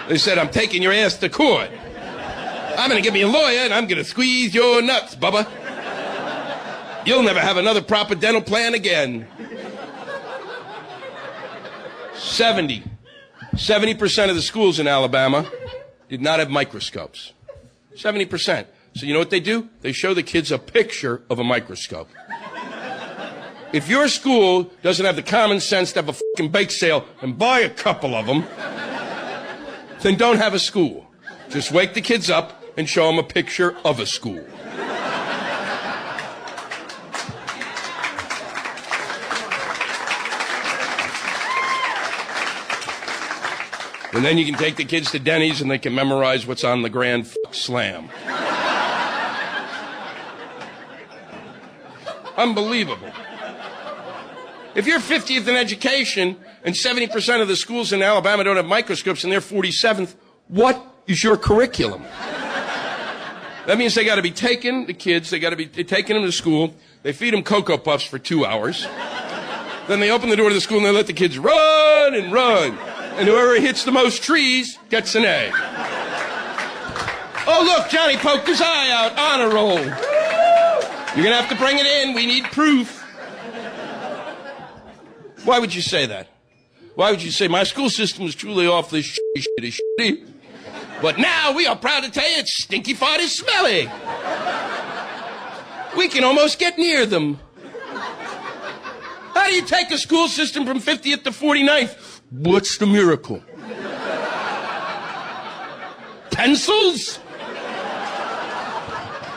They 0.08 0.18
said, 0.18 0.38
I'm 0.38 0.50
taking 0.50 0.84
your 0.84 0.92
ass 0.92 1.16
to 1.16 1.28
court. 1.28 1.68
I'm 2.78 2.88
going 2.88 3.02
to 3.02 3.04
get 3.04 3.12
me 3.12 3.22
a 3.22 3.26
lawyer 3.26 3.58
and 3.58 3.74
I'm 3.74 3.88
going 3.88 3.98
to 3.98 4.04
squeeze 4.04 4.54
your 4.54 4.80
nuts, 4.80 5.16
Bubba. 5.16 5.48
You'll 7.04 7.24
never 7.24 7.40
have 7.40 7.56
another 7.56 7.82
proper 7.82 8.14
dental 8.14 8.40
plan 8.40 8.74
again. 8.74 9.26
70. 12.14 12.84
70% 13.54 14.30
of 14.30 14.36
the 14.36 14.42
schools 14.42 14.78
in 14.78 14.86
Alabama 14.86 15.50
did 16.08 16.22
not 16.22 16.38
have 16.38 16.50
microscopes. 16.50 17.32
70%. 17.96 18.66
So 18.94 19.06
you 19.06 19.12
know 19.12 19.18
what 19.18 19.30
they 19.30 19.40
do? 19.40 19.68
They 19.80 19.92
show 19.92 20.14
the 20.14 20.22
kids 20.22 20.52
a 20.52 20.58
picture 20.58 21.22
of 21.28 21.40
a 21.40 21.44
microscope. 21.44 22.08
If 23.72 23.88
your 23.88 24.06
school 24.06 24.70
doesn't 24.82 25.04
have 25.04 25.16
the 25.16 25.22
common 25.22 25.58
sense 25.58 25.92
to 25.94 25.98
have 25.98 26.08
a 26.08 26.12
fucking 26.12 26.52
bake 26.52 26.70
sale 26.70 27.04
and 27.20 27.36
buy 27.36 27.58
a 27.58 27.70
couple 27.70 28.14
of 28.14 28.26
them, 28.26 28.44
then 30.02 30.16
don't 30.16 30.36
have 30.36 30.54
a 30.54 30.60
school. 30.60 31.10
Just 31.50 31.72
wake 31.72 31.94
the 31.94 32.00
kids 32.00 32.30
up 32.30 32.62
and 32.76 32.88
show 32.88 33.08
them 33.08 33.18
a 33.18 33.24
picture 33.24 33.76
of 33.84 33.98
a 33.98 34.06
school. 34.06 34.44
And 44.12 44.24
then 44.24 44.38
you 44.38 44.44
can 44.44 44.54
take 44.54 44.76
the 44.76 44.84
kids 44.84 45.10
to 45.10 45.18
Denny's 45.18 45.60
and 45.60 45.68
they 45.68 45.78
can 45.78 45.92
memorize 45.92 46.46
what's 46.46 46.62
on 46.62 46.82
the 46.82 46.90
Grand 46.90 47.34
Slam. 47.50 48.08
Unbelievable. 52.36 53.10
If 54.74 54.86
you're 54.86 54.98
50th 54.98 55.46
in 55.46 55.54
education 55.54 56.36
and 56.64 56.74
70% 56.74 57.40
of 57.40 57.48
the 57.48 57.56
schools 57.56 57.92
in 57.92 58.02
Alabama 58.02 58.42
don't 58.42 58.56
have 58.56 58.66
microscopes 58.66 59.22
and 59.22 59.32
they're 59.32 59.40
47th, 59.40 60.14
what 60.48 60.84
is 61.06 61.22
your 61.22 61.36
curriculum? 61.36 62.02
That 63.66 63.78
means 63.78 63.94
they 63.94 64.04
got 64.04 64.16
to 64.16 64.22
be 64.22 64.32
taking 64.32 64.86
the 64.86 64.92
kids, 64.92 65.30
they 65.30 65.38
got 65.38 65.50
to 65.50 65.56
be 65.56 65.66
taking 65.66 66.16
them 66.16 66.24
to 66.24 66.32
school, 66.32 66.74
they 67.02 67.12
feed 67.12 67.32
them 67.32 67.42
Cocoa 67.42 67.78
Puffs 67.78 68.04
for 68.04 68.18
two 68.18 68.44
hours, 68.44 68.86
then 69.86 70.00
they 70.00 70.10
open 70.10 70.28
the 70.28 70.36
door 70.36 70.48
to 70.48 70.54
the 70.54 70.60
school 70.60 70.78
and 70.78 70.86
they 70.86 70.90
let 70.90 71.06
the 71.06 71.12
kids 71.12 71.38
run 71.38 72.14
and 72.14 72.32
run. 72.32 72.76
And 73.16 73.28
whoever 73.28 73.60
hits 73.60 73.84
the 73.84 73.92
most 73.92 74.24
trees 74.24 74.76
gets 74.90 75.14
an 75.14 75.24
A. 75.24 75.52
Oh, 77.46 77.62
look, 77.64 77.90
Johnny 77.90 78.16
poked 78.16 78.48
his 78.48 78.60
eye 78.60 78.90
out. 78.90 79.16
Honor 79.16 79.54
roll. 79.54 80.13
You're 81.14 81.22
going 81.22 81.36
to 81.36 81.40
have 81.40 81.50
to 81.50 81.56
bring 81.56 81.78
it 81.78 81.86
in. 81.86 82.14
We 82.14 82.26
need 82.26 82.44
proof. 82.46 83.00
Why 85.44 85.60
would 85.60 85.72
you 85.72 85.82
say 85.82 86.06
that? 86.06 86.28
Why 86.96 87.10
would 87.10 87.22
you 87.22 87.30
say 87.30 87.46
my 87.46 87.62
school 87.64 87.88
system 87.88 88.24
is 88.24 88.34
truly 88.34 88.66
awfully 88.66 89.02
shitty, 89.02 89.44
shitty, 89.60 89.78
shitty? 90.00 90.28
But 91.00 91.18
now 91.18 91.52
we 91.52 91.66
are 91.66 91.76
proud 91.76 92.02
to 92.04 92.10
tell 92.10 92.28
you 92.28 92.38
it's 92.38 92.64
stinky, 92.64 92.94
farty, 92.94 93.26
smelly. 93.26 93.88
We 95.96 96.08
can 96.08 96.24
almost 96.24 96.58
get 96.58 96.78
near 96.78 97.06
them. 97.06 97.38
How 99.34 99.48
do 99.48 99.54
you 99.54 99.62
take 99.62 99.90
a 99.90 99.98
school 99.98 100.28
system 100.28 100.64
from 100.66 100.80
50th 100.80 101.22
to 101.24 101.30
49th? 101.30 102.20
What's 102.30 102.78
the 102.78 102.86
miracle? 102.86 103.42
Pencils? 106.30 107.18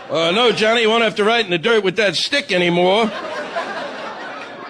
Uh, 0.10 0.32
no, 0.32 0.54
Johnny, 0.54 0.82
you 0.82 0.90
won't 0.90 1.04
have 1.04 1.16
to 1.16 1.26
write 1.26 1.44
in 1.44 1.52
the 1.52 1.58
dirt 1.58 1.84
with 1.84 1.98
that 1.98 2.16
stick 2.16 2.54
anymore. 2.54 3.12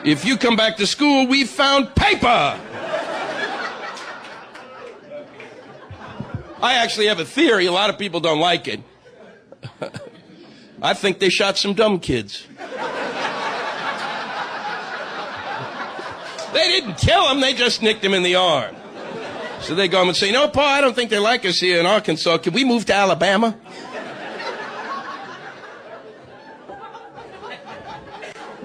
If 0.04 0.26
you 0.26 0.36
come 0.36 0.56
back 0.56 0.78
to 0.78 0.88
school, 0.88 1.28
we 1.28 1.46
found 1.46 1.94
paper. 1.94 2.60
I 6.60 6.74
actually 6.74 7.06
have 7.06 7.20
a 7.20 7.26
theory. 7.26 7.68
A 7.68 7.72
lot 7.72 7.92
of 7.92 8.00
people 8.00 8.20
don't 8.20 8.40
like 8.40 8.68
it. 8.68 8.82
I 10.82 10.96
think 10.96 11.20
they 11.20 11.30
shot 11.30 11.58
some 11.58 11.76
dumb 11.76 12.00
kids. 12.00 12.48
They 16.54 16.68
didn't 16.70 16.96
kill 16.96 17.30
him, 17.30 17.42
they 17.42 17.54
just 17.54 17.84
nicked 17.84 18.04
him 18.04 18.16
in 18.16 18.24
the 18.24 18.36
arm. 18.36 18.76
So 19.62 19.76
they 19.76 19.88
go 19.88 20.00
home 20.00 20.08
and 20.08 20.18
say, 20.18 20.32
No, 20.32 20.48
Paul, 20.48 20.66
I 20.66 20.82
don't 20.82 20.96
think 20.96 21.12
they 21.12 21.20
like 21.20 21.46
us 21.46 21.60
here 21.60 21.80
in 21.80 21.86
Arkansas. 21.86 22.40
Can 22.40 22.54
we 22.54 22.64
move 22.64 22.86
to 22.86 22.94
Alabama? 22.96 23.56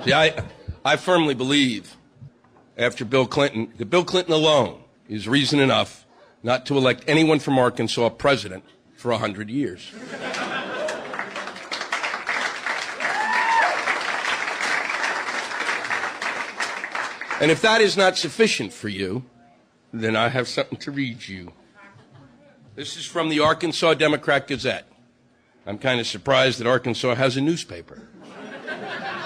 See, 0.04 0.12
I, 0.12 0.44
I 0.84 0.96
firmly 0.96 1.34
believe 1.34 1.96
after 2.76 3.04
Bill 3.04 3.26
Clinton 3.26 3.72
that 3.78 3.86
Bill 3.86 4.04
Clinton 4.04 4.34
alone 4.34 4.82
is 5.08 5.28
reason 5.28 5.60
enough 5.60 6.06
not 6.42 6.66
to 6.66 6.76
elect 6.76 7.04
anyone 7.06 7.38
from 7.38 7.56
Arkansas 7.56 8.08
president 8.08 8.64
for 8.96 9.12
a 9.12 9.18
hundred 9.18 9.48
years. 9.48 9.92
And 17.40 17.50
if 17.50 17.60
that 17.62 17.80
is 17.80 17.96
not 17.96 18.16
sufficient 18.16 18.72
for 18.72 18.88
you, 18.88 19.24
then 19.92 20.16
I 20.16 20.28
have 20.30 20.48
something 20.48 20.78
to 20.78 20.90
read 20.90 21.28
you. 21.28 21.52
This 22.74 22.96
is 22.96 23.04
from 23.04 23.28
the 23.28 23.38
Arkansas 23.38 23.94
Democrat 23.94 24.48
Gazette. 24.48 24.88
I'm 25.64 25.78
kind 25.78 26.00
of 26.00 26.08
surprised 26.08 26.58
that 26.58 26.66
Arkansas 26.66 27.14
has 27.14 27.36
a 27.36 27.40
newspaper. 27.40 28.08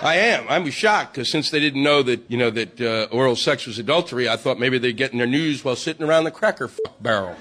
I 0.07 0.15
am. 0.19 0.47
I'm 0.49 0.71
shocked 0.71 1.15
because 1.15 1.29
since 1.29 1.51
they 1.51 1.59
didn't 1.59 1.83
know 1.83 2.01
that, 2.05 2.31
you 2.31 2.37
know, 2.39 2.49
that 2.51 2.81
uh, 2.81 3.09
oral 3.11 3.35
sex 3.35 3.67
was 3.67 3.81
adultery, 3.81 4.29
I 4.29 4.37
thought 4.37 4.57
maybe 4.61 4.79
they'd 4.79 4.97
get 4.97 5.11
in 5.11 5.19
their 5.19 5.27
news 5.27 5.65
while 5.65 5.75
sitting 5.75 6.07
around 6.07 6.23
the 6.23 6.31
cracker 6.31 6.71
barrel. 7.01 7.35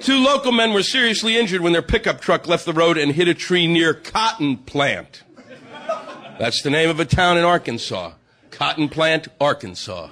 Two 0.00 0.18
local 0.18 0.52
men 0.52 0.74
were 0.74 0.82
seriously 0.82 1.38
injured 1.38 1.62
when 1.62 1.72
their 1.72 1.80
pickup 1.80 2.20
truck 2.20 2.46
left 2.46 2.66
the 2.66 2.74
road 2.74 2.98
and 2.98 3.12
hit 3.12 3.26
a 3.26 3.32
tree 3.32 3.66
near 3.66 3.94
Cotton 3.94 4.58
Plant. 4.58 5.22
That's 6.38 6.60
the 6.60 6.68
name 6.68 6.90
of 6.90 7.00
a 7.00 7.06
town 7.06 7.38
in 7.38 7.44
Arkansas. 7.44 8.12
Cotton 8.50 8.90
Plant, 8.90 9.28
Arkansas. 9.40 10.10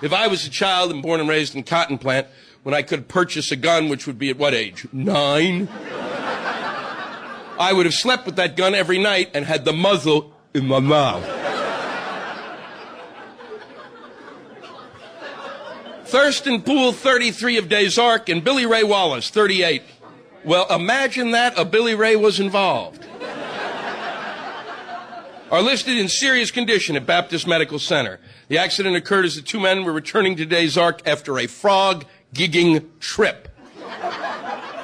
If 0.00 0.14
I 0.14 0.26
was 0.26 0.46
a 0.46 0.50
child 0.50 0.90
and 0.90 1.02
born 1.02 1.20
and 1.20 1.28
raised 1.28 1.54
in 1.54 1.64
Cotton 1.64 1.98
Plant, 1.98 2.28
when 2.62 2.74
I 2.74 2.80
could 2.80 3.08
purchase 3.08 3.52
a 3.52 3.56
gun, 3.56 3.90
which 3.90 4.06
would 4.06 4.18
be 4.18 4.30
at 4.30 4.38
what 4.38 4.54
age? 4.54 4.86
Nine? 4.90 5.68
I 7.58 7.72
would 7.72 7.86
have 7.86 7.94
slept 7.94 8.26
with 8.26 8.36
that 8.36 8.56
gun 8.56 8.74
every 8.74 8.98
night 8.98 9.30
and 9.34 9.44
had 9.44 9.64
the 9.64 9.72
muzzle 9.72 10.32
in 10.52 10.66
my 10.66 10.80
mouth. 10.80 11.24
Thurston 16.06 16.62
Poole, 16.62 16.92
33 16.92 17.58
of 17.58 17.68
Des 17.68 18.00
Arc, 18.00 18.28
and 18.28 18.44
Billy 18.44 18.66
Ray 18.66 18.84
Wallace, 18.84 19.30
38. 19.30 19.82
Well, 20.44 20.66
imagine 20.72 21.30
that 21.32 21.58
a 21.58 21.64
Billy 21.64 21.94
Ray 21.94 22.16
was 22.16 22.38
involved. 22.38 23.06
Are 25.50 25.62
listed 25.62 25.98
in 25.98 26.08
serious 26.08 26.50
condition 26.50 26.96
at 26.96 27.06
Baptist 27.06 27.46
Medical 27.46 27.78
Center. 27.78 28.18
The 28.48 28.58
accident 28.58 28.96
occurred 28.96 29.24
as 29.24 29.36
the 29.36 29.42
two 29.42 29.60
men 29.60 29.84
were 29.84 29.92
returning 29.92 30.36
to 30.36 30.44
Des 30.44 30.78
Arc 30.78 31.06
after 31.06 31.38
a 31.38 31.46
frog 31.46 32.04
gigging 32.34 32.88
trip. 33.00 33.48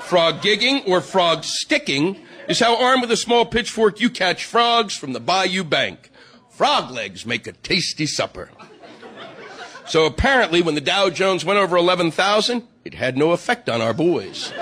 Frog 0.02 0.40
gigging 0.40 0.86
or 0.88 1.00
frog 1.00 1.44
sticking 1.44 2.20
is 2.50 2.58
how 2.58 2.76
armed 2.82 3.00
with 3.02 3.12
a 3.12 3.16
small 3.16 3.46
pitchfork 3.46 4.00
you 4.00 4.10
catch 4.10 4.44
frogs 4.44 4.96
from 4.96 5.12
the 5.12 5.20
Bayou 5.20 5.62
Bank. 5.62 6.10
Frog 6.50 6.90
legs 6.90 7.24
make 7.24 7.46
a 7.46 7.52
tasty 7.52 8.06
supper. 8.06 8.50
So 9.86 10.04
apparently, 10.04 10.60
when 10.60 10.74
the 10.74 10.80
Dow 10.80 11.10
Jones 11.10 11.44
went 11.44 11.60
over 11.60 11.76
11,000, 11.76 12.66
it 12.84 12.94
had 12.94 13.16
no 13.16 13.30
effect 13.30 13.68
on 13.68 13.80
our 13.80 13.94
boys. 13.94 14.52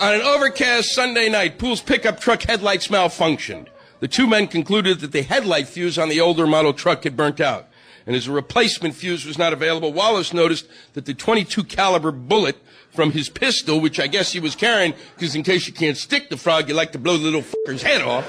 On 0.00 0.14
an 0.14 0.22
overcast 0.22 0.94
Sunday 0.94 1.28
night, 1.28 1.58
Poole's 1.58 1.82
pickup 1.82 2.18
truck 2.18 2.44
headlights 2.44 2.88
malfunctioned. 2.88 3.66
The 4.00 4.08
two 4.08 4.26
men 4.26 4.46
concluded 4.46 5.00
that 5.00 5.12
the 5.12 5.22
headlight 5.22 5.68
fuse 5.68 5.98
on 5.98 6.08
the 6.08 6.20
older 6.20 6.46
model 6.46 6.72
truck 6.72 7.04
had 7.04 7.14
burnt 7.14 7.42
out. 7.42 7.68
And 8.06 8.14
as 8.14 8.28
a 8.28 8.32
replacement 8.32 8.94
fuse 8.94 9.26
was 9.26 9.36
not 9.36 9.52
available, 9.52 9.92
Wallace 9.92 10.32
noticed 10.32 10.68
that 10.94 11.06
the 11.06 11.14
22 11.14 11.64
caliber 11.64 12.12
bullet 12.12 12.56
from 12.90 13.10
his 13.10 13.28
pistol, 13.28 13.80
which 13.80 13.98
I 13.98 14.06
guess 14.06 14.32
he 14.32 14.38
was 14.38 14.54
carrying, 14.54 14.94
because 15.14 15.34
in 15.34 15.42
case 15.42 15.66
you 15.66 15.72
can't 15.72 15.96
stick 15.96 16.30
the 16.30 16.36
frog, 16.36 16.68
you 16.68 16.74
like 16.74 16.92
to 16.92 16.98
blow 16.98 17.16
the 17.16 17.24
little 17.24 17.42
fucker's 17.42 17.82
head 17.82 18.02
off. 18.02 18.24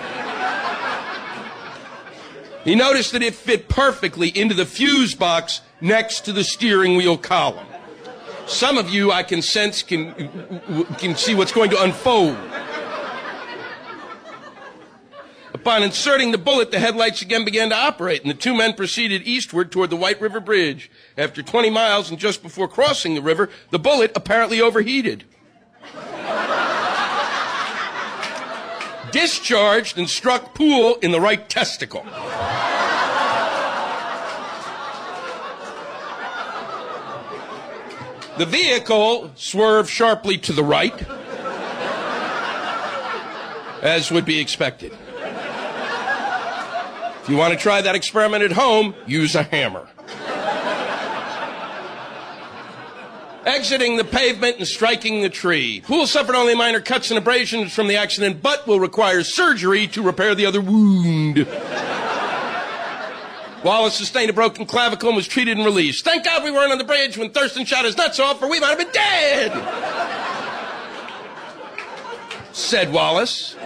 He 2.63 2.75
noticed 2.75 3.13
that 3.13 3.21
it 3.21 3.33
fit 3.33 3.69
perfectly 3.69 4.27
into 4.27 4.53
the 4.53 4.65
fuse 4.65 5.15
box 5.15 5.61
next 5.79 6.25
to 6.25 6.33
the 6.33 6.43
steering 6.43 6.97
wheel 6.97 7.17
column. 7.17 7.65
Some 8.47 8.77
of 8.77 8.89
you, 8.89 9.11
I 9.11 9.23
can 9.23 9.41
sense, 9.41 9.83
can, 9.83 10.13
can 10.97 11.15
see 11.15 11.35
what's 11.35 11.51
going 11.51 11.69
to 11.69 11.81
unfold. 11.81 12.37
Upon 15.57 15.81
inserting 15.81 16.29
the 16.29 16.37
bullet, 16.37 16.69
the 16.69 16.79
headlights 16.79 17.23
again 17.23 17.43
began 17.43 17.71
to 17.71 17.75
operate, 17.75 18.21
and 18.21 18.29
the 18.29 18.35
two 18.35 18.55
men 18.55 18.73
proceeded 18.73 19.23
eastward 19.23 19.71
toward 19.71 19.89
the 19.89 19.95
White 19.95 20.21
River 20.21 20.39
Bridge. 20.39 20.91
After 21.17 21.41
20 21.41 21.71
miles 21.71 22.11
and 22.11 22.19
just 22.19 22.43
before 22.43 22.67
crossing 22.67 23.15
the 23.15 23.23
river, 23.23 23.49
the 23.71 23.79
bullet 23.79 24.11
apparently 24.13 24.61
overheated. 24.61 25.23
Discharged 29.11 29.97
and 29.97 30.07
struck 30.07 30.53
Poole 30.53 30.97
in 30.97 31.11
the 31.11 31.19
right 31.19 31.49
testicle. 31.49 32.03
The 38.37 38.45
vehicle 38.45 39.31
swerved 39.33 39.89
sharply 39.89 40.37
to 40.37 40.53
the 40.53 40.63
right, 40.63 40.93
as 43.81 44.11
would 44.11 44.25
be 44.25 44.39
expected. 44.39 44.95
If 47.27 47.31
you 47.31 47.37
want 47.37 47.51
to 47.51 47.59
try 47.59 47.81
that 47.81 47.93
experiment 47.93 48.41
at 48.41 48.53
home, 48.53 48.95
use 49.05 49.35
a 49.35 49.43
hammer. 49.43 49.85
Exiting 53.45 53.97
the 53.97 54.05
pavement 54.05 54.59
and 54.59 54.65
striking 54.65 55.21
the 55.21 55.29
tree. 55.29 55.81
Poole 55.81 56.07
suffered 56.07 56.35
only 56.35 56.55
minor 56.55 56.79
cuts 56.79 57.11
and 57.11 57.17
abrasions 57.17 57.73
from 57.73 57.89
the 57.89 57.97
accident, 57.97 58.41
but 58.41 58.65
will 58.65 58.79
require 58.79 59.23
surgery 59.23 59.87
to 59.87 60.01
repair 60.01 60.35
the 60.35 60.45
other 60.45 60.61
wound. 60.61 61.45
Wallace 63.61 63.95
sustained 63.95 64.29
a 64.29 64.33
broken 64.33 64.65
clavicle 64.65 65.09
and 65.09 65.17
was 65.17 65.27
treated 65.27 65.57
and 65.57 65.65
released. 65.65 66.05
Thank 66.05 66.23
God 66.23 66.45
we 66.45 66.51
weren't 66.51 66.71
on 66.71 66.77
the 66.77 66.85
bridge 66.85 67.17
when 67.17 67.31
Thurston 67.31 67.65
shot 67.65 67.83
his 67.83 67.97
nuts 67.97 68.21
off, 68.21 68.41
or 68.41 68.49
we 68.49 68.61
might 68.61 68.69
have 68.69 68.77
been 68.77 68.93
dead! 68.93 69.51
Said 72.53 72.93
Wallace. 72.93 73.57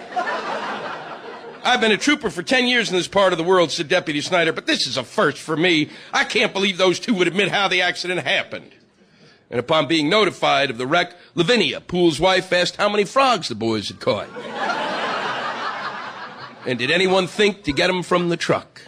I've 1.63 1.79
been 1.79 1.91
a 1.91 1.97
trooper 1.97 2.31
for 2.31 2.41
10 2.41 2.67
years 2.67 2.89
in 2.89 2.95
this 2.95 3.07
part 3.07 3.33
of 3.33 3.37
the 3.37 3.43
world, 3.43 3.71
said 3.71 3.87
Deputy 3.87 4.21
Snyder, 4.21 4.51
but 4.51 4.65
this 4.65 4.87
is 4.87 4.97
a 4.97 5.03
first 5.03 5.37
for 5.37 5.55
me. 5.55 5.89
I 6.11 6.23
can't 6.23 6.53
believe 6.53 6.77
those 6.77 6.99
two 6.99 7.13
would 7.13 7.27
admit 7.27 7.49
how 7.49 7.67
the 7.67 7.81
accident 7.81 8.21
happened. 8.21 8.71
And 9.51 9.59
upon 9.59 9.87
being 9.87 10.09
notified 10.09 10.71
of 10.71 10.77
the 10.77 10.87
wreck, 10.87 11.13
Lavinia, 11.35 11.81
Poole's 11.81 12.19
wife, 12.19 12.51
asked 12.51 12.77
how 12.77 12.89
many 12.89 13.03
frogs 13.03 13.47
the 13.47 13.55
boys 13.55 13.89
had 13.89 13.99
caught. 13.99 14.29
and 16.65 16.79
did 16.79 16.89
anyone 16.89 17.27
think 17.27 17.63
to 17.63 17.73
get 17.73 17.87
them 17.87 18.01
from 18.01 18.29
the 18.29 18.37
truck? 18.37 18.81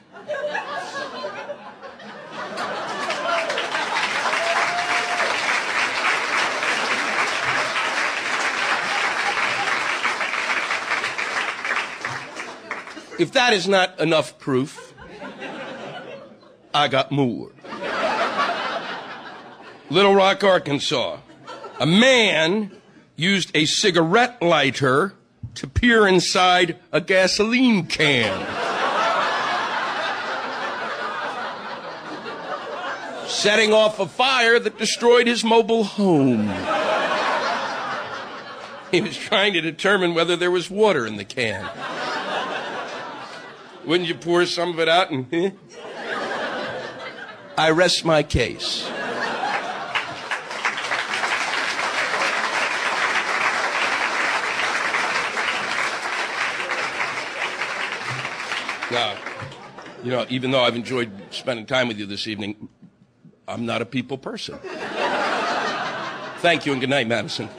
If 13.19 13.31
that 13.34 13.53
is 13.53 13.68
not 13.68 13.99
enough 13.99 14.40
proof, 14.40 14.94
I 16.73 16.88
got 16.88 17.11
more. 17.11 17.52
Little 19.90 20.15
Rock, 20.15 20.44
Arkansas. 20.44 21.19
A 21.80 21.85
man 21.85 22.72
used 23.15 23.52
a 23.56 23.65
cigarette 23.65 24.41
lighter 24.41 25.14
to 25.56 25.68
peer 25.68 26.07
inside 26.07 26.80
a 26.91 26.99
gasoline 26.99 27.85
can. 27.85 28.40
Setting 33.27 33.73
off 33.73 33.99
a 33.99 34.07
fire 34.07 34.57
that 34.57 34.77
destroyed 34.80 35.27
his 35.27 35.44
mobile 35.44 35.84
home. 35.84 36.48
He 38.90 39.02
was 39.02 39.18
trying 39.18 39.53
to 39.53 39.61
determine 39.61 40.14
whether 40.14 40.35
there 40.35 40.52
was 40.52 40.69
water 40.69 41.06
in 41.06 41.18
the 41.18 41.26
can. 41.26 41.69
Wouldn't 43.85 44.07
you 44.07 44.15
pour 44.15 44.45
some 44.45 44.69
of 44.69 44.80
it 44.80 44.89
out 44.89 45.11
and. 45.11 45.53
I 47.55 47.69
rest 47.69 48.03
my 48.03 48.23
case. 48.23 48.89
Now, 58.89 59.15
you 60.03 60.11
know, 60.11 60.26
even 60.30 60.51
though 60.51 60.64
I've 60.64 60.76
enjoyed 60.76 61.11
spending 61.31 61.65
time 61.65 61.88
with 61.88 61.97
you 61.97 62.05
this 62.07 62.27
evening, 62.27 62.69
I'm 63.47 63.65
not 63.65 63.81
a 63.81 63.85
people 63.85 64.18
person. 64.18 64.57
Thank 66.39 66.65
you 66.65 66.72
and 66.72 66.81
good 66.81 66.89
night, 66.89 67.07
Madison. 67.07 67.49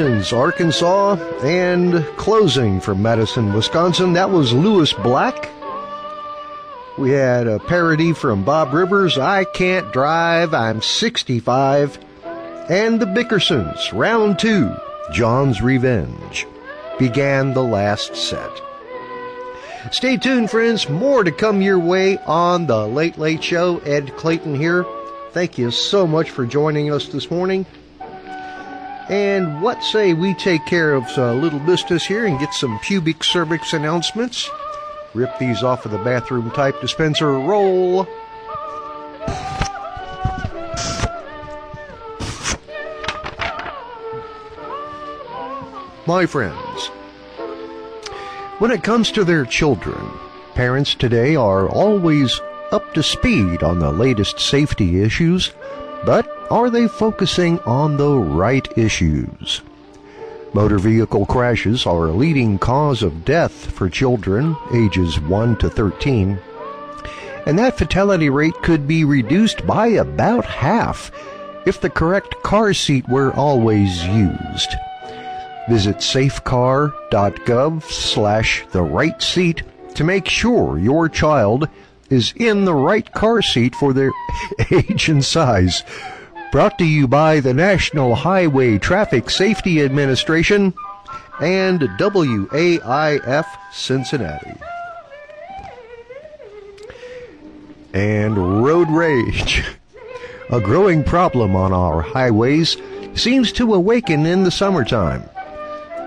Arkansas, 0.00 1.16
and 1.42 2.02
closing 2.16 2.80
from 2.80 3.02
Madison, 3.02 3.52
Wisconsin. 3.52 4.14
That 4.14 4.30
was 4.30 4.50
Lewis 4.50 4.94
Black. 4.94 5.50
We 6.96 7.10
had 7.10 7.46
a 7.46 7.58
parody 7.58 8.14
from 8.14 8.42
Bob 8.42 8.72
Rivers, 8.72 9.18
I 9.18 9.44
Can't 9.44 9.92
Drive, 9.92 10.54
I'm 10.54 10.80
65. 10.80 11.98
And 12.70 12.98
the 12.98 13.04
Bickersons, 13.04 13.92
round 13.92 14.38
two, 14.38 14.74
John's 15.12 15.60
Revenge, 15.60 16.46
began 16.98 17.52
the 17.52 17.62
last 17.62 18.16
set. 18.16 18.50
Stay 19.92 20.16
tuned, 20.16 20.50
friends. 20.50 20.88
More 20.88 21.24
to 21.24 21.30
come 21.30 21.60
your 21.60 21.78
way 21.78 22.16
on 22.20 22.66
The 22.66 22.86
Late 22.86 23.18
Late 23.18 23.44
Show. 23.44 23.80
Ed 23.80 24.16
Clayton 24.16 24.54
here. 24.54 24.86
Thank 25.32 25.58
you 25.58 25.70
so 25.70 26.06
much 26.06 26.30
for 26.30 26.46
joining 26.46 26.90
us 26.90 27.08
this 27.08 27.30
morning. 27.30 27.66
And 29.10 29.60
what 29.60 29.82
say 29.82 30.14
we 30.14 30.34
take 30.34 30.64
care 30.66 30.94
of 30.94 31.04
a 31.18 31.34
little 31.34 31.58
business 31.58 32.06
here 32.06 32.26
and 32.26 32.38
get 32.38 32.54
some 32.54 32.78
pubic 32.78 33.24
cervix 33.24 33.72
announcements? 33.72 34.48
Rip 35.14 35.36
these 35.40 35.64
off 35.64 35.84
of 35.84 35.90
the 35.90 35.98
bathroom 35.98 36.48
type 36.52 36.80
dispenser. 36.80 37.32
Roll. 37.32 38.06
My 46.06 46.24
friends, 46.24 46.86
when 48.60 48.70
it 48.70 48.84
comes 48.84 49.10
to 49.10 49.24
their 49.24 49.44
children, 49.44 50.08
parents 50.54 50.94
today 50.94 51.34
are 51.34 51.68
always 51.68 52.40
up 52.70 52.94
to 52.94 53.02
speed 53.02 53.64
on 53.64 53.80
the 53.80 53.90
latest 53.90 54.38
safety 54.38 55.02
issues, 55.02 55.52
but 56.04 56.26
are 56.50 56.70
they 56.70 56.88
focusing 56.88 57.58
on 57.60 57.96
the 57.96 58.16
right 58.16 58.66
issues? 58.76 59.62
Motor 60.52 60.78
vehicle 60.78 61.26
crashes 61.26 61.86
are 61.86 62.06
a 62.06 62.12
leading 62.12 62.58
cause 62.58 63.02
of 63.02 63.24
death 63.24 63.70
for 63.70 63.88
children 63.88 64.56
ages 64.74 65.20
1 65.20 65.56
to 65.58 65.70
13, 65.70 66.38
and 67.46 67.58
that 67.58 67.78
fatality 67.78 68.28
rate 68.28 68.54
could 68.62 68.88
be 68.88 69.04
reduced 69.04 69.66
by 69.66 69.86
about 69.86 70.44
half 70.44 71.12
if 71.66 71.80
the 71.80 71.90
correct 71.90 72.34
car 72.42 72.74
seat 72.74 73.08
were 73.08 73.32
always 73.34 74.04
used. 74.06 74.74
Visit 75.68 75.98
safecar.gov 75.98 77.82
slash 77.84 78.66
the 78.72 78.82
right 78.82 79.22
seat 79.22 79.62
to 79.94 80.04
make 80.04 80.26
sure 80.26 80.78
your 80.78 81.08
child 81.08 81.68
is 82.10 82.34
in 82.36 82.64
the 82.64 82.74
right 82.74 83.10
car 83.12 83.40
seat 83.40 83.74
for 83.74 83.92
their 83.92 84.10
age 84.70 85.08
and 85.08 85.24
size. 85.24 85.82
Brought 86.52 86.78
to 86.78 86.84
you 86.84 87.06
by 87.06 87.40
the 87.40 87.54
National 87.54 88.16
Highway 88.16 88.78
Traffic 88.78 89.30
Safety 89.30 89.82
Administration 89.82 90.74
and 91.40 91.80
WAIF 91.80 93.46
Cincinnati. 93.72 94.60
And 97.94 98.64
road 98.64 98.90
rage. 98.90 99.64
A 100.50 100.60
growing 100.60 101.04
problem 101.04 101.54
on 101.54 101.72
our 101.72 102.02
highways 102.02 102.76
seems 103.14 103.52
to 103.52 103.74
awaken 103.74 104.26
in 104.26 104.42
the 104.42 104.50
summertime. 104.50 105.28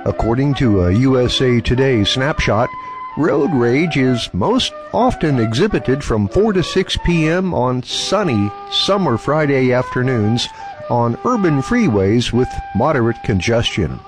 According 0.06 0.56
to 0.56 0.82
a 0.82 0.92
USA 0.92 1.62
Today 1.62 2.04
snapshot, 2.04 2.70
road 3.18 3.54
rage 3.54 3.98
is 3.98 4.30
most 4.34 4.74
often 4.94 5.40
exhibited 5.40 6.04
from 6.04 6.28
4 6.28 6.54
to 6.54 6.64
6 6.64 6.98
p.m. 7.06 7.54
on 7.54 7.84
sunny 7.84 8.52
summer 8.72 9.18
Friday 9.18 9.72
afternoons 9.72 10.48
on 10.90 11.18
urban 11.26 11.62
freeways 11.62 12.34
with 12.34 12.50
moderate 12.76 13.22
congestion. 13.24 14.00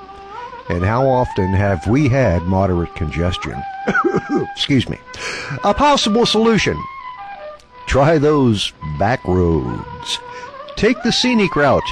And 0.69 0.83
how 0.83 1.07
often 1.07 1.53
have 1.53 1.85
we 1.87 2.09
had 2.09 2.41
moderate 2.43 2.95
congestion? 2.95 3.61
Excuse 4.55 4.89
me. 4.89 4.97
A 5.63 5.73
possible 5.73 6.25
solution. 6.25 6.81
Try 7.85 8.17
those 8.17 8.73
back 8.97 9.23
roads. 9.25 10.19
Take 10.75 11.01
the 11.03 11.11
scenic 11.11 11.55
route 11.55 11.83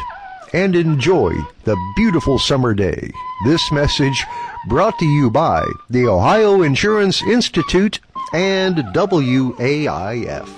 and 0.53 0.75
enjoy 0.75 1.33
the 1.63 1.77
beautiful 1.95 2.39
summer 2.39 2.73
day. 2.73 3.11
This 3.45 3.71
message 3.71 4.23
brought 4.67 4.97
to 4.99 5.05
you 5.05 5.29
by 5.29 5.65
the 5.89 6.07
Ohio 6.07 6.61
Insurance 6.61 7.21
Institute 7.23 7.99
and 8.33 8.77
WAIF. 8.93 10.49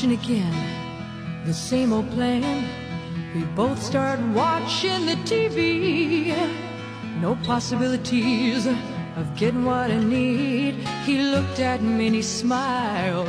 Smooching 0.00 0.12
again, 0.12 1.44
the 1.44 1.54
same 1.54 1.92
old 1.92 2.10
plan. 2.10 2.68
We 3.34 3.42
both 3.54 3.80
start 3.82 4.18
watching 4.34 5.06
the 5.06 5.16
TV, 5.24 6.34
no 7.20 7.36
possibilities 7.44 8.66
of 8.66 9.36
getting 9.36 9.64
what 9.64 9.90
I 9.90 9.98
need. 10.02 10.74
He 11.04 11.22
looked 11.22 11.60
at 11.60 11.82
me 11.82 12.06
and 12.06 12.16
he 12.16 12.22
smiled, 12.22 13.28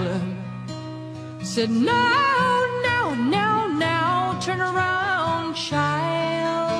said, 1.43 1.69
Now, 1.69 2.65
now, 2.83 3.13
now, 3.15 3.67
now, 3.67 4.39
turn 4.39 4.61
around, 4.61 5.55
child. 5.55 6.71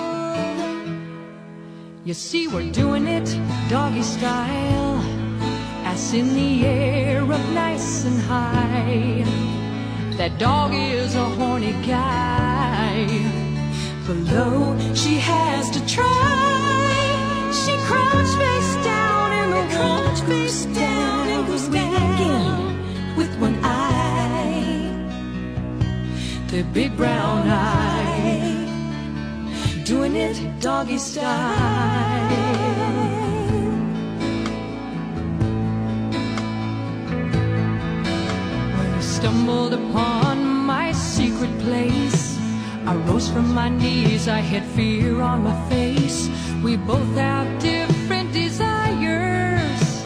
You 2.05 2.13
see, 2.13 2.47
we're 2.47 2.71
doing 2.71 3.07
it 3.07 3.37
doggy 3.69 4.01
style 4.01 4.99
Ass 5.83 6.13
in 6.13 6.33
the 6.33 6.65
air 6.65 7.21
up 7.23 7.45
nice 7.53 8.05
and 8.05 8.19
high. 8.21 9.50
That 10.21 10.37
dog 10.37 10.71
is 10.71 11.15
a 11.15 11.25
horny 11.25 11.73
guy. 11.81 13.07
Below, 14.05 14.77
she 14.93 15.15
has 15.15 15.71
to 15.71 15.79
try. 15.87 17.49
She 17.51 17.73
crouched 17.87 18.37
face 18.37 18.75
down 18.85 19.31
in 19.39 19.49
the 19.49 19.65
crouch 19.75 20.21
face 20.29 20.65
down 20.77 21.27
and 21.27 21.47
goes 21.47 21.67
winking 21.69 23.17
with 23.17 23.35
one 23.39 23.57
eye. 23.63 24.93
The 26.49 26.61
big 26.71 26.95
brown 26.95 27.47
eye. 27.47 28.67
Doing 29.85 30.15
it 30.15 30.37
doggy 30.59 30.99
style. 30.99 32.31
Stumbled 39.51 39.73
upon 39.73 40.43
my 40.65 40.91
secret 40.91 41.51
place, 41.59 42.37
I 42.85 42.95
rose 43.07 43.29
from 43.29 43.53
my 43.53 43.69
knees, 43.69 44.27
I 44.27 44.39
had 44.39 44.63
fear 44.75 45.21
on 45.21 45.43
my 45.43 45.69
face. 45.69 46.29
We 46.63 46.77
both 46.77 47.15
have 47.15 47.47
different 47.61 48.31
desires. 48.33 50.03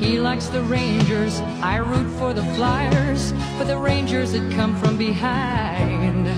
He 0.00 0.20
likes 0.20 0.46
the 0.46 0.62
Rangers, 0.62 1.40
I 1.62 1.76
root 1.78 2.10
for 2.18 2.32
the 2.32 2.44
Flyers, 2.54 3.32
for 3.58 3.64
the 3.64 3.76
Rangers 3.76 4.32
that 4.32 4.52
come 4.52 4.76
from 4.76 4.96
behind. 4.96 6.28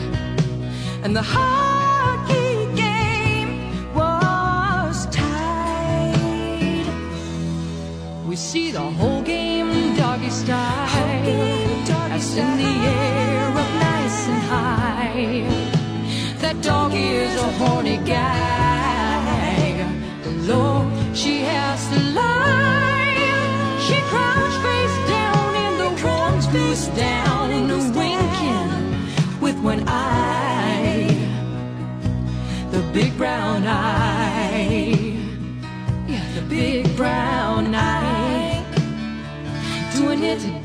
And 1.05 1.15
the 1.15 1.23
hockey 1.23 1.60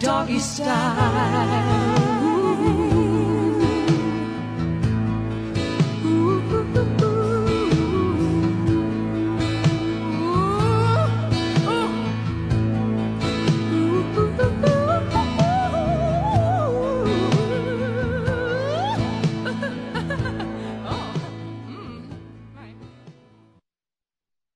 Doggy 0.05 0.37
style. 0.37 1.95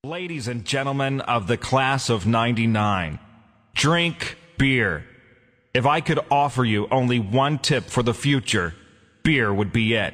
Ladies 0.04 0.48
and 0.48 0.64
gentlemen 0.64 1.22
of 1.22 1.48
the 1.48 1.58
class 1.58 2.12
of 2.12 2.28
99, 2.28 3.18
drink 3.74 4.38
beer. 4.60 5.06
If 5.80 5.86
I 5.86 6.02
could 6.02 6.20
offer 6.30 6.66
you 6.66 6.90
only 6.92 7.20
one 7.20 7.58
tip 7.58 7.86
for 7.86 8.04
the 8.04 8.14
future, 8.14 8.76
beer 9.24 9.54
would 9.54 9.72
be 9.72 9.94
it. 9.94 10.14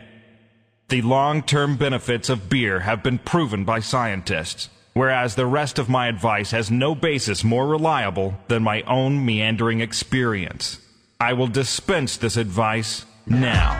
The 0.90 1.02
long 1.02 1.42
term 1.42 1.76
benefits 1.76 2.30
of 2.30 2.50
beer 2.50 2.82
have 2.82 3.02
been 3.02 3.18
proven 3.18 3.66
by 3.66 3.80
scientists, 3.80 4.70
whereas 4.94 5.34
the 5.34 5.48
rest 5.48 5.80
of 5.80 5.90
my 5.90 6.08
advice 6.08 6.52
has 6.52 6.70
no 6.70 6.94
basis 6.94 7.44
more 7.44 7.66
reliable 7.66 8.36
than 8.48 8.62
my 8.62 8.84
own 8.84 9.26
meandering 9.26 9.82
experience. 9.82 10.80
I 11.20 11.34
will 11.34 11.48
dispense 11.48 12.18
this 12.18 12.38
advice 12.38 13.04
now. 13.26 13.74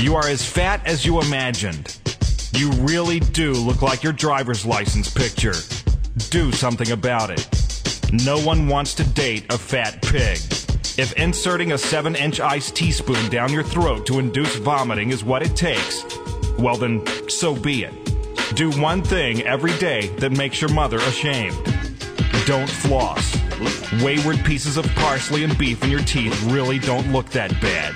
You 0.00 0.16
are 0.16 0.28
as 0.28 0.46
fat 0.46 0.86
as 0.86 1.06
you 1.06 1.22
imagined. 1.22 1.98
You 2.52 2.70
really 2.72 3.20
do 3.20 3.54
look 3.54 3.80
like 3.80 4.02
your 4.02 4.12
driver's 4.12 4.66
license 4.66 5.10
picture. 5.10 5.54
Do 6.28 6.52
something 6.52 6.90
about 6.90 7.30
it. 7.30 7.63
No 8.12 8.38
one 8.40 8.68
wants 8.68 8.94
to 8.94 9.04
date 9.04 9.46
a 9.50 9.58
fat 9.58 10.02
pig. 10.02 10.38
If 10.96 11.12
inserting 11.14 11.72
a 11.72 11.78
7 11.78 12.14
inch 12.14 12.40
iced 12.40 12.76
teaspoon 12.76 13.28
down 13.28 13.52
your 13.52 13.64
throat 13.64 14.06
to 14.06 14.18
induce 14.18 14.56
vomiting 14.56 15.10
is 15.10 15.24
what 15.24 15.42
it 15.42 15.56
takes, 15.56 16.04
well 16.58 16.76
then, 16.76 17.04
so 17.28 17.54
be 17.54 17.84
it. 17.84 17.92
Do 18.54 18.70
one 18.80 19.02
thing 19.02 19.42
every 19.42 19.76
day 19.78 20.08
that 20.18 20.30
makes 20.30 20.60
your 20.60 20.72
mother 20.72 20.98
ashamed. 20.98 21.56
Don't 22.46 22.68
floss. 22.68 23.36
Wayward 24.02 24.44
pieces 24.44 24.76
of 24.76 24.86
parsley 24.94 25.44
and 25.44 25.56
beef 25.58 25.82
in 25.82 25.90
your 25.90 26.02
teeth 26.02 26.40
really 26.44 26.78
don't 26.78 27.10
look 27.10 27.30
that 27.30 27.50
bad. 27.60 27.94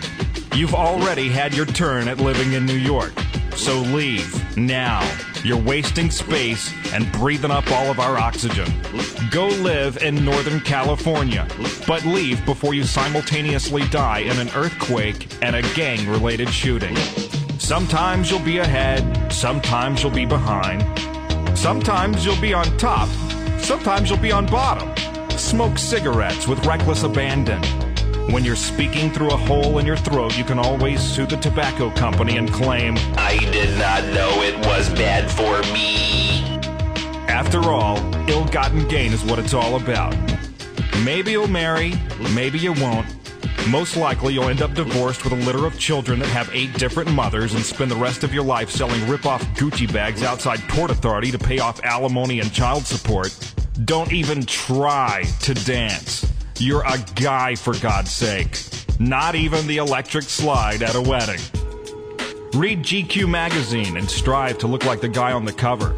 You've 0.57 0.75
already 0.75 1.29
had 1.29 1.55
your 1.55 1.67
turn 1.67 2.09
at 2.09 2.19
living 2.19 2.55
in 2.55 2.67
New 2.67 2.75
York. 2.75 3.13
So 3.55 3.81
leave 3.81 4.57
now. 4.57 5.03
You're 5.45 5.57
wasting 5.57 6.11
space 6.11 6.73
and 6.93 7.11
breathing 7.13 7.51
up 7.51 7.71
all 7.71 7.91
of 7.91 8.01
our 8.01 8.19
oxygen. 8.19 8.73
Go 9.31 9.47
live 9.47 10.03
in 10.03 10.25
Northern 10.25 10.61
California, 10.61 11.47
but 11.87 12.05
leave 12.05 12.45
before 12.45 12.75
you 12.75 12.83
simultaneously 12.85 13.87
die 13.89 14.21
in 14.21 14.39
an 14.39 14.49
earthquake 14.55 15.29
and 15.43 15.55
a 15.55 15.63
gang 15.75 16.09
related 16.09 16.49
shooting. 16.49 16.97
Sometimes 17.59 18.31
you'll 18.31 18.41
be 18.41 18.59
ahead, 18.59 19.33
sometimes 19.33 20.03
you'll 20.03 20.13
be 20.13 20.27
behind. 20.27 20.83
Sometimes 21.57 22.25
you'll 22.25 22.41
be 22.41 22.53
on 22.53 22.65
top, 22.77 23.09
sometimes 23.61 24.11
you'll 24.11 24.19
be 24.19 24.33
on 24.33 24.47
bottom. 24.47 24.93
Smoke 25.39 25.79
cigarettes 25.79 26.49
with 26.49 26.65
reckless 26.67 27.05
abandon. 27.05 27.88
When 28.31 28.45
you're 28.45 28.57
speaking 28.57 29.11
through 29.11 29.31
a 29.31 29.37
hole 29.37 29.79
in 29.79 29.87
your 29.87 29.97
throat, 29.97 30.37
you 30.37 30.45
can 30.45 30.59
always 30.59 31.01
sue 31.01 31.25
the 31.25 31.39
tobacco 31.39 31.91
company 31.93 32.37
and 32.37 32.53
claim, 32.53 32.95
I 33.17 33.39
did 33.53 33.79
not 33.79 34.05
know 34.13 34.43
it 34.43 34.55
was 34.67 34.91
bad 34.91 35.31
for 35.31 35.63
me. 35.73 36.43
After 37.27 37.59
all, 37.71 37.97
ill 38.29 38.45
gotten 38.45 38.87
gain 38.87 39.15
is 39.15 39.25
what 39.25 39.39
it's 39.39 39.55
all 39.55 39.77
about. 39.77 40.15
Maybe 41.03 41.31
you'll 41.31 41.49
marry, 41.49 41.95
maybe 42.35 42.59
you 42.59 42.75
won't. 42.75 43.07
Most 43.71 43.97
likely, 43.97 44.35
you'll 44.35 44.51
end 44.51 44.61
up 44.61 44.75
divorced 44.75 45.25
with 45.25 45.33
a 45.33 45.37
litter 45.37 45.65
of 45.65 45.79
children 45.79 46.19
that 46.19 46.29
have 46.29 46.51
eight 46.53 46.75
different 46.75 47.11
mothers 47.11 47.55
and 47.55 47.65
spend 47.65 47.91
the 47.91 47.97
rest 47.97 48.25
of 48.25 48.35
your 48.35 48.45
life 48.45 48.69
selling 48.69 49.09
rip-off 49.09 49.43
Gucci 49.57 49.91
bags 49.91 50.23
outside 50.23 50.61
Port 50.69 50.91
Authority 50.91 51.31
to 51.31 51.39
pay 51.39 51.61
off 51.61 51.83
alimony 51.83 52.41
and 52.41 52.53
child 52.53 52.85
support. 52.85 53.35
Don't 53.87 54.13
even 54.13 54.45
try 54.45 55.25
to 55.41 55.55
dance. 55.55 56.31
You're 56.61 56.83
a 56.83 56.99
guy, 57.15 57.55
for 57.55 57.79
God's 57.79 58.11
sake. 58.11 58.59
Not 58.99 59.37
even 59.37 59.69
the 59.69 59.77
electric 59.77 60.25
slide 60.25 60.83
at 60.83 60.97
a 60.97 61.01
wedding. 61.01 61.39
Read 62.53 62.83
GQ 62.83 63.29
magazine 63.29 63.97
and 63.97 64.11
strive 64.11 64.59
to 64.59 64.67
look 64.67 64.85
like 64.85 65.01
the 65.01 65.09
guy 65.09 65.31
on 65.31 65.45
the 65.45 65.53
cover. 65.53 65.95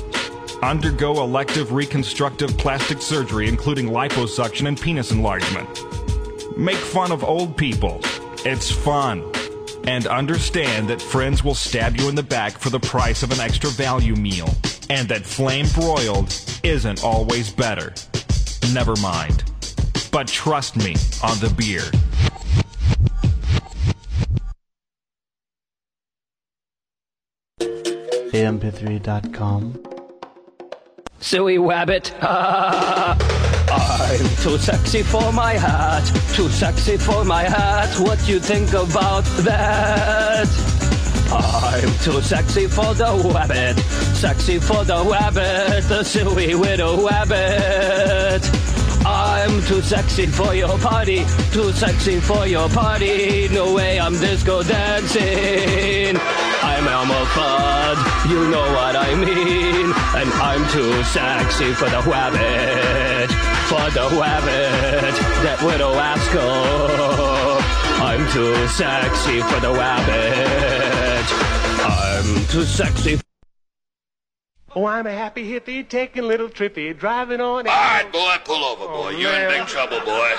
Undergo 0.63 1.23
elective 1.23 1.73
reconstructive 1.73 2.59
plastic 2.59 3.01
surgery, 3.01 3.49
including 3.49 3.87
liposuction 3.87 4.69
and 4.69 4.79
penis 4.79 5.13
enlargement. 5.13 5.67
Make 6.59 6.77
fun 6.77 7.11
of 7.11 7.25
old 7.25 7.57
people. 7.57 7.99
It's 8.45 8.71
fun. 8.71 9.33
And 9.85 10.07
understand 10.07 10.89
that 10.89 11.01
friends 11.01 11.43
will 11.43 11.55
stab 11.55 11.97
you 11.97 12.11
in 12.11 12.15
the 12.15 12.23
back 12.23 12.59
for 12.59 12.69
the 12.69 12.81
price 12.81 13.23
of 13.23 13.33
an 13.33 13.41
extra 13.41 13.71
value 13.71 14.15
meal. 14.15 14.51
And 14.91 15.09
that 15.09 15.25
flame 15.25 15.69
broiled 15.75 16.39
isn't 16.63 17.03
always 17.03 17.51
better. 17.51 17.95
Never 18.75 18.95
mind. 18.97 19.50
But 20.11 20.27
trust 20.27 20.77
me 20.77 20.97
on 21.23 21.39
the 21.39 21.53
beer. 21.57 21.83
amp3.com. 28.33 29.83
Suey 31.21 31.59
Wabbit. 31.59 32.13
I'm 32.23 34.19
too 34.43 34.59
sexy 34.59 35.03
for 35.03 35.33
my 35.33 35.53
hat. 35.55 36.05
Too 36.35 36.49
sexy 36.49 36.97
for 36.97 37.25
my 37.25 37.43
hat. 37.43 37.99
What 38.01 38.27
you 38.29 38.41
think 38.41 38.71
about 38.71 39.25
that? 39.45 40.49
I'm 41.33 41.91
too 42.05 42.21
sexy 42.23 42.67
for 42.67 42.95
the 42.95 43.05
wabbit. 43.05 43.79
Sexy 44.17 44.59
for 44.59 44.85
the 44.85 45.05
wabbit. 45.05 45.89
The 45.89 46.03
suey 46.03 46.55
widow 46.55 47.07
wabbit. 47.07 48.70
I'm 49.31 49.63
too 49.63 49.81
sexy 49.81 50.27
for 50.27 50.57
your 50.57 50.77
party. 50.79 51.25
Too 51.53 51.71
sexy 51.71 52.19
for 52.19 52.49
your 52.49 52.69
party. 52.69 53.49
No 53.51 53.73
way 53.73 54.01
I'm 54.01 54.15
disco 54.15 54.65
dancing. 54.65 56.17
I'm 56.63 56.89
Elmer 56.89 57.25
Fudd, 57.35 58.29
you 58.29 58.51
know 58.51 58.67
what 58.75 58.97
I 58.97 59.15
mean. 59.15 59.87
And 60.19 60.29
I'm 60.49 60.69
too 60.73 61.05
sexy 61.05 61.73
for 61.73 61.89
the 61.89 62.03
rabbit, 62.11 63.31
for 63.71 63.87
the 63.99 64.07
rabbit, 64.21 65.15
that 65.45 65.63
widow 65.63 65.95
ascot. 65.95 67.63
I'm 68.03 68.23
too 68.33 68.67
sexy 68.67 69.41
for 69.43 69.61
the 69.61 69.73
rabbit. 69.73 71.27
I'm 71.87 72.47
too 72.49 72.65
sexy. 72.65 73.30
Oh, 74.73 74.87
I'm 74.87 75.05
a 75.07 75.11
happy 75.11 75.51
hippie 75.51 75.89
taking 75.89 76.23
little 76.23 76.49
trippy, 76.49 76.97
driving 76.97 77.41
on. 77.41 77.67
All 77.67 77.75
right, 77.75 78.09
boy, 78.13 78.37
pull 78.45 78.65
over, 78.65 78.87
boy. 78.87 79.07
Oh, 79.07 79.11
You're 79.11 79.33
in 79.33 79.49
big 79.51 79.67
trouble, 79.67 79.99
boy. 80.01 80.31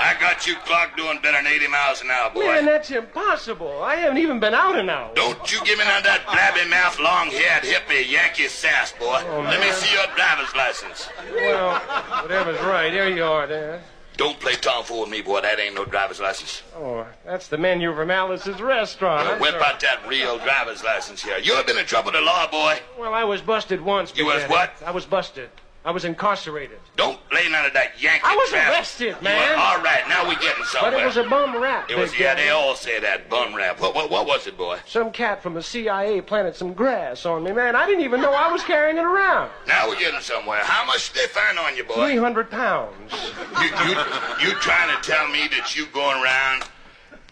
I 0.00 0.14
got 0.20 0.46
you 0.46 0.54
clocked 0.64 0.96
doing 0.96 1.18
better 1.20 1.42
than 1.42 1.52
80 1.52 1.66
miles 1.66 2.02
an 2.02 2.10
hour, 2.10 2.30
boy. 2.30 2.46
Man, 2.46 2.66
that's 2.66 2.92
impossible. 2.92 3.82
I 3.82 3.96
haven't 3.96 4.18
even 4.18 4.38
been 4.38 4.54
out 4.54 4.78
an 4.78 4.88
hour. 4.88 5.10
Don't 5.16 5.52
you 5.52 5.58
give 5.64 5.76
me 5.76 5.84
none 5.84 5.98
of 5.98 6.04
that 6.04 6.24
blabby 6.26 6.70
mouth, 6.70 7.00
long 7.00 7.30
haired 7.30 7.64
hippie 7.64 8.08
Yankee 8.08 8.46
sass, 8.46 8.92
boy. 8.92 9.22
Oh, 9.26 9.40
Let 9.40 9.58
me 9.58 9.72
see 9.72 9.92
your 9.92 10.06
driver's 10.14 10.54
license. 10.54 11.08
Well, 11.34 11.80
whatever's 12.22 12.60
right. 12.60 12.90
There 12.90 13.08
you 13.08 13.24
are, 13.24 13.48
there. 13.48 13.82
Don't 14.18 14.38
play 14.40 14.54
tomfool 14.54 15.02
with 15.02 15.10
me, 15.10 15.22
boy. 15.22 15.40
That 15.42 15.60
ain't 15.60 15.76
no 15.76 15.84
driver's 15.84 16.18
license. 16.18 16.64
Oh, 16.76 17.06
that's 17.24 17.46
the 17.46 17.56
menu 17.56 17.94
from 17.94 18.10
Alice's 18.10 18.60
restaurant. 18.60 19.28
Well, 19.28 19.52
whip 19.52 19.62
out 19.62 19.78
that 19.78 20.00
real 20.08 20.38
driver's 20.38 20.82
license 20.82 21.22
here. 21.22 21.38
You 21.38 21.54
have 21.54 21.68
been 21.68 21.78
in 21.78 21.86
trouble 21.86 22.10
with 22.10 22.20
the 22.20 22.26
law, 22.26 22.50
boy. 22.50 22.80
Well, 22.98 23.14
I 23.14 23.22
was 23.22 23.40
busted 23.40 23.80
once. 23.80 24.12
You 24.16 24.26
was 24.26 24.42
what? 24.50 24.72
I 24.84 24.90
was 24.90 25.06
busted. 25.06 25.50
I 25.88 25.90
was 25.90 26.04
incarcerated. 26.04 26.80
Don't 26.96 27.18
lay 27.32 27.48
none 27.48 27.64
of 27.64 27.72
that 27.72 27.98
Yankee 27.98 28.20
I 28.22 28.36
was 28.36 28.50
crap. 28.50 28.72
arrested, 28.72 29.22
man. 29.22 29.52
were- 29.52 29.56
all 29.56 29.80
right, 29.80 30.06
now 30.06 30.28
we 30.28 30.34
getting 30.36 30.62
somewhere. 30.64 30.90
But 30.90 31.00
it 31.00 31.06
was 31.06 31.16
a 31.16 31.24
bum 31.24 31.56
rap. 31.56 31.90
It 31.90 31.96
was, 31.96 32.18
yeah, 32.18 32.34
they 32.34 32.50
all 32.50 32.74
say 32.74 33.00
that, 33.00 33.30
bum 33.30 33.54
rap. 33.54 33.80
What, 33.80 33.94
what, 33.94 34.10
what 34.10 34.26
was 34.26 34.46
it, 34.46 34.58
boy? 34.58 34.80
Some 34.86 35.10
cat 35.10 35.42
from 35.42 35.54
the 35.54 35.62
CIA 35.62 36.20
planted 36.20 36.54
some 36.56 36.74
grass 36.74 37.24
on 37.24 37.42
me, 37.42 37.52
man. 37.52 37.74
I 37.74 37.86
didn't 37.86 38.04
even 38.04 38.20
know 38.20 38.34
I 38.34 38.52
was 38.52 38.62
carrying 38.64 38.98
it 38.98 39.04
around. 39.06 39.50
Now 39.66 39.88
we're 39.88 39.98
getting 39.98 40.20
somewhere. 40.20 40.60
How 40.62 40.84
much 40.84 41.10
did 41.14 41.22
they 41.22 41.28
find 41.28 41.58
on 41.58 41.74
you, 41.74 41.84
boy? 41.84 41.94
300 41.94 42.50
pounds. 42.50 43.10
You, 43.58 43.68
you, 43.88 43.96
you 44.42 44.54
trying 44.60 44.94
to 44.94 45.00
tell 45.02 45.26
me 45.28 45.48
that 45.56 45.74
you 45.74 45.86
going 45.94 46.22
around 46.22 46.64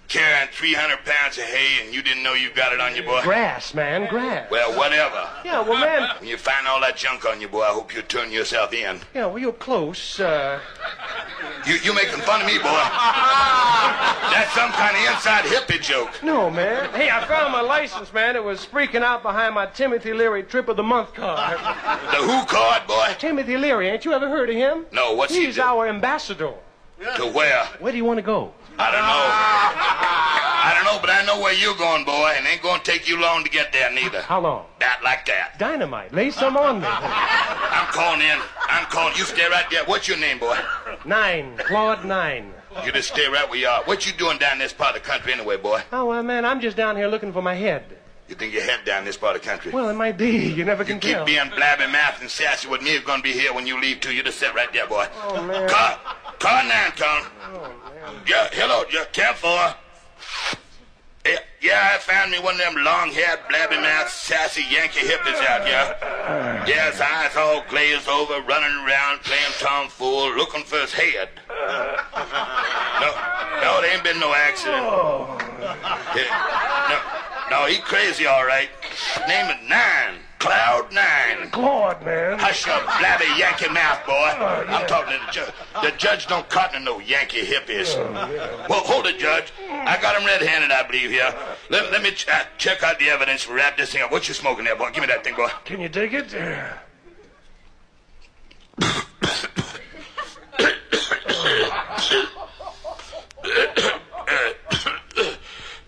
carrying 0.08 0.48
300 0.52 0.98
pounds 1.04 1.38
of 1.38 1.44
hay 1.44 1.84
and 1.84 1.94
you 1.94 2.02
didn't 2.02 2.22
know 2.22 2.34
you 2.34 2.50
got 2.54 2.72
it 2.72 2.80
on 2.80 2.94
you, 2.94 3.02
boy? 3.02 3.20
Grass, 3.22 3.74
man, 3.74 4.08
grass. 4.08 4.50
Well, 4.50 4.76
whatever. 4.78 5.28
Yeah, 5.44 5.60
well, 5.62 5.78
man. 5.80 6.08
When 6.20 6.28
you 6.28 6.36
find 6.36 6.66
all 6.66 6.80
that 6.80 6.96
junk 6.96 7.24
on 7.24 7.40
you, 7.40 7.48
boy, 7.48 7.62
I 7.62 7.70
hope 7.72 7.94
you 7.94 8.02
turn 8.02 8.30
yourself 8.32 8.72
in. 8.72 9.00
Yeah, 9.14 9.26
well, 9.26 9.38
you're 9.38 9.52
close. 9.52 10.18
Uh, 10.20 10.60
You, 11.66 11.74
you 11.82 11.94
making 11.94 12.20
fun 12.20 12.40
of 12.40 12.46
me, 12.46 12.58
boy? 12.58 12.64
That's 14.32 14.52
some 14.52 14.70
kind 14.72 14.96
of 14.96 15.14
inside 15.14 15.44
hippie 15.44 15.80
joke. 15.80 16.10
no, 16.22 16.50
man. 16.50 16.88
Hey, 16.94 17.10
I 17.10 17.24
found 17.26 17.52
my 17.52 17.60
license, 17.60 18.12
man. 18.12 18.36
It 18.36 18.44
was 18.44 18.64
freaking 18.66 19.02
out 19.02 19.22
behind 19.22 19.54
my 19.54 19.66
Timothy 19.66 20.12
Leary 20.12 20.42
Trip 20.42 20.68
of 20.68 20.76
the 20.76 20.82
Month 20.82 21.14
card. 21.14 21.58
The 21.58 22.16
who 22.18 22.44
card, 22.46 22.86
boy? 22.86 23.14
Timothy 23.18 23.56
Leary, 23.56 23.88
ain't 23.88 24.04
you 24.04 24.12
ever 24.12 24.28
heard 24.28 24.48
of 24.50 24.56
him? 24.56 24.86
No, 24.92 25.14
what's 25.14 25.34
he 25.34 25.46
He's 25.46 25.58
our 25.58 25.86
ambassador. 25.88 26.52
To 27.16 27.26
where? 27.26 27.64
Where 27.80 27.92
do 27.92 27.98
you 27.98 28.04
want 28.04 28.18
to 28.18 28.22
go? 28.22 28.52
I 28.78 28.90
don't 28.92 29.06
know. 29.08 29.26
I 30.66 30.74
don't 30.74 30.84
know, 30.84 31.00
but 31.00 31.10
I 31.10 31.24
know 31.24 31.40
where 31.40 31.54
you're 31.54 31.76
going, 31.76 32.04
boy, 32.04 32.34
and 32.36 32.46
it 32.46 32.50
ain't 32.50 32.62
gonna 32.62 32.82
take 32.82 33.08
you 33.08 33.20
long 33.20 33.44
to 33.44 33.50
get 33.50 33.72
there 33.72 33.90
neither. 33.92 34.22
How 34.22 34.40
long? 34.40 34.66
That 34.80 35.00
like 35.02 35.24
that. 35.26 35.58
Dynamite. 35.58 36.12
Lay 36.12 36.30
some 36.30 36.56
on 36.56 36.80
me. 36.80 36.86
I'm 36.88 37.86
calling 37.92 38.20
in. 38.20 38.38
I'm 38.68 38.84
calling. 38.86 39.14
You 39.16 39.24
stay 39.24 39.48
right 39.48 39.64
there. 39.70 39.84
What's 39.84 40.08
your 40.08 40.18
name, 40.18 40.38
boy? 40.38 40.58
Nine. 41.04 41.56
Claude 41.58 42.04
Nine. 42.04 42.52
You 42.84 42.92
just 42.92 43.08
stay 43.12 43.26
right 43.28 43.48
where 43.48 43.58
you 43.58 43.66
are. 43.66 43.82
What 43.84 44.06
you 44.06 44.12
doing 44.12 44.38
down 44.38 44.58
this 44.58 44.72
part 44.72 44.94
of 44.94 45.02
the 45.02 45.08
country 45.08 45.32
anyway, 45.32 45.56
boy? 45.56 45.80
Oh, 45.92 46.06
well, 46.06 46.22
man, 46.22 46.44
I'm 46.44 46.60
just 46.60 46.76
down 46.76 46.96
here 46.96 47.08
looking 47.08 47.32
for 47.32 47.40
my 47.40 47.54
head. 47.54 47.84
You 48.28 48.34
think 48.34 48.52
your 48.52 48.62
head 48.62 48.84
down 48.84 49.04
this 49.04 49.16
part 49.16 49.36
of 49.36 49.42
the 49.42 49.48
country? 49.48 49.70
Well, 49.70 49.88
it 49.88 49.94
might 49.94 50.16
be. 50.18 50.30
You 50.52 50.64
never 50.64 50.84
can 50.84 50.96
you 50.96 51.00
Keep 51.00 51.12
tell. 51.12 51.24
being 51.24 51.48
blabby 51.50 51.86
mouth 51.92 52.20
and 52.20 52.28
sassy 52.30 52.66
with 52.68 52.82
me. 52.82 52.90
It's 52.90 53.06
gonna 53.06 53.22
be 53.22 53.32
here 53.32 53.52
when 53.54 53.66
you 53.66 53.80
leave 53.80 54.00
too. 54.00 54.12
You 54.12 54.22
just 54.24 54.38
sit 54.40 54.52
right 54.54 54.72
there, 54.72 54.86
boy. 54.88 55.06
Oh, 55.22 55.42
man. 55.44 55.68
Car, 55.68 55.98
car 56.40 56.64
nine. 56.64 56.92
Oh, 56.98 57.30
man. 57.62 58.14
Yeah, 58.26 58.48
hello, 58.52 58.82
yeah, 58.92 59.04
camp 59.12 59.36
four. 59.36 59.74
Yeah, 61.24 61.38
yeah, 61.60 61.90
I 61.94 61.98
found 61.98 62.30
me 62.30 62.38
one 62.38 62.54
of 62.54 62.60
them 62.60 62.76
long-haired, 62.84 63.40
blabby-mouthed, 63.50 64.10
sassy 64.10 64.62
Yankee 64.70 65.00
hippies 65.06 65.44
out 65.46 65.66
here. 65.66 65.96
Yeah, 66.66 66.90
his 66.90 67.00
eyes 67.00 67.36
all 67.36 67.64
glazed 67.68 68.08
over, 68.08 68.40
running 68.42 68.76
around, 68.86 69.22
playing 69.22 69.52
tomfool, 69.58 70.36
looking 70.36 70.62
for 70.62 70.78
his 70.78 70.92
head. 70.92 71.28
No, 73.00 73.10
no, 73.60 73.80
there 73.82 73.92
ain't 73.94 74.04
been 74.04 74.20
no 74.20 74.32
accident. 74.34 74.82
Oh, 74.82 75.36
yeah, 76.14 76.30
no, 76.90 76.98
no, 77.50 77.66
he 77.66 77.78
crazy, 77.78 78.26
all 78.26 78.44
right. 78.44 78.68
Name 79.28 79.46
it 79.50 79.68
Nine. 79.68 80.20
Cloud 80.38 80.92
Nine. 80.92 81.50
Claude, 81.50 82.04
man. 82.04 82.38
Hush 82.38 82.66
your 82.66 82.78
blabby 82.80 83.24
Yankee 83.38 83.68
mouth, 83.68 84.04
boy. 84.06 84.12
I'm 84.12 84.86
talking 84.86 85.18
to 85.18 85.26
the 85.26 85.32
judge. 85.32 85.54
The 85.82 85.96
judge 85.96 86.26
don't 86.26 86.48
cotton 86.50 86.80
to 86.80 86.84
no 86.84 86.98
Yankee 87.00 87.40
hippies. 87.42 87.96
Well, 88.68 88.80
hold 88.80 89.06
it, 89.06 89.18
Judge. 89.18 89.52
I 89.68 89.98
got 90.00 90.20
him 90.20 90.26
red-handed, 90.26 90.70
I 90.70 90.82
believe, 90.86 91.10
here. 91.10 91.34
Let, 91.70 91.90
let 91.90 92.02
me 92.02 92.10
ch- 92.10 92.28
uh, 92.28 92.44
check 92.58 92.82
out 92.82 92.98
the 92.98 93.08
evidence. 93.08 93.48
Wrap 93.48 93.76
this 93.76 93.92
thing 93.92 94.02
up. 94.02 94.12
What 94.12 94.28
you 94.28 94.34
smoking 94.34 94.64
there, 94.64 94.76
boy? 94.76 94.90
Give 94.90 95.00
me 95.00 95.06
that 95.06 95.24
thing, 95.24 95.36
boy. 95.36 95.48
Can 95.64 95.80
you 95.80 95.88
dig 95.88 96.14
it? 96.14 96.34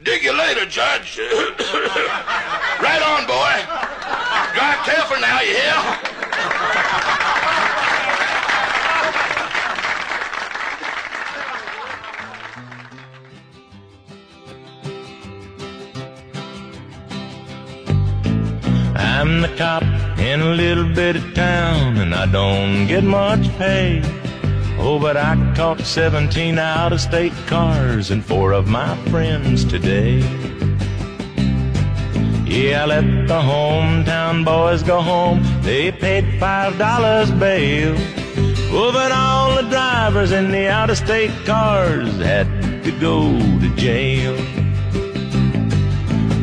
Dig 0.09 0.25
you 0.25 0.33
later, 0.33 0.65
Judge. 0.65 1.19
right 2.81 3.03
on, 3.03 3.27
boy. 3.27 3.57
Drive 4.55 4.81
careful 4.87 5.21
now, 5.21 5.41
you 5.43 5.55
hear? 5.55 5.75
I'm 18.97 19.43
the 19.43 19.55
cop 19.59 19.83
in 20.19 20.41
a 20.41 20.55
little 20.55 20.89
bit 20.95 21.17
of 21.17 21.35
town, 21.35 21.99
and 21.99 22.15
I 22.15 22.25
don't 22.25 22.87
get 22.87 23.05
much 23.05 23.47
pay. 23.59 24.18
Oh, 24.81 24.99
but 25.01 25.17
I 25.17 25.35
caught 25.57 25.81
17 25.81 26.59
out 26.59 26.93
of 26.93 27.01
state 27.01 27.33
cars 27.47 28.11
and 28.11 28.25
four 28.25 28.53
of 28.53 28.69
my 28.69 28.97
friends 29.11 29.65
today. 29.65 30.19
Yeah, 32.47 32.85
I 32.85 32.87
let 32.87 33.27
the 33.27 33.41
hometown 33.41 34.45
boys 34.45 34.83
go 34.83 35.03
home. 35.03 35.43
They 35.63 35.93
paid 35.93 36.39
five 36.41 36.79
dollars 36.79 37.31
bail. 37.33 37.95
Oh, 38.71 38.91
but 38.93 39.13
all 39.13 39.57
the 39.57 39.69
drivers 39.69 40.33
in 40.33 40.51
the 40.51 40.69
out 40.69 40.91
of 40.91 40.97
state 40.97 41.33
cars 41.45 42.17
had 42.21 42.47
to 42.85 42.93
go 43.01 43.37
to 43.61 43.69
jail. 43.77 44.35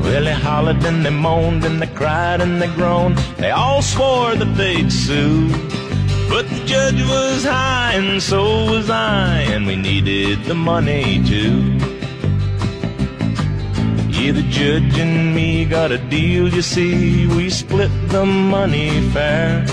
Well, 0.02 0.24
they 0.24 0.34
hollered 0.34 0.84
and 0.84 1.04
they 1.06 1.10
moaned 1.10 1.66
and 1.66 1.82
they 1.82 1.88
cried 1.88 2.42
and 2.42 2.62
they 2.62 2.68
groaned. 2.68 3.18
They 3.38 3.50
all 3.52 3.82
swore 3.82 4.36
that 4.36 4.56
they'd 4.56 4.92
sue. 4.92 5.50
But 6.30 6.50
the 6.50 6.64
judge 6.66 7.02
was 7.04 7.44
high 7.44 7.94
and 7.94 8.22
so 8.22 8.66
was 8.66 8.90
I, 8.90 9.42
and 9.54 9.66
we 9.66 9.76
needed 9.76 10.44
the 10.44 10.56
money 10.56 11.24
too. 11.24 11.78
Yeah, 14.10 14.32
the 14.32 14.46
judge 14.50 14.98
and 14.98 15.36
me 15.36 15.66
got 15.66 15.92
a 15.92 15.98
deal, 15.98 16.48
you 16.48 16.62
see. 16.62 17.28
We 17.28 17.50
split 17.50 17.92
the 18.10 18.26
money 18.26 19.02
fair. 19.12 19.64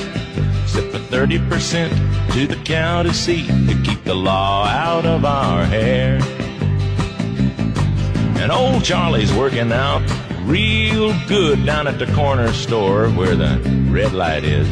Except 0.63 0.89
for 0.93 0.99
30% 0.99 2.33
to 2.33 2.47
the 2.47 2.57
county 2.65 3.13
seat 3.13 3.47
to 3.47 3.83
keep 3.83 4.05
the 4.05 4.15
law 4.15 4.67
out 4.67 5.07
of 5.07 5.25
our 5.25 5.65
hair. 5.65 6.19
And 8.43 8.51
old 8.51 8.85
Charlie's 8.85 9.33
working 9.33 9.73
out 9.73 10.03
real 10.45 11.15
good 11.29 11.65
down 11.65 11.87
at 11.87 11.99
the 11.99 12.07
corner 12.15 12.53
store 12.53 13.09
where 13.11 13.37
the 13.37 13.61
red 13.91 14.13
light 14.13 14.45
is. 14.45 14.69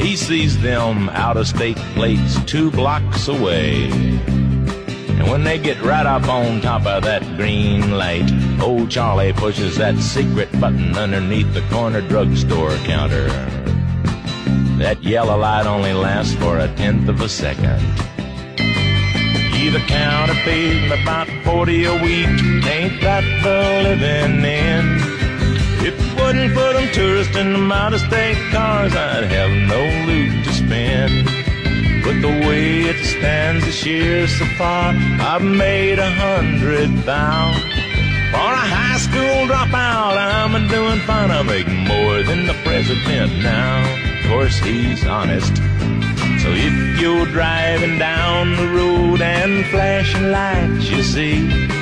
He 0.00 0.16
sees 0.16 0.60
them 0.60 1.10
out 1.10 1.36
of 1.36 1.46
state 1.46 1.76
plates 1.94 2.42
two 2.44 2.70
blocks 2.70 3.28
away. 3.28 3.90
And 3.90 5.30
when 5.30 5.44
they 5.44 5.58
get 5.58 5.80
right 5.82 6.06
up 6.06 6.26
on 6.26 6.62
top 6.62 6.86
of 6.86 7.04
that 7.04 7.22
green 7.36 7.90
light, 7.92 8.30
old 8.62 8.90
Charlie 8.90 9.34
pushes 9.34 9.76
that 9.76 9.98
secret 9.98 10.50
button 10.58 10.96
underneath 10.96 11.52
the 11.52 11.60
corner 11.68 12.00
drugstore 12.00 12.74
counter. 12.78 13.28
That 14.78 15.02
yellow 15.02 15.36
light 15.36 15.66
only 15.66 15.92
lasts 15.92 16.34
for 16.34 16.58
a 16.58 16.74
tenth 16.76 17.06
of 17.06 17.20
a 17.20 17.28
second. 17.28 17.80
Either 19.54 19.80
counter 19.80 20.32
about 21.02 21.28
40 21.44 21.84
a 21.84 21.92
week. 22.02 22.64
Ain't 22.64 23.02
that 23.02 23.22
the 23.42 23.82
living 23.88 24.42
in? 24.42 25.19
If 25.82 25.98
it 25.98 26.20
wasn't 26.20 26.52
for 26.52 26.72
them 26.74 26.92
tourists 26.92 27.36
and 27.36 27.54
them 27.54 27.72
out-of-state 27.72 28.36
cars, 28.52 28.94
I'd 28.94 29.24
have 29.24 29.50
no 29.68 29.80
loot 30.06 30.44
to 30.44 30.52
spend. 30.52 31.24
But 32.04 32.20
the 32.20 32.46
way 32.46 32.82
it 32.82 33.02
stands 33.04 33.64
this 33.64 33.86
year 33.86 34.26
so 34.26 34.44
far, 34.58 34.92
I've 34.94 35.42
made 35.42 35.98
a 35.98 36.10
hundred 36.10 36.40
hundred 36.70 37.04
thousand. 37.04 37.70
For 38.30 38.36
a 38.36 38.66
high 38.76 38.98
school 38.98 39.46
dropout, 39.48 40.16
I'm 40.16 40.54
a 40.54 40.68
doing 40.68 41.00
fine. 41.00 41.30
I 41.30 41.42
make 41.42 41.66
more 41.66 42.22
than 42.22 42.46
the 42.46 42.54
president 42.62 43.42
now. 43.42 43.80
Of 44.20 44.30
course, 44.30 44.58
he's 44.58 45.06
honest. 45.06 45.56
So 46.42 46.48
if 46.52 47.00
you're 47.00 47.26
driving 47.26 47.98
down 47.98 48.56
the 48.56 48.68
road 48.68 49.20
and 49.20 49.66
flashing 49.66 50.30
lights 50.30 50.90
you 50.90 51.02
see, 51.02 51.79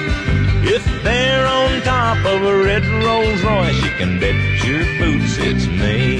if 0.64 0.84
they're 1.02 1.46
on 1.46 1.82
top 1.82 2.18
of 2.26 2.42
a 2.42 2.64
red 2.64 2.84
Rolls 3.04 3.42
Royce, 3.42 3.82
you 3.82 3.90
can 3.92 4.18
bet 4.18 4.34
your 4.64 4.84
boots 4.98 5.38
it's 5.38 5.66
me. 5.66 6.18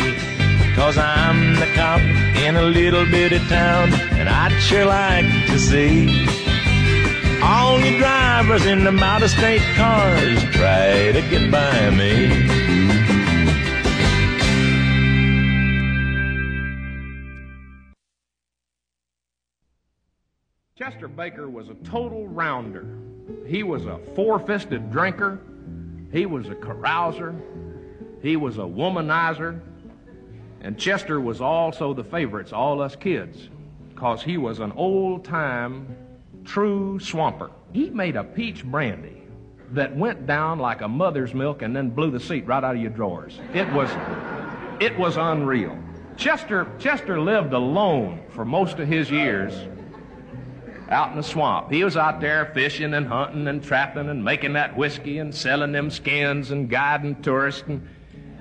Cause 0.74 0.96
I'm 0.96 1.56
the 1.56 1.66
cop 1.74 2.00
in 2.00 2.56
a 2.56 2.62
little 2.62 3.04
bitty 3.04 3.38
town, 3.48 3.92
and 4.12 4.28
I'd 4.28 4.56
sure 4.60 4.84
like 4.84 5.26
to 5.48 5.58
see 5.58 6.26
all 7.42 7.80
you 7.80 7.98
drivers 7.98 8.66
in 8.66 8.84
the 8.84 8.92
out 9.02 9.22
of 9.22 9.30
state 9.30 9.62
cars 9.74 10.42
try 10.52 11.12
to 11.12 11.20
get 11.30 11.50
by 11.50 11.90
me. 11.90 12.78
Chester 20.76 21.08
Baker 21.08 21.50
was 21.50 21.68
a 21.68 21.74
total 21.74 22.28
rounder. 22.28 23.07
He 23.46 23.62
was 23.62 23.86
a 23.86 23.98
four 24.14 24.38
fisted 24.38 24.90
drinker. 24.90 25.40
He 26.12 26.26
was 26.26 26.48
a 26.48 26.54
carouser. 26.54 27.40
He 28.22 28.36
was 28.36 28.58
a 28.58 28.62
womanizer. 28.62 29.60
And 30.60 30.78
Chester 30.78 31.20
was 31.20 31.40
also 31.40 31.94
the 31.94 32.04
favorites, 32.04 32.52
all 32.52 32.82
us 32.82 32.96
kids, 32.96 33.48
because 33.90 34.22
he 34.22 34.36
was 34.36 34.58
an 34.58 34.72
old 34.72 35.24
time, 35.24 35.96
true 36.44 36.98
swamper. 36.98 37.50
He 37.72 37.90
made 37.90 38.16
a 38.16 38.24
peach 38.24 38.64
brandy 38.64 39.22
that 39.72 39.94
went 39.94 40.26
down 40.26 40.58
like 40.58 40.80
a 40.80 40.88
mother's 40.88 41.34
milk 41.34 41.62
and 41.62 41.76
then 41.76 41.90
blew 41.90 42.10
the 42.10 42.18
seat 42.18 42.46
right 42.46 42.64
out 42.64 42.74
of 42.74 42.82
your 42.82 42.90
drawers. 42.90 43.38
It 43.54 43.70
was, 43.72 43.90
it 44.80 44.98
was 44.98 45.16
unreal. 45.16 45.78
Chester, 46.16 46.66
Chester 46.78 47.20
lived 47.20 47.52
alone 47.52 48.22
for 48.30 48.44
most 48.44 48.78
of 48.78 48.88
his 48.88 49.10
years 49.10 49.54
out 50.90 51.10
in 51.10 51.16
the 51.16 51.22
swamp. 51.22 51.70
He 51.70 51.84
was 51.84 51.96
out 51.96 52.20
there 52.20 52.46
fishing 52.54 52.94
and 52.94 53.06
hunting 53.06 53.46
and 53.46 53.62
trapping 53.62 54.08
and 54.08 54.24
making 54.24 54.54
that 54.54 54.76
whiskey 54.76 55.18
and 55.18 55.34
selling 55.34 55.72
them 55.72 55.90
skins 55.90 56.50
and 56.50 56.68
guiding 56.68 57.20
tourists. 57.22 57.64
And 57.66 57.86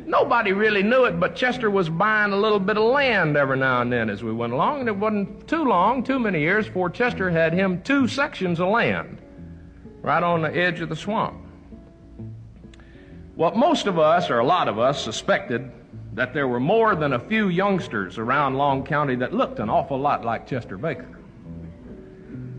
nobody 0.06 0.54
really 0.54 0.84
knew 0.84 1.06
it, 1.06 1.20
but 1.20 1.36
Chester 1.36 1.70
was 1.70 1.90
buying 1.90 2.32
a 2.32 2.38
little 2.38 2.60
bit 2.60 2.78
of 2.78 2.84
land 2.84 3.36
every 3.36 3.58
now 3.58 3.82
and 3.82 3.92
then 3.92 4.10
as 4.10 4.24
we 4.24 4.32
went 4.32 4.54
along. 4.54 4.82
And 4.82 4.90
it 4.90 4.96
wasn't 4.96 5.48
too 5.48 5.66
long, 5.66 6.04
too 6.04 6.20
many 6.20 6.40
years, 6.40 6.68
before 6.68 6.90
Chester 6.90 7.30
had 7.30 7.54
him 7.54 7.82
two 7.84 8.08
sections 8.08 8.60
of 8.60 8.70
land 8.70 9.18
right 10.02 10.24
on 10.24 10.42
the 10.42 10.56
edge 10.56 10.80
of 10.80 10.90
the 10.90 10.96
swamp. 10.96 11.36
What 13.36 13.56
most 13.56 13.88
of 13.88 14.00
us, 14.00 14.30
or 14.30 14.40
a 14.40 14.46
lot 14.46 14.68
of 14.68 14.80
us, 14.80 15.04
suspected 15.04 15.70
that 16.14 16.34
there 16.34 16.48
were 16.48 16.60
more 16.60 16.96
than 16.96 17.14
a 17.14 17.20
few 17.20 17.50
youngsters 17.50 18.18
around 18.18 18.56
Long 18.56 18.84
County 18.84 19.16
that 19.18 19.34
looked 19.34 19.60
an 19.60 19.70
awful 19.70 20.00
lot 20.00 20.26
like 20.26 20.48
Chester 20.48 20.78
Baker. 20.78 21.17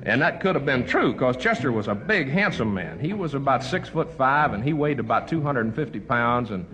And 0.05 0.23
that 0.23 0.41
could 0.41 0.55
have 0.55 0.65
been 0.65 0.87
true 0.87 1.13
because 1.13 1.37
Chester 1.37 1.73
was 1.73 1.89
a 1.89 1.95
big, 1.95 2.29
handsome 2.29 2.73
man. 2.73 2.99
He 2.99 3.13
was 3.13 3.35
about 3.35 3.65
six 3.65 3.89
foot 3.89 4.13
five 4.13 4.53
and 4.53 4.63
he 4.63 4.73
weighed 4.73 5.01
about 5.01 5.29
250 5.29 6.01
pounds 6.01 6.51
and 6.51 6.67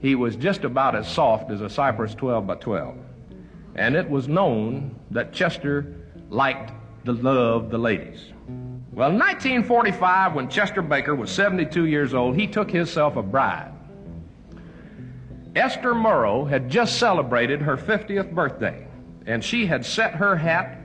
he 0.00 0.14
was 0.14 0.34
just 0.34 0.64
about 0.64 0.96
as 0.96 1.08
soft 1.08 1.50
as 1.50 1.60
a 1.60 1.70
Cypress 1.70 2.14
12 2.14 2.46
by 2.46 2.56
12. 2.56 2.96
And 3.76 3.94
it 3.94 4.08
was 4.08 4.28
known 4.28 4.96
that 5.12 5.32
Chester 5.32 5.94
liked 6.28 6.72
to 7.04 7.12
love 7.12 7.70
the 7.70 7.78
ladies. 7.78 8.32
Well, 8.92 9.10
in 9.10 9.18
1945, 9.18 10.34
when 10.34 10.48
Chester 10.48 10.82
Baker 10.82 11.14
was 11.14 11.30
72 11.30 11.86
years 11.86 12.12
old, 12.12 12.36
he 12.36 12.46
took 12.46 12.70
himself 12.70 13.16
a 13.16 13.22
bride. 13.22 13.72
Esther 15.54 15.94
Murrow 15.94 16.48
had 16.48 16.68
just 16.68 16.98
celebrated 16.98 17.62
her 17.62 17.76
50th 17.76 18.34
birthday, 18.34 18.86
and 19.26 19.42
she 19.42 19.66
had 19.66 19.84
set 19.84 20.14
her 20.14 20.36
hat 20.36 20.81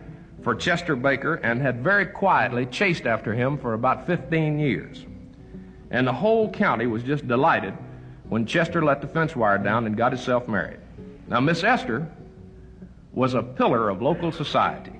for 0.47 0.55
Chester 0.55 0.95
Baker 0.95 1.33
and 1.43 1.61
had 1.61 1.83
very 1.83 2.05
quietly 2.05 2.65
chased 2.67 3.05
after 3.05 3.33
him 3.33 3.57
for 3.57 3.73
about 3.73 4.07
15 4.07 4.57
years. 4.57 5.05
And 5.91 6.07
the 6.07 6.13
whole 6.13 6.49
county 6.49 6.87
was 6.87 7.03
just 7.03 7.27
delighted 7.27 7.73
when 8.29 8.45
Chester 8.45 8.81
let 8.81 9.01
the 9.01 9.09
fence 9.09 9.35
wire 9.35 9.57
down 9.57 9.85
and 9.85 9.97
got 9.97 10.13
himself 10.13 10.47
married. 10.47 10.79
Now, 11.27 11.41
Miss 11.41 11.65
Esther 11.65 12.09
was 13.11 13.33
a 13.33 13.43
pillar 13.43 13.89
of 13.89 14.01
local 14.01 14.31
society. 14.31 14.93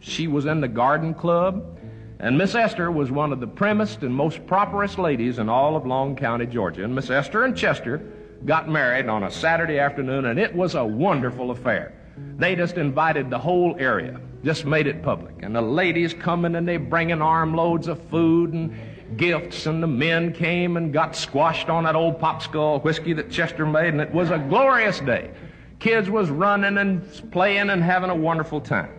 She 0.00 0.26
was 0.26 0.44
in 0.44 0.60
the 0.60 0.68
garden 0.68 1.14
club, 1.14 1.78
and 2.18 2.36
Miss 2.36 2.54
Esther 2.54 2.90
was 2.90 3.10
one 3.10 3.32
of 3.32 3.40
the 3.40 3.46
primmest 3.46 4.02
and 4.02 4.14
most 4.14 4.46
properest 4.46 4.98
ladies 4.98 5.38
in 5.38 5.48
all 5.48 5.76
of 5.76 5.86
Long 5.86 6.14
County, 6.14 6.44
Georgia. 6.44 6.84
And 6.84 6.94
Miss 6.94 7.08
Esther 7.08 7.44
and 7.44 7.56
Chester 7.56 8.02
got 8.44 8.68
married 8.68 9.08
on 9.08 9.22
a 9.22 9.30
Saturday 9.30 9.78
afternoon, 9.78 10.26
and 10.26 10.38
it 10.38 10.54
was 10.54 10.74
a 10.74 10.84
wonderful 10.84 11.52
affair. 11.52 11.94
They 12.36 12.54
just 12.54 12.76
invited 12.76 13.30
the 13.30 13.38
whole 13.38 13.76
area, 13.78 14.20
just 14.44 14.64
made 14.64 14.86
it 14.86 15.02
public. 15.02 15.42
And 15.42 15.54
the 15.54 15.60
ladies 15.60 16.14
coming 16.14 16.54
and 16.54 16.66
they 16.66 16.76
bringing 16.76 17.20
armloads 17.20 17.88
of 17.88 18.02
food 18.04 18.52
and 18.52 18.74
gifts, 19.16 19.66
and 19.66 19.82
the 19.82 19.86
men 19.86 20.32
came 20.32 20.76
and 20.76 20.92
got 20.92 21.16
squashed 21.16 21.68
on 21.68 21.84
that 21.84 21.96
old 21.96 22.20
popsicle 22.20 22.82
whiskey 22.82 23.12
that 23.14 23.30
Chester 23.30 23.66
made, 23.66 23.88
and 23.88 24.00
it 24.00 24.12
was 24.12 24.30
a 24.30 24.38
glorious 24.38 25.00
day. 25.00 25.30
Kids 25.78 26.08
was 26.08 26.30
running 26.30 26.78
and 26.78 27.30
playing 27.32 27.70
and 27.70 27.82
having 27.82 28.10
a 28.10 28.14
wonderful 28.14 28.60
time. 28.60 28.96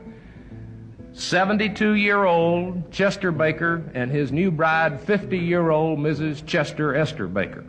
72 1.13 1.95
year 1.95 2.23
old 2.23 2.91
Chester 2.91 3.31
Baker 3.31 3.83
and 3.93 4.09
his 4.09 4.31
new 4.31 4.49
bride, 4.49 5.01
50 5.01 5.37
year 5.37 5.69
old 5.69 5.99
Mrs. 5.99 6.45
Chester 6.45 6.95
Esther 6.95 7.27
Baker. 7.27 7.65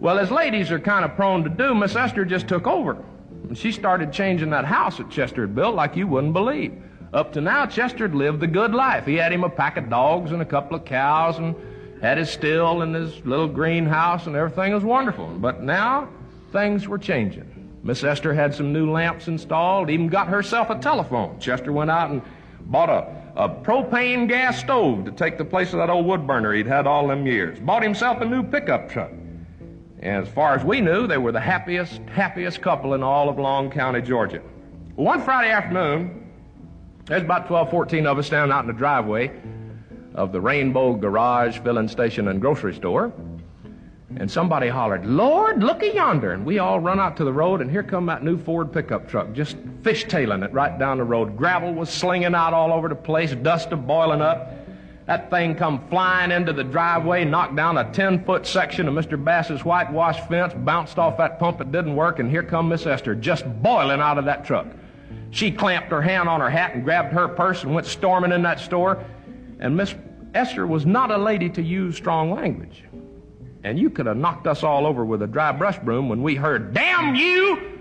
Well, 0.00 0.18
as 0.18 0.30
ladies 0.30 0.70
are 0.70 0.80
kind 0.80 1.04
of 1.04 1.14
prone 1.14 1.44
to 1.44 1.50
do, 1.50 1.74
Miss 1.74 1.96
Esther 1.96 2.24
just 2.24 2.48
took 2.48 2.66
over. 2.66 3.02
And 3.48 3.56
she 3.56 3.72
started 3.72 4.12
changing 4.12 4.50
that 4.50 4.64
house 4.64 4.98
that 4.98 5.10
Chester 5.10 5.42
had 5.42 5.54
built 5.54 5.74
like 5.74 5.96
you 5.96 6.06
wouldn't 6.06 6.32
believe. 6.32 6.72
Up 7.12 7.32
to 7.34 7.40
now, 7.40 7.66
Chester 7.66 8.08
had 8.08 8.14
lived 8.14 8.40
the 8.40 8.46
good 8.46 8.74
life. 8.74 9.06
He 9.06 9.14
had 9.14 9.32
him 9.32 9.44
a 9.44 9.50
pack 9.50 9.76
of 9.76 9.88
dogs 9.88 10.32
and 10.32 10.42
a 10.42 10.46
couple 10.46 10.76
of 10.76 10.84
cows 10.84 11.38
and 11.38 11.54
had 12.00 12.18
his 12.18 12.30
still 12.30 12.82
and 12.82 12.94
his 12.94 13.24
little 13.24 13.46
greenhouse 13.46 14.26
and 14.26 14.34
everything 14.34 14.74
was 14.74 14.82
wonderful. 14.82 15.26
But 15.26 15.62
now, 15.62 16.08
things 16.52 16.88
were 16.88 16.98
changing. 16.98 17.50
Miss 17.84 18.02
Esther 18.02 18.32
had 18.32 18.54
some 18.54 18.72
new 18.72 18.90
lamps 18.90 19.28
installed, 19.28 19.90
even 19.90 20.08
got 20.08 20.26
herself 20.26 20.70
a 20.70 20.78
telephone. 20.78 21.38
Chester 21.38 21.70
went 21.70 21.90
out 21.90 22.10
and 22.10 22.22
bought 22.62 22.88
a, 22.88 23.06
a 23.36 23.48
propane 23.48 24.26
gas 24.26 24.58
stove 24.58 25.04
to 25.04 25.12
take 25.12 25.36
the 25.36 25.44
place 25.44 25.72
of 25.72 25.78
that 25.78 25.90
old 25.90 26.06
wood 26.06 26.26
burner 26.26 26.52
he'd 26.54 26.66
had 26.66 26.86
all 26.86 27.06
them 27.06 27.26
years. 27.26 27.60
Bought 27.60 27.82
himself 27.82 28.20
a 28.22 28.24
new 28.24 28.42
pickup 28.42 28.88
truck. 28.88 29.10
As 30.04 30.28
far 30.28 30.54
as 30.54 30.62
we 30.62 30.82
knew, 30.82 31.06
they 31.06 31.16
were 31.16 31.32
the 31.32 31.40
happiest, 31.40 31.98
happiest 32.12 32.60
couple 32.60 32.92
in 32.92 33.02
all 33.02 33.30
of 33.30 33.38
Long 33.38 33.70
County, 33.70 34.02
Georgia. 34.02 34.42
One 34.96 35.22
Friday 35.22 35.50
afternoon, 35.50 36.30
there's 37.06 37.22
about 37.22 37.48
12, 37.48 37.70
14 37.70 38.06
of 38.06 38.18
us 38.18 38.26
standing 38.26 38.52
out 38.52 38.60
in 38.60 38.66
the 38.66 38.74
driveway 38.74 39.32
of 40.14 40.30
the 40.30 40.42
Rainbow 40.42 40.92
Garage 40.92 41.58
Filling 41.60 41.88
Station 41.88 42.28
and 42.28 42.38
Grocery 42.38 42.74
Store. 42.74 43.14
And 44.16 44.30
somebody 44.30 44.68
hollered, 44.68 45.06
Lord, 45.06 45.62
looky 45.62 45.88
yonder. 45.88 46.32
And 46.32 46.44
we 46.44 46.58
all 46.58 46.80
run 46.80 47.00
out 47.00 47.16
to 47.16 47.24
the 47.24 47.32
road, 47.32 47.62
and 47.62 47.70
here 47.70 47.82
come 47.82 48.04
that 48.06 48.22
new 48.22 48.36
Ford 48.36 48.74
pickup 48.74 49.08
truck, 49.08 49.32
just 49.32 49.56
fishtailing 49.82 50.44
it 50.44 50.52
right 50.52 50.78
down 50.78 50.98
the 50.98 51.04
road. 51.04 51.34
Gravel 51.34 51.72
was 51.72 51.88
slinging 51.88 52.34
out 52.34 52.52
all 52.52 52.74
over 52.74 52.90
the 52.90 52.94
place, 52.94 53.34
dust 53.36 53.72
of 53.72 53.86
boiling 53.86 54.20
up. 54.20 54.52
That 55.06 55.28
thing 55.28 55.54
come 55.54 55.86
flying 55.88 56.30
into 56.30 56.54
the 56.54 56.64
driveway, 56.64 57.24
knocked 57.24 57.56
down 57.56 57.76
a 57.76 57.84
10-foot 57.84 58.46
section 58.46 58.88
of 58.88 58.94
Mr. 58.94 59.22
Bass's 59.22 59.62
whitewashed 59.62 60.26
fence, 60.28 60.54
bounced 60.54 60.98
off 60.98 61.18
that 61.18 61.38
pump 61.38 61.58
that 61.58 61.70
didn't 61.70 61.94
work, 61.94 62.20
and 62.20 62.30
here 62.30 62.42
come 62.42 62.70
Miss 62.70 62.86
Esther, 62.86 63.14
just 63.14 63.44
boiling 63.62 64.00
out 64.00 64.16
of 64.16 64.24
that 64.24 64.46
truck. 64.46 64.66
She 65.30 65.50
clamped 65.50 65.90
her 65.90 66.00
hand 66.00 66.28
on 66.28 66.40
her 66.40 66.48
hat 66.48 66.74
and 66.74 66.84
grabbed 66.84 67.12
her 67.12 67.28
purse 67.28 67.64
and 67.64 67.74
went 67.74 67.86
storming 67.86 68.32
in 68.32 68.42
that 68.42 68.60
store. 68.60 69.04
And 69.58 69.76
Miss 69.76 69.94
Esther 70.32 70.66
was 70.66 70.86
not 70.86 71.10
a 71.10 71.18
lady 71.18 71.50
to 71.50 71.62
use 71.62 71.96
strong 71.96 72.30
language. 72.30 72.84
And 73.62 73.78
you 73.78 73.90
could 73.90 74.06
have 74.06 74.16
knocked 74.16 74.46
us 74.46 74.62
all 74.62 74.86
over 74.86 75.04
with 75.04 75.22
a 75.22 75.26
dry 75.26 75.52
brush 75.52 75.78
broom 75.80 76.08
when 76.08 76.22
we 76.22 76.34
heard, 76.34 76.72
Damn 76.72 77.14
you! 77.14 77.73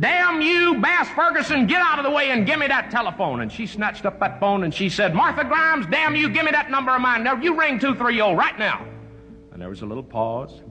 Damn 0.00 0.40
you, 0.40 0.80
Bass 0.80 1.08
Ferguson, 1.10 1.66
get 1.66 1.82
out 1.82 1.98
of 1.98 2.04
the 2.04 2.10
way 2.10 2.30
and 2.30 2.46
give 2.46 2.58
me 2.58 2.68
that 2.68 2.90
telephone. 2.90 3.40
And 3.40 3.50
she 3.50 3.66
snatched 3.66 4.06
up 4.06 4.20
that 4.20 4.38
phone 4.38 4.62
and 4.62 4.72
she 4.72 4.88
said, 4.88 5.14
Martha 5.14 5.44
Grimes, 5.44 5.86
damn 5.86 6.14
you, 6.14 6.28
give 6.28 6.44
me 6.44 6.52
that 6.52 6.70
number 6.70 6.94
of 6.94 7.00
mine. 7.00 7.24
Now, 7.24 7.34
you 7.34 7.58
ring 7.58 7.80
230 7.80 8.36
right 8.36 8.58
now. 8.58 8.86
And 9.52 9.60
there 9.60 9.68
was 9.68 9.82
a 9.82 9.86
little 9.86 10.04
pause, 10.04 10.62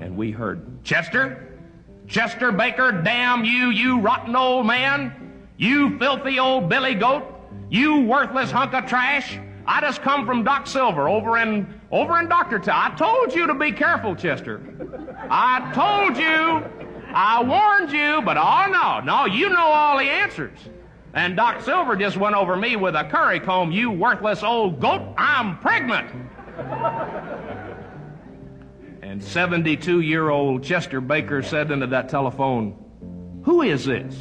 and 0.00 0.16
we 0.16 0.30
heard, 0.30 0.84
Chester? 0.84 1.58
Chester 2.06 2.52
Baker, 2.52 2.92
damn 3.02 3.44
you, 3.44 3.70
you 3.70 3.98
rotten 4.00 4.36
old 4.36 4.66
man. 4.66 5.44
You 5.56 5.98
filthy 5.98 6.38
old 6.38 6.68
billy 6.68 6.94
goat. 6.94 7.24
You 7.68 8.02
worthless 8.02 8.50
hunk 8.50 8.74
of 8.74 8.86
trash. 8.86 9.38
I 9.66 9.80
just 9.80 10.02
come 10.02 10.26
from 10.26 10.44
Doc 10.44 10.66
Silver 10.66 11.08
over 11.08 11.38
in 11.38 11.80
over 11.90 12.18
in 12.18 12.28
Doctortown. 12.28 12.92
I 12.92 12.94
told 12.96 13.34
you 13.34 13.46
to 13.46 13.54
be 13.54 13.72
careful, 13.72 14.14
Chester. 14.14 14.60
I 15.30 15.72
told 15.72 16.16
you. 16.16 16.91
I 17.14 17.42
warned 17.42 17.92
you, 17.92 18.22
but 18.22 18.36
oh 18.36 18.66
no, 18.70 19.00
no, 19.00 19.26
you 19.26 19.48
know 19.48 19.66
all 19.66 19.98
the 19.98 20.04
answers. 20.04 20.58
And 21.14 21.36
Doc 21.36 21.62
Silver 21.62 21.94
just 21.96 22.16
went 22.16 22.34
over 22.34 22.56
me 22.56 22.76
with 22.76 22.94
a 22.94 23.04
curry 23.04 23.38
comb. 23.38 23.70
You 23.70 23.90
worthless 23.90 24.42
old 24.42 24.80
goat, 24.80 25.14
I'm 25.18 25.58
pregnant. 25.58 26.10
And 29.02 29.22
72 29.22 30.00
year 30.00 30.30
old 30.30 30.64
Chester 30.64 31.00
Baker 31.00 31.42
said 31.42 31.70
into 31.70 31.86
that 31.88 32.08
telephone, 32.08 33.42
Who 33.44 33.62
is 33.62 33.84
this? 33.84 34.16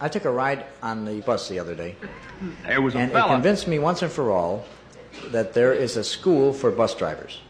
I 0.00 0.08
took 0.08 0.24
a 0.24 0.30
ride 0.30 0.64
on 0.82 1.04
the 1.04 1.20
bus 1.22 1.48
the 1.48 1.58
other 1.58 1.74
day. 1.74 1.96
There 2.66 2.80
was 2.80 2.94
a 2.94 2.98
and 2.98 3.10
it 3.10 3.24
convinced 3.24 3.66
me 3.66 3.78
once 3.80 4.02
and 4.02 4.12
for 4.12 4.30
all 4.30 4.64
that 5.32 5.54
there 5.54 5.72
is 5.72 5.96
a 5.96 6.04
school 6.04 6.52
for 6.52 6.70
bus 6.70 6.94
drivers. 6.94 7.40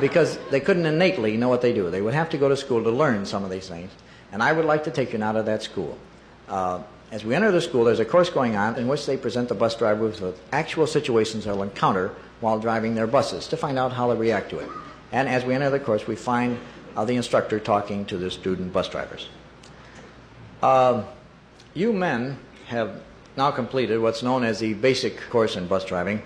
Because 0.00 0.38
they 0.50 0.60
couldn't 0.60 0.86
innately 0.86 1.36
know 1.36 1.48
what 1.48 1.62
they 1.62 1.72
do. 1.72 1.90
They 1.90 2.02
would 2.02 2.14
have 2.14 2.30
to 2.30 2.38
go 2.38 2.48
to 2.48 2.56
school 2.56 2.82
to 2.82 2.90
learn 2.90 3.24
some 3.26 3.44
of 3.44 3.50
these 3.50 3.68
things. 3.68 3.90
And 4.32 4.42
I 4.42 4.52
would 4.52 4.64
like 4.64 4.84
to 4.84 4.90
take 4.90 5.12
you 5.12 5.18
now 5.18 5.32
to 5.32 5.42
that 5.44 5.62
school. 5.62 5.96
Uh, 6.48 6.82
as 7.10 7.24
we 7.24 7.34
enter 7.34 7.50
the 7.50 7.60
school, 7.60 7.84
there's 7.84 8.00
a 8.00 8.04
course 8.04 8.28
going 8.28 8.56
on 8.56 8.76
in 8.76 8.86
which 8.86 9.06
they 9.06 9.16
present 9.16 9.48
the 9.48 9.54
bus 9.54 9.76
drivers 9.76 10.20
with 10.20 10.40
actual 10.52 10.86
situations 10.86 11.44
they'll 11.44 11.62
encounter 11.62 12.14
while 12.40 12.58
driving 12.58 12.94
their 12.94 13.06
buses 13.06 13.48
to 13.48 13.56
find 13.56 13.78
out 13.78 13.92
how 13.92 14.12
they 14.12 14.18
react 14.18 14.50
to 14.50 14.58
it. 14.58 14.68
And 15.12 15.28
as 15.28 15.44
we 15.44 15.54
enter 15.54 15.70
the 15.70 15.80
course, 15.80 16.06
we 16.06 16.16
find 16.16 16.58
uh, 16.96 17.04
the 17.04 17.16
instructor 17.16 17.58
talking 17.58 18.04
to 18.06 18.18
the 18.18 18.30
student 18.30 18.72
bus 18.72 18.88
drivers. 18.88 19.28
Um, 20.62 21.04
you 21.74 21.92
men 21.92 22.38
have 22.66 23.00
now 23.36 23.50
completed 23.50 24.00
what's 24.00 24.22
known 24.22 24.42
as 24.44 24.58
the 24.58 24.74
basic 24.74 25.20
course 25.30 25.56
in 25.56 25.68
bus 25.68 25.84
driving. 25.84 26.22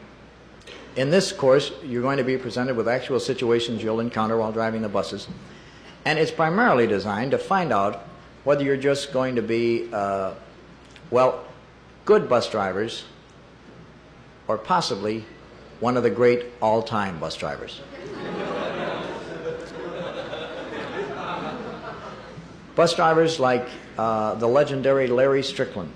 In 0.97 1.11
this 1.11 1.33
course, 1.33 1.73
you're 1.85 2.03
going 2.03 2.19
to 2.19 2.25
be 2.25 2.37
presented 2.37 2.77
with 2.77 2.89
actual 2.89 3.21
situations 3.21 3.83
you'll 3.83 4.01
encounter 4.01 4.37
while 4.37 4.53
driving 4.53 4.83
the 4.83 4.89
buses. 4.89 5.29
And 6.05 6.19
it's 6.19 6.31
primarily 6.31 6.87
designed 6.87 7.31
to 7.33 7.39
find 7.39 7.73
out 7.73 8.05
whether 8.45 8.65
you're 8.65 8.77
just 8.77 9.13
going 9.13 9.37
to 9.37 9.43
be, 9.43 9.89
uh, 9.93 10.35
well, 11.11 11.45
good 12.05 12.29
bus 12.29 12.51
drivers 12.51 13.05
or 14.49 14.59
possibly 14.59 15.25
one 15.81 15.97
of 15.97 16.03
the 16.03 16.11
great 16.11 16.47
all 16.61 16.83
time 16.83 17.19
bus 17.19 17.37
drivers. 17.37 17.81
Bus 22.75 22.95
drivers 22.95 23.39
like 23.39 23.69
uh, 23.99 24.35
the 24.35 24.47
legendary 24.47 25.07
Larry 25.07 25.43
Strickland. 25.43 25.93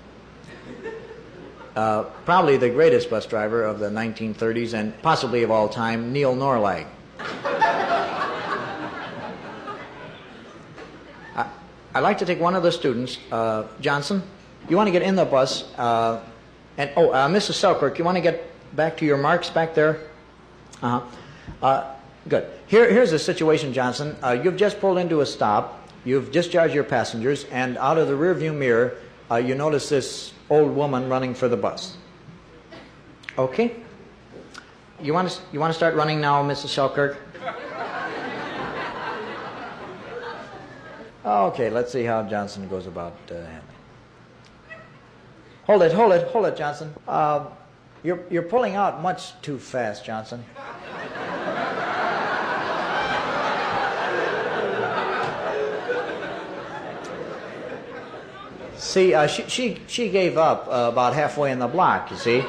Uh, 1.75 2.03
probably 2.25 2.57
the 2.57 2.69
greatest 2.69 3.09
bus 3.09 3.25
driver 3.27 3.63
of 3.63 3.79
the 3.79 3.89
1930s 3.89 4.73
and 4.73 4.99
possibly 5.03 5.43
of 5.43 5.51
all 5.51 5.69
time, 5.69 6.11
Neil 6.11 6.35
Norlag. 6.35 6.87
I, 11.35 11.47
I'd 11.93 11.99
like 11.99 12.17
to 12.17 12.25
take 12.25 12.39
one 12.39 12.55
of 12.55 12.63
the 12.63 12.71
students, 12.71 13.19
uh, 13.31 13.67
Johnson. 13.79 14.23
You 14.67 14.75
want 14.75 14.87
to 14.87 14.91
get 14.91 15.03
in 15.03 15.15
the 15.15 15.25
bus, 15.25 15.71
uh, 15.77 16.23
and 16.77 16.89
oh, 16.95 17.11
uh, 17.11 17.27
Mrs. 17.27 17.53
Selkirk, 17.53 17.99
you 17.99 18.03
want 18.05 18.15
to 18.17 18.21
get 18.21 18.51
back 18.75 18.97
to 18.97 19.05
your 19.05 19.17
marks 19.17 19.51
back 19.51 19.75
there? 19.75 19.99
Uh-huh. 20.81 21.01
Uh, 21.61 21.95
good. 22.27 22.47
Here, 22.65 22.91
here's 22.91 23.11
the 23.11 23.19
situation, 23.19 23.71
Johnson. 23.71 24.15
Uh, 24.23 24.31
you've 24.31 24.57
just 24.57 24.79
pulled 24.79 24.97
into 24.97 25.21
a 25.21 25.25
stop. 25.25 25.86
You've 26.05 26.31
discharged 26.31 26.73
your 26.73 26.83
passengers, 26.83 27.45
and 27.45 27.77
out 27.77 27.97
of 27.97 28.07
the 28.07 28.13
rearview 28.13 28.55
mirror, 28.55 28.95
uh, 29.29 29.35
you 29.35 29.55
notice 29.55 29.89
this 29.89 30.33
old 30.49 30.75
woman 30.75 31.09
running 31.09 31.33
for 31.33 31.47
the 31.49 31.57
bus. 31.57 31.97
Okay. 33.37 33.75
You 35.01 35.13
want 35.13 35.29
to 35.29 35.39
you 35.51 35.59
want 35.59 35.71
to 35.71 35.77
start 35.77 35.95
running 35.95 36.19
now, 36.19 36.43
Mrs. 36.43 36.69
Selkirk? 36.69 37.17
Okay, 41.25 41.69
let's 41.69 41.91
see 41.91 42.03
how 42.03 42.23
Johnson 42.23 42.69
goes 42.69 42.87
about 42.87 43.17
uh, 43.29 43.35
handling. 43.35 43.61
Hold 45.65 45.81
it, 45.81 45.91
hold 45.91 46.13
it, 46.13 46.27
hold 46.29 46.45
it, 46.45 46.55
Johnson. 46.55 46.93
Uh, 47.05 47.47
you're 48.01 48.23
you're 48.29 48.43
pulling 48.43 48.75
out 48.75 49.01
much 49.01 49.39
too 49.41 49.59
fast, 49.59 50.05
Johnson. 50.05 50.43
See, 58.77 59.13
uh, 59.13 59.25
she, 59.25 59.43
she, 59.49 59.77
she 59.87 60.09
gave 60.09 60.37
up 60.37 60.67
uh, 60.67 60.89
about 60.91 61.13
halfway 61.13 61.51
in 61.51 61.59
the 61.59 61.67
block, 61.67 62.11
you 62.11 62.17
see. 62.17 62.43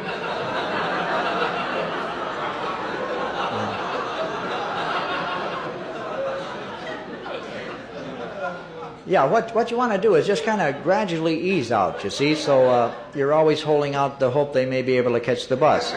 Yeah, 9.07 9.25
what, 9.25 9.55
what 9.55 9.71
you 9.71 9.79
want 9.79 9.93
to 9.93 9.99
do 9.99 10.17
is 10.17 10.27
just 10.27 10.45
kind 10.45 10.61
of 10.61 10.83
gradually 10.83 11.41
ease 11.41 11.73
out, 11.73 12.05
you 12.05 12.11
see, 12.11 12.35
so 12.35 12.69
uh, 12.69 12.95
you're 13.15 13.33
always 13.33 13.63
holding 13.63 13.95
out 13.95 14.21
the 14.21 14.31
hope 14.31 14.53
they 14.53 14.67
may 14.67 14.83
be 14.83 14.99
able 14.99 15.13
to 15.13 15.21
catch 15.21 15.49
the 15.49 15.57
bus. 15.57 15.95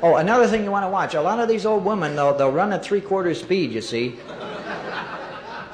Oh, 0.00 0.16
another 0.16 0.46
thing 0.46 0.62
you 0.62 0.70
want 0.70 0.84
to 0.84 0.90
watch 0.90 1.14
a 1.14 1.20
lot 1.20 1.40
of 1.40 1.48
these 1.48 1.66
old 1.66 1.84
women, 1.84 2.14
they'll, 2.14 2.36
they'll 2.36 2.52
run 2.52 2.72
at 2.72 2.84
three 2.84 3.00
quarters 3.00 3.40
speed, 3.40 3.72
you 3.72 3.80
see. 3.80 4.20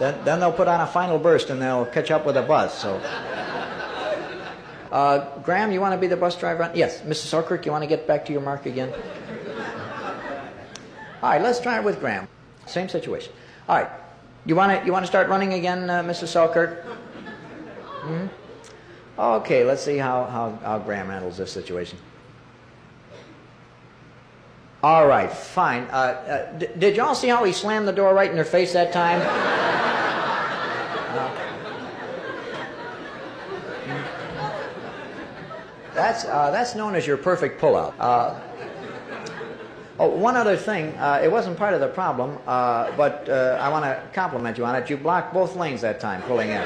Then, 0.00 0.24
then 0.24 0.40
they'll 0.40 0.50
put 0.50 0.66
on 0.66 0.80
a 0.80 0.86
final 0.86 1.18
burst 1.18 1.50
and 1.50 1.60
they'll 1.60 1.84
catch 1.84 2.10
up 2.10 2.24
with 2.24 2.38
a 2.38 2.42
bus. 2.42 2.76
So, 2.80 2.96
uh, 4.90 5.38
Graham, 5.40 5.70
you 5.70 5.80
want 5.80 5.92
to 5.92 5.98
be 5.98 6.06
the 6.06 6.16
bus 6.16 6.34
driver? 6.36 6.64
On? 6.64 6.70
Yes, 6.74 7.02
Mrs. 7.02 7.26
Selkirk, 7.26 7.66
you 7.66 7.70
want 7.70 7.84
to 7.84 7.88
get 7.88 8.06
back 8.06 8.24
to 8.24 8.32
your 8.32 8.40
mark 8.40 8.64
again? 8.64 8.90
All 11.22 11.28
right, 11.28 11.42
let's 11.42 11.60
try 11.60 11.76
it 11.78 11.84
with 11.84 12.00
Graham. 12.00 12.26
Same 12.66 12.88
situation. 12.88 13.34
All 13.68 13.76
right, 13.76 13.90
you 14.46 14.56
want 14.56 14.80
to 14.80 14.86
you 14.86 14.90
want 14.90 15.02
to 15.02 15.06
start 15.06 15.28
running 15.28 15.52
again, 15.52 15.90
uh, 15.90 16.02
Mrs. 16.02 16.28
Selkirk? 16.28 16.82
hmm 16.82 18.26
Okay, 19.18 19.64
let's 19.64 19.82
see 19.82 19.98
how, 19.98 20.24
how, 20.24 20.58
how 20.64 20.78
Graham 20.78 21.08
handles 21.08 21.36
this 21.36 21.52
situation. 21.52 21.98
All 24.82 25.06
right, 25.06 25.30
fine. 25.30 25.82
Uh, 25.90 25.94
uh, 25.94 26.52
d- 26.58 26.68
did 26.78 26.96
y'all 26.96 27.14
see 27.14 27.28
how 27.28 27.44
he 27.44 27.52
slammed 27.52 27.86
the 27.86 27.92
door 27.92 28.14
right 28.14 28.30
in 28.30 28.36
her 28.38 28.44
face 28.44 28.72
that 28.72 28.92
time? 28.92 29.20
That's, 35.94 36.24
uh, 36.24 36.50
that's 36.50 36.74
known 36.74 36.94
as 36.94 37.06
your 37.06 37.16
perfect 37.18 37.60
pullout. 37.60 37.92
Uh, 37.98 38.38
oh, 39.98 40.08
one 40.08 40.36
other 40.36 40.56
thing. 40.56 40.96
Uh, 40.96 41.20
it 41.22 41.30
wasn't 41.30 41.58
part 41.58 41.74
of 41.74 41.80
the 41.80 41.88
problem, 41.88 42.38
uh, 42.46 42.90
but 42.96 43.28
uh, 43.28 43.58
I 43.60 43.68
want 43.68 43.84
to 43.84 44.02
compliment 44.14 44.56
you 44.56 44.64
on 44.64 44.76
it. 44.76 44.88
You 44.88 44.96
blocked 44.96 45.34
both 45.34 45.56
lanes 45.56 45.82
that 45.82 46.00
time 46.00 46.22
pulling 46.22 46.50
in. 46.50 46.62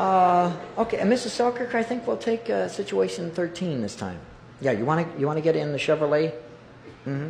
Uh, 0.00 0.56
okay, 0.78 0.96
and 0.96 1.12
Mrs. 1.12 1.28
Selkirk, 1.28 1.74
I 1.74 1.82
think 1.82 2.06
we'll 2.06 2.16
take 2.16 2.48
uh, 2.48 2.68
situation 2.68 3.30
13 3.30 3.82
this 3.82 3.94
time. 3.94 4.18
Yeah, 4.62 4.72
you 4.72 4.86
want 4.86 5.04
to 5.04 5.20
you 5.20 5.26
want 5.26 5.36
to 5.36 5.42
get 5.42 5.56
in 5.56 5.72
the 5.72 5.78
Chevrolet? 5.78 6.32
Mm-hmm. 7.04 7.28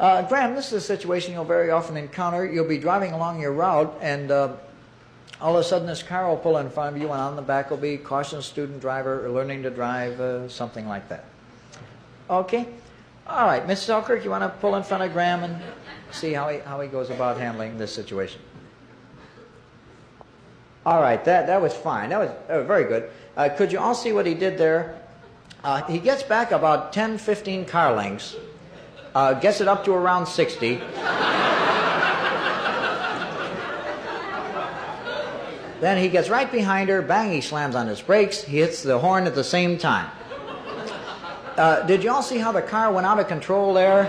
Uh, 0.00 0.22
Graham, 0.22 0.54
this 0.54 0.68
is 0.68 0.72
a 0.72 0.80
situation 0.80 1.34
you'll 1.34 1.44
very 1.44 1.70
often 1.70 1.98
encounter. 1.98 2.46
You'll 2.46 2.66
be 2.66 2.78
driving 2.78 3.12
along 3.12 3.38
your 3.38 3.52
route, 3.52 3.94
and 4.00 4.30
uh, 4.30 4.54
all 5.42 5.56
of 5.56 5.60
a 5.60 5.68
sudden 5.68 5.86
this 5.86 6.02
car 6.02 6.26
will 6.26 6.38
pull 6.38 6.56
in 6.56 6.70
front 6.70 6.96
of 6.96 7.02
you, 7.02 7.12
and 7.12 7.20
on 7.20 7.36
the 7.36 7.42
back 7.42 7.68
will 7.68 7.76
be 7.76 7.98
caution 7.98 8.40
student 8.40 8.80
driver 8.80 9.22
or 9.26 9.28
learning 9.28 9.62
to 9.64 9.70
drive, 9.70 10.18
uh, 10.20 10.48
something 10.48 10.88
like 10.88 11.06
that. 11.10 11.26
Okay? 12.30 12.66
All 13.26 13.44
right, 13.44 13.66
Mrs. 13.66 13.84
Selkirk, 13.84 14.24
you 14.24 14.30
want 14.30 14.42
to 14.42 14.48
pull 14.48 14.74
in 14.76 14.82
front 14.84 15.02
of 15.02 15.12
Graham 15.12 15.44
and 15.44 15.62
see 16.12 16.32
how 16.32 16.48
he, 16.48 16.60
how 16.60 16.80
he 16.80 16.88
goes 16.88 17.10
about 17.10 17.36
handling 17.36 17.76
this 17.76 17.94
situation? 17.94 18.40
All 20.86 21.00
right, 21.00 21.24
that, 21.24 21.46
that 21.46 21.62
was 21.62 21.72
fine. 21.72 22.10
That 22.10 22.18
was, 22.20 22.66
very 22.66 22.84
good. 22.84 23.10
Uh, 23.36 23.48
could 23.48 23.72
you 23.72 23.78
all 23.78 23.94
see 23.94 24.12
what 24.12 24.26
he 24.26 24.34
did 24.34 24.58
there? 24.58 25.00
Uh, 25.62 25.82
he 25.84 25.98
gets 25.98 26.22
back 26.22 26.52
about 26.52 26.92
10, 26.92 27.16
15 27.16 27.64
car 27.64 27.94
lengths, 27.94 28.36
uh, 29.14 29.32
gets 29.34 29.62
it 29.62 29.68
up 29.68 29.84
to 29.86 29.92
around 29.92 30.26
60. 30.26 30.76
then 35.80 35.96
he 35.96 36.10
gets 36.10 36.28
right 36.28 36.52
behind 36.52 36.90
her, 36.90 37.00
bang, 37.00 37.32
he 37.32 37.40
slams 37.40 37.74
on 37.74 37.86
his 37.86 38.02
brakes, 38.02 38.42
he 38.42 38.58
hits 38.58 38.82
the 38.82 38.98
horn 38.98 39.26
at 39.26 39.34
the 39.34 39.44
same 39.44 39.78
time. 39.78 40.10
Uh, 41.56 41.80
did 41.86 42.04
you 42.04 42.10
all 42.10 42.22
see 42.22 42.38
how 42.38 42.52
the 42.52 42.60
car 42.60 42.92
went 42.92 43.06
out 43.06 43.18
of 43.18 43.26
control 43.26 43.72
there? 43.72 44.04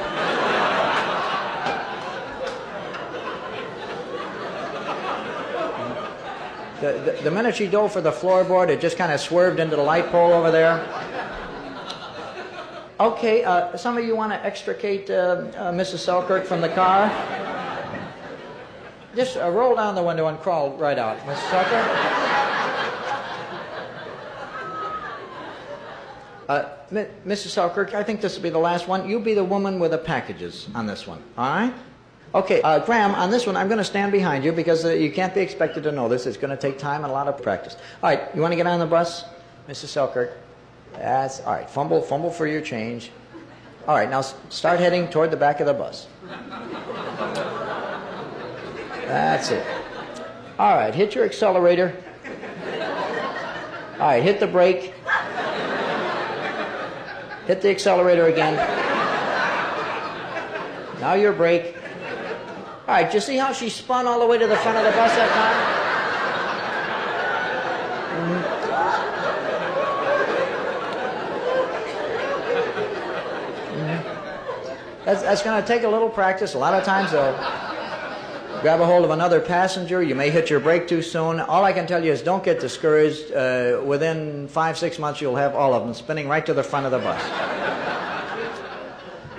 The, 6.81 6.91
the, 7.17 7.23
the 7.23 7.31
minute 7.31 7.55
she 7.55 7.67
dove 7.67 7.93
for 7.93 8.01
the 8.01 8.11
floorboard, 8.11 8.69
it 8.69 8.81
just 8.81 8.97
kind 8.97 9.11
of 9.11 9.19
swerved 9.21 9.59
into 9.59 9.75
the 9.75 9.81
light 9.81 10.07
pole 10.07 10.33
over 10.33 10.51
there. 10.51 10.83
Okay, 12.99 13.43
uh, 13.43 13.75
some 13.77 13.97
of 13.97 14.05
you 14.05 14.15
want 14.15 14.31
to 14.31 14.45
extricate 14.45 15.09
uh, 15.09 15.13
uh, 15.13 15.71
Mrs. 15.71 15.99
Selkirk 15.99 16.45
from 16.45 16.61
the 16.61 16.69
car? 16.69 17.09
Just 19.15 19.37
uh, 19.37 19.49
roll 19.49 19.75
down 19.75 19.95
the 19.95 20.03
window 20.03 20.27
and 20.27 20.37
crawl 20.39 20.71
right 20.77 20.97
out, 20.97 21.17
Mrs. 21.19 21.49
Selkirk. 21.49 22.15
Uh, 26.47 26.69
M- 26.91 27.07
Mrs. 27.25 27.47
Selkirk, 27.47 27.93
I 27.93 28.03
think 28.03 28.21
this 28.21 28.35
will 28.35 28.43
be 28.43 28.49
the 28.49 28.59
last 28.59 28.87
one. 28.87 29.09
You'll 29.09 29.21
be 29.21 29.33
the 29.33 29.43
woman 29.43 29.79
with 29.79 29.91
the 29.91 29.97
packages 29.97 30.67
on 30.75 30.85
this 30.85 31.07
one, 31.07 31.21
all 31.37 31.49
right? 31.49 31.73
Okay, 32.35 32.61
uh, 32.63 32.79
Graham, 32.79 33.15
on 33.15 33.31
this 33.31 33.47
one, 33.47 33.55
I'm 33.55 33.69
going 33.69 33.77
to 33.77 33.85
stand 33.85 34.11
behind 34.11 34.43
you 34.43 34.51
because 34.51 34.83
uh, 34.83 34.89
you 34.89 35.09
can't 35.09 35.33
be 35.33 35.39
expected 35.39 35.83
to 35.83 35.93
know 35.93 36.09
this. 36.09 36.25
It's 36.25 36.35
going 36.35 36.51
to 36.51 36.57
take 36.57 36.77
time 36.77 37.05
and 37.05 37.09
a 37.09 37.13
lot 37.13 37.29
of 37.29 37.41
practice. 37.41 37.77
All 38.03 38.09
right, 38.09 38.27
you 38.35 38.41
want 38.41 38.51
to 38.51 38.57
get 38.57 38.67
on 38.67 38.77
the 38.77 38.85
bus, 38.85 39.23
Mrs. 39.69 39.85
Selkirk? 39.85 40.37
That's 40.91 41.39
all 41.39 41.53
right. 41.53 41.69
Fumble, 41.69 42.01
fumble 42.01 42.29
for 42.29 42.45
your 42.45 42.59
change. 42.59 43.11
All 43.87 43.95
right, 43.95 44.09
now 44.09 44.19
start 44.49 44.81
heading 44.81 45.07
toward 45.07 45.31
the 45.31 45.37
back 45.37 45.61
of 45.61 45.67
the 45.67 45.73
bus. 45.73 46.07
That's 49.07 49.51
it. 49.51 49.65
All 50.59 50.75
right, 50.75 50.93
hit 50.93 51.15
your 51.15 51.23
accelerator. 51.23 51.95
All 53.93 54.07
right, 54.07 54.21
hit 54.21 54.41
the 54.41 54.47
brake. 54.47 54.93
Hit 57.47 57.61
the 57.61 57.69
accelerator 57.69 58.27
again. 58.27 58.55
Now 60.99 61.13
your 61.13 61.31
brake. 61.31 61.74
All 62.87 62.93
right, 62.93 63.11
you 63.11 63.19
see 63.19 63.35
how 63.35 63.51
she 63.51 63.67
spun 63.69 64.05
all 64.05 64.19
the 64.19 64.27
way 64.27 64.37
to 64.37 64.45
the 64.45 64.57
front 64.57 64.77
of 64.77 64.83
the 64.83 64.91
bus 64.91 65.11
that 65.15 65.31
time? 65.33 65.85
That's, 75.03 75.23
that's 75.23 75.41
going 75.41 75.59
to 75.59 75.67
take 75.67 75.81
a 75.81 75.87
little 75.87 76.09
practice. 76.09 76.53
A 76.53 76.59
lot 76.59 76.75
of 76.75 76.83
times 76.83 77.11
they'll 77.11 77.33
grab 78.61 78.81
a 78.81 78.85
hold 78.85 79.03
of 79.03 79.09
another 79.09 79.39
passenger. 79.39 80.03
You 80.03 80.13
may 80.13 80.29
hit 80.29 80.51
your 80.51 80.59
brake 80.59 80.87
too 80.87 81.01
soon. 81.01 81.39
All 81.39 81.63
I 81.63 81.73
can 81.73 81.87
tell 81.87 82.05
you 82.05 82.11
is 82.11 82.21
don't 82.21 82.43
get 82.43 82.59
discouraged. 82.59 83.31
Uh, 83.31 83.81
within 83.83 84.47
five, 84.47 84.77
six 84.77 84.99
months, 84.99 85.21
you'll 85.21 85.37
have 85.37 85.55
all 85.55 85.73
of 85.73 85.83
them 85.83 85.95
spinning 85.95 86.27
right 86.27 86.45
to 86.45 86.53
the 86.53 86.63
front 86.63 86.85
of 86.85 86.91
the 86.91 86.99
bus. 86.99 88.04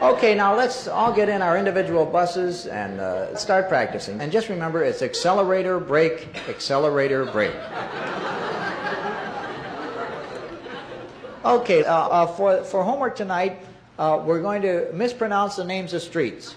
Okay, 0.06 0.36
now 0.36 0.54
let's 0.54 0.86
all 0.86 1.12
get 1.12 1.28
in 1.28 1.42
our 1.42 1.58
individual 1.58 2.06
buses 2.06 2.68
and 2.68 3.00
uh, 3.00 3.34
start 3.34 3.68
practicing. 3.68 4.20
And 4.20 4.30
just 4.30 4.48
remember, 4.48 4.84
it's 4.84 5.02
accelerator, 5.02 5.80
brake, 5.80 6.28
accelerator, 6.48 7.24
brake. 7.24 7.56
Okay, 11.44 11.84
uh, 11.84 11.92
uh, 11.92 12.26
for, 12.28 12.62
for 12.62 12.84
homework 12.84 13.16
tonight, 13.16 13.58
uh, 13.98 14.22
we're 14.24 14.40
going 14.40 14.62
to 14.62 14.88
mispronounce 14.92 15.56
the 15.56 15.64
names 15.64 15.92
of 15.92 16.02
streets. 16.02 16.54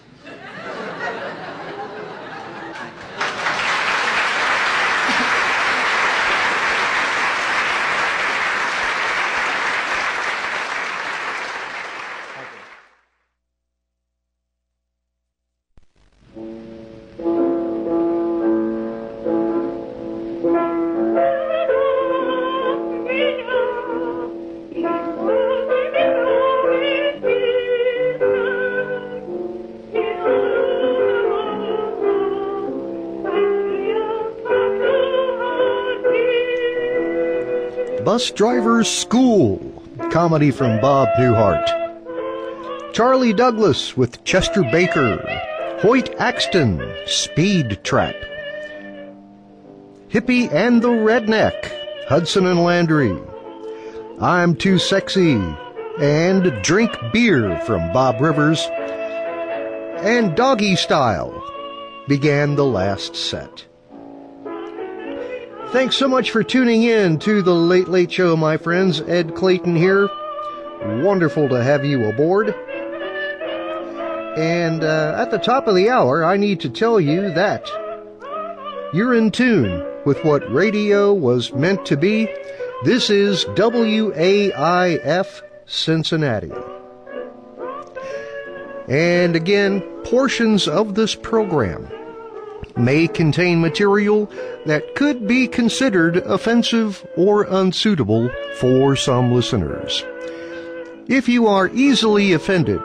Bus 38.19 38.31
Driver's 38.31 38.89
School, 38.89 39.81
comedy 40.11 40.51
from 40.51 40.81
Bob 40.81 41.07
Newhart. 41.17 42.93
Charlie 42.93 43.31
Douglas 43.31 43.95
with 43.95 44.25
Chester 44.25 44.61
Baker. 44.63 45.15
Hoyt 45.81 46.13
Axton, 46.19 46.85
Speed 47.05 47.79
Trap. 47.85 48.15
Hippie 50.09 50.51
and 50.51 50.81
the 50.81 50.89
Redneck, 50.89 51.71
Hudson 52.09 52.45
and 52.45 52.61
Landry. 52.61 53.17
I'm 54.19 54.53
Too 54.53 54.79
Sexy, 54.79 55.41
and 56.01 56.61
Drink 56.61 56.91
Beer 57.13 57.57
from 57.61 57.93
Bob 57.93 58.19
Rivers. 58.19 58.67
And 60.03 60.35
Doggy 60.35 60.75
Style 60.75 61.41
began 62.09 62.55
the 62.55 62.65
last 62.65 63.15
set. 63.15 63.68
Thanks 65.71 65.97
so 65.97 66.07
much 66.07 66.31
for 66.31 66.41
tuning 66.41 66.81
in 66.81 67.19
to 67.19 67.43
the 67.43 67.53
Late 67.53 67.87
Late 67.87 68.11
Show, 68.11 68.35
my 68.35 68.57
friends. 68.57 69.01
Ed 69.01 69.35
Clayton 69.35 69.75
here. 69.75 70.09
Wonderful 70.81 71.47
to 71.47 71.63
have 71.63 71.85
you 71.85 72.09
aboard. 72.09 72.55
And 74.35 74.83
uh, 74.83 75.13
at 75.15 75.29
the 75.29 75.37
top 75.37 75.67
of 75.67 75.75
the 75.75 75.91
hour, 75.91 76.25
I 76.25 76.37
need 76.37 76.59
to 76.61 76.71
tell 76.71 76.99
you 76.99 77.31
that 77.35 77.69
you're 78.95 79.13
in 79.13 79.29
tune 79.29 79.85
with 80.05 80.25
what 80.25 80.51
radio 80.51 81.13
was 81.13 81.53
meant 81.53 81.85
to 81.85 81.95
be. 81.95 82.27
This 82.83 83.11
is 83.11 83.45
WAIF 83.45 85.41
Cincinnati. 85.67 86.51
And 88.87 89.35
again, 89.35 89.81
portions 90.03 90.67
of 90.67 90.95
this 90.95 91.13
program 91.13 91.91
may 92.79 93.07
contain 93.07 93.61
material 93.61 94.31
that 94.65 94.95
could 94.95 95.27
be 95.27 95.47
considered 95.47 96.17
offensive 96.17 97.05
or 97.15 97.43
unsuitable 97.43 98.29
for 98.55 98.95
some 98.95 99.31
listeners. 99.31 100.05
If 101.07 101.27
you 101.27 101.47
are 101.47 101.69
easily 101.69 102.33
offended, 102.33 102.81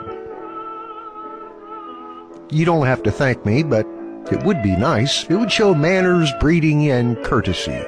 you 2.49 2.65
don't 2.65 2.85
have 2.85 3.03
to 3.03 3.11
thank 3.11 3.45
me, 3.45 3.63
but 3.63 3.85
it 4.31 4.43
would 4.43 4.63
be 4.63 4.75
nice. 4.75 5.23
It 5.29 5.35
would 5.35 5.51
show 5.51 5.75
manners, 5.75 6.31
breeding, 6.39 6.89
and 6.89 7.21
courtesy. 7.23 7.83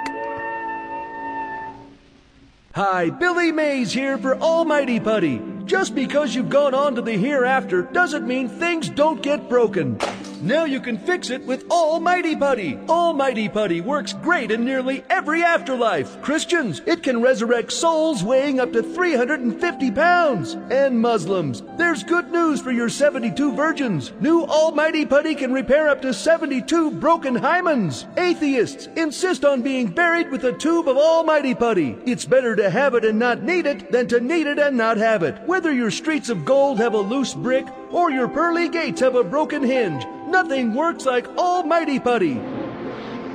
Hi, 2.75 3.11
Billy 3.11 3.53
Mays 3.53 3.93
here 3.93 4.17
for 4.19 4.37
Almighty 4.39 4.99
Putty. 4.99 5.52
Just 5.65 5.95
because 5.95 6.35
you've 6.35 6.51
gone 6.51 6.75
on 6.75 6.95
to 6.97 7.03
the 7.03 7.13
hereafter 7.13 7.83
doesn't 7.83 8.27
mean 8.27 8.49
things 8.49 8.89
don't 8.89 9.23
get 9.23 9.49
broken. 9.49 9.99
Now 10.43 10.65
you 10.65 10.81
can 10.81 10.99
fix 10.99 11.31
it 11.31 11.47
with 11.47 11.71
Almighty 11.71 12.35
Putty. 12.35 12.77
Almighty 12.89 13.49
Putty 13.49 13.81
works 13.81 14.13
great 14.13 14.51
in 14.51 14.65
nearly 14.65 15.05
every 15.09 15.45
afterlife. 15.45 16.21
Christians, 16.21 16.83
it 16.85 17.05
can 17.05 17.23
resurrect 17.23 17.71
souls 17.71 18.25
weighing 18.25 18.59
up 18.59 18.73
to 18.73 18.83
350 18.83 19.91
pounds. 19.93 20.55
And 20.69 21.01
Muslims, 21.01 21.63
there's 21.79 22.03
good 22.03 22.33
news 22.33 22.61
for 22.61 22.73
your 22.73 22.89
72 22.89 23.55
virgins. 23.55 24.11
New 24.19 24.43
Almighty 24.43 25.07
Putty 25.07 25.37
can 25.37 25.53
repair 25.53 25.89
up 25.89 26.03
to 26.03 26.13
72 26.13 26.91
broken 26.91 27.37
hymens. 27.37 28.07
Atheists 28.19 28.89
insist 28.97 29.45
on 29.45 29.63
being 29.63 29.87
buried 29.87 30.29
with 30.33 30.43
a 30.43 30.53
tube 30.53 30.89
of 30.89 30.97
Almighty 30.97 31.55
Putty. 31.55 31.97
It's 32.05 32.25
better 32.25 32.57
to 32.57 32.69
have 32.69 32.95
it 32.95 33.05
and 33.05 33.17
not 33.17 33.45
need 33.45 33.67
it 33.67 33.93
than 33.93 34.09
to 34.09 34.19
need 34.19 34.49
it 34.49 34.59
and 34.59 34.77
not 34.77 34.97
have 34.97 35.23
it. 35.23 35.41
Whether 35.47 35.73
your 35.73 35.93
streets 35.93 36.31
of 36.31 36.45
gold 36.45 36.79
have 36.79 36.95
a 36.95 36.99
loose 36.99 37.33
brick 37.33 37.67
or 37.93 38.11
your 38.11 38.29
pearly 38.29 38.69
gates 38.69 39.01
have 39.01 39.15
a 39.15 39.25
broken 39.25 39.63
hinge, 39.63 40.05
nothing 40.27 40.75
works 40.75 41.05
like 41.05 41.29
Almighty 41.37 42.01
Putty. 42.01 42.41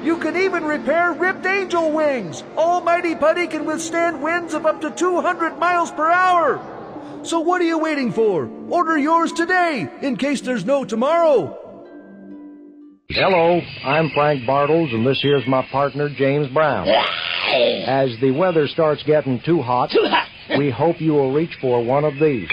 You 0.03 0.17
can 0.17 0.37
even 0.37 0.63
repair 0.63 1.13
ripped 1.13 1.45
angel 1.45 1.91
wings. 1.91 2.43
Almighty 2.55 3.15
Putty 3.15 3.47
can 3.47 3.65
withstand 3.65 4.21
winds 4.21 4.53
of 4.53 4.65
up 4.65 4.81
to 4.81 4.91
200 4.91 5.57
miles 5.57 5.91
per 5.91 6.09
hour. 6.09 7.21
So 7.23 7.39
what 7.39 7.61
are 7.61 7.65
you 7.65 7.79
waiting 7.79 8.11
for? 8.11 8.49
Order 8.69 8.97
yours 8.97 9.33
today 9.33 9.89
in 10.01 10.17
case 10.17 10.41
there's 10.41 10.65
no 10.65 10.85
tomorrow. 10.85 11.63
Hello, 13.09 13.61
I'm 13.85 14.09
Frank 14.13 14.43
Bartles, 14.43 14.93
and 14.93 15.07
this 15.07 15.19
here's 15.21 15.47
my 15.47 15.65
partner, 15.71 16.09
James 16.09 16.47
Brown. 16.53 16.87
As 17.87 18.09
the 18.21 18.31
weather 18.31 18.67
starts 18.67 19.01
getting 19.03 19.41
too 19.45 19.61
hot, 19.61 19.91
we 20.57 20.69
hope 20.69 20.99
you 21.01 21.13
will 21.13 21.33
reach 21.33 21.55
for 21.61 21.83
one 21.83 22.03
of 22.05 22.13
these. 22.19 22.47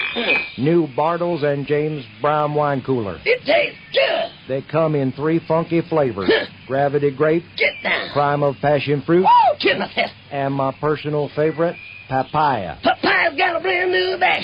New 0.57 0.87
Bartles 0.97 1.43
and 1.43 1.65
James 1.67 2.03
Brown 2.21 2.53
wine 2.53 2.81
cooler. 2.85 3.19
It 3.25 3.39
tastes 3.45 3.79
good. 3.93 4.31
They 4.47 4.61
come 4.69 4.95
in 4.95 5.11
three 5.13 5.39
funky 5.47 5.81
flavors. 5.89 6.31
Gravity 6.67 7.11
grape, 7.15 7.43
Get 7.57 7.73
down. 7.83 8.09
crime 8.13 8.43
of 8.43 8.55
passion 8.61 9.01
fruit, 9.05 9.25
oh, 9.27 9.55
Timothy. 9.59 10.03
and 10.31 10.53
my 10.53 10.71
personal 10.79 11.29
favorite, 11.35 11.75
papaya. 12.09 12.77
Papaya's 12.83 13.37
got 13.37 13.55
a 13.55 13.59
brand 13.61 13.91
new 13.91 14.17
bag. 14.19 14.43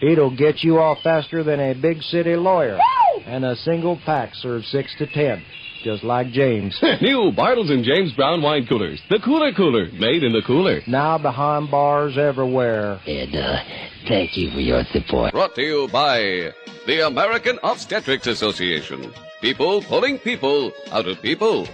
It'll 0.00 0.34
get 0.34 0.62
you 0.62 0.78
off 0.78 0.98
faster 1.02 1.44
than 1.44 1.60
a 1.60 1.74
big 1.74 2.00
city 2.02 2.34
lawyer. 2.34 2.76
Woo! 2.78 3.22
And 3.26 3.44
a 3.44 3.56
single 3.56 3.98
pack 4.06 4.34
serves 4.34 4.66
six 4.68 4.94
to 4.98 5.06
ten, 5.06 5.42
just 5.86 6.02
like 6.02 6.32
James. 6.32 6.76
New 7.00 7.30
Bartles 7.30 7.70
and 7.70 7.84
James 7.84 8.12
Brown 8.14 8.42
wine 8.42 8.66
coolers. 8.66 9.00
The 9.08 9.20
cooler 9.20 9.52
cooler, 9.52 9.86
made 9.92 10.24
in 10.24 10.32
the 10.32 10.42
cooler. 10.44 10.80
Now 10.88 11.16
behind 11.16 11.70
bars 11.70 12.18
everywhere. 12.18 12.98
And, 13.06 13.36
uh, 13.36 13.62
thank 14.08 14.36
you 14.36 14.50
for 14.50 14.58
your 14.58 14.82
support. 14.92 15.30
Brought 15.30 15.54
to 15.54 15.62
you 15.62 15.88
by 15.92 16.50
the 16.86 17.06
American 17.06 17.60
Obstetrics 17.62 18.26
Association. 18.26 19.12
People 19.40 19.80
pulling 19.80 20.18
people 20.18 20.72
out 20.90 21.06
of 21.06 21.22
people. 21.22 21.68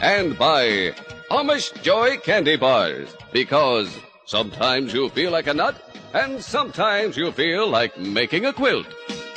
And 0.00 0.38
by 0.38 0.92
Amish 1.30 1.82
Joy 1.82 2.16
Candy 2.16 2.56
Bars. 2.56 3.14
Because 3.30 3.94
sometimes 4.24 4.94
you 4.94 5.10
feel 5.10 5.32
like 5.32 5.48
a 5.48 5.52
nut, 5.52 5.76
and 6.14 6.42
sometimes 6.42 7.14
you 7.14 7.30
feel 7.32 7.68
like 7.68 7.98
making 7.98 8.46
a 8.46 8.54
quilt. 8.54 8.86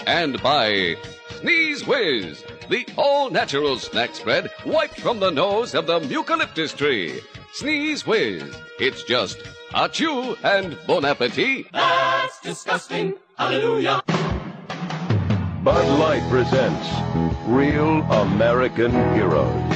And 0.08 0.42
by 0.42 0.96
Sneeze 1.42 1.86
Whiz, 1.86 2.42
the 2.70 2.86
all 2.98 3.30
natural 3.30 3.78
snack 3.78 4.16
spread 4.16 4.50
wiped 4.66 5.00
from 5.00 5.20
the 5.20 5.30
nose 5.30 5.76
of 5.76 5.88
the 5.88 6.00
eucalyptus 6.06 6.74
tree. 6.74 7.20
Sneeze 7.54 8.06
Whiz. 8.06 8.44
It's 8.80 9.04
just 9.04 9.38
achoo 9.74 10.38
and 10.44 10.78
bon 10.88 11.06
appetit. 11.06 11.68
That's 11.72 12.40
disgusting. 12.42 13.16
Hallelujah. 13.38 14.02
Bud 15.64 16.00
Light 16.00 16.28
presents 16.30 16.88
Real 17.48 18.02
American 18.12 18.92
Heroes. 19.14 19.74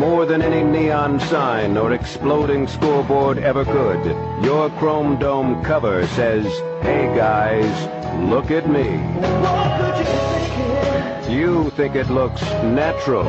More 0.01 0.25
than 0.25 0.41
any 0.41 0.63
neon 0.63 1.19
sign 1.19 1.77
or 1.77 1.93
exploding 1.93 2.65
scoreboard 2.67 3.37
ever 3.37 3.63
could, 3.63 4.03
your 4.43 4.71
chrome 4.79 5.19
dome 5.19 5.63
cover 5.63 6.07
says, 6.07 6.43
Hey 6.81 7.05
guys, 7.15 7.71
look 8.27 8.49
at 8.49 8.67
me. 8.67 8.97
You 11.31 11.69
think 11.77 11.93
it? 11.93 12.09
Looks 12.09 12.41
natural, 12.63 13.25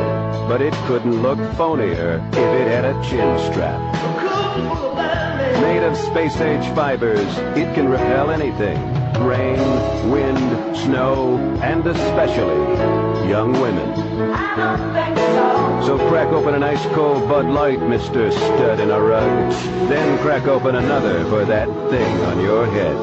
but 0.48 0.62
it 0.62 0.72
couldn't 0.86 1.20
look 1.20 1.38
phonier 1.58 2.26
if 2.30 2.38
it 2.38 2.68
had 2.68 2.86
a 2.86 2.94
chin 3.04 3.38
strap. 3.52 3.78
Made 5.60 5.82
of 5.82 5.94
space 5.94 6.40
age 6.40 6.64
fibers, 6.74 7.36
it 7.54 7.74
can 7.74 7.86
repel 7.86 8.30
anything 8.30 8.80
rain, 9.20 9.60
wind, 10.10 10.74
snow, 10.76 11.36
and 11.62 11.86
especially 11.86 13.28
young 13.28 13.52
women. 13.60 13.90
I 14.32 14.56
don't 14.56 14.94
think 14.94 15.18
so. 15.18 15.71
So 15.86 15.98
crack 16.08 16.28
open 16.28 16.54
an 16.54 16.62
ice 16.62 16.84
cold 16.94 17.28
Bud 17.28 17.46
Light, 17.46 17.80
Mr. 17.80 18.32
Stud 18.32 18.78
in 18.78 18.92
a 18.92 19.00
rug. 19.00 19.50
Then 19.88 20.16
crack 20.18 20.46
open 20.46 20.76
another 20.76 21.24
for 21.24 21.44
that 21.44 21.66
thing 21.90 22.20
on 22.20 22.40
your 22.40 22.66
head. 22.66 22.96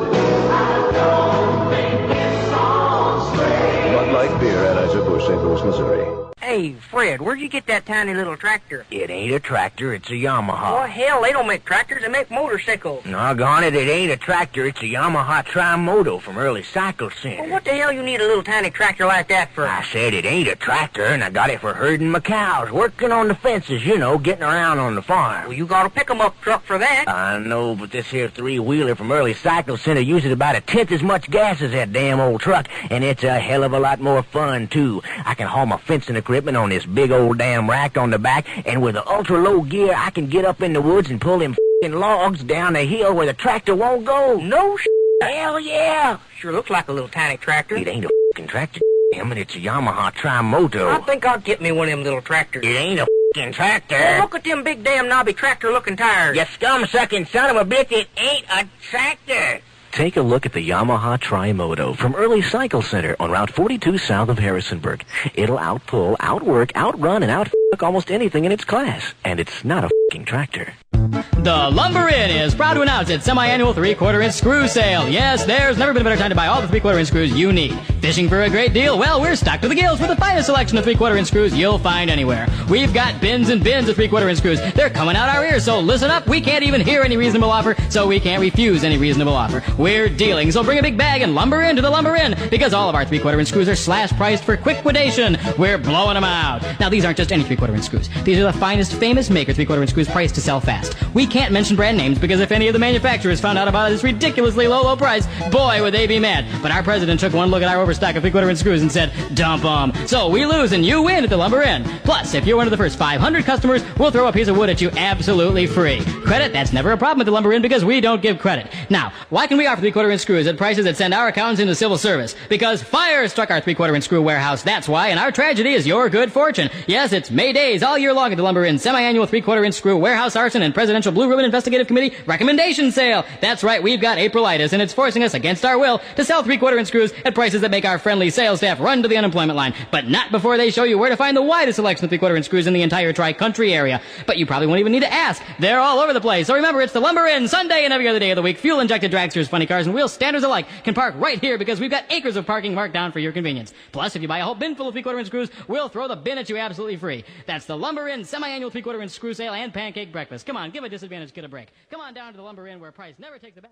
Bud 3.94 4.14
Light 4.14 4.40
beer 4.40 4.64
at 4.64 4.78
Anheuser-Busch, 4.78 5.28
St. 5.28 5.44
Louis, 5.44 5.62
Missouri. 5.64 6.30
Hey, 6.42 6.72
Fred, 6.90 7.22
where'd 7.22 7.42
you 7.42 7.50
get 7.50 7.68
that 7.68 7.86
tiny 7.86 8.14
little 8.14 8.38
tractor? 8.38 8.86
It 8.90 9.10
ain't 9.10 9.34
a 9.34 9.42
tractor, 9.42 9.94
it's 9.94 10.10
a 10.10 10.14
Yamaha. 10.14 10.84
Oh, 10.84 10.88
hell, 10.88 11.22
they 11.22 11.34
don't 11.34 11.48
make 11.48 11.66
tractors, 11.66 12.02
they 12.02 12.08
make 12.08 12.32
motorcycles. 12.32 13.04
Doggone 13.04 13.66
it, 13.66 13.76
it 13.76 13.90
ain't 13.90 14.10
a 14.10 14.16
tractor, 14.16 14.66
it's 14.66 14.80
a 14.80 14.86
Yamaha 14.86 15.44
Tri-Moto 15.44 16.20
from 16.20 16.38
Early 16.38 16.64
Cycle 16.64 17.10
Center. 17.22 17.42
Well, 17.42 17.52
what 17.52 17.66
the 17.66 17.72
hell 17.72 17.92
you 17.92 18.02
need 18.02 18.22
a 18.22 18.26
little 18.26 18.42
tiny 18.42 18.70
tractor 18.70 19.06
like 19.06 19.28
that 19.28 19.54
for? 19.54 19.68
I 19.68 19.84
said 19.84 20.14
it 20.14 20.26
ain't 20.26 20.48
a 20.48 20.56
tractor, 20.56 21.04
and 21.04 21.26
I 21.26 21.30
got 21.30 21.50
it 21.50 21.60
for 21.60 21.74
herding 21.74 22.10
my 22.10 22.22
cows, 22.22 22.72
working 22.72 23.12
on 23.12 23.28
the 23.28 23.36
fences, 23.36 23.86
you 23.86 23.98
know, 23.98 24.18
getting 24.18 24.44
around 24.44 24.80
on 24.80 24.96
the 24.96 25.02
farm. 25.02 25.50
Well, 25.50 25.58
you 25.58 25.66
got 25.66 25.86
a 25.86 25.90
pick 25.90 26.10
'em 26.10 26.22
up 26.22 26.40
truck 26.40 26.64
for 26.64 26.78
that. 26.78 27.10
I 27.10 27.38
know, 27.38 27.76
but 27.76 27.92
this 27.92 28.10
here 28.10 28.30
three-wheeler 28.30 28.96
from 28.96 29.12
Early 29.12 29.34
Cycle 29.34 29.76
Center 29.76 30.02
uses 30.02 30.32
about 30.32 30.56
a 30.56 30.62
tenth 30.62 30.94
as 30.94 31.04
much 31.04 31.30
gas 31.30 31.62
as 31.62 31.72
that 31.72 31.92
damn 31.92 32.22
old 32.22 32.40
truck, 32.40 32.68
and 32.90 33.04
it's 33.04 33.26
a 33.26 33.40
hell 33.40 33.66
of 33.66 33.74
a 33.74 33.80
lot 33.80 34.00
more 34.00 34.24
fun, 34.24 34.68
too. 34.68 35.04
I 35.26 35.34
can 35.34 35.48
haul 35.48 35.66
my 35.66 35.78
fencing 35.78 36.16
equipment 36.30 36.56
on 36.56 36.70
this 36.70 36.86
big 36.86 37.10
old 37.12 37.40
damn 37.40 37.68
rack 37.68 37.98
on 37.98 38.12
the 38.12 38.20
back, 38.20 38.46
and 38.68 38.84
with 38.84 38.94
the 38.94 39.08
ultra-low 39.10 39.62
gear, 39.62 39.96
I 39.98 40.12
can 40.12 40.28
get 40.28 40.46
up 40.46 40.62
in 40.62 40.74
the 40.74 40.82
woods 40.82 41.10
and 41.10 41.20
pull 41.20 41.40
them 41.40 41.56
fing 41.82 41.94
logs 41.94 42.44
down 42.44 42.76
a 42.76 42.86
hill 42.86 43.16
where 43.16 43.26
the 43.26 43.34
tractor 43.34 43.74
won't 43.74 44.06
go. 44.06 44.38
No 44.38 44.78
sh- 44.78 44.86
Hell 45.24 45.60
yeah! 45.60 46.20
Sure 46.38 46.52
looks 46.52 46.70
like 46.70 46.88
a 46.88 46.94
little 46.94 47.10
tiny 47.10 47.38
tractor. 47.38 47.76
It 47.78 47.88
ain't 47.88 48.06
a 48.06 48.10
fing 48.36 48.46
tractor, 48.46 48.80
damn 49.12 49.32
it, 49.32 49.40
it's 49.40 49.56
a 49.56 49.58
Yamaha 49.60 50.14
Tri-Moto. 50.14 50.88
I 50.88 51.00
think 51.00 51.26
I'll 51.26 51.40
get 51.40 51.62
me 51.64 51.72
one 51.72 51.88
of 51.88 51.94
them 51.94 52.04
little 52.04 52.22
tractors. 52.22 52.64
It 52.64 52.70
ain't 52.76 53.00
a 53.00 53.08
fing 53.34 53.52
tractor. 53.52 53.96
Well, 53.98 54.22
look 54.22 54.36
at 54.36 54.44
them 54.44 54.64
big 54.64 54.84
damn 54.84 55.08
knobby 55.08 55.34
tractor-looking 55.34 55.98
tires. 55.98 56.38
You 56.38 56.46
scum-sucking 56.46 57.26
son 57.26 57.58
of 57.58 57.68
a 57.68 57.68
bitch, 57.68 57.92
it 57.92 58.08
ain't 58.18 58.46
a 58.52 58.68
tractor. 58.84 59.62
Take 59.92 60.18
a 60.18 60.22
look 60.22 60.46
at 60.46 60.54
the 60.54 60.70
Yamaha 60.70 61.20
Tri-Moto 61.20 61.94
from 61.94 62.16
Early 62.16 62.42
Cycle 62.42 62.82
Center 62.82 63.16
on 63.20 63.32
Route 63.32 63.52
42 63.52 63.98
south 63.98 64.30
of 64.30 64.40
Harrisonburg. 64.40 65.04
It'll 65.34 65.58
outpull, 65.58 66.16
outwork, 66.20 66.76
outrun, 66.76 67.24
and 67.24 67.32
outfuck 67.32 67.84
almost 67.84 68.12
anything 68.12 68.46
in 68.46 68.52
its 68.52 68.64
class. 68.64 69.14
And 69.26 69.40
it's 69.40 69.66
not 69.66 69.84
a 69.84 69.90
fing 70.12 70.26
tractor. 70.26 70.74
The 70.92 71.70
Lumber 71.72 72.10
Inn 72.10 72.30
is 72.30 72.54
proud 72.54 72.74
to 72.74 72.82
announce 72.82 73.10
its 73.10 73.26
semi-annual 73.26 73.74
three-quarter 73.74 74.22
inch 74.22 74.34
screw 74.34 74.68
sale. 74.68 75.08
Yes, 75.08 75.46
there's 75.46 75.78
never 75.78 75.94
been 75.94 76.02
a 76.02 76.06
better 76.06 76.20
time 76.20 76.30
to 76.30 76.36
buy 76.36 76.48
all 76.48 76.62
the 76.62 76.68
three-quarter 76.68 77.00
inch 77.00 77.08
screws 77.08 77.32
you 77.34 77.52
need. 77.54 77.74
Fishing 78.02 78.28
for 78.28 78.42
a 78.42 78.50
great 78.50 78.74
deal? 78.74 79.00
Well, 79.00 79.22
we're 79.22 79.36
stocked 79.36 79.64
to 79.64 79.70
the 79.70 79.76
gills 79.76 80.00
with 80.00 80.10
the 80.10 80.16
finest 80.18 80.48
selection 80.48 80.78
of 80.78 80.84
three-quarter 80.84 81.16
inch 81.16 81.30
screws 81.30 81.58
you'll 81.58 81.80
find 81.80 82.10
anywhere. 82.10 82.48
We've 82.70 82.94
got 82.94 83.22
bins 83.22 83.50
and 83.50 83.64
bins 83.64 83.88
of 83.90 83.96
three-quarter 83.96 84.28
inch 84.28 84.40
screws. 84.40 84.60
They're 84.74 84.90
coming 84.90 85.16
out 85.16 85.30
our 85.30 85.46
ears, 85.46 85.64
so 85.66 85.80
listen 85.80 86.12
up. 86.12 86.28
We 86.28 86.42
can't 86.42 86.64
even 86.64 86.82
hear 86.82 87.02
any 87.02 87.18
reasonable 87.18 87.50
offer, 87.50 87.76
so 87.90 88.06
we 88.06 88.20
can't 88.20 88.42
refuse 88.42 88.84
any 88.84 88.98
reasonable 88.98 89.34
offer. 89.34 89.62
We're 89.80 90.10
dealing, 90.10 90.52
so 90.52 90.62
bring 90.62 90.78
a 90.78 90.82
big 90.82 90.98
bag 90.98 91.22
and 91.22 91.34
lumber 91.34 91.62
in 91.62 91.78
to 91.78 91.82
the 91.82 91.90
Lumber 91.90 92.14
Inn 92.18 92.36
because 92.50 92.74
all 92.74 92.90
of 92.90 92.96
our 92.96 93.06
three-quarter 93.06 93.40
inch 93.40 93.48
screws 93.48 93.70
are 93.70 93.78
slash 93.78 94.12
priced 94.12 94.44
for 94.44 94.58
quick 94.58 94.76
liquidation. 94.76 95.38
We're 95.58 95.78
blowing 95.78 96.16
them 96.16 96.26
out. 96.26 96.62
Now, 96.82 96.90
these 96.90 97.06
aren't 97.06 97.16
just 97.16 97.32
any 97.32 97.44
three-quarter 97.44 97.74
inch 97.74 97.86
screws. 97.86 98.10
These 98.26 98.40
are 98.40 98.44
the 98.44 98.52
finest 98.52 98.94
famous 98.96 99.30
maker 99.30 99.54
three-quarter 99.54 99.82
inch 99.82 99.92
screws 99.92 100.10
priced 100.10 100.36
to 100.36 100.42
sell 100.42 100.60
fast. 100.60 100.96
We 101.14 101.26
can't 101.26 101.54
mention 101.54 101.78
brand 101.78 101.96
names 101.96 102.20
because 102.20 102.42
if 102.42 102.52
any 102.52 102.68
of 102.68 102.74
the 102.74 102.80
manufacturers 102.80 103.40
found 103.40 103.58
out 103.58 103.70
about 103.70 103.90
this 103.90 104.04
ridiculously 104.04 104.68
low, 104.68 104.84
low 104.84 104.98
price, 104.98 105.28
boy, 105.50 105.82
would 105.82 105.94
they 105.94 106.08
be 106.08 106.20
mad. 106.20 106.46
But 106.62 106.72
our 106.72 106.84
president 106.84 107.22
took 107.22 107.32
one 107.32 107.50
look 107.50 107.64
at 107.64 107.74
our 107.74 107.82
overstock 107.82 108.18
of 108.18 108.22
three-quarter 108.22 108.50
inch 108.50 108.60
screws 108.60 108.82
and 108.82 108.92
said, 108.92 109.14
dump 109.34 109.64
'em. 109.64 109.94
So 110.08 110.28
we 110.28 110.46
lose 110.46 110.74
and 110.74 110.86
you 110.86 111.04
win 111.04 111.24
at 111.24 111.30
the 111.30 111.38
Lumber 111.38 111.62
Inn. 111.62 111.86
Plus, 112.04 112.34
if 112.34 112.46
you're 112.46 112.58
one 112.58 112.68
of 112.68 112.72
the 112.72 112.78
first 112.78 112.98
500 112.98 113.46
customers, 113.46 113.82
we'll 113.98 114.12
throw 114.12 114.28
a 114.28 114.34
piece 114.34 114.50
of 114.50 114.58
wood 114.58 114.70
at 114.70 114.82
you 114.82 114.90
absolutely 114.98 115.68
free. 115.68 116.02
Credit, 116.26 116.52
that's 116.52 116.74
never 116.74 116.92
a 116.92 116.98
problem 116.98 117.22
at 117.22 117.26
the 117.26 117.32
Lumber 117.32 117.54
Inn 117.54 117.62
because 117.62 117.86
we 117.86 118.02
don't 118.02 118.22
give 118.22 118.40
credit. 118.40 118.68
Now, 118.90 119.14
why 119.30 119.48
can 119.48 119.58
we 119.58 119.69
three-quarter 119.78 120.10
inch 120.10 120.22
screws 120.22 120.48
at 120.48 120.58
prices 120.58 120.86
that 120.86 120.98
send 120.98 121.14
our 121.14 121.28
accountants 121.28 121.62
into 121.62 121.76
civil 121.76 121.98
service? 121.98 122.36
Because 122.50 122.82
fire 122.82 123.28
struck 123.28 123.52
our 123.52 123.62
three-quarter 123.62 123.94
inch 123.94 124.06
screw 124.06 124.22
warehouse, 124.22 124.64
that's 124.64 124.88
why, 124.88 125.10
and 125.10 125.20
our 125.20 125.32
tragedy 125.32 125.74
is 125.74 125.86
your 125.86 126.10
good 126.10 126.32
fortune. 126.32 126.70
Yes, 126.88 127.14
it's 127.14 127.30
May 127.30 127.54
days 127.54 127.84
all 127.84 127.98
year 127.98 128.14
long 128.14 128.32
at 128.32 128.38
the 128.38 128.44
Lumber 128.44 128.66
Inn 128.66 128.80
semi-annual 128.80 129.26
three-quarter 129.28 129.64
inch 129.64 129.76
screw 129.76 129.98
warehouse 129.98 130.36
arson 130.36 130.62
and 130.62 130.74
presidential 130.74 131.12
blue 131.12 131.30
ribbon 131.30 131.46
investigative 131.46 131.88
committee 131.88 132.16
recommendation 132.26 132.92
sale. 132.92 133.26
That's 133.42 133.64
right, 133.64 133.84
we've 133.84 134.02
got 134.02 134.18
Aprilitis, 134.18 134.74
and 134.74 134.82
it's 134.82 134.94
forcing 134.94 135.24
us 135.24 135.34
against 135.34 135.66
our 135.66 135.78
will 135.78 136.02
to 136.16 136.26
sell 136.26 136.42
three-quarter 136.42 136.78
inch 136.78 136.88
screws 136.88 137.14
at 137.26 137.36
prices 137.36 137.62
that 137.62 137.72
make 137.72 137.86
our 137.86 138.00
friendly 138.00 138.30
sales 138.30 138.60
staff 138.60 138.80
run 138.80 139.04
to 139.04 139.08
the 139.08 139.18
unemployment 139.18 139.58
line, 139.58 139.74
but 139.92 140.08
not 140.08 140.32
before 140.32 140.58
they 140.58 140.72
show 140.72 140.84
you 140.84 140.98
where 140.98 141.10
to 141.10 141.18
find 141.18 141.36
the 141.36 141.42
widest 141.42 141.76
selection 141.76 142.06
of 142.06 142.10
three-quarter 142.10 142.36
inch 142.36 142.46
screws 142.46 142.68
in 142.68 142.74
the 142.74 142.82
entire 142.82 143.14
tri-country 143.14 143.74
area. 143.74 144.02
But 144.26 144.38
you 144.38 144.46
probably 144.46 144.68
won't 144.68 144.80
even 144.80 144.92
need 144.92 145.02
to 145.02 145.14
ask. 145.14 145.42
They're 145.60 145.80
all 145.80 146.00
over 146.00 146.14
the 146.14 146.22
place. 146.22 146.48
So 146.48 146.56
remember, 146.56 146.82
it's 146.82 146.94
the 146.94 147.00
Lumber 147.00 147.26
Inn 147.26 147.48
Sunday 147.48 147.84
and 147.84 147.94
every 147.94 148.08
other 148.08 148.20
day 148.20 148.32
of 148.32 148.36
the 148.36 148.42
week. 148.42 148.58
Fuel-injected 148.58 149.12
dragsters, 149.12 149.48
funny 149.60 149.68
cars, 149.68 149.88
and 149.88 149.94
wheel 149.94 150.08
standards 150.08 150.46
alike 150.46 150.68
can 150.86 150.94
park 150.94 151.14
right 151.18 151.38
here 151.42 151.58
because 151.58 151.82
we've 151.82 151.92
got 151.92 152.06
acres 152.10 152.38
of 152.38 152.46
parking 152.46 152.74
marked 152.74 152.94
down 152.94 153.12
for 153.12 153.20
your 153.20 153.34
convenience. 153.34 153.74
Plus, 153.92 154.16
if 154.16 154.22
you 154.22 154.28
buy 154.28 154.40
a 154.40 154.46
whole 154.46 154.56
bin 154.56 154.74
full 154.74 154.88
of 154.88 154.94
three-quarter 154.94 155.20
inch 155.20 155.28
screws, 155.28 155.50
we'll 155.68 155.90
throw 155.90 156.08
the 156.08 156.16
bin 156.16 156.38
at 156.38 156.48
you 156.48 156.56
absolutely 156.58 156.96
free. 156.96 157.26
That's 157.46 157.66
the 157.66 157.76
Lumber 157.76 158.08
Inn 158.08 158.24
semi-annual 158.24 158.70
three-quarter 158.70 159.02
inch 159.02 159.12
screw 159.12 159.34
sale 159.34 159.54
and 159.54 159.74
pancake 159.74 160.14
breakfast. 160.14 160.46
Come 160.46 160.56
on, 160.56 160.72
give 160.72 160.86
a 160.86 160.90
disadvantaged 160.90 161.34
kid 161.34 161.44
a 161.44 161.50
break. 161.50 161.68
Come 161.92 162.00
on 162.00 162.14
down 162.14 162.32
to 162.32 162.38
the 162.38 162.44
Lumber 162.44 162.70
Inn 162.70 162.80
where 162.80 162.94
price 162.94 163.16
never 163.20 163.38
takes 163.38 163.56
the 163.56 163.64
back. 163.64 163.72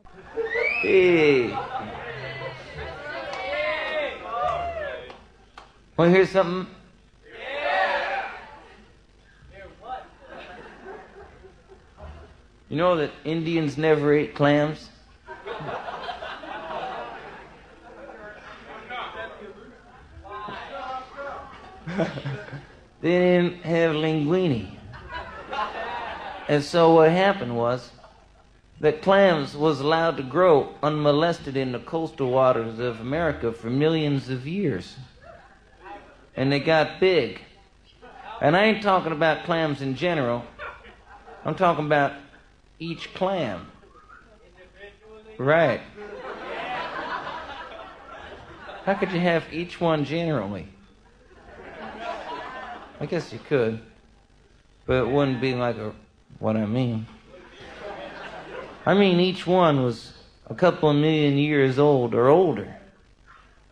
Hey. 0.81 1.51
Want 5.95 6.11
to 6.11 6.17
hear 6.17 6.27
something? 6.27 6.67
You 12.67 12.75
know 12.75 12.97
that 12.97 13.11
Indians 13.23 13.77
never 13.77 14.13
ate 14.13 14.35
clams? 14.35 14.89
they 23.01 23.09
didn't 23.09 23.63
have 23.63 23.95
linguine. 23.95 24.69
And 26.47 26.63
so 26.63 26.93
what 26.95 27.11
happened 27.11 27.55
was 27.55 27.91
that 28.79 29.01
clams 29.01 29.55
was 29.55 29.79
allowed 29.79 30.17
to 30.17 30.23
grow 30.23 30.75
unmolested 30.83 31.57
in 31.57 31.71
the 31.71 31.79
coastal 31.79 32.29
waters 32.29 32.79
of 32.79 32.99
America 33.01 33.51
for 33.51 33.69
millions 33.69 34.29
of 34.29 34.47
years. 34.47 34.95
And 36.35 36.51
they 36.51 36.59
got 36.59 36.99
big. 36.99 37.41
And 38.41 38.55
I 38.55 38.65
ain't 38.65 38.83
talking 38.83 39.11
about 39.11 39.45
clams 39.45 39.81
in 39.81 39.95
general. 39.95 40.45
I'm 41.43 41.55
talking 41.55 41.85
about 41.85 42.13
each 42.79 43.13
clam. 43.15 43.71
Right. 45.37 45.81
How 48.85 48.93
could 48.93 49.11
you 49.11 49.19
have 49.19 49.43
each 49.51 49.79
one 49.81 50.05
generally? 50.05 50.67
I 52.99 53.05
guess 53.05 53.31
you 53.31 53.39
could. 53.39 53.81
But 54.85 55.03
it 55.03 55.07
wouldn't 55.09 55.41
be 55.41 55.53
like 55.53 55.77
a, 55.77 55.93
what 56.39 56.55
I 56.55 56.65
mean. 56.65 57.05
I 58.85 58.93
mean, 58.93 59.19
each 59.19 59.45
one 59.45 59.83
was 59.83 60.13
a 60.49 60.55
couple 60.55 60.89
of 60.89 60.95
million 60.95 61.37
years 61.37 61.77
old 61.77 62.15
or 62.15 62.29
older. 62.29 62.77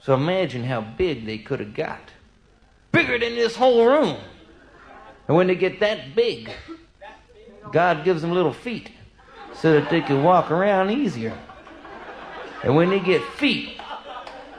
So 0.02 0.14
imagine 0.14 0.66
how 0.66 0.82
big 0.82 1.26
they 1.26 1.38
could 1.38 1.62
have 1.62 1.74
got. 1.74 2.02
Bigger 2.92 3.18
than 3.18 3.36
this 3.36 3.56
whole 3.56 3.86
room. 3.86 4.18
And 5.28 5.36
when 5.36 5.48
they 5.48 5.56
get 5.56 5.80
that 5.80 6.14
big, 6.14 6.52
God 7.72 8.04
gives 8.04 8.22
them 8.22 8.32
little 8.32 8.54
feet 8.54 8.92
so 9.54 9.80
that 9.80 9.90
they 9.90 10.02
can 10.02 10.24
walk 10.24 10.52
around 10.52 10.92
easier. 10.92 11.36
And 12.66 12.76
when 12.76 12.90
they 12.90 13.00
get 13.00 13.24
feet, 13.24 13.80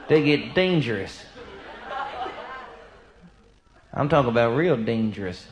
they 0.07 0.23
get 0.23 0.55
dangerous. 0.55 1.25
I'm 3.93 4.07
talking 4.07 4.31
about 4.31 4.55
real 4.55 4.77
dangerous. 4.77 5.45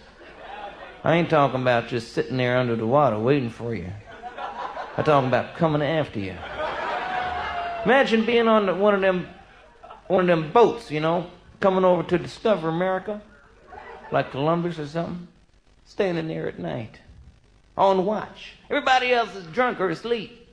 I 1.03 1.17
ain't 1.17 1.29
talking 1.29 1.61
about 1.61 1.89
just 1.89 2.13
sitting 2.13 2.37
there 2.37 2.57
under 2.57 2.77
the 2.77 2.87
water 2.87 3.19
waiting 3.19 3.49
for 3.49 3.75
you. 3.75 3.91
I'm 4.97 5.03
talking 5.03 5.27
about 5.27 5.57
coming 5.57 5.81
after 5.81 6.17
you. 6.17 6.33
Imagine 7.83 8.25
being 8.25 8.47
on 8.47 8.79
one 8.79 8.95
of 8.95 9.01
them, 9.01 9.27
one 10.07 10.21
of 10.21 10.27
them 10.27 10.53
boats, 10.53 10.89
you 10.89 11.01
know, 11.01 11.29
coming 11.59 11.83
over 11.83 12.03
to 12.03 12.17
discover 12.17 12.69
America, 12.69 13.21
like 14.13 14.31
Columbus 14.31 14.79
or 14.79 14.87
something, 14.87 15.27
standing 15.85 16.29
there 16.29 16.47
at 16.47 16.57
night, 16.57 17.01
on 17.77 18.05
watch. 18.05 18.53
Everybody 18.69 19.11
else 19.11 19.35
is 19.35 19.45
drunk 19.47 19.81
or 19.81 19.89
asleep. 19.89 20.44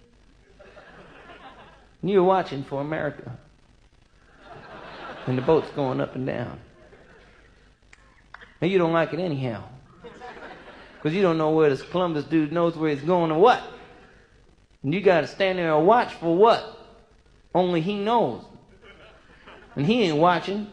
And 2.03 2.11
you're 2.11 2.25
watching 2.25 2.65
for 2.65 2.81
America. 2.81 3.39
And 5.27 5.39
the 5.39 5.43
boat's 5.43 5.71
going 5.71 6.01
up 6.01 6.17
and 6.17 6.27
down. 6.27 6.59
And 8.61 8.71
you 8.71 8.79
don't 8.79 8.93
like 8.93 9.13
it 9.13 9.21
anyhow. 9.21 9.65
Because 10.95 11.15
you 11.17 11.23
don't 11.23 11.39
know 11.39 11.51
where 11.51 11.71
this 11.71 11.83
Columbus 11.83 12.25
dude 12.25 12.53
knows 12.53 12.77
where 12.77 12.91
he's 12.91 13.03
going 13.03 13.31
or 13.31 13.39
what. 13.39 13.63
And 14.83 14.93
you 14.93 15.01
got 15.01 15.23
to 15.23 15.27
stand 15.27 15.59
there 15.59 15.75
and 15.75 15.87
watch 15.87 16.13
for 16.15 16.37
what? 16.37 16.79
Only 17.55 17.81
he 17.81 17.97
knows. 17.97 18.45
And 19.77 19.87
he 19.87 20.03
ain't 20.03 20.19
watching. 20.19 20.73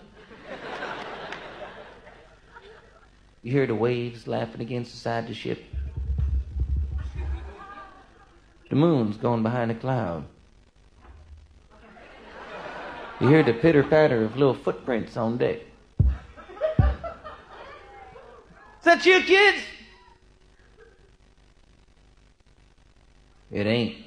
You 3.41 3.51
hear 3.51 3.67
the 3.67 3.75
waves 3.75 4.27
laughing 4.27 4.61
against 4.61 4.91
the 4.91 4.97
side 4.97 5.23
of 5.23 5.29
the 5.29 5.33
ship. 5.35 5.63
The 8.69 8.75
moon's 8.75 9.17
going 9.17 9.43
behind 9.43 9.71
a 9.71 9.75
cloud. 9.75 10.25
You 13.19 13.27
hear 13.27 13.43
the 13.43 13.53
pitter 13.53 13.83
patter 13.83 14.23
of 14.23 14.37
little 14.37 14.53
footprints 14.53 15.17
on 15.17 15.37
deck. 15.37 15.59
Is 15.99 16.05
that 18.83 19.05
you, 19.05 19.21
kids? 19.21 19.57
It 23.51 23.65
ain't. 23.67 23.97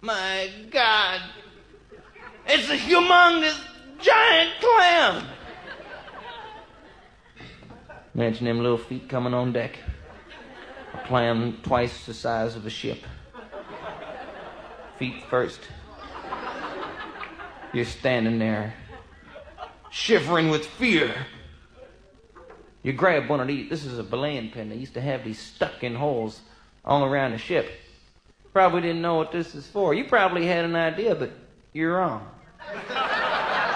My 0.00 0.48
God. 0.70 1.22
It's 2.46 2.70
a 2.70 2.76
humongous 2.76 3.58
giant 4.00 4.52
clam. 4.60 5.26
Imagine 8.14 8.46
them 8.46 8.60
little 8.60 8.78
feet 8.78 9.08
coming 9.08 9.34
on 9.34 9.52
deck. 9.52 9.76
A 10.94 11.06
clam 11.08 11.58
twice 11.64 12.06
the 12.06 12.14
size 12.14 12.54
of 12.54 12.64
a 12.64 12.70
ship. 12.70 13.02
Feet 14.98 15.24
first. 15.28 15.60
You're 17.76 17.84
standing 17.84 18.38
there, 18.38 18.72
shivering 19.90 20.48
with 20.48 20.64
fear. 20.64 21.14
You 22.82 22.94
grab 22.94 23.28
one 23.28 23.38
of 23.38 23.48
these. 23.48 23.68
This 23.68 23.84
is 23.84 23.98
a 23.98 24.02
belaying 24.02 24.50
pin. 24.50 24.70
They 24.70 24.76
used 24.76 24.94
to 24.94 25.02
have 25.02 25.24
these 25.24 25.38
stuck 25.38 25.84
in 25.84 25.94
holes 25.94 26.40
all 26.86 27.04
around 27.04 27.32
the 27.32 27.38
ship. 27.38 27.70
Probably 28.54 28.80
didn't 28.80 29.02
know 29.02 29.16
what 29.16 29.30
this 29.30 29.54
is 29.54 29.66
for. 29.66 29.92
You 29.92 30.04
probably 30.04 30.46
had 30.46 30.64
an 30.64 30.74
idea, 30.74 31.14
but 31.14 31.32
you're 31.74 31.98
wrong. 31.98 32.26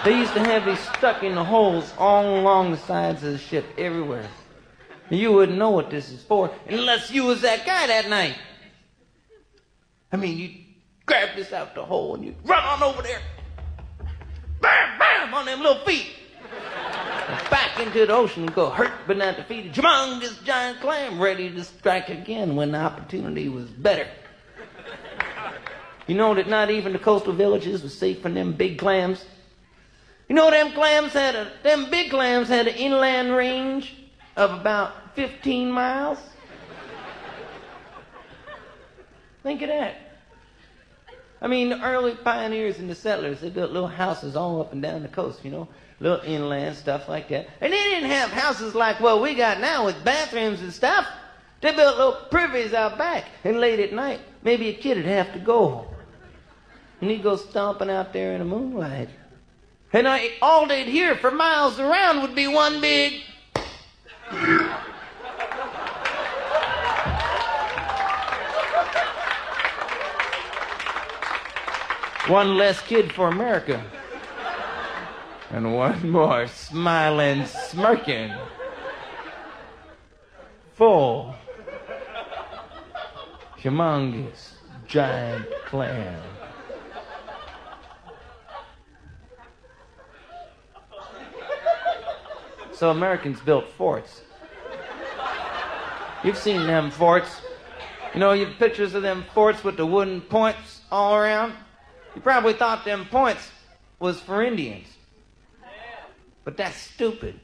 They 0.07 0.17
used 0.17 0.33
to 0.33 0.45
have 0.45 0.65
these 0.65 0.81
stuck 0.97 1.23
in 1.23 1.35
the 1.35 1.45
holes 1.45 1.93
all 1.99 2.41
along 2.41 2.71
the 2.71 2.79
sides 2.79 3.23
of 3.23 3.33
the 3.33 3.39
ship, 3.39 3.67
everywhere. 3.77 4.31
You 5.11 5.31
wouldn't 5.33 5.59
know 5.59 5.73
what 5.73 5.91
this 5.91 6.11
is 6.11 6.23
for 6.23 6.51
unless 6.67 7.11
you 7.11 7.25
was 7.25 7.43
that 7.43 7.67
guy 7.67 7.89
that 7.89 8.09
night. 8.09 8.39
I 10.11 10.17
mean, 10.17 10.39
you 10.39 10.55
grab 11.05 11.37
this 11.37 11.53
out 11.53 11.75
the 11.75 11.85
hole 11.85 12.15
and 12.15 12.25
you 12.25 12.35
run 12.47 12.65
on 12.65 12.83
over 12.83 13.03
there. 13.03 13.21
Bam, 14.61 14.99
bam, 14.99 15.35
on 15.35 15.47
them 15.47 15.61
little 15.61 15.85
feet. 15.85 16.07
Back 17.51 17.81
into 17.81 18.07
the 18.07 18.13
ocean 18.13 18.45
and 18.45 18.55
go 18.55 18.71
hurt 18.71 18.93
but 19.07 19.17
not 19.17 19.37
defeated. 19.37 19.73
Humongous 19.75 20.43
giant 20.45 20.81
clam 20.81 21.21
ready 21.21 21.51
to 21.51 21.65
strike 21.65 22.09
again 22.09 22.57
when 22.57 22.73
the 22.73 22.79
opportunity 22.79 23.49
was 23.49 23.69
better. 23.71 24.09
You 26.07 26.17
know 26.17 26.35
that 26.35 26.49
not 26.49 26.71
even 26.71 26.93
the 26.93 26.99
coastal 26.99 27.33
villages 27.33 27.83
was 27.83 27.97
safe 27.97 28.21
from 28.21 28.35
them 28.35 28.53
big 28.53 28.79
clams? 28.79 29.25
You 30.29 30.35
know 30.35 30.51
them 30.51 30.73
clams 30.73 31.13
had 31.13 31.37
a 31.37 31.53
them 31.63 31.91
big 31.91 32.11
clams 32.11 32.49
had 32.49 32.67
an 32.67 32.75
inland 32.75 33.33
range 33.33 33.95
of 34.37 34.53
about 34.53 35.15
15 35.15 35.71
miles? 35.71 36.19
Think 39.43 39.63
of 39.63 39.69
that. 39.69 40.10
I 41.43 41.47
mean, 41.47 41.71
the 41.71 41.83
early 41.83 42.15
pioneers 42.15 42.79
and 42.79 42.91
the 42.91 42.95
settlers, 42.95 43.41
they 43.41 43.49
built 43.49 43.71
little 43.71 43.89
houses 43.89 44.37
all 44.37 44.61
up 44.61 44.73
and 44.73 44.83
down 44.83 45.03
the 45.03 45.09
coast, 45.09 45.45
you 45.45 45.51
know, 45.51 45.69
little 45.99 46.21
inland 46.25 46.77
stuff 46.77 47.09
like 47.09 47.29
that. 47.29 47.49
And 47.61 47.73
they 47.73 47.83
didn't 47.83 48.11
have 48.11 48.31
houses 48.31 48.75
like 48.75 49.01
what 49.01 49.23
we 49.23 49.35
got 49.35 49.61
now 49.61 49.87
with 49.87 50.05
bathrooms 50.05 50.61
and 50.61 50.73
stuff. 50.73 51.07
They 51.61 51.75
built 51.75 51.97
little 51.97 52.21
privies 52.31 52.73
out 52.73 52.97
back, 52.97 53.27
and 53.45 53.61
late 53.61 53.81
at 53.81 53.93
night, 53.93 54.21
maybe 54.43 54.69
a 54.69 54.75
kid 54.75 54.97
would 54.97 55.07
have 55.07 55.33
to 55.35 55.39
go. 55.39 55.87
And 57.01 57.11
he'd 57.11 57.23
go 57.23 57.37
stomping 57.37 57.91
out 57.91 58.13
there 58.13 58.33
in 58.33 58.39
the 58.39 58.45
moonlight. 58.45 59.09
And 59.93 60.07
I, 60.07 60.33
all 60.41 60.67
they'd 60.67 60.87
hear 60.87 61.17
for 61.17 61.31
miles 61.31 61.79
around 61.79 62.23
would 62.23 62.35
be 62.35 62.47
one 62.47 62.81
big. 62.81 63.23
One 72.31 72.57
less 72.57 72.81
kid 72.81 73.13
for 73.13 73.27
America. 73.27 73.85
And 75.51 75.75
one 75.75 76.09
more 76.09 76.47
smiling, 76.47 77.45
smirking, 77.45 78.33
full, 80.75 81.35
humongous, 83.59 84.53
giant 84.87 85.45
clam. 85.67 86.23
So 92.71 92.91
Americans 92.91 93.41
built 93.41 93.69
forts. 93.71 94.21
You've 96.23 96.39
seen 96.39 96.65
them 96.69 96.93
forts. 96.93 97.41
You 98.15 98.21
know, 98.21 98.35
you 98.35 98.47
have 98.47 98.57
pictures 98.57 98.95
of 98.95 99.03
them 99.03 99.25
forts 99.35 99.65
with 99.65 99.77
the 99.77 99.85
wooden 99.85 100.21
points 100.21 100.83
all 100.93 101.17
around. 101.17 101.55
You 102.15 102.21
probably 102.21 102.55
thought 102.55 102.85
them 102.85 103.07
points 103.07 103.51
was 103.99 104.21
for 104.21 104.43
Indians. 104.43 104.89
But 106.45 106.57
that's 106.57 106.77
stupid. 106.77 107.39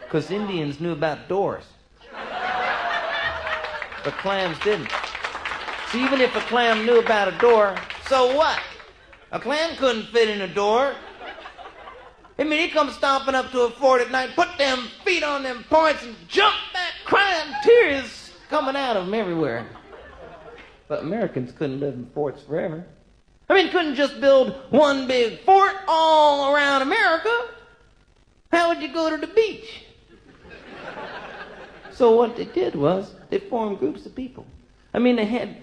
Because 0.00 0.30
Indians 0.30 0.80
knew 0.80 0.92
about 0.92 1.28
doors. 1.28 1.64
But 4.02 4.14
clams 4.14 4.58
didn't. 4.60 4.90
So 5.92 5.98
even 5.98 6.20
if 6.20 6.34
a 6.34 6.40
clam 6.40 6.86
knew 6.86 6.98
about 6.98 7.28
a 7.28 7.38
door, 7.38 7.76
so 8.08 8.34
what? 8.34 8.58
A 9.32 9.38
clam 9.38 9.76
couldn't 9.76 10.06
fit 10.06 10.28
in 10.28 10.40
a 10.40 10.52
door. 10.52 10.94
I 12.38 12.44
mean, 12.44 12.58
he 12.58 12.68
comes 12.68 12.94
stomping 12.94 13.34
up 13.34 13.50
to 13.50 13.62
a 13.62 13.70
fort 13.70 14.00
at 14.00 14.10
night, 14.10 14.30
put 14.34 14.48
them 14.56 14.88
feet 15.04 15.22
on 15.22 15.42
them 15.42 15.64
points, 15.68 16.02
and 16.02 16.16
jump 16.26 16.54
back 16.72 16.92
crying, 17.04 17.52
tears 17.62 18.32
coming 18.48 18.74
out 18.74 18.96
of 18.96 19.06
him 19.06 19.14
everywhere. 19.14 19.66
But 20.88 21.00
Americans 21.00 21.52
couldn't 21.52 21.80
live 21.80 21.94
in 21.94 22.06
forts 22.14 22.42
forever. 22.42 22.86
I 23.50 23.54
mean, 23.54 23.72
couldn't 23.72 23.96
just 23.96 24.20
build 24.20 24.54
one 24.70 25.08
big 25.08 25.40
fort 25.40 25.72
all 25.88 26.54
around 26.54 26.82
America. 26.82 27.48
How 28.52 28.68
would 28.68 28.80
you 28.80 28.92
go 28.92 29.10
to 29.10 29.16
the 29.16 29.26
beach? 29.26 29.86
So 31.90 32.14
what 32.16 32.36
they 32.36 32.44
did 32.44 32.76
was 32.76 33.12
they 33.28 33.40
formed 33.40 33.80
groups 33.80 34.06
of 34.06 34.14
people. 34.14 34.46
I 34.94 35.00
mean, 35.00 35.16
they 35.16 35.24
had 35.24 35.56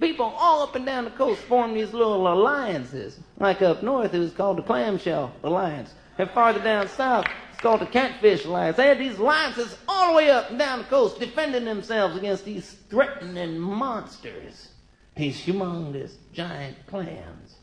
people 0.00 0.34
all 0.36 0.64
up 0.64 0.74
and 0.74 0.84
down 0.84 1.04
the 1.04 1.10
coast 1.12 1.40
form 1.42 1.74
these 1.74 1.92
little 1.92 2.26
alliances. 2.26 3.20
Like 3.38 3.62
up 3.62 3.84
north, 3.84 4.12
it 4.12 4.18
was 4.18 4.32
called 4.32 4.58
the 4.58 4.62
Clamshell 4.62 5.32
Alliance. 5.44 5.94
And 6.18 6.28
farther 6.30 6.58
down 6.58 6.88
south, 6.88 7.26
it's 7.52 7.60
called 7.60 7.82
the 7.82 7.86
Catfish 7.86 8.44
Alliance. 8.46 8.76
They 8.76 8.88
had 8.88 8.98
these 8.98 9.18
alliances 9.18 9.78
all 9.86 10.10
the 10.10 10.16
way 10.16 10.28
up 10.28 10.50
and 10.50 10.58
down 10.58 10.80
the 10.80 10.84
coast 10.86 11.20
defending 11.20 11.66
themselves 11.66 12.16
against 12.16 12.44
these 12.44 12.72
threatening 12.90 13.60
monsters, 13.60 14.71
these 15.14 15.40
humongous 15.40 16.14
giant 16.32 16.76
clams. 16.86 17.56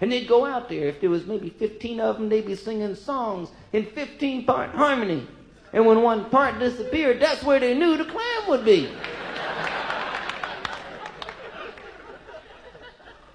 And 0.00 0.12
they'd 0.12 0.28
go 0.28 0.44
out 0.44 0.68
there, 0.68 0.88
if 0.88 1.00
there 1.00 1.10
was 1.10 1.26
maybe 1.26 1.50
15 1.50 2.00
of 2.00 2.18
them, 2.18 2.28
they'd 2.28 2.46
be 2.46 2.54
singing 2.54 2.94
songs 2.94 3.50
in 3.72 3.86
15 3.86 4.44
part 4.44 4.70
harmony. 4.70 5.26
And 5.72 5.86
when 5.86 6.02
one 6.02 6.30
part 6.30 6.58
disappeared, 6.58 7.20
that's 7.20 7.42
where 7.42 7.60
they 7.60 7.74
knew 7.74 7.96
the 7.96 8.04
clam 8.04 8.48
would 8.48 8.64
be. 8.64 8.88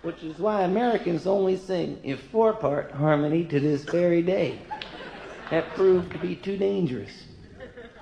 Which 0.01 0.23
is 0.23 0.39
why 0.39 0.63
Americans 0.63 1.27
only 1.27 1.57
sing 1.57 1.99
in 2.03 2.17
four 2.17 2.53
part 2.53 2.91
harmony 2.91 3.43
to 3.45 3.59
this 3.59 3.83
very 3.83 4.23
day. 4.23 4.59
That 5.51 5.69
proved 5.75 6.11
to 6.13 6.17
be 6.17 6.35
too 6.35 6.57
dangerous. 6.57 7.11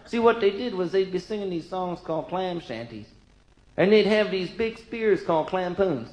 See, 0.06 0.20
what 0.20 0.40
they 0.40 0.52
did 0.52 0.74
was 0.74 0.92
they'd 0.92 1.12
be 1.12 1.20
singing 1.20 1.50
these 1.50 1.68
songs 1.68 2.00
called 2.00 2.30
clam 2.30 2.60
shanties. 2.60 3.08
And 3.78 3.92
they'd 3.92 4.06
have 4.06 4.32
these 4.32 4.50
big 4.50 4.78
spears 4.78 5.24
called 5.24 5.48
clampoons. 5.48 6.10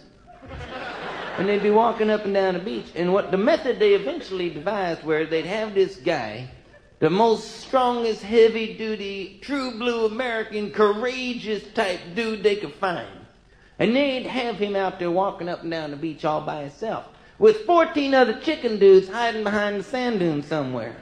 And 1.38 1.48
they'd 1.48 1.62
be 1.62 1.70
walking 1.70 2.10
up 2.10 2.24
and 2.24 2.32
down 2.32 2.54
the 2.54 2.60
beach. 2.60 2.86
And 2.94 3.12
what 3.12 3.30
the 3.30 3.36
method 3.36 3.78
they 3.78 3.94
eventually 3.94 4.50
devised 4.50 5.04
where 5.04 5.26
they'd 5.26 5.46
have 5.46 5.74
this 5.74 5.96
guy, 5.96 6.48
the 6.98 7.10
most 7.10 7.60
strongest, 7.60 8.22
heavy 8.22 8.74
duty, 8.74 9.38
true 9.42 9.72
blue 9.72 10.06
American, 10.06 10.70
courageous 10.70 11.62
type 11.74 12.00
dude 12.14 12.42
they 12.42 12.56
could 12.56 12.74
find. 12.74 13.08
And 13.78 13.94
they'd 13.94 14.26
have 14.26 14.56
him 14.56 14.76
out 14.76 14.98
there 14.98 15.10
walking 15.10 15.48
up 15.48 15.62
and 15.62 15.70
down 15.70 15.90
the 15.90 15.96
beach 15.96 16.24
all 16.24 16.40
by 16.40 16.62
himself 16.62 17.06
with 17.38 17.66
14 17.66 18.14
other 18.14 18.40
chicken 18.40 18.78
dudes 18.78 19.08
hiding 19.08 19.44
behind 19.44 19.80
the 19.80 19.84
sand 19.84 20.20
dunes 20.20 20.46
somewhere. 20.46 20.96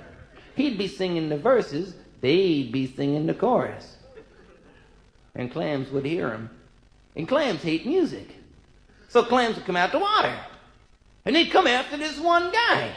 He'd 0.57 0.79
be 0.79 0.89
singing 0.89 1.29
the 1.29 1.37
verses, 1.37 1.95
they'd 2.21 2.73
be 2.73 2.93
singing 2.93 3.27
the 3.27 3.35
chorus. 3.35 3.94
And 5.35 5.51
clams 5.51 5.91
would 5.91 6.05
hear 6.05 6.31
him. 6.31 6.51
And 7.17 7.29
clams 7.29 7.63
hate 7.63 7.87
music. 7.87 8.29
So 9.09 9.23
clams 9.23 9.57
would 9.57 9.67
come 9.67 9.77
out 9.77 9.93
the 9.93 9.99
water. 9.99 10.35
And 11.25 11.35
they'd 11.35 11.51
come 11.51 11.67
after 11.67 11.97
this 11.97 12.19
one 12.19 12.51
guy. 12.53 12.97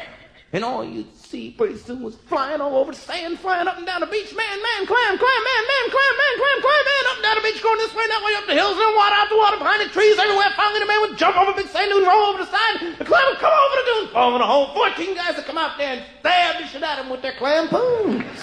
And 0.54 0.64
all 0.64 0.84
you'd 0.84 1.14
see 1.16 1.52
pretty 1.52 1.76
soon 1.76 2.02
was 2.02 2.16
flying 2.16 2.62
all 2.62 2.78
over 2.78 2.94
the 2.94 2.98
sand, 2.98 3.38
flying 3.40 3.68
up 3.68 3.78
and 3.78 3.86
down 3.86 4.00
the 4.00 4.08
beach. 4.08 4.32
Man, 4.34 4.58
man, 4.64 4.88
clam, 4.88 5.20
clam, 5.20 5.42
man, 5.44 5.64
man, 5.68 5.86
clam, 5.92 6.14
man, 6.16 6.36
clam, 6.40 6.58
clam, 6.64 6.84
man, 6.88 7.04
up 7.12 7.16
and 7.20 7.24
down 7.24 7.36
the 7.36 7.44
beach, 7.44 7.62
going 7.62 7.78
this 7.80 7.94
way, 7.94 8.08
that 8.08 8.24
way, 8.24 8.32
up 8.40 8.48
the 8.48 8.56
hills, 8.56 8.72
and 8.72 8.80
then 8.80 8.96
water, 8.96 9.16
out 9.16 9.28
the 9.28 9.36
water, 9.36 9.58
behind 9.58 9.84
the 9.84 9.92
trees, 9.92 10.18
everywhere. 10.18 10.48
Finally, 10.56 10.80
the 10.80 10.88
man 10.88 11.02
would 11.02 11.18
jump 11.18 11.36
over 11.36 11.52
a 11.52 11.56
big 11.56 11.68
sand 11.68 11.92
dune, 11.92 12.08
roll 12.08 12.32
over 12.32 12.40
the 12.40 12.48
side. 12.48 12.80
The 12.96 13.04
clam 13.04 13.24
would 13.28 13.44
come 13.44 13.52
over 13.52 13.76
the 13.76 13.86
dune, 13.92 14.08
fall 14.16 14.32
oh, 14.32 14.36
in 14.36 14.42
a 14.42 14.48
hole. 14.48 14.72
Fourteen 14.72 15.16
guys 15.16 15.36
would 15.36 15.46
come 15.46 15.60
out 15.60 15.78
there 15.78 16.00
and 16.00 16.04
stab 16.24 16.64
the 16.64 16.68
shit 16.68 16.82
out 16.82 17.00
of 17.00 17.06
him 17.06 17.12
with 17.12 17.22
their 17.22 17.36
clam 17.36 17.68
poons. 17.68 18.40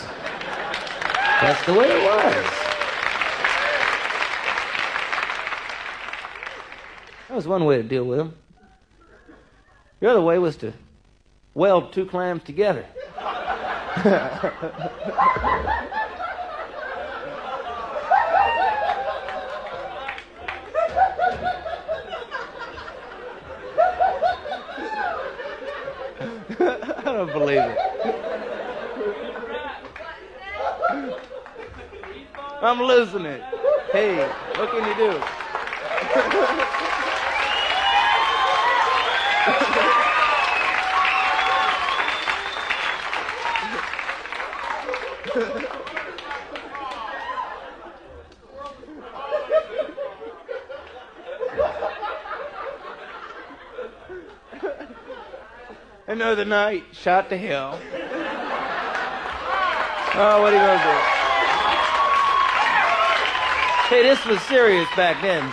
That's 1.40 1.64
the 1.64 1.72
way 1.72 1.88
it 1.88 2.04
was. 2.04 2.63
That 7.34 7.38
was 7.38 7.48
one 7.48 7.64
way 7.64 7.78
to 7.78 7.82
deal 7.82 8.04
with 8.04 8.18
them. 8.18 8.32
The 9.98 10.08
other 10.08 10.20
way 10.20 10.38
was 10.38 10.56
to 10.58 10.72
weld 11.52 11.92
two 11.92 12.06
clams 12.06 12.44
together. 12.44 12.86
I 12.96 14.52
don't 27.04 27.32
believe 27.32 27.58
it. 27.58 27.78
I'm 32.62 32.80
losing 32.80 33.26
it. 33.26 33.42
Hey, 33.90 34.24
what 34.54 34.70
can 34.70 34.86
you 34.88 34.94
do? 34.94 36.90
Another 56.06 56.44
night, 56.44 56.84
shot 56.92 57.28
to 57.30 57.36
hell. 57.36 57.80
Oh, 60.16 60.40
what 60.40 60.52
are 60.52 60.56
you 60.56 60.62
gonna 60.62 60.82
do? 60.84 60.90
Hey, 63.88 64.02
this 64.04 64.24
was 64.24 64.40
serious 64.42 64.88
back 64.96 65.20
then. 65.20 65.52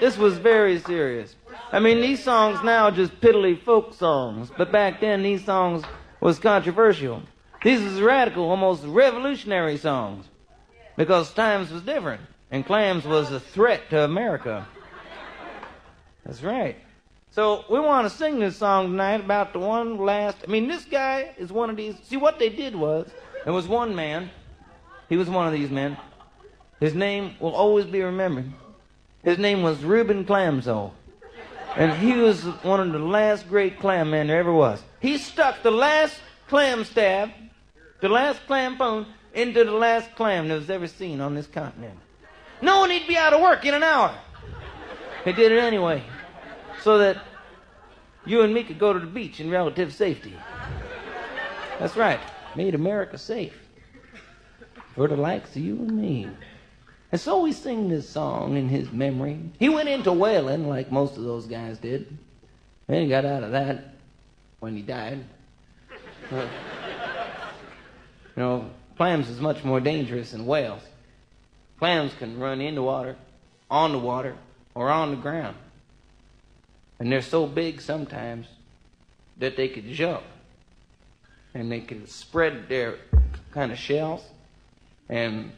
This 0.00 0.18
was 0.18 0.38
very 0.38 0.80
serious. 0.80 1.36
I 1.72 1.78
mean, 1.78 2.00
these 2.00 2.22
songs 2.22 2.62
now 2.64 2.86
are 2.86 2.90
just 2.90 3.20
piddly 3.20 3.60
folk 3.62 3.94
songs, 3.94 4.50
but 4.56 4.72
back 4.72 5.00
then 5.00 5.22
these 5.22 5.44
songs 5.44 5.84
was 6.20 6.38
controversial. 6.40 7.22
These 7.62 7.82
was 7.82 8.00
radical, 8.00 8.50
almost 8.50 8.84
revolutionary 8.84 9.76
songs, 9.76 10.26
because 10.96 11.32
times 11.32 11.70
was 11.70 11.82
different, 11.82 12.22
and 12.50 12.66
clams 12.66 13.04
was 13.04 13.30
a 13.30 13.38
threat 13.38 13.88
to 13.90 14.02
America. 14.02 14.66
That's 16.24 16.42
right. 16.42 16.76
So 17.30 17.64
we 17.70 17.78
want 17.78 18.10
to 18.10 18.16
sing 18.16 18.40
this 18.40 18.56
song 18.56 18.88
tonight 18.88 19.20
about 19.20 19.52
the 19.52 19.60
one 19.60 19.98
last. 19.98 20.38
I 20.42 20.50
mean, 20.50 20.66
this 20.66 20.84
guy 20.84 21.32
is 21.38 21.52
one 21.52 21.70
of 21.70 21.76
these. 21.76 21.94
See, 22.02 22.16
what 22.16 22.40
they 22.40 22.48
did 22.48 22.74
was 22.74 23.08
there 23.44 23.52
was 23.52 23.68
one 23.68 23.94
man. 23.94 24.30
He 25.08 25.16
was 25.16 25.30
one 25.30 25.46
of 25.46 25.52
these 25.52 25.70
men. 25.70 25.96
His 26.80 26.94
name 26.94 27.36
will 27.38 27.54
always 27.54 27.84
be 27.84 28.02
remembered. 28.02 28.50
His 29.22 29.38
name 29.38 29.62
was 29.62 29.84
Reuben 29.84 30.24
Clamso. 30.24 30.92
And 31.76 31.92
he 31.92 32.14
was 32.14 32.42
one 32.62 32.80
of 32.80 32.92
the 32.92 32.98
last 32.98 33.48
great 33.48 33.78
clam 33.78 34.10
men 34.10 34.26
there 34.26 34.38
ever 34.38 34.52
was. 34.52 34.82
He 35.00 35.18
stuck 35.18 35.62
the 35.62 35.70
last 35.70 36.20
clam 36.48 36.84
stab, 36.84 37.30
the 38.00 38.08
last 38.08 38.44
clam 38.46 38.76
bone, 38.76 39.06
into 39.34 39.64
the 39.64 39.72
last 39.72 40.14
clam 40.16 40.48
that 40.48 40.54
was 40.54 40.70
ever 40.70 40.86
seen 40.86 41.20
on 41.20 41.34
this 41.34 41.46
continent. 41.46 41.98
Knowing 42.60 42.90
he'd 42.90 43.06
be 43.06 43.16
out 43.16 43.32
of 43.32 43.40
work 43.40 43.64
in 43.64 43.74
an 43.74 43.82
hour. 43.82 44.14
He 45.24 45.32
did 45.32 45.52
it 45.52 45.58
anyway. 45.58 46.02
So 46.82 46.98
that 46.98 47.22
you 48.26 48.42
and 48.42 48.52
me 48.52 48.64
could 48.64 48.78
go 48.78 48.92
to 48.92 48.98
the 48.98 49.06
beach 49.06 49.40
in 49.40 49.50
relative 49.50 49.92
safety. 49.92 50.34
That's 51.78 51.96
right. 51.96 52.20
Made 52.56 52.74
America 52.74 53.16
safe. 53.16 53.54
For 54.94 55.08
the 55.08 55.16
likes 55.16 55.50
of 55.56 55.62
you 55.62 55.76
and 55.76 55.92
me. 55.92 56.28
And 57.12 57.20
so 57.20 57.42
we 57.42 57.52
sing 57.52 57.88
this 57.88 58.08
song 58.08 58.56
in 58.56 58.68
his 58.68 58.92
memory. 58.92 59.38
He 59.58 59.68
went 59.68 59.88
into 59.88 60.12
whaling 60.12 60.68
like 60.68 60.92
most 60.92 61.16
of 61.16 61.24
those 61.24 61.46
guys 61.46 61.78
did. 61.78 62.16
Then 62.86 63.02
he 63.02 63.08
got 63.08 63.24
out 63.24 63.42
of 63.42 63.50
that 63.52 63.94
when 64.60 64.76
he 64.76 64.82
died. 64.82 65.24
You 68.36 68.42
know, 68.44 68.70
clams 68.96 69.28
is 69.28 69.40
much 69.40 69.64
more 69.64 69.80
dangerous 69.80 70.30
than 70.30 70.46
whales. 70.46 70.80
Clams 71.78 72.14
can 72.14 72.38
run 72.38 72.60
into 72.60 72.80
water, 72.80 73.16
on 73.70 73.92
the 73.92 73.98
water, 73.98 74.36
or 74.74 74.88
on 74.88 75.10
the 75.10 75.16
ground. 75.16 75.56
And 76.98 77.10
they're 77.10 77.22
so 77.22 77.46
big 77.46 77.80
sometimes 77.80 78.46
that 79.38 79.56
they 79.56 79.68
could 79.68 79.88
jump. 79.88 80.22
And 81.54 81.70
they 81.70 81.80
can 81.80 82.06
spread 82.06 82.68
their 82.68 82.96
kind 83.50 83.72
of 83.72 83.78
shells 83.78 84.22
and 85.08 85.50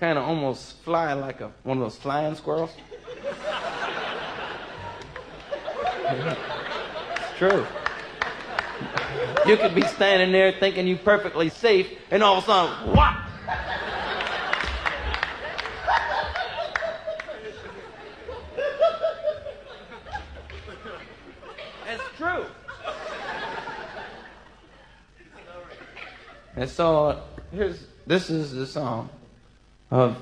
kind 0.00 0.18
of 0.18 0.24
almost 0.24 0.78
fly 0.78 1.12
like 1.12 1.42
a 1.42 1.52
one 1.62 1.76
of 1.76 1.82
those 1.84 1.96
flying 1.96 2.34
squirrels. 2.34 2.70
it's 6.08 7.36
true. 7.36 7.66
You 9.46 9.58
could 9.58 9.74
be 9.74 9.82
standing 9.82 10.32
there 10.32 10.52
thinking 10.52 10.86
you're 10.86 10.96
perfectly 10.98 11.50
safe, 11.50 11.86
and 12.10 12.22
all 12.22 12.38
of 12.38 12.44
a 12.44 12.46
sudden, 12.46 12.94
whop! 12.94 13.26
It's 21.88 22.02
true. 22.16 22.46
And 26.56 26.70
so 26.70 27.22
here's 27.52 27.86
this 28.06 28.30
is 28.30 28.52
the 28.52 28.66
song 28.66 29.10
of 29.90 30.16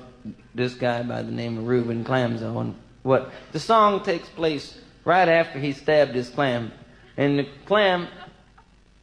this 0.55 0.73
guy 0.73 1.03
by 1.03 1.21
the 1.21 1.31
name 1.31 1.57
of 1.57 1.67
Reuben 1.67 2.03
Clamso. 2.03 2.59
And 2.61 2.75
what 3.03 3.31
the 3.51 3.59
song 3.59 4.03
takes 4.03 4.27
place 4.29 4.77
right 5.05 5.27
after 5.27 5.59
he 5.59 5.73
stabbed 5.73 6.13
his 6.13 6.29
clam, 6.29 6.71
and 7.17 7.39
the 7.39 7.47
clam 7.65 8.07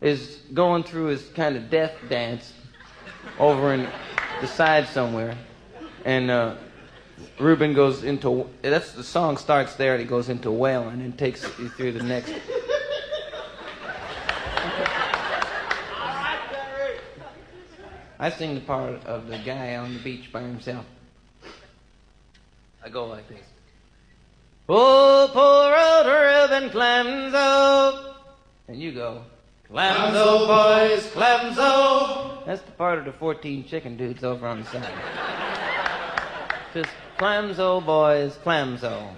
is 0.01 0.41
going 0.53 0.85
through 0.85 1.07
his 1.07 1.23
kind 1.31 1.57
of 1.57 1.71
death 1.71 1.93
dance 2.09 2.53
over 3.39 3.73
in 3.73 3.89
the 4.41 4.47
side 4.47 4.87
somewhere, 4.89 5.37
and 6.05 6.31
uh, 6.31 6.57
Reuben 7.39 7.73
goes 7.73 8.05
into 8.05 8.49
that's 8.63 8.93
the 8.93 9.03
song 9.03 9.37
starts 9.37 9.75
there 9.77 9.95
and 9.95 10.03
it 10.03 10.07
goes 10.07 10.29
into 10.29 10.51
wailing 10.51 11.01
and 11.01 11.17
takes 11.19 11.43
you 11.59 11.69
through 11.71 11.93
the 11.93 12.03
next. 12.03 12.33
I 18.19 18.31
sing 18.31 18.55
the 18.55 18.63
part 18.63 19.05
of 19.05 19.27
the 19.29 19.39
guy 19.39 19.77
on 19.77 19.93
the 19.93 20.01
beach 20.01 20.33
by 20.33 20.41
himself. 20.41 20.87
I 22.83 22.89
go 22.89 23.07
like 23.07 23.29
this. 23.29 23.45
Oh, 24.69 25.29
poor 25.33 25.75
old 25.77 26.07
Reuben 26.07 26.71
Clemso. 26.71 28.15
And 28.69 28.81
you 28.81 28.93
go, 28.93 29.23
Clemso, 29.71 30.47
boys, 30.47 31.07
Clemso. 31.11 32.47
That's 32.47 32.63
the 32.63 32.73
part 32.73 32.99
of 32.99 33.05
the 33.05 33.13
14 33.13 33.67
chicken 33.67 33.97
dudes 33.97 34.25
over 34.25 34.47
on 34.47 34.61
the 34.61 34.67
side. 34.67 34.93
Just 36.75 36.91
Clemso, 37.19 37.85
boys, 37.85 38.39
Clemso. 38.45 39.13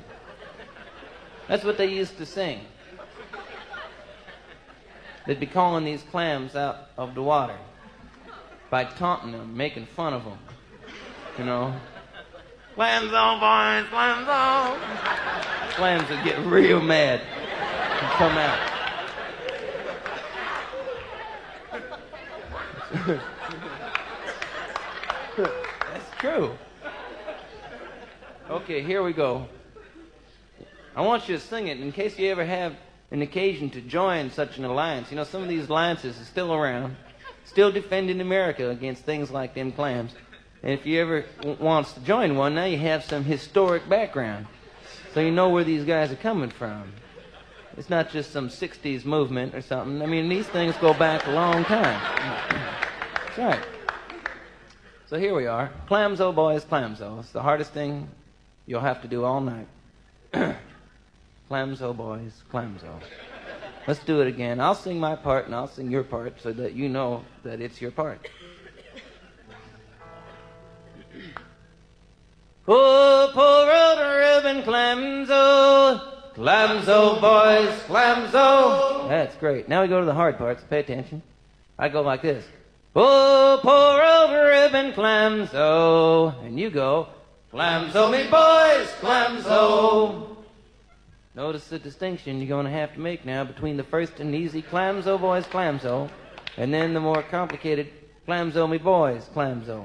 That's 1.46 1.64
what 1.64 1.78
they 1.78 1.86
used 1.86 2.18
to 2.18 2.26
sing. 2.26 2.60
They'd 5.26 5.38
be 5.38 5.46
calling 5.46 5.84
these 5.84 6.02
clams 6.02 6.56
out 6.56 6.88
of 6.96 7.14
the 7.14 7.22
water 7.22 7.56
by 8.70 8.84
taunting 8.84 9.32
them, 9.32 9.56
making 9.56 9.86
fun 9.86 10.12
of 10.12 10.24
them. 10.24 10.38
You 11.38 11.44
know? 11.44 11.74
Clams 12.74 13.12
on, 13.12 13.40
boys, 13.40 13.90
clams 13.90 14.28
on. 14.28 14.78
Clams 15.70 16.08
would 16.10 16.24
get 16.24 16.38
real 16.46 16.80
mad 16.80 17.20
and 17.20 18.10
come 18.12 18.38
out. 18.38 18.58
That's 25.36 26.10
true. 26.18 26.52
Okay, 28.50 28.82
here 28.82 29.02
we 29.02 29.12
go. 29.12 29.46
I 30.96 31.02
want 31.02 31.28
you 31.28 31.36
to 31.36 31.40
sing 31.40 31.68
it 31.68 31.80
in 31.80 31.92
case 31.92 32.18
you 32.18 32.30
ever 32.30 32.44
have 32.44 32.74
an 33.10 33.22
occasion 33.22 33.70
to 33.70 33.80
join 33.80 34.30
such 34.30 34.58
an 34.58 34.64
alliance. 34.64 35.10
You 35.10 35.16
know, 35.16 35.24
some 35.24 35.42
of 35.42 35.48
these 35.48 35.68
alliances 35.68 36.20
are 36.20 36.24
still 36.24 36.52
around, 36.52 36.96
still 37.48 37.72
defending 37.72 38.20
America 38.20 38.68
against 38.70 39.04
things 39.04 39.30
like 39.30 39.54
them 39.54 39.72
clams. 39.72 40.12
And 40.62 40.72
if 40.72 40.86
you 40.86 41.00
ever 41.00 41.24
w- 41.40 41.56
wants 41.58 41.92
to 41.94 42.00
join 42.00 42.36
one, 42.36 42.54
now 42.54 42.64
you 42.64 42.78
have 42.78 43.04
some 43.04 43.24
historic 43.24 43.88
background, 43.88 44.46
so 45.14 45.20
you 45.20 45.30
know 45.30 45.48
where 45.48 45.64
these 45.64 45.84
guys 45.84 46.12
are 46.12 46.16
coming 46.16 46.50
from. 46.50 46.92
It's 47.76 47.88
not 47.88 48.10
just 48.10 48.32
some 48.32 48.48
'60s 48.48 49.04
movement 49.04 49.54
or 49.54 49.62
something. 49.62 50.02
I 50.02 50.06
mean, 50.06 50.28
these 50.28 50.48
things 50.48 50.76
go 50.76 50.92
back 50.92 51.26
a 51.26 51.30
long 51.30 51.64
time. 51.64 52.00
That's 53.36 53.38
right. 53.38 53.64
So 55.06 55.18
here 55.18 55.34
we 55.34 55.46
are. 55.46 55.70
Clamso, 55.88 56.34
boys, 56.34 56.64
clamso. 56.64 57.20
It's 57.20 57.30
the 57.30 57.42
hardest 57.42 57.72
thing 57.72 58.08
you'll 58.66 58.80
have 58.80 59.00
to 59.02 59.08
do 59.08 59.24
all 59.24 59.40
night. 59.40 59.68
clamso, 61.50 61.96
boys, 61.96 62.42
clamso. 62.52 63.00
Let's 63.88 64.04
do 64.04 64.20
it 64.20 64.28
again. 64.28 64.60
I'll 64.60 64.74
sing 64.74 65.00
my 65.00 65.16
part 65.16 65.46
and 65.46 65.54
I'll 65.54 65.66
sing 65.66 65.90
your 65.90 66.04
part 66.04 66.42
so 66.42 66.52
that 66.52 66.74
you 66.74 66.90
know 66.90 67.24
that 67.42 67.62
it's 67.62 67.80
your 67.80 67.90
part. 67.90 68.28
Oh, 72.68 73.30
poor 73.32 73.64
old 73.72 74.44
ribbon 74.44 74.62
clamso. 74.62 76.02
Clamso, 76.34 77.18
boys, 77.18 77.70
clamso. 77.84 79.08
That's 79.08 79.34
great. 79.36 79.70
Now 79.70 79.80
we 79.80 79.88
go 79.88 80.00
to 80.00 80.06
the 80.06 80.12
hard 80.12 80.36
parts. 80.36 80.62
Pay 80.68 80.80
attention. 80.80 81.22
I 81.78 81.88
go 81.88 82.02
like 82.02 82.20
this. 82.20 82.44
Oh, 82.94 83.58
poor 83.62 84.02
old 84.04 84.50
ribbon 84.50 84.92
clamso. 84.92 86.44
And 86.44 86.60
you 86.60 86.68
go, 86.68 87.08
clamso, 87.54 88.12
me 88.12 88.28
boys, 88.28 88.88
clamso. 89.00 90.37
Notice 91.38 91.68
the 91.68 91.78
distinction 91.78 92.38
you're 92.38 92.48
going 92.48 92.66
to 92.66 92.72
have 92.72 92.94
to 92.94 92.98
make 92.98 93.24
now 93.24 93.44
between 93.44 93.76
the 93.76 93.84
first 93.84 94.18
and 94.18 94.34
easy 94.34 94.60
clamso, 94.60 95.20
boys, 95.20 95.44
clamso, 95.44 96.10
and 96.56 96.74
then 96.74 96.94
the 96.94 96.98
more 96.98 97.22
complicated 97.22 97.92
clamso, 98.26 98.68
me 98.68 98.76
boys, 98.76 99.30
clamso. 99.32 99.84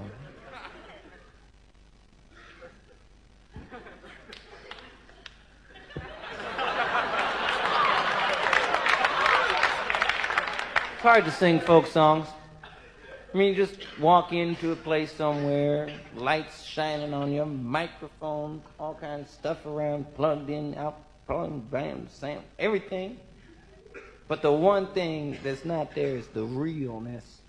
It's 10.94 11.02
hard 11.04 11.26
to 11.26 11.32
sing 11.32 11.60
folk 11.60 11.86
songs. 11.86 12.26
I 13.32 13.38
mean, 13.38 13.50
you 13.50 13.56
just 13.56 14.00
walk 14.00 14.34
into 14.34 14.72
a 14.72 14.76
place 14.76 15.12
somewhere, 15.12 15.92
lights 16.16 16.64
shining 16.64 17.14
on 17.14 17.32
your 17.32 17.46
microphone, 17.46 18.64
all 18.80 18.96
kinds 18.96 19.28
of 19.28 19.36
stuff 19.36 19.66
around, 19.68 20.16
plugged 20.16 20.50
in, 20.50 20.74
out, 20.80 20.98
plugged, 21.28 21.72
bam, 21.72 22.08
sam, 22.10 22.42
everything. 22.60 23.18
But 24.28 24.42
the 24.42 24.52
one 24.52 24.88
thing 24.88 25.38
that's 25.44 25.66
not 25.66 25.96
there 25.96 26.16
is 26.16 26.28
the 26.28 26.44
realness 26.44 27.42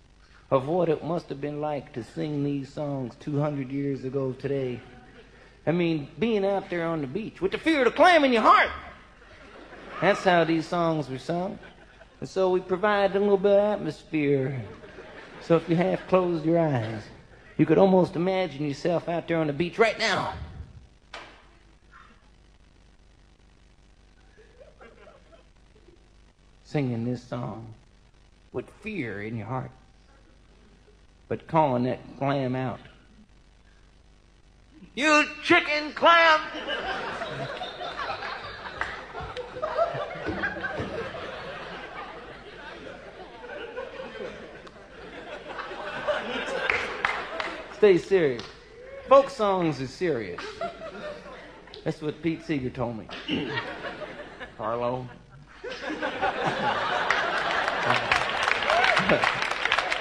of 0.51 0.67
what 0.67 0.89
it 0.89 1.05
must 1.05 1.29
have 1.29 1.41
been 1.41 1.61
like 1.61 1.93
to 1.95 2.05
sing 2.05 2.45
these 2.45 2.73
songs 2.73 3.15
200 3.21 3.71
years 3.71 4.05
ago 4.05 4.33
today. 4.33 4.81
I 5.67 5.73
mean, 5.73 6.09
being 6.19 6.45
out 6.45 6.69
there 6.69 6.87
on 6.87 7.01
the 7.01 7.07
beach 7.07 7.41
with 7.41 7.53
the 7.53 7.59
fear 7.59 7.81
of 7.81 7.85
the 7.87 7.91
clam 7.91 8.25
in 8.25 8.33
your 8.33 8.43
heart. 8.43 8.71
That's 10.01 10.23
how 10.23 10.45
these 10.45 10.67
songs 10.67 11.09
were 11.09 11.19
sung. 11.19 11.59
And 12.21 12.29
so 12.29 12.51
we 12.51 12.61
provide 12.61 13.17
a 13.17 13.19
little 13.19 13.39
bit 13.39 13.53
of 13.53 13.79
atmosphere. 13.79 14.63
So 15.41 15.57
if 15.57 15.69
you 15.69 15.77
half 15.77 16.07
closed 16.09 16.45
your 16.45 16.59
eyes, 16.59 17.03
you 17.57 17.67
could 17.67 17.79
almost 17.79 18.17
imagine 18.17 18.67
yourself 18.67 19.09
out 19.09 19.29
there 19.29 19.39
on 19.39 19.47
the 19.47 19.53
beach 19.53 19.79
right 19.79 19.99
now. 19.99 20.35
Singing 26.75 27.05
this 27.05 27.23
song 27.23 27.73
with 28.53 28.69
fear 28.83 29.23
in 29.23 29.37
your 29.37 29.47
heart, 29.47 29.71
but 31.29 31.47
calling 31.47 31.85
that 31.85 32.01
clam 32.19 32.57
out. 32.57 32.81
You 34.97 35.25
chicken 35.45 35.93
clam! 35.93 36.41
Stay 47.77 47.99
serious. 47.99 48.43
Folk 49.09 49.31
songs 49.31 49.81
are 49.81 49.87
serious. 49.87 50.43
That's 51.85 52.03
what 52.03 52.21
Pete 52.21 52.45
Seeger 52.45 52.71
told 52.71 52.99
me. 52.99 53.07
Carlo. 54.59 55.09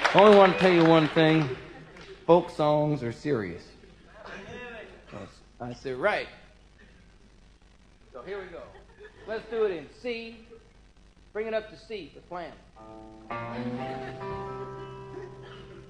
I 0.06 0.08
only 0.14 0.36
want 0.36 0.52
to 0.54 0.58
tell 0.58 0.72
you 0.72 0.84
one 0.84 1.08
thing. 1.08 1.48
Folk 2.26 2.50
songs 2.50 3.02
are 3.02 3.12
serious. 3.12 3.64
I 5.60 5.74
said, 5.74 5.96
right. 5.96 6.28
So 8.12 8.22
here 8.22 8.38
we 8.38 8.46
go. 8.46 8.62
Let's 9.26 9.44
do 9.50 9.64
it 9.64 9.72
in 9.72 9.86
C. 10.00 10.36
Bring 11.32 11.46
it 11.46 11.54
up 11.54 11.70
to 11.70 11.76
C 11.76 12.12
for 12.14 12.20
clam. 12.28 12.52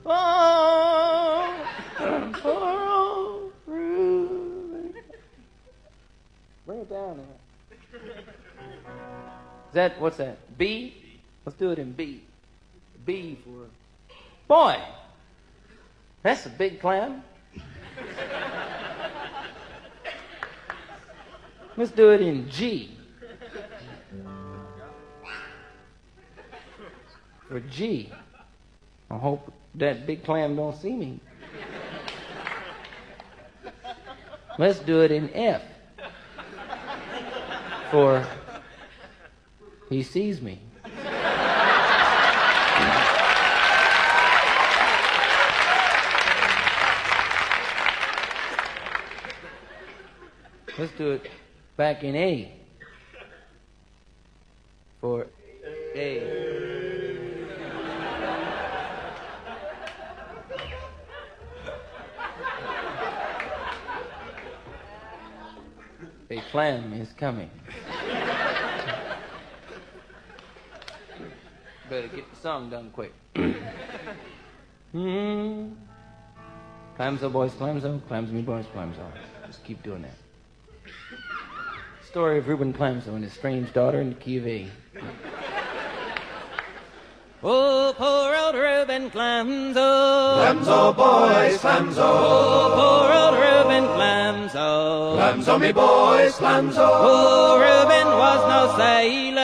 Oh, 0.07 1.55
Reuben. 3.67 4.95
Bring 6.67 6.81
it 6.81 6.91
down 6.91 7.19
there. 7.19 7.27
Is 9.75 9.77
that 9.77 10.01
what's 10.01 10.19
that? 10.19 10.39
B? 10.57 10.95
Let's 11.45 11.59
do 11.59 11.73
it 11.73 11.81
in 11.81 11.91
B. 11.91 12.23
B 13.05 13.37
for 13.43 13.67
boy. 14.47 14.81
That's 16.23 16.47
a 16.47 16.49
big 16.49 16.81
clam. 16.81 17.25
Let's 21.77 21.91
do 21.91 22.11
it 22.11 22.21
in 22.21 22.49
G. 22.49 22.97
For 27.49 27.59
G. 27.59 28.13
I 29.11 29.19
hope 29.19 29.53
that 29.75 30.07
big 30.07 30.23
clam 30.23 30.55
don't 30.55 30.77
see 30.81 30.93
me. 30.93 31.19
Let's 34.57 34.79
do 34.79 35.01
it 35.01 35.11
in 35.11 35.35
F. 35.35 35.63
For 37.91 38.25
he 39.95 40.03
sees 40.03 40.43
me. 40.43 40.59
Let's 50.77 50.93
do 50.99 51.13
it 51.13 51.31
back 51.77 52.03
in 52.03 52.17
A. 52.17 52.53
For 55.01 55.29
A. 55.95 56.65
A 66.31 66.41
clam 66.51 66.93
is 66.95 67.13
coming. 67.13 67.49
Better 71.95 72.09
get 72.09 72.29
the 72.29 72.41
song 72.41 72.71
done 72.71 72.91
quick. 72.91 73.15
Hmm. 74.91 75.75
Clamso, 76.99 77.33
boys, 77.33 77.53
Clamso. 77.53 78.01
Clams 78.09 78.33
me, 78.33 78.43
boys, 78.43 78.65
Clamso. 78.75 79.05
Just 79.47 79.63
keep 79.65 79.81
doing 79.85 80.03
that. 80.03 80.15
Story 82.05 82.39
of 82.39 82.49
Reuben 82.49 82.73
Clamso 82.73 83.15
and 83.15 83.23
his 83.23 83.33
strange 83.33 83.73
daughter 83.73 84.01
in 84.01 84.09
the 84.11 84.15
key 84.17 84.39
of 84.39 84.47
A. 84.47 84.69
Oh, 87.47 87.95
poor 87.99 88.35
old 88.35 88.55
Reuben 88.55 89.11
Clamso. 89.11 89.75
Clamso, 89.75 90.97
boys, 90.97 91.59
Clamso. 91.61 91.99
Oh, 91.99 92.73
poor 92.75 93.13
old 93.21 93.37
Reuben 93.39 93.85
Clamso. 93.95 95.17
Clamso, 95.19 95.61
me 95.61 95.71
boys, 95.71 96.33
Clamso. 96.39 96.89
Oh, 96.89 97.59
Reuben 97.61 98.07
was 98.19 98.41
no 98.49 98.77
sailor. 98.79 99.44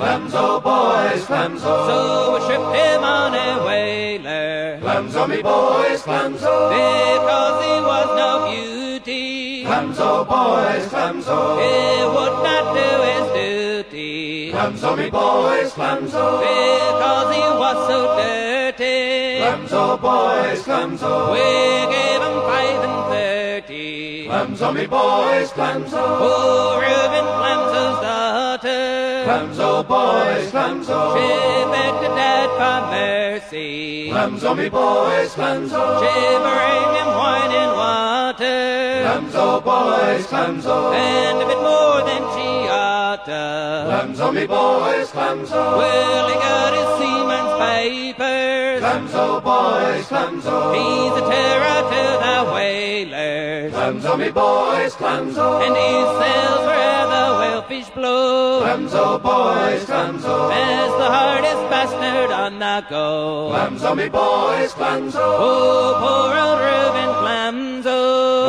Clamso, 0.00 0.62
boys, 0.62 1.26
Clamso. 1.26 1.72
So 1.88 2.32
we 2.32 2.40
shipped 2.46 2.74
him 2.74 3.04
on 3.04 3.34
a 3.34 3.62
whaler. 3.66 4.80
Clamso, 4.80 5.28
me 5.28 5.42
boys, 5.42 6.02
Clamso. 6.02 6.54
Because 6.72 7.64
he 7.66 7.76
was 7.90 8.08
no 8.16 8.30
beauty. 8.50 9.64
Clamso, 9.66 10.26
boys, 10.26 10.86
Clamso. 10.88 11.38
He 11.60 11.76
would 12.14 12.36
not 12.48 12.64
do 12.72 12.88
his 13.10 13.26
duty. 13.36 14.52
Clamso, 14.52 14.96
me 14.96 15.10
boys, 15.10 15.70
Clamso. 15.74 16.40
Because 16.40 17.34
he 17.36 17.44
was 17.62 17.76
so 17.86 18.16
dirty. 18.16 19.40
Clamso, 19.44 20.00
boys, 20.00 20.62
Clamso. 20.64 21.12
We 21.34 21.44
gave 21.92 22.22
him 22.22 22.36
five 22.48 22.84
and 22.88 22.98
thirty. 23.12 24.19
Clamso, 24.30 24.72
me 24.72 24.86
boys, 24.86 25.50
Clamso. 25.50 25.98
Oh, 25.98 26.78
Reuben 26.78 27.26
Clamso's 27.40 27.98
daughter. 28.00 29.24
Clamso, 29.26 29.82
boys, 29.88 30.52
Clamso. 30.52 30.98
She 31.18 31.26
begged 31.72 32.02
her 32.06 32.14
dad 32.14 32.48
for 32.54 32.78
mercy. 32.94 34.08
Clamso, 34.12 34.56
me 34.56 34.68
boys, 34.68 35.34
Clamso. 35.34 35.82
She 35.98 36.14
bring 36.46 36.90
him 36.94 37.10
wine 37.18 37.54
and 37.58 37.72
water. 37.74 38.60
Clamso, 39.02 39.64
boys, 39.64 40.24
Clamso. 40.28 40.94
And 40.94 41.42
a 41.42 41.46
bit 41.50 41.58
more 41.58 42.00
than 42.06 42.22
she 42.30 42.68
ought 42.70 43.24
to. 43.24 43.42
Clamso, 43.90 44.32
me 44.32 44.46
boys, 44.46 45.10
Clamso. 45.10 45.76
Well, 45.76 46.28
he 46.28 46.34
got 46.34 46.72
his 46.78 46.88
seaman's 47.02 47.54
papers. 47.66 48.80
Clamso, 48.80 49.42
boys, 49.42 50.06
Clamso. 50.06 50.70
He's 50.78 51.14
a 51.18 51.24
terror 51.28 51.80
to 51.90 52.02
the 52.22 52.52
whalers. 52.54 53.39
Clamso, 53.68 54.16
me 54.16 54.30
boys, 54.30 54.94
Clamso. 54.94 55.60
And 55.60 55.76
he 55.76 55.90
sails 56.20 56.64
where 56.66 57.06
the 57.12 57.24
whalefish 57.40 57.90
blow. 57.90 58.62
Clamso, 58.62 59.18
boys, 59.22 59.84
Clamso. 59.84 60.50
As 60.50 60.90
the 60.96 61.08
hardest 61.16 61.68
bastard 61.70 62.30
on 62.30 62.58
the 62.58 62.82
go. 62.88 63.50
Clamso, 63.52 63.94
me 63.94 64.08
boys, 64.08 64.72
Clamso. 64.72 65.20
Oh, 65.20 65.98
poor 66.00 66.34
old 66.40 66.60
Reuben 66.64 67.10
Clamso. 67.20 67.98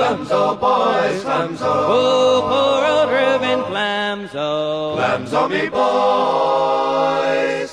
Clamso, 0.02 0.56
boys, 0.60 1.22
Clamso. 1.24 1.68
Oh, 1.68 2.42
poor 2.50 2.86
old 2.94 3.10
Reuben 3.12 3.62
Clamso. 3.70 4.50
Clamso, 4.96 5.42
me 5.50 5.68
boys, 5.70 7.72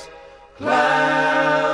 Clamso. 0.59 1.68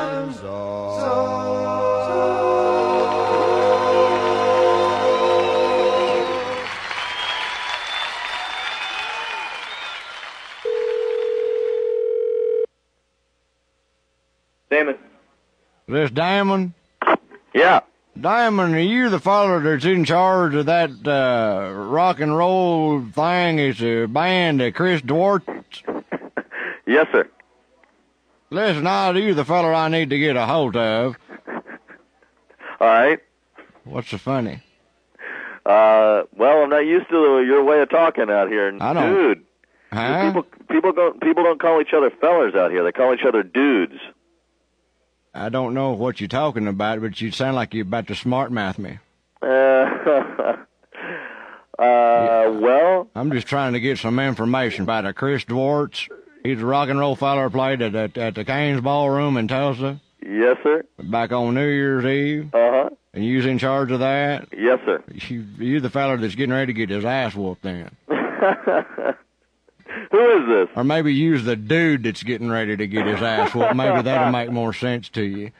This 15.87 16.09
Diamond? 16.11 16.73
Yeah. 17.53 17.81
Diamond, 18.19 18.75
are 18.75 18.79
you 18.79 19.09
the 19.09 19.19
fellow 19.19 19.59
that's 19.59 19.85
in 19.85 20.05
charge 20.05 20.55
of 20.55 20.65
that 20.67 20.89
uh, 21.05 21.71
rock 21.73 22.19
and 22.21 22.35
roll 22.35 23.01
thing? 23.13 23.59
It's 23.59 23.81
a 23.81 24.05
band 24.05 24.61
of 24.61 24.73
Chris 24.73 25.01
Dwartz. 25.01 25.45
Yes, 26.87 27.07
sir. 27.11 27.27
Listen, 28.51 28.85
are 28.85 29.17
you 29.17 29.33
the 29.33 29.43
fellow 29.43 29.73
I 29.73 29.87
need 29.87 30.11
to 30.11 30.19
get 30.19 30.35
a 30.35 30.45
hold 30.45 30.75
of? 30.77 31.15
All 32.79 32.87
right. 32.87 33.17
What's 33.85 34.09
so 34.11 34.19
funny? 34.19 34.61
Uh, 35.65 36.23
well, 36.37 36.61
I'm 36.61 36.69
not 36.69 36.85
used 36.85 37.09
to 37.09 37.41
your 37.43 37.63
way 37.63 37.81
of 37.81 37.89
talking 37.89 38.29
out 38.29 38.49
here. 38.49 38.71
I 38.79 38.93
don't- 38.93 39.15
Dude. 39.15 39.45
Huh? 39.91 40.27
People, 40.27 40.43
people 40.69 40.91
don't, 40.91 41.19
people 41.21 41.43
don't 41.43 41.59
call 41.59 41.81
each 41.81 41.91
other 41.91 42.11
fellers 42.11 42.53
out 42.53 42.69
here. 42.69 42.83
They 42.83 42.91
call 42.91 43.15
each 43.15 43.25
other 43.27 43.41
dudes. 43.41 43.95
I 45.35 45.49
don't 45.49 45.73
know 45.73 45.91
what 45.91 46.21
you're 46.21 46.27
talking 46.27 46.67
about, 46.67 47.01
but 47.01 47.19
you 47.19 47.31
sound 47.31 47.55
like 47.55 47.73
you're 47.73 47.83
about 47.83 48.07
to 48.07 48.15
smart 48.15 48.51
mouth 48.51 48.79
me. 48.79 48.99
Uh, 49.41 49.45
uh, 51.77 52.51
well, 52.59 53.09
I'm 53.15 53.31
just 53.31 53.47
trying 53.47 53.73
to 53.73 53.79
get 53.79 53.99
some 53.99 54.19
information 54.19 54.83
about 54.83 55.05
a 55.05 55.13
Chris 55.13 55.43
Dwartz. 55.43 56.07
He's 56.43 56.61
a 56.61 56.65
rock 56.65 56.89
and 56.89 56.99
roll 56.99 57.15
feller 57.15 57.49
played 57.49 57.81
at, 57.81 57.95
at, 57.95 58.17
at 58.17 58.35
the 58.35 58.45
Cain's 58.45 58.81
Ballroom 58.81 59.37
in 59.37 59.47
Tulsa 59.47 59.99
yes, 60.25 60.57
sir. 60.63 60.83
back 60.99 61.31
on 61.31 61.53
New 61.53 61.67
Year's 61.67 62.05
Eve. 62.05 62.53
Uh 62.53 62.71
huh. 62.71 62.89
And 63.13 63.23
you 63.23 63.37
was 63.37 63.45
in 63.45 63.59
charge 63.59 63.91
of 63.91 63.99
that? 63.99 64.49
Yes, 64.51 64.79
sir. 64.85 65.01
You, 65.29 65.45
you 65.57 65.79
the 65.79 65.89
feller 65.89 66.17
that's 66.17 66.35
getting 66.35 66.53
ready 66.53 66.73
to 66.73 66.77
get 66.77 66.89
his 66.89 67.05
ass 67.05 67.33
whooped 67.33 67.61
then. 67.61 67.95
Who 70.11 70.41
is 70.41 70.47
this? 70.47 70.69
Or 70.75 70.83
maybe 70.83 71.13
use 71.13 71.43
the 71.43 71.55
dude 71.55 72.03
that's 72.03 72.23
getting 72.23 72.49
ready 72.49 72.75
to 72.77 72.87
get 72.87 73.05
his 73.05 73.21
ass 73.21 73.53
whooped. 73.53 73.75
Maybe 73.75 74.01
that'll 74.01 74.31
make 74.31 74.51
more 74.51 74.73
sense 74.73 75.09
to 75.09 75.23
you. 75.23 75.51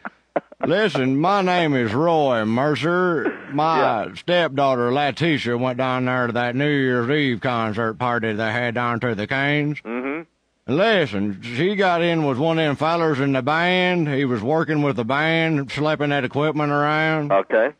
Listen, 0.66 1.18
my 1.18 1.42
name 1.42 1.76
is 1.76 1.94
Roy 1.94 2.44
Mercer. 2.46 3.38
My 3.52 4.12
stepdaughter 4.16 4.92
Letitia 4.92 5.58
went 5.58 5.78
down 5.78 6.06
there 6.06 6.28
to 6.28 6.34
that 6.34 6.56
New 6.56 6.70
Year's 6.70 7.10
Eve 7.10 7.42
concert 7.42 7.96
party 7.96 8.34
they 8.34 8.52
had 8.52 8.74
down 8.76 9.00
to 9.02 9.16
the 9.16 9.28
Cain's. 9.28 9.80
Mm-hmm. 9.82 10.24
Listen, 10.74 11.42
she 11.44 11.76
got 11.76 12.02
in 12.02 12.26
with 12.26 12.40
one 12.40 12.58
of 12.58 12.66
them 12.66 12.76
fellers 12.76 13.20
in 13.20 13.34
the 13.34 13.44
band. 13.44 14.08
He 14.08 14.26
was 14.26 14.42
working 14.42 14.82
with 14.82 14.96
the 14.96 15.06
band, 15.06 15.70
schlepping 15.70 16.10
that 16.10 16.24
equipment 16.24 16.72
around. 16.72 17.32
Okay. 17.32 17.72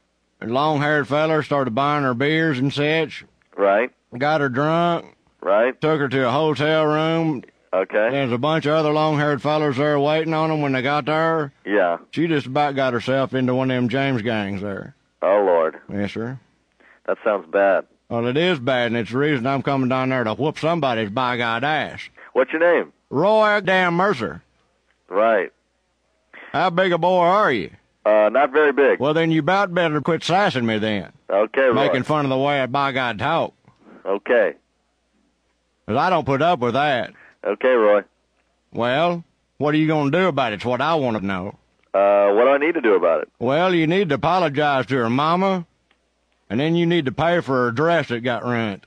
Long 0.42 0.80
haired 0.80 1.08
feller 1.08 1.42
started 1.42 1.74
buying 1.74 2.04
her 2.04 2.14
beers 2.14 2.60
and 2.60 2.72
such. 2.72 3.26
Right. 3.58 3.92
Got 4.16 4.42
her 4.42 4.50
drunk. 4.50 5.15
Right. 5.46 5.80
Took 5.80 6.00
her 6.00 6.08
to 6.10 6.28
a 6.28 6.32
hotel 6.32 6.88
room. 6.88 7.44
Okay. 7.72 8.10
There's 8.10 8.32
a 8.32 8.38
bunch 8.40 8.66
of 8.66 8.74
other 8.74 8.92
long 8.92 9.20
haired 9.20 9.44
fellers 9.44 9.78
there 9.78 10.00
waiting 10.00 10.34
on 10.34 10.50
them 10.50 10.62
when 10.62 10.72
they 10.72 10.82
got 10.82 11.06
there. 11.06 11.54
Yeah. 11.64 12.00
She 12.10 12.26
just 12.26 12.48
about 12.48 12.76
got 12.76 12.94
herself 12.94 13.36
into 13.36 13.54
one 13.54 13.70
of 13.70 13.76
them 13.76 13.88
James 13.88 14.24
gangs 14.24 14.64
there. 14.64 14.96
Oh 15.22 15.44
Lord, 15.46 15.76
Yes, 15.88 16.14
sir. 16.14 16.40
that 17.06 17.20
sounds 17.24 17.46
bad. 17.52 17.86
Well, 18.10 18.26
it 18.26 18.38
is 18.38 18.58
bad, 18.58 18.88
and 18.88 18.98
it's 18.98 19.12
the 19.12 19.20
reason 19.20 19.46
I'm 19.46 19.62
coming 19.62 19.88
down 19.88 20.10
there 20.10 20.24
to 20.24 20.34
whoop 20.34 20.58
somebody's 20.58 21.12
by 21.12 21.38
God 21.38 21.64
ass. 21.64 22.10
What's 22.34 22.52
your 22.52 22.62
name? 22.62 22.92
Roy 23.12 23.62
damn 23.62 23.94
Mercer. 23.94 24.42
Right. 25.10 25.52
How 26.54 26.72
big 26.72 26.92
a 26.92 26.98
boy 26.98 27.20
are 27.24 27.52
you? 27.52 27.70
Uh, 28.04 28.30
not 28.32 28.52
very 28.52 28.72
big. 28.72 29.00
Well, 29.00 29.14
then 29.14 29.30
you 29.30 29.42
about 29.42 29.74
better 29.76 30.02
quit 30.02 30.24
sassing 30.24 30.66
me 30.66 30.80
then. 30.80 31.12
Okay, 31.30 31.68
Roy. 31.68 31.74
Making 31.74 32.04
fun 32.04 32.26
of 32.26 32.30
the 32.30 32.38
way 32.38 32.62
I 32.62 32.66
by 32.66 32.92
God 32.94 33.20
talk. 33.20 33.54
Okay. 34.06 34.56
'Cause 35.88 35.98
I 35.98 36.10
don't 36.10 36.26
put 36.26 36.42
up 36.42 36.60
with 36.60 36.74
that. 36.74 37.12
Okay, 37.44 37.70
Roy. 37.74 38.02
Well, 38.74 39.24
what 39.58 39.74
are 39.74 39.78
you 39.78 39.88
going 39.88 40.12
to 40.12 40.18
do 40.18 40.28
about 40.28 40.52
it? 40.52 40.56
It's 40.56 40.66
what 40.66 40.82
I 40.82 40.96
want 40.96 41.18
to 41.18 41.26
know. 41.26 41.56
Uh, 41.94 42.34
what 42.34 42.44
do 42.46 42.50
I 42.50 42.58
need 42.58 42.74
to 42.74 42.82
do 42.82 42.96
about 42.96 43.22
it? 43.22 43.30
Well, 43.40 43.74
you 43.74 43.88
need 43.88 44.10
to 44.10 44.16
apologize 44.16 44.86
to 44.88 44.96
her 44.98 45.10
mama, 45.10 45.66
and 46.50 46.60
then 46.60 46.76
you 46.76 46.86
need 46.86 47.06
to 47.06 47.12
pay 47.12 47.40
for 47.40 47.66
her 47.66 47.72
dress 47.72 48.10
that 48.10 48.22
got 48.22 48.44
ruined. 48.44 48.86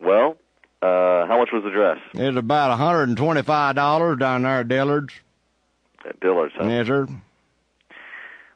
Well, 0.00 0.36
uh, 0.82 1.26
how 1.26 1.38
much 1.38 1.50
was 1.52 1.62
the 1.64 1.70
dress? 1.70 1.98
It's 2.12 2.36
about 2.36 2.70
$125 2.78 4.18
down 4.18 4.42
there 4.42 4.60
at 4.60 4.68
Dillard's. 4.68 5.14
At 6.04 6.20
Dillard's, 6.20 6.54
huh? 6.56 6.66
Yes, 6.66 6.86
sir. 6.86 7.06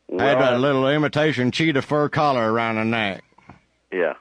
Well, 0.09 0.27
Had 0.39 0.55
a 0.55 0.59
little 0.59 0.89
imitation 0.89 1.51
cheetah 1.53 1.83
fur 1.83 2.09
collar 2.09 2.53
around 2.53 2.77
the 2.77 2.85
neck. 2.85 3.23
Yeah. 3.93 4.15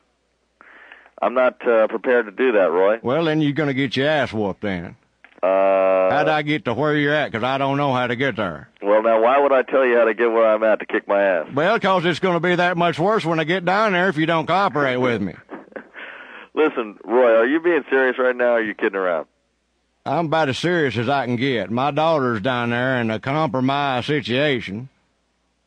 I'm 1.21 1.33
not 1.33 1.65
uh, 1.67 1.87
prepared 1.87 2.25
to 2.27 2.31
do 2.31 2.53
that, 2.53 2.71
Roy. 2.71 2.99
Well, 3.01 3.25
then 3.25 3.41
you're 3.41 3.51
going 3.53 3.67
to 3.67 3.73
get 3.73 3.95
your 3.97 4.07
ass 4.07 4.31
whooped 4.31 4.61
then. 4.61 4.95
Uh, 5.43 6.09
How'd 6.11 6.27
I 6.27 6.41
get 6.41 6.65
to 6.65 6.73
where 6.73 6.95
you're 6.95 7.13
at? 7.13 7.31
'Cause 7.31 7.43
I 7.43 7.57
don't 7.57 7.77
know 7.77 7.93
how 7.93 8.07
to 8.07 8.15
get 8.15 8.35
there. 8.35 8.67
well, 8.81 9.01
now, 9.03 9.21
why 9.21 9.39
would 9.39 9.53
I 9.53 9.61
tell 9.61 9.85
you 9.85 9.97
how 9.97 10.05
to 10.05 10.13
get 10.13 10.31
where 10.31 10.45
I'm 10.47 10.63
at 10.63 10.79
to 10.79 10.85
kick 10.85 11.07
my 11.07 11.21
ass? 11.21 11.47
Well, 11.53 11.79
'cause 11.79 12.03
it's 12.05 12.19
going 12.19 12.33
to 12.35 12.39
be 12.39 12.55
that 12.55 12.75
much 12.77 12.99
worse 12.99 13.25
when 13.25 13.39
I 13.39 13.43
get 13.45 13.63
down 13.63 13.93
there 13.93 14.09
if 14.09 14.17
you 14.17 14.25
don't 14.25 14.47
cooperate 14.47 14.97
with 14.97 15.21
me. 15.21 15.35
Listen, 16.53 16.97
Roy, 17.05 17.35
are 17.37 17.45
you 17.45 17.59
being 17.61 17.83
serious 17.89 18.17
right 18.17 18.35
now 18.35 18.45
or 18.45 18.51
are 18.53 18.61
you 18.61 18.73
kidding 18.73 18.95
around? 18.97 19.27
I'm 20.05 20.25
about 20.25 20.49
as 20.49 20.57
serious 20.57 20.97
as 20.97 21.07
I 21.07 21.25
can 21.25 21.35
get. 21.35 21.69
My 21.69 21.91
daughter's 21.91 22.41
down 22.41 22.71
there 22.71 22.99
in 22.99 23.11
a 23.11 23.19
compromised 23.19 24.07
situation. 24.07 24.89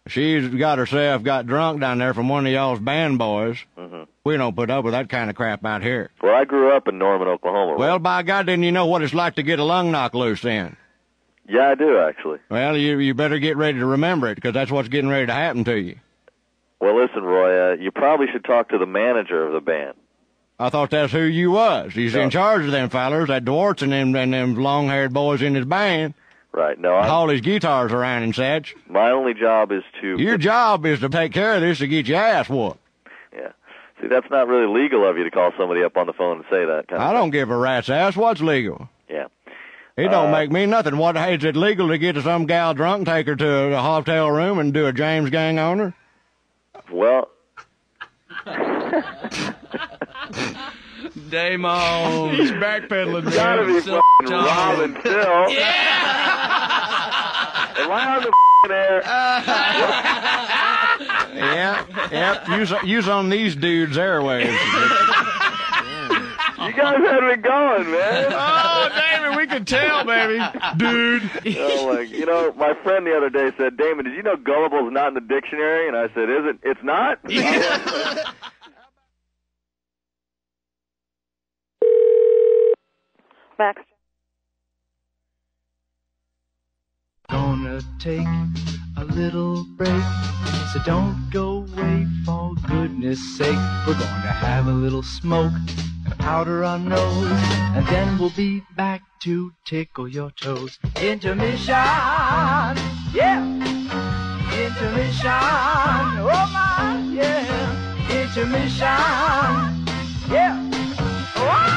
She's 0.09 0.49
got 0.49 0.79
herself 0.79 1.23
got 1.23 1.47
drunk 1.47 1.81
down 1.81 1.99
there 1.99 2.13
from 2.13 2.29
one 2.29 2.45
of 2.45 2.53
y'all's 2.53 2.81
band 2.81 3.19
boys. 3.19 3.65
Mhm. 3.79 4.07
We 4.25 4.37
don't 4.37 4.55
put 4.57 4.69
up 4.71 4.85
with 4.85 4.95
that 4.95 5.09
kind 5.09 5.31
of 5.31 5.37
crap 5.37 5.65
out 5.65 5.83
here. 5.83 6.11
Well, 6.21 6.35
I 6.35 6.45
grew 6.45 6.73
up 6.73 6.89
in 6.89 6.99
Norman, 6.99 7.29
Oklahoma. 7.29 7.73
Roy. 7.73 7.79
Well, 7.79 7.99
by 8.01 8.23
God, 8.25 8.47
then 8.47 8.63
you 8.65 8.73
know 8.73 8.87
what 8.87 9.03
it's 9.03 9.15
like 9.15 9.37
to 9.37 9.43
get 9.45 9.61
a 9.61 9.65
lung 9.65 9.93
knock 9.93 10.15
loose 10.15 10.45
in. 10.45 10.77
Yeah, 11.49 11.71
I 11.71 11.75
do 11.77 11.99
actually. 11.99 12.39
Well, 12.51 12.77
you 12.77 12.99
you 12.99 13.15
better 13.15 13.39
get 13.39 13.57
ready 13.57 13.79
to 13.79 13.87
remember 13.87 14.29
it 14.29 14.35
because 14.37 14.55
that's 14.55 14.71
what's 14.73 14.89
getting 14.89 15.11
ready 15.11 15.27
to 15.27 15.33
happen 15.33 15.65
to 15.65 15.79
you. 15.81 15.97
Well, 16.81 17.01
listen, 17.01 17.23
Roy, 17.23 17.73
uh, 17.73 17.77
you 17.77 17.93
probably 17.93 18.27
should 18.33 18.45
talk 18.45 18.71
to 18.71 18.79
the 18.79 18.87
manager 18.87 19.47
of 19.47 19.53
the 19.53 19.61
band. 19.61 19.95
I 20.59 20.69
thought 20.69 20.91
that's 20.91 21.13
who 21.13 21.23
you 21.23 21.53
was. 21.53 21.93
He's 21.93 22.15
No. 22.15 22.23
in 22.23 22.31
charge 22.31 22.65
of 22.65 22.71
them 22.73 22.89
fellers, 22.89 23.29
that 23.29 23.45
Dwartz 23.45 23.83
and 23.83 23.93
them 23.93 24.15
and 24.17 24.33
them 24.35 24.55
long 24.57 24.89
haired 24.89 25.13
boys 25.13 25.43
in 25.43 25.55
his 25.55 25.65
band. 25.65 26.15
Right. 26.53 26.79
No, 26.79 26.95
I, 26.95 27.07
Haul 27.07 27.29
his 27.31 27.41
guitars 27.41 27.93
around 27.93 28.25
and 28.25 28.35
such. 28.35 28.75
my 28.89 29.11
only 29.11 29.33
job 29.35 29.73
is 29.73 29.83
to. 30.03 30.21
Your 30.21 30.37
job 30.37 30.85
is 30.85 31.01
to 31.01 31.09
take 31.09 31.33
care 31.33 31.55
of 31.55 31.63
this 31.63 31.79
to 31.79 31.87
get 31.89 32.07
your 32.07 32.19
ass 32.19 32.49
whooped. 32.49 32.79
Yeah. 33.35 33.53
See, 34.01 34.09
that's 34.09 34.29
not 34.31 34.49
really 34.49 34.67
legal 34.67 35.09
of 35.09 35.17
you 35.17 35.25
to 35.25 35.31
call 35.31 35.53
somebody 35.57 35.83
up 35.83 35.97
on 35.97 36.07
the 36.07 36.13
phone 36.13 36.37
and 36.39 36.45
say 36.51 36.65
that. 36.67 36.89
Kind 36.89 37.03
I 37.03 37.07
of 37.09 37.15
don't 37.15 37.31
give 37.31 37.49
a 37.51 37.57
rat's 37.57 37.89
ass 37.89 38.17
what's 38.17 38.41
legal. 38.43 38.89
Yeah. 39.09 39.29
It 39.97 40.09
don't 40.09 40.29
Uh, 40.29 40.33
make 40.33 40.51
me 40.53 40.67
nothing. 40.67 40.97
What 40.99 41.17
is 41.17 41.45
it 41.45 41.57
legal 41.57 41.89
to 41.89 41.97
get 41.99 42.15
to 42.15 42.23
some 42.23 42.45
gal 42.47 42.75
drunk 42.75 43.07
take 43.07 43.27
her 43.29 43.37
to 43.37 43.75
a 43.77 43.81
hotel 43.83 44.31
room 44.31 44.59
and 44.59 44.73
do 44.75 44.87
a 44.87 44.93
James 44.93 45.31
gang 45.31 45.59
on 45.59 45.79
her? 45.79 45.95
Well, 46.91 47.31
Damon. 51.33 52.35
He's 52.35 52.51
backpedaling. 52.53 53.27
It's 53.27 53.35
gotta 53.35 53.65
be 53.65 53.81
So 53.81 54.03
fucking. 54.21 54.37
Robin 54.37 54.95
Phil. 55.01 55.15
Am 57.83 57.91
I 57.91 58.17
on 58.17 58.23
the 58.23 58.33
fucking 58.63 58.77
air? 58.77 59.01
yeah, 61.35 61.85
yep. 62.11 62.47
Use 62.49 62.71
use 62.85 63.09
on 63.09 63.31
these 63.31 63.57
dudes' 63.57 63.97
airwaves. 63.97 64.53
You 66.67 66.73
guys 66.75 66.99
had 66.99 67.21
me 67.25 67.37
going, 67.37 67.91
man. 67.91 68.33
Oh, 68.35 68.89
David, 68.95 69.37
we 69.37 69.47
can 69.47 69.65
tell, 69.65 70.05
baby, 70.05 70.39
dude. 70.77 71.23
Oh, 71.59 71.87
like, 71.93 72.11
you 72.11 72.27
know, 72.27 72.53
my 72.57 72.75
friend 72.83 73.07
the 73.07 73.17
other 73.17 73.31
day 73.31 73.53
said, 73.57 73.77
Damon, 73.79 74.05
did 74.05 74.15
you 74.15 74.23
know 74.23 74.37
gullible 74.37 74.87
is 74.87 74.93
not 74.93 75.09
in 75.09 75.15
the 75.15 75.21
dictionary? 75.21 75.89
And 75.89 75.97
I 75.97 76.09
said, 76.15 76.29
is 76.29 76.45
it? 76.45 76.59
It's 76.63 76.83
not? 76.83 77.19
Max. 83.59 83.83
Gonna 87.29 87.81
take 87.99 88.27
a 88.99 89.05
little 89.05 89.65
break, 89.77 90.03
so 90.73 90.81
don't 90.85 91.31
go 91.31 91.65
away 91.65 92.07
for 92.27 92.55
goodness 92.69 93.21
sake. 93.39 93.57
We're 93.87 93.95
gonna 93.95 94.33
have 94.33 94.67
a 94.67 94.73
little 94.73 95.03
smoke 95.03 95.53
and 96.05 96.19
powder 96.19 96.65
our 96.65 96.79
nose, 96.79 97.31
and 97.77 97.87
then 97.87 98.19
we'll 98.19 98.31
be 98.31 98.63
back 98.77 99.03
to 99.21 99.53
tickle 99.65 100.09
your 100.09 100.31
toes. 100.33 100.79
Intermission, 101.01 101.75
yeah. 103.15 103.45
Intermission, 104.53 105.31
oh 105.31 106.51
my, 106.53 107.01
yeah. 107.13 108.21
Intermission, 108.23 108.89
yeah. 110.31 110.59
Oh, 111.37 111.72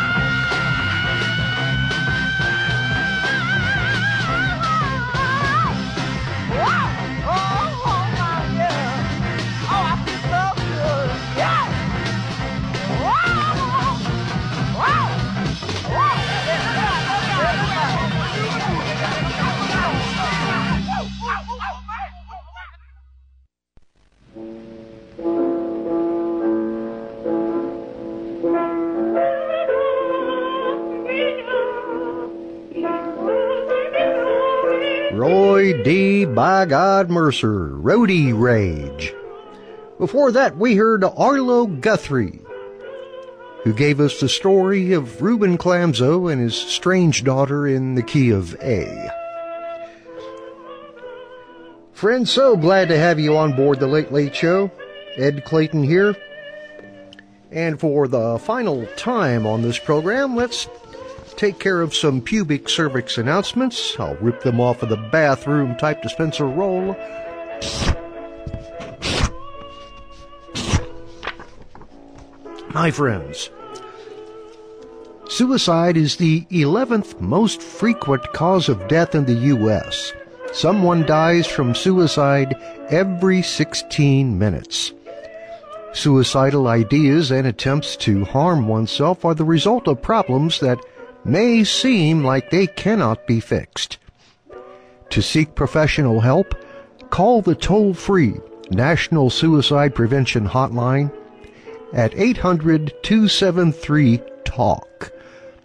D. 35.74 36.26
By 36.26 36.66
God 36.66 37.10
Mercer, 37.10 37.70
Roadie 37.70 38.34
Rage. 38.34 39.14
Before 39.98 40.32
that, 40.32 40.58
we 40.58 40.76
heard 40.76 41.04
Arlo 41.04 41.66
Guthrie, 41.68 42.42
who 43.64 43.74
gave 43.74 44.00
us 44.00 44.20
the 44.20 44.30
story 44.30 44.94
of 44.94 45.22
Reuben 45.22 45.58
Clamzo 45.58 46.32
and 46.32 46.42
his 46.42 46.56
strange 46.56 47.24
daughter 47.24 47.68
in 47.68 47.96
the 47.96 48.04
key 48.04 48.30
of 48.32 48.56
A. 48.62 49.12
Friends, 51.94 52.30
so 52.30 52.58
glad 52.58 52.90
to 52.90 52.98
have 52.98 53.20
you 53.20 53.38
on 53.38 53.56
board 53.56 53.80
the 53.80 53.88
Late 53.88 54.12
Late 54.12 54.36
Show. 54.36 54.70
Ed 55.16 55.46
Clayton 55.46 55.84
here. 55.84 56.16
And 57.52 57.80
for 57.80 58.08
the 58.08 58.38
final 58.40 58.86
time 58.98 59.48
on 59.48 59.62
this 59.62 59.80
program, 59.80 60.36
let's 60.36 60.68
take 61.38 61.60
care 61.60 61.82
of 61.82 61.96
some 61.96 62.22
pubic 62.22 62.70
cervix 62.70 63.18
announcements. 63.18 64.00
I'll 64.00 64.16
rip 64.16 64.42
them 64.42 64.60
off 64.60 64.84
of 64.84 64.90
the 64.90 64.98
bathroom 64.98 65.76
type 65.78 66.02
dispenser 66.02 66.46
roll. 66.46 66.96
My 72.70 72.92
friends, 72.92 73.50
suicide 75.30 75.96
is 75.96 76.18
the 76.18 76.42
11th 76.52 77.22
most 77.22 77.62
frequent 77.62 78.24
cause 78.34 78.68
of 78.68 78.88
death 78.90 79.16
in 79.16 79.26
the 79.26 79.34
U.S. 79.56 80.12
Someone 80.52 81.06
dies 81.06 81.48
from 81.48 81.74
suicide 81.74 82.56
every 82.90 83.42
16 83.42 84.38
minutes. 84.38 84.94
Suicidal 85.94 86.68
ideas 86.68 87.32
and 87.32 87.48
attempts 87.48 87.96
to 87.96 88.26
harm 88.26 88.68
oneself 88.68 89.24
are 89.24 89.34
the 89.34 89.46
result 89.46 89.88
of 89.88 90.02
problems 90.02 90.60
that 90.60 90.78
may 91.26 91.64
seem 91.64 92.24
like 92.24 92.52
they 92.52 92.68
cannot 92.68 93.26
be 93.28 93.40
fixed. 93.40 93.98
To 95.10 95.22
seek 95.22 95.56
professional 95.56 96.22
help, 96.22 96.56
call 97.10 97.42
the 97.42 97.56
toll 97.56 97.94
free 97.94 98.36
National 98.70 99.30
Suicide 99.30 99.96
Prevention 99.96 100.48
Hotline 100.48 101.12
at 101.94 102.16
800 102.16 102.94
273 103.04 104.22
TALK. 104.44 105.12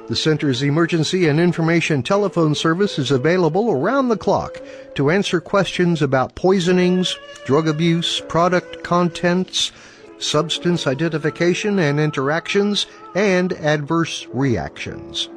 The 0.09 0.17
center's 0.17 0.63
emergency 0.63 1.29
and 1.29 1.39
information 1.39 2.03
telephone 2.03 2.57
service 2.57 2.99
is 2.99 3.13
available 3.13 3.71
around 3.71 4.09
the 4.09 4.17
clock 4.17 4.61
to 4.97 5.11
answer 5.11 5.41
questions 5.41 6.03
about 6.03 6.35
poisonings, 6.35 7.17
drug 7.45 7.69
abuse, 7.69 8.21
product 8.29 8.83
contents, 8.83 9.71
substance 10.19 10.89
identification 10.89 11.79
and 11.79 12.01
interactions, 12.01 12.87
and 13.15 13.53
adverse 13.53 14.27
reactions. 14.33 15.29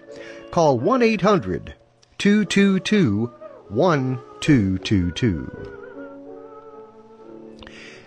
Call 0.50 0.80
1-800 0.80 1.74
222 2.18 3.30
1222. 3.68 5.72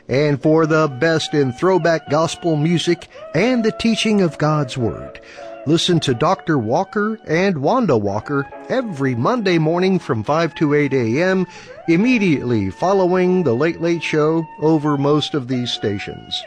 And 0.08 0.42
for 0.42 0.66
the 0.66 0.88
best 0.88 1.36
in 1.36 1.54
throwback 1.54 2.10
gospel 2.10 2.56
music 2.56 3.08
and 3.36 3.64
the 3.64 3.72
teaching 3.72 4.22
of 4.22 4.40
God's 4.40 4.76
Word, 4.76 5.22
listen 5.68 6.00
to 6.00 6.16
Dr. 6.16 6.58
Walker 6.58 7.20
and 7.28 7.60
Wanda 7.60 7.96
Walker 7.96 8.50
every 8.70 9.14
Monday 9.14 9.60
morning 9.60 10.00
from 10.00 10.24
5 10.24 10.56
to 10.56 10.74
8 10.74 10.92
a.m., 10.94 11.46
immediately 11.88 12.72
following 12.72 13.44
the 13.44 13.54
Late 13.54 13.80
Late 13.80 14.02
Show 14.02 14.48
over 14.60 14.98
most 14.98 15.36
of 15.36 15.48
these 15.48 15.72
stations. 15.72 16.44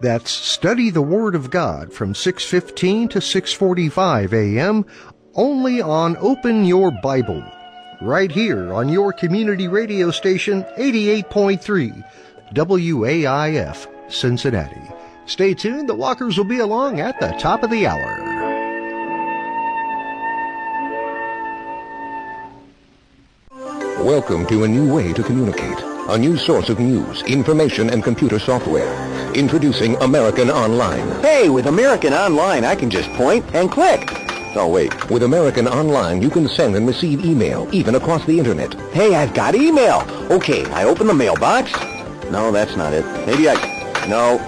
That's 0.00 0.30
Study 0.30 0.90
the 0.90 1.02
Word 1.02 1.34
of 1.34 1.50
God 1.50 1.92
from 1.92 2.14
6:15 2.14 3.08
to 3.10 3.18
6:45 3.18 4.32
a.m. 4.32 4.86
only 5.34 5.82
on 5.82 6.16
Open 6.20 6.64
Your 6.64 6.92
Bible. 7.02 7.42
Right 8.00 8.30
here 8.30 8.72
on 8.72 8.88
your 8.88 9.12
community 9.12 9.66
radio 9.66 10.12
station 10.12 10.64
88.3 10.76 12.04
WAIF 12.54 13.88
Cincinnati. 14.08 14.88
Stay 15.26 15.52
tuned, 15.52 15.88
the 15.88 15.96
Walkers 15.96 16.38
will 16.38 16.44
be 16.44 16.60
along 16.60 17.00
at 17.00 17.18
the 17.18 17.34
top 17.40 17.64
of 17.64 17.70
the 17.70 17.88
hour. 17.88 18.24
Welcome 24.04 24.46
to 24.46 24.62
a 24.62 24.68
new 24.68 24.94
way 24.94 25.12
to 25.12 25.24
communicate. 25.24 25.87
A 26.08 26.16
new 26.16 26.38
source 26.38 26.70
of 26.70 26.78
news, 26.78 27.20
information, 27.24 27.90
and 27.90 28.02
computer 28.02 28.38
software. 28.38 28.90
Introducing 29.34 29.94
American 29.96 30.48
Online. 30.48 31.06
Hey, 31.20 31.50
with 31.50 31.66
American 31.66 32.14
Online, 32.14 32.64
I 32.64 32.74
can 32.76 32.88
just 32.88 33.10
point 33.10 33.44
and 33.54 33.70
click. 33.70 34.08
Oh, 34.56 34.70
wait. 34.72 35.10
With 35.10 35.22
American 35.22 35.68
Online, 35.68 36.22
you 36.22 36.30
can 36.30 36.48
send 36.48 36.76
and 36.76 36.86
receive 36.86 37.26
email, 37.26 37.68
even 37.72 37.94
across 37.94 38.24
the 38.24 38.38
internet. 38.38 38.72
Hey, 38.90 39.16
I've 39.16 39.34
got 39.34 39.54
email. 39.54 40.02
Okay, 40.30 40.64
I 40.70 40.84
open 40.84 41.08
the 41.08 41.12
mailbox. 41.12 41.70
No, 42.30 42.52
that's 42.52 42.74
not 42.74 42.94
it. 42.94 43.04
Maybe 43.26 43.50
I... 43.50 44.06
No. 44.08 44.38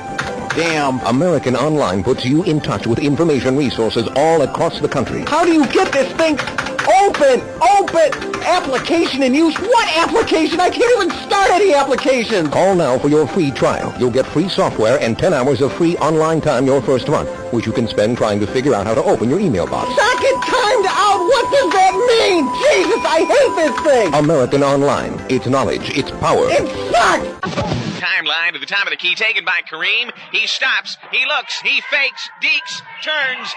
Damn. 0.56 0.98
American 1.00 1.56
Online 1.56 2.02
puts 2.02 2.24
you 2.24 2.42
in 2.44 2.62
touch 2.62 2.86
with 2.86 3.00
information 3.00 3.54
resources 3.58 4.08
all 4.16 4.40
across 4.40 4.80
the 4.80 4.88
country. 4.88 5.26
How 5.26 5.44
do 5.44 5.52
you 5.52 5.66
get 5.66 5.92
this 5.92 6.10
thing 6.14 6.38
open? 6.88 7.40
Open! 7.78 8.42
Application 8.44 9.22
in 9.22 9.34
use? 9.34 9.56
What 9.58 9.96
application? 9.96 10.60
I 10.60 10.70
can't 10.70 10.90
even 10.96 11.10
start 11.26 11.50
any 11.50 11.74
applications. 11.74 12.48
Call 12.48 12.74
now 12.74 12.98
for 12.98 13.08
your 13.08 13.26
free 13.26 13.50
trial. 13.50 13.94
You'll 13.98 14.10
get 14.10 14.26
free 14.26 14.48
software 14.48 14.98
and 15.00 15.18
10 15.18 15.34
hours 15.34 15.60
of 15.60 15.72
free 15.72 15.96
online 15.98 16.40
time 16.40 16.66
your 16.66 16.80
first 16.82 17.08
month, 17.08 17.28
which 17.52 17.66
you 17.66 17.72
can 17.72 17.86
spend 17.86 18.16
trying 18.16 18.40
to 18.40 18.46
figure 18.46 18.74
out 18.74 18.86
how 18.86 18.94
to 18.94 19.02
open 19.02 19.28
your 19.28 19.40
email 19.40 19.66
box. 19.66 19.88
Socket 19.94 20.42
timed 20.42 20.86
out? 20.86 21.18
What 21.18 21.50
does 21.52 21.72
that 21.72 21.94
mean? 21.94 22.44
Jesus, 22.70 23.04
I 23.04 23.24
hate 23.24 23.56
this 23.56 23.80
thing. 23.84 24.14
American 24.14 24.62
Online. 24.62 25.20
It's 25.28 25.46
knowledge. 25.46 25.90
It's 25.96 26.10
power. 26.12 26.46
It 26.48 26.66
sucks. 26.92 27.70
Timeline 28.00 28.52
to 28.54 28.58
the 28.58 28.66
top 28.66 28.84
of 28.86 28.90
the 28.90 28.96
key 28.96 29.14
taken 29.14 29.44
by 29.44 29.60
Kareem. 29.70 30.10
He 30.32 30.46
stops, 30.46 30.96
he 31.12 31.26
looks, 31.26 31.60
he 31.60 31.82
fakes, 31.90 32.30
deeks, 32.42 32.82
turns, 33.04 33.54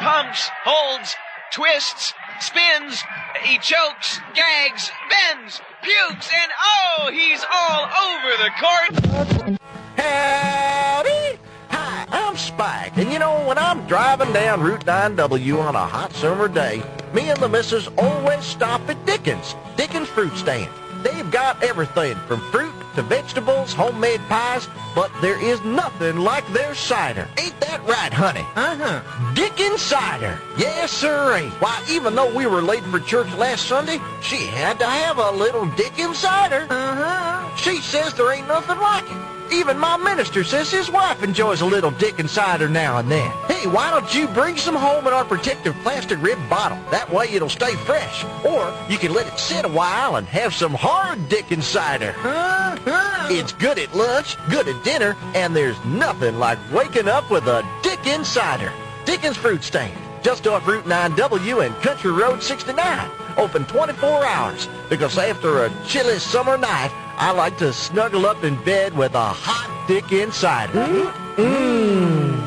pumps, 0.00 0.50
holds, 0.64 1.14
twists, 1.52 2.12
spins, 2.40 3.02
he 3.42 3.58
chokes, 3.58 4.20
gags, 4.34 4.90
bends, 5.08 5.60
pukes, 5.82 6.30
and 6.34 6.52
oh, 6.62 7.10
he's 7.12 7.44
all 7.52 7.88
over 8.08 8.36
the 8.42 8.50
court. 8.60 9.58
Howdy! 9.96 11.38
Hi, 11.70 12.06
I'm 12.10 12.36
Spike, 12.36 12.96
and 12.96 13.12
you 13.12 13.18
know, 13.18 13.46
when 13.46 13.58
I'm 13.58 13.86
driving 13.86 14.32
down 14.32 14.62
Route 14.62 14.84
9W 14.84 15.60
on 15.60 15.76
a 15.76 15.86
hot 15.86 16.12
summer 16.12 16.48
day, 16.48 16.82
me 17.12 17.30
and 17.30 17.40
the 17.40 17.48
missus 17.48 17.88
always 17.96 18.44
stop 18.44 18.80
at 18.88 19.06
Dickens, 19.06 19.54
Dickens 19.76 20.08
Fruit 20.08 20.34
Stand. 20.36 20.70
They've 21.04 21.30
got 21.30 21.62
everything 21.62 22.16
from 22.26 22.40
fruit 22.50 22.74
to 22.94 23.02
vegetables, 23.02 23.74
homemade 23.74 24.20
pies, 24.28 24.66
but 24.94 25.12
there 25.20 25.40
is 25.40 25.62
nothing 25.62 26.16
like 26.16 26.50
their 26.52 26.74
cider. 26.74 27.28
Ain't 27.38 27.60
that 27.60 27.84
right, 27.86 28.12
honey? 28.12 28.46
Uh-huh. 28.56 29.34
Dickens 29.34 29.82
cider. 29.82 30.40
Yes, 30.56 30.90
sirree. 30.90 31.50
Why, 31.60 31.84
even 31.90 32.14
though 32.14 32.34
we 32.34 32.46
were 32.46 32.62
late 32.62 32.84
for 32.84 33.00
church 33.00 33.32
last 33.34 33.66
Sunday, 33.66 33.98
she 34.22 34.46
had 34.46 34.78
to 34.78 34.86
have 34.86 35.18
a 35.18 35.30
little 35.32 35.66
Dickens 35.76 36.18
cider. 36.18 36.66
Uh-huh. 36.70 37.54
She 37.56 37.76
says 37.82 38.14
there 38.14 38.32
ain't 38.32 38.48
nothing 38.48 38.78
like 38.78 39.04
it. 39.04 39.33
Even 39.52 39.78
my 39.78 39.96
minister 39.96 40.44
says 40.44 40.70
his 40.70 40.90
wife 40.90 41.22
enjoys 41.22 41.60
a 41.60 41.66
little 41.66 41.90
Dickens 41.90 42.30
cider 42.30 42.68
now 42.68 42.98
and 42.98 43.10
then. 43.10 43.30
Hey, 43.46 43.66
why 43.68 43.90
don't 43.90 44.14
you 44.14 44.26
bring 44.28 44.56
some 44.56 44.74
home 44.74 45.06
in 45.06 45.12
our 45.12 45.24
protective 45.24 45.74
plastic 45.82 46.20
rib 46.22 46.38
bottle? 46.48 46.78
That 46.90 47.10
way 47.10 47.26
it'll 47.30 47.48
stay 47.48 47.74
fresh. 47.76 48.24
Or 48.44 48.72
you 48.88 48.98
can 48.98 49.12
let 49.12 49.26
it 49.26 49.38
sit 49.38 49.64
a 49.64 49.68
while 49.68 50.16
and 50.16 50.26
have 50.28 50.54
some 50.54 50.74
hard 50.74 51.28
Dickens 51.28 51.66
cider. 51.66 52.14
Uh-huh. 52.18 53.28
It's 53.30 53.52
good 53.52 53.78
at 53.78 53.94
lunch, 53.94 54.36
good 54.50 54.68
at 54.68 54.84
dinner, 54.84 55.16
and 55.34 55.54
there's 55.54 55.82
nothing 55.84 56.38
like 56.38 56.58
waking 56.72 57.08
up 57.08 57.30
with 57.30 57.46
a 57.46 57.66
Dickens 57.82 58.28
cider. 58.28 58.72
Dickens 59.04 59.36
Fruit 59.36 59.62
Stand, 59.62 59.98
just 60.22 60.46
off 60.46 60.66
Route 60.66 60.84
9W 60.84 61.64
and 61.64 61.74
Country 61.76 62.12
Road 62.12 62.42
69. 62.42 63.10
Open 63.36 63.64
24 63.66 64.24
hours, 64.24 64.68
because 64.88 65.18
after 65.18 65.64
a 65.64 65.70
chilly 65.86 66.18
summer 66.18 66.56
night, 66.56 66.90
I 67.16 67.32
like 67.32 67.58
to 67.58 67.72
snuggle 67.72 68.26
up 68.26 68.44
in 68.44 68.62
bed 68.64 68.96
with 68.96 69.14
a 69.14 69.28
hot 69.28 69.86
Dickens 69.88 70.34
cider. 70.34 71.12
Mmm. 71.36 72.40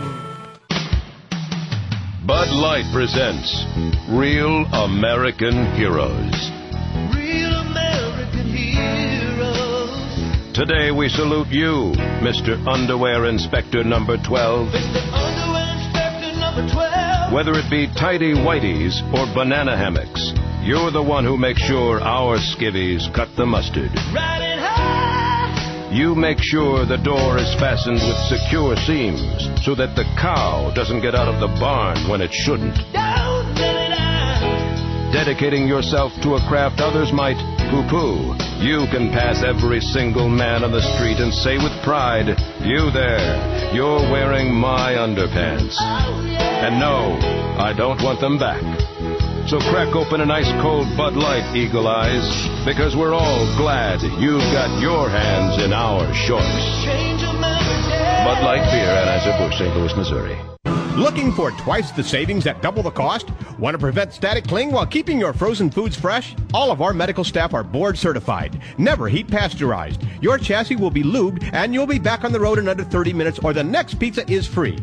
Bud 2.26 2.50
Light 2.50 2.86
presents 2.92 3.64
Real 4.10 4.66
American 4.74 5.72
Heroes. 5.76 6.52
Real 7.16 7.54
American 7.56 8.48
heroes. 8.48 10.54
Today 10.54 10.92
we 10.92 11.08
salute 11.08 11.48
you, 11.48 11.94
Mr. 12.20 12.58
Underwear 12.68 13.26
Inspector 13.26 13.82
number 13.86 14.18
12. 14.18 14.74
Underwear 14.74 15.78
inspector 15.78 16.40
number 16.40 16.68
12. 16.70 17.32
Whether 17.32 17.54
it 17.54 17.70
be 17.70 17.88
tidy 17.88 18.34
whiteys 18.34 19.02
or 19.14 19.34
banana 19.34 19.78
hammocks, 19.78 20.34
you're 20.68 20.92
the 20.92 21.02
one 21.02 21.24
who 21.24 21.38
makes 21.38 21.62
sure 21.62 22.02
our 22.02 22.38
skivvies 22.38 23.08
cut 23.14 23.30
the 23.38 23.46
mustard. 23.46 23.90
Riding 24.14 24.60
high. 24.60 25.90
You 25.94 26.14
make 26.14 26.40
sure 26.42 26.86
the 26.86 26.98
door 26.98 27.38
is 27.38 27.54
fastened 27.56 28.02
with 28.04 28.18
secure 28.28 28.76
seams 28.76 29.48
so 29.64 29.76
that 29.76 29.96
the 29.96 30.04
cow 30.20 30.74
doesn't 30.76 31.00
get 31.00 31.16
out 31.16 31.30
of 31.30 31.40
the 31.40 31.48
barn 31.58 32.10
when 32.10 32.20
it 32.20 32.34
shouldn't. 32.34 32.76
Don't 32.92 33.56
let 33.56 33.96
it. 33.96 35.14
Dedicating 35.14 35.70
yourself 35.70 36.12
to 36.24 36.36
a 36.36 36.42
craft 36.50 36.82
others 36.82 37.14
might 37.14 37.40
poo 37.72 37.88
poo, 37.88 38.36
you 38.60 38.88
can 38.92 39.10
pass 39.16 39.44
every 39.44 39.80
single 39.80 40.28
man 40.28 40.66
on 40.66 40.74
the 40.74 40.84
street 40.96 41.20
and 41.24 41.34
say 41.34 41.56
with 41.58 41.72
pride, 41.82 42.28
You 42.60 42.92
there, 42.92 43.72
you're 43.74 44.04
wearing 44.12 44.54
my 44.54 44.96
underpants. 45.00 45.78
Oh, 45.80 46.28
and 46.68 46.78
no, 46.78 47.16
I 47.58 47.72
don't 47.72 48.04
want 48.04 48.20
them 48.20 48.38
back. 48.38 48.97
So 49.48 49.60
crack 49.60 49.96
open 49.96 50.20
an 50.20 50.30
ice 50.30 50.52
cold 50.62 50.88
Bud 50.98 51.16
Light, 51.16 51.56
Eagle 51.56 51.88
Eyes, 51.88 52.66
because 52.66 52.98
we're 52.98 53.14
all 53.14 53.46
glad 53.56 54.02
you've 54.20 54.42
got 54.52 54.82
your 54.82 55.08
hands 55.08 55.64
in 55.64 55.72
our 55.72 56.14
shorts. 56.14 56.84
Bud 56.84 58.44
Light 58.44 58.70
Beer, 58.70 58.90
Anheuser-Busch, 58.90 59.58
St. 59.58 59.74
Louis, 59.74 59.96
Missouri. 59.96 60.38
Looking 60.98 61.32
for 61.32 61.52
twice 61.52 61.92
the 61.92 62.04
savings 62.04 62.46
at 62.46 62.62
double 62.62 62.84
the 62.84 62.92
cost? 62.92 63.30
Want 63.58 63.74
to 63.74 63.80
prevent 63.80 64.12
static 64.12 64.44
cling 64.44 64.74
while 64.74 64.86
keeping 64.86 65.18
your 65.18 65.32
frozen 65.32 65.72
foods 65.72 65.96
fresh? 65.96 66.36
All 66.54 66.70
of 66.70 66.82
our 66.82 66.92
medical 66.92 67.24
staff 67.24 67.54
are 67.54 67.64
board 67.64 67.98
certified, 67.98 68.62
never 68.78 69.08
heat 69.08 69.30
pasteurized. 69.30 70.04
Your 70.20 70.38
chassis 70.38 70.76
will 70.76 70.92
be 70.92 71.04
lubed 71.04 71.50
and 71.54 71.74
you'll 71.74 71.88
be 71.88 72.00
back 72.00 72.26
on 72.26 72.34
the 72.34 72.40
road 72.42 72.60
in 72.60 72.68
under 72.68 72.84
30 72.84 73.14
minutes 73.14 73.40
or 73.40 73.54
the 73.54 73.64
next 73.64 73.94
pizza 73.94 74.30
is 74.30 74.46
free. 74.46 74.78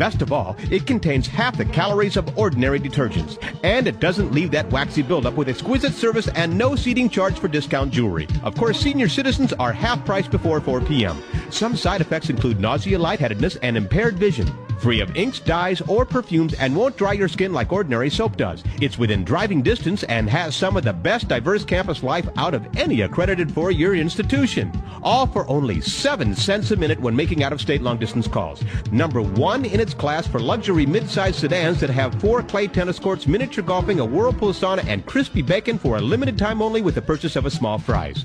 Best 0.00 0.22
of 0.22 0.32
all, 0.32 0.56
it 0.70 0.86
contains 0.86 1.26
half 1.26 1.58
the 1.58 1.64
calories 1.66 2.16
of 2.16 2.38
ordinary 2.38 2.80
detergents, 2.80 3.36
and 3.62 3.86
it 3.86 4.00
doesn't 4.00 4.32
leave 4.32 4.50
that 4.50 4.72
waxy 4.72 5.02
buildup 5.02 5.34
with 5.34 5.50
exquisite 5.50 5.92
service 5.92 6.26
and 6.28 6.56
no 6.56 6.74
seating 6.74 7.10
charge 7.10 7.38
for 7.38 7.48
discount 7.48 7.92
jewelry. 7.92 8.26
Of 8.42 8.54
course, 8.54 8.80
senior 8.80 9.10
citizens 9.10 9.52
are 9.52 9.74
half 9.74 10.02
price 10.06 10.26
before 10.26 10.58
4 10.62 10.80
p.m. 10.80 11.22
Some 11.50 11.76
side 11.76 12.00
effects 12.00 12.30
include 12.30 12.60
nausea, 12.60 12.98
lightheadedness, 12.98 13.56
and 13.56 13.76
impaired 13.76 14.18
vision. 14.18 14.50
Free 14.80 15.00
of 15.00 15.14
inks, 15.14 15.40
dyes, 15.40 15.82
or 15.82 16.06
perfumes 16.06 16.54
and 16.54 16.74
won't 16.74 16.96
dry 16.96 17.12
your 17.12 17.28
skin 17.28 17.52
like 17.52 17.70
ordinary 17.70 18.08
soap 18.08 18.38
does. 18.38 18.64
It's 18.80 18.96
within 18.96 19.24
driving 19.24 19.60
distance 19.60 20.04
and 20.04 20.28
has 20.30 20.56
some 20.56 20.74
of 20.74 20.84
the 20.84 20.92
best 20.94 21.28
diverse 21.28 21.66
campus 21.66 22.02
life 22.02 22.26
out 22.38 22.54
of 22.54 22.66
any 22.78 23.02
accredited 23.02 23.52
four-year 23.52 23.94
institution. 23.94 24.72
All 25.02 25.26
for 25.26 25.46
only 25.48 25.82
7 25.82 26.34
cents 26.34 26.70
a 26.70 26.76
minute 26.76 26.98
when 26.98 27.14
making 27.14 27.42
out-of-state 27.42 27.82
long-distance 27.82 28.26
calls. 28.26 28.64
Number 28.90 29.20
one 29.20 29.66
in 29.66 29.80
its 29.80 29.92
class 29.92 30.26
for 30.26 30.40
luxury 30.40 30.86
mid-size 30.86 31.36
sedans 31.36 31.80
that 31.80 31.90
have 31.90 32.18
four 32.18 32.42
clay 32.42 32.66
tennis 32.66 32.98
courts, 32.98 33.26
miniature 33.26 33.62
golfing, 33.62 34.00
a 34.00 34.04
whirlpool 34.04 34.54
sauna, 34.54 34.84
and 34.86 35.04
crispy 35.04 35.42
bacon 35.42 35.78
for 35.78 35.98
a 35.98 36.00
limited 36.00 36.38
time 36.38 36.62
only 36.62 36.80
with 36.80 36.94
the 36.94 37.02
purchase 37.02 37.36
of 37.36 37.44
a 37.44 37.50
small 37.50 37.78
fries. 37.78 38.24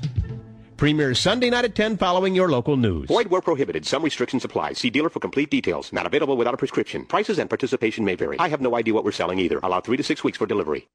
Premieres 0.76 1.18
Sunday 1.18 1.48
night 1.48 1.64
at 1.64 1.74
10 1.74 1.96
following 1.96 2.34
your 2.34 2.50
local 2.50 2.76
news. 2.76 3.08
Void 3.08 3.28
where 3.28 3.40
prohibited. 3.40 3.86
Some 3.86 4.02
restrictions 4.02 4.44
apply. 4.44 4.74
See 4.74 4.90
dealer 4.90 5.08
for 5.08 5.20
complete 5.20 5.50
details. 5.50 5.90
Not 5.90 6.04
available 6.04 6.36
without 6.36 6.52
a 6.52 6.58
prescription. 6.58 7.06
Prices 7.06 7.38
and 7.38 7.48
participation 7.48 8.04
may 8.04 8.14
vary. 8.14 8.38
I 8.38 8.48
have 8.48 8.60
no 8.60 8.76
idea 8.76 8.92
what 8.92 9.02
we're 9.02 9.12
selling 9.12 9.38
either. 9.38 9.58
Allow 9.62 9.80
three 9.80 9.96
to 9.96 10.02
six 10.02 10.22
weeks 10.22 10.36
for 10.36 10.46
delivery. 10.46 10.86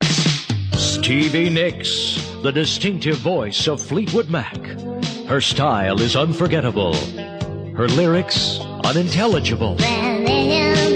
Stevie 0.73 1.49
Nicks, 1.49 2.31
the 2.43 2.51
distinctive 2.51 3.17
voice 3.17 3.67
of 3.67 3.81
Fleetwood 3.81 4.29
Mac. 4.29 4.55
Her 5.27 5.41
style 5.41 5.99
is 5.99 6.15
unforgettable. 6.15 6.93
Her 7.75 7.87
lyrics, 7.87 8.59
unintelligible. 8.83 9.79
Stevie's 9.79 10.90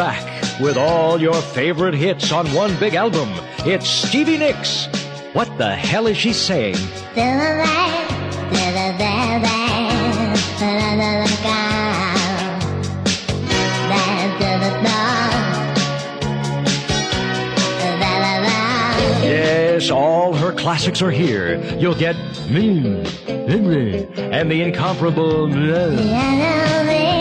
back 0.00 0.58
with 0.58 0.78
all 0.78 1.20
your 1.20 1.34
favorite 1.34 1.92
hits 1.92 2.32
on 2.32 2.46
one 2.54 2.74
big 2.80 2.94
album. 2.94 3.28
It's 3.66 3.86
Stevie 3.86 4.38
Nicks. 4.38 4.86
What 5.34 5.58
the 5.58 5.70
hell 5.70 6.06
is 6.06 6.16
she 6.16 6.32
saying? 6.32 6.76
Yes, 19.22 19.90
all 19.90 20.32
her 20.32 20.52
classics 20.52 21.02
are 21.02 21.10
here. 21.10 21.62
You'll 21.78 21.94
get 21.94 22.16
me, 22.48 23.04
Henry, 23.26 24.08
and 24.16 24.50
the 24.50 24.62
incomparable. 24.62 25.46
Mmm. 25.48 27.19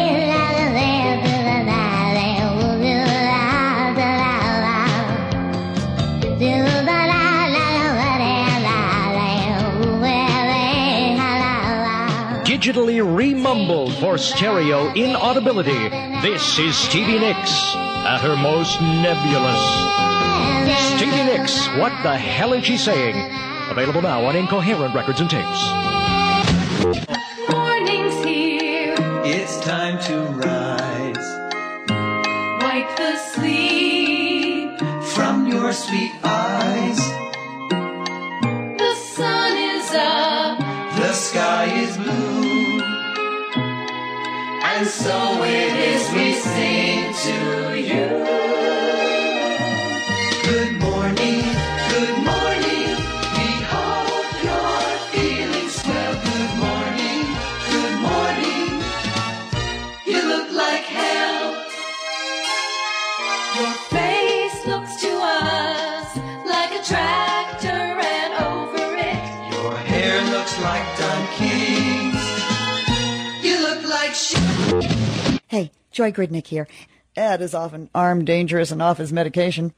Digitally 12.70 13.02
remumbled 13.02 13.96
for 13.96 14.20
stereo 14.20 14.94
inaudibility. 14.94 15.90
This 16.22 16.60
is 16.60 16.78
Stevie 16.78 17.18
Nicks 17.18 17.74
at 17.76 18.20
her 18.20 18.36
most 18.36 18.80
nebulous. 18.80 19.60
Stevie 20.96 21.24
Nicks, 21.24 21.68
what 21.80 21.92
the 22.04 22.16
hell 22.16 22.54
is 22.54 22.64
she 22.64 22.78
saying? 22.78 23.16
Available 23.72 24.04
now 24.04 24.24
on 24.24 24.36
Incoherent 24.36 24.94
Records 24.94 25.20
and 25.20 25.28
Tapes. 25.32 25.64
Morning's 27.50 28.24
here. 28.24 28.94
It's 29.26 29.60
time 29.62 29.98
to 30.04 30.20
rise 30.38 31.28
Wipe 32.62 32.96
the 32.98 33.18
sleep. 33.34 34.78
from 35.16 35.48
your 35.48 35.74
sweet 35.74 36.12
eyes. 36.24 36.99
And 44.80 44.88
so 44.88 45.44
it 45.44 45.76
is 45.76 46.10
we 46.14 46.32
sing 46.32 47.14
to 47.14 47.78
you. 47.78 47.99
Joy 76.00 76.14
Gridnick 76.14 76.48
here. 76.48 76.66
Ed 77.18 77.42
is 77.42 77.54
often 77.54 77.90
armed, 77.94 78.26
dangerous, 78.26 78.72
and 78.72 78.82
off 78.82 79.00
his 79.00 79.12
medication. 79.12 79.74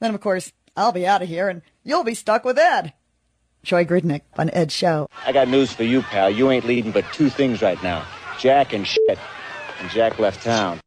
Then, 0.00 0.14
of 0.14 0.20
course, 0.22 0.50
I'll 0.74 0.92
be 0.92 1.06
out 1.06 1.20
of 1.20 1.28
here 1.28 1.46
and 1.46 1.60
you'll 1.84 2.04
be 2.04 2.14
stuck 2.14 2.46
with 2.46 2.56
Ed. 2.56 2.94
Joy 3.62 3.84
Gridnick 3.84 4.22
on 4.38 4.48
Ed's 4.48 4.72
show. 4.72 5.10
I 5.26 5.32
got 5.32 5.48
news 5.48 5.70
for 5.70 5.82
you, 5.82 6.00
pal. 6.00 6.30
You 6.30 6.50
ain't 6.50 6.64
leading 6.64 6.90
but 6.90 7.04
two 7.12 7.28
things 7.28 7.60
right 7.60 7.80
now 7.82 8.02
Jack 8.38 8.72
and 8.72 8.86
shit. 8.86 9.18
And 9.78 9.90
Jack 9.90 10.18
left 10.18 10.42
town. 10.42 10.80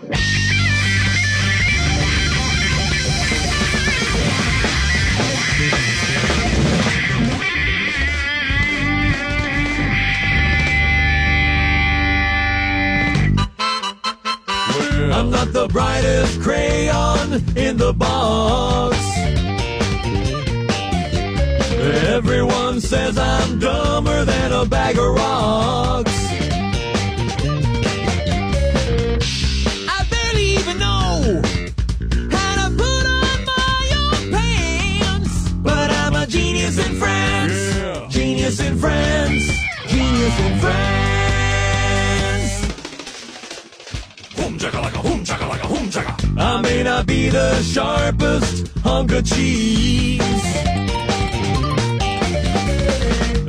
I'm 15.16 15.30
not 15.30 15.50
the 15.54 15.66
brightest 15.68 16.42
crayon 16.42 17.32
in 17.56 17.78
the 17.78 17.94
box. 17.94 18.98
Everyone 22.12 22.82
says 22.82 23.16
I'm 23.16 23.58
dumber 23.58 24.26
than 24.26 24.52
a 24.52 24.66
bag 24.66 24.98
of 24.98 25.14
rocks. 25.14 26.12
I 29.88 30.06
barely 30.10 30.48
even 30.58 30.78
know 30.78 31.40
how 32.36 32.68
to 32.68 32.76
put 32.76 33.04
on 33.24 33.38
my 33.56 33.84
own 34.02 34.32
pants. 34.32 35.50
But 35.62 35.90
I'm 35.92 36.14
a 36.14 36.26
genius 36.26 36.76
in 36.76 36.94
France. 36.96 38.12
genius 38.12 38.60
in 38.60 38.76
France. 38.76 39.48
Genius 39.88 40.40
in 40.40 40.60
France. 40.60 41.15
France. 44.58 44.72
Boom 44.72 44.82
chakalaka, 44.82 45.02
boom 45.02 45.24
chakalaka, 45.24 45.68
boom 45.68 45.90
chaka. 45.90 46.16
I 46.38 46.60
may 46.60 46.82
not 46.82 47.06
be 47.06 47.28
the 47.28 47.62
sharpest 47.62 48.68
hunk 48.78 49.12
of 49.12 49.24
cheese. 49.24 50.20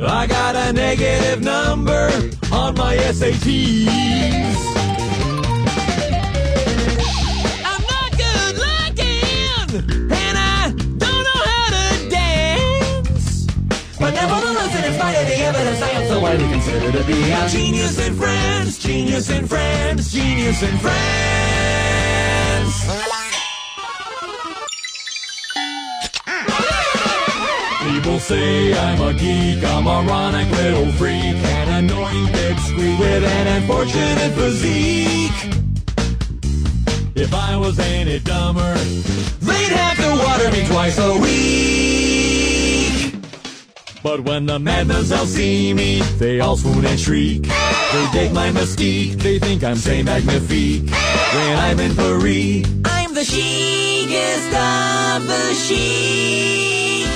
I 0.00 0.26
got 0.26 0.56
a 0.56 0.72
negative 0.72 1.42
number 1.42 2.10
on 2.52 2.74
my 2.74 2.96
SATs. 2.96 3.88
I'm 7.64 7.82
not 7.92 8.10
good 8.16 8.56
looking, 8.56 9.92
and 10.12 10.38
I 10.38 10.72
don't 10.98 11.24
know 11.28 11.42
how 11.50 11.70
to 11.70 12.08
dance. 12.10 13.46
But 13.98 14.14
in 14.14 14.94
spite 14.94 15.16
of 15.16 15.26
the 15.26 15.36
evidence, 15.36 15.82
I 15.82 15.90
am 15.90 16.07
so 16.18 16.22
widely 16.22 16.48
considered 16.48 16.92
to 16.92 17.04
be 17.04 17.30
a 17.30 17.48
genius 17.48 17.98
in 18.06 18.14
France, 18.14 18.78
genius 18.78 19.30
in 19.30 19.46
France, 19.46 20.12
genius 20.12 20.62
in 20.62 20.76
France. 20.78 20.96
People 27.82 28.18
say 28.18 28.76
I'm 28.76 29.00
a 29.00 29.12
geek, 29.12 29.64
I'm 29.64 29.86
a 29.86 30.02
moronic 30.02 30.50
little 30.50 30.90
freak, 30.92 31.36
an 31.58 31.84
annoying 31.84 32.26
pipsqueak 32.26 32.98
with 32.98 33.24
an 33.24 33.62
unfortunate 33.62 34.32
physique. 34.34 35.40
If 37.14 37.34
I 37.34 37.56
was 37.56 37.78
any 37.78 38.18
dumber, 38.20 38.74
they'd 39.40 39.72
have 39.72 39.96
to 39.98 40.24
water 40.24 40.50
me 40.50 40.66
twice 40.66 40.98
a 40.98 41.18
week. 41.18 42.67
But 44.02 44.20
when 44.20 44.46
the 44.46 44.58
all 45.10 45.26
see 45.26 45.74
me, 45.74 46.00
they 46.18 46.40
all 46.40 46.56
swoon 46.56 46.84
and 46.86 46.98
shriek. 46.98 47.42
They 47.42 48.08
dig 48.12 48.32
my 48.32 48.50
mystique, 48.50 49.16
they 49.16 49.38
think 49.38 49.64
I'm 49.64 49.76
say 49.76 50.02
magnifique. 50.02 50.88
When 50.90 51.58
I'm 51.58 51.80
in 51.80 51.94
Paris, 51.96 52.66
I'm 52.84 53.14
the 53.14 53.24
chicest 53.24 54.54
of 54.54 55.26
the 55.26 55.54
chic. 55.54 57.08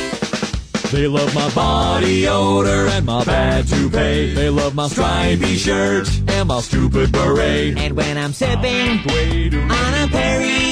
They 0.90 1.06
love 1.06 1.34
my 1.34 1.48
body 1.54 2.28
odor 2.28 2.88
and 2.88 3.06
my 3.06 3.24
bad 3.24 3.66
toupee. 3.66 4.34
They 4.34 4.50
love 4.50 4.74
my 4.74 4.88
stripy 4.88 5.56
shirt 5.56 6.08
and 6.28 6.48
my 6.48 6.60
stupid 6.60 7.12
beret. 7.12 7.78
And 7.78 7.96
when 7.96 8.18
I'm 8.18 8.32
sipping 8.32 8.98
on 9.70 9.94
a 9.94 10.08
Perrier 10.08 10.62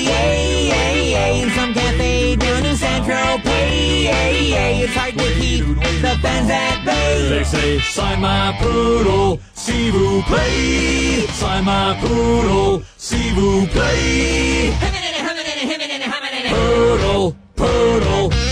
some 2.30 2.38
down 2.38 2.66
in 2.66 2.76
Central 2.76 3.38
Pay, 3.38 4.82
it's 4.82 4.94
hard 4.94 5.14
to 5.18 5.34
keep 5.40 5.64
the 6.02 6.18
fans 6.22 6.50
at 6.50 6.84
bay. 6.84 7.28
They 7.28 7.44
say, 7.44 7.78
sign 7.80 8.20
my 8.20 8.56
poodle, 8.60 9.40
s'il 9.54 9.92
vous 9.92 10.22
plaît. 10.22 11.26
Sign 11.32 11.64
my 11.64 11.96
poodle, 12.00 12.82
s'il 12.96 13.34
vous 13.34 13.66
plaît. 13.66 14.72
Poodle, 16.48 17.34
poodle. 17.56 18.49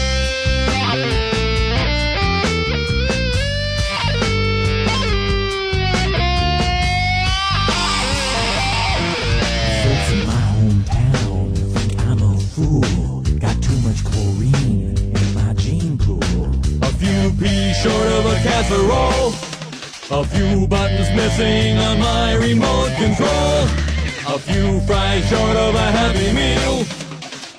Short 17.82 18.08
of 18.18 18.26
a 18.26 18.34
casserole. 18.42 19.32
A 20.10 20.24
few 20.24 20.66
buttons 20.66 21.10
missing 21.14 21.78
on 21.78 22.00
my 22.00 22.34
remote 22.34 22.92
control. 22.96 23.68
A 24.34 24.38
few 24.38 24.80
fries 24.80 25.24
short 25.28 25.56
of 25.56 25.74
a 25.74 25.90
happy 26.00 26.32
meal. 26.32 26.84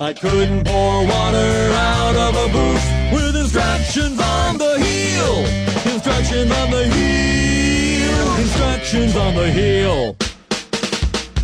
I 0.00 0.12
couldn't 0.12 0.64
pour 0.64 1.06
water 1.06 1.52
out 1.72 2.16
of 2.16 2.32
a 2.36 2.48
booth 2.52 2.86
with 3.14 3.36
instructions 3.36 4.20
on 4.20 4.58
the 4.58 4.78
heel. 4.78 5.36
Instructions 5.94 6.50
on 6.52 6.70
the 6.70 6.84
heel. 6.96 8.36
Instructions 8.44 9.16
on 9.16 9.34
the 9.34 9.50
heel. 9.50 10.16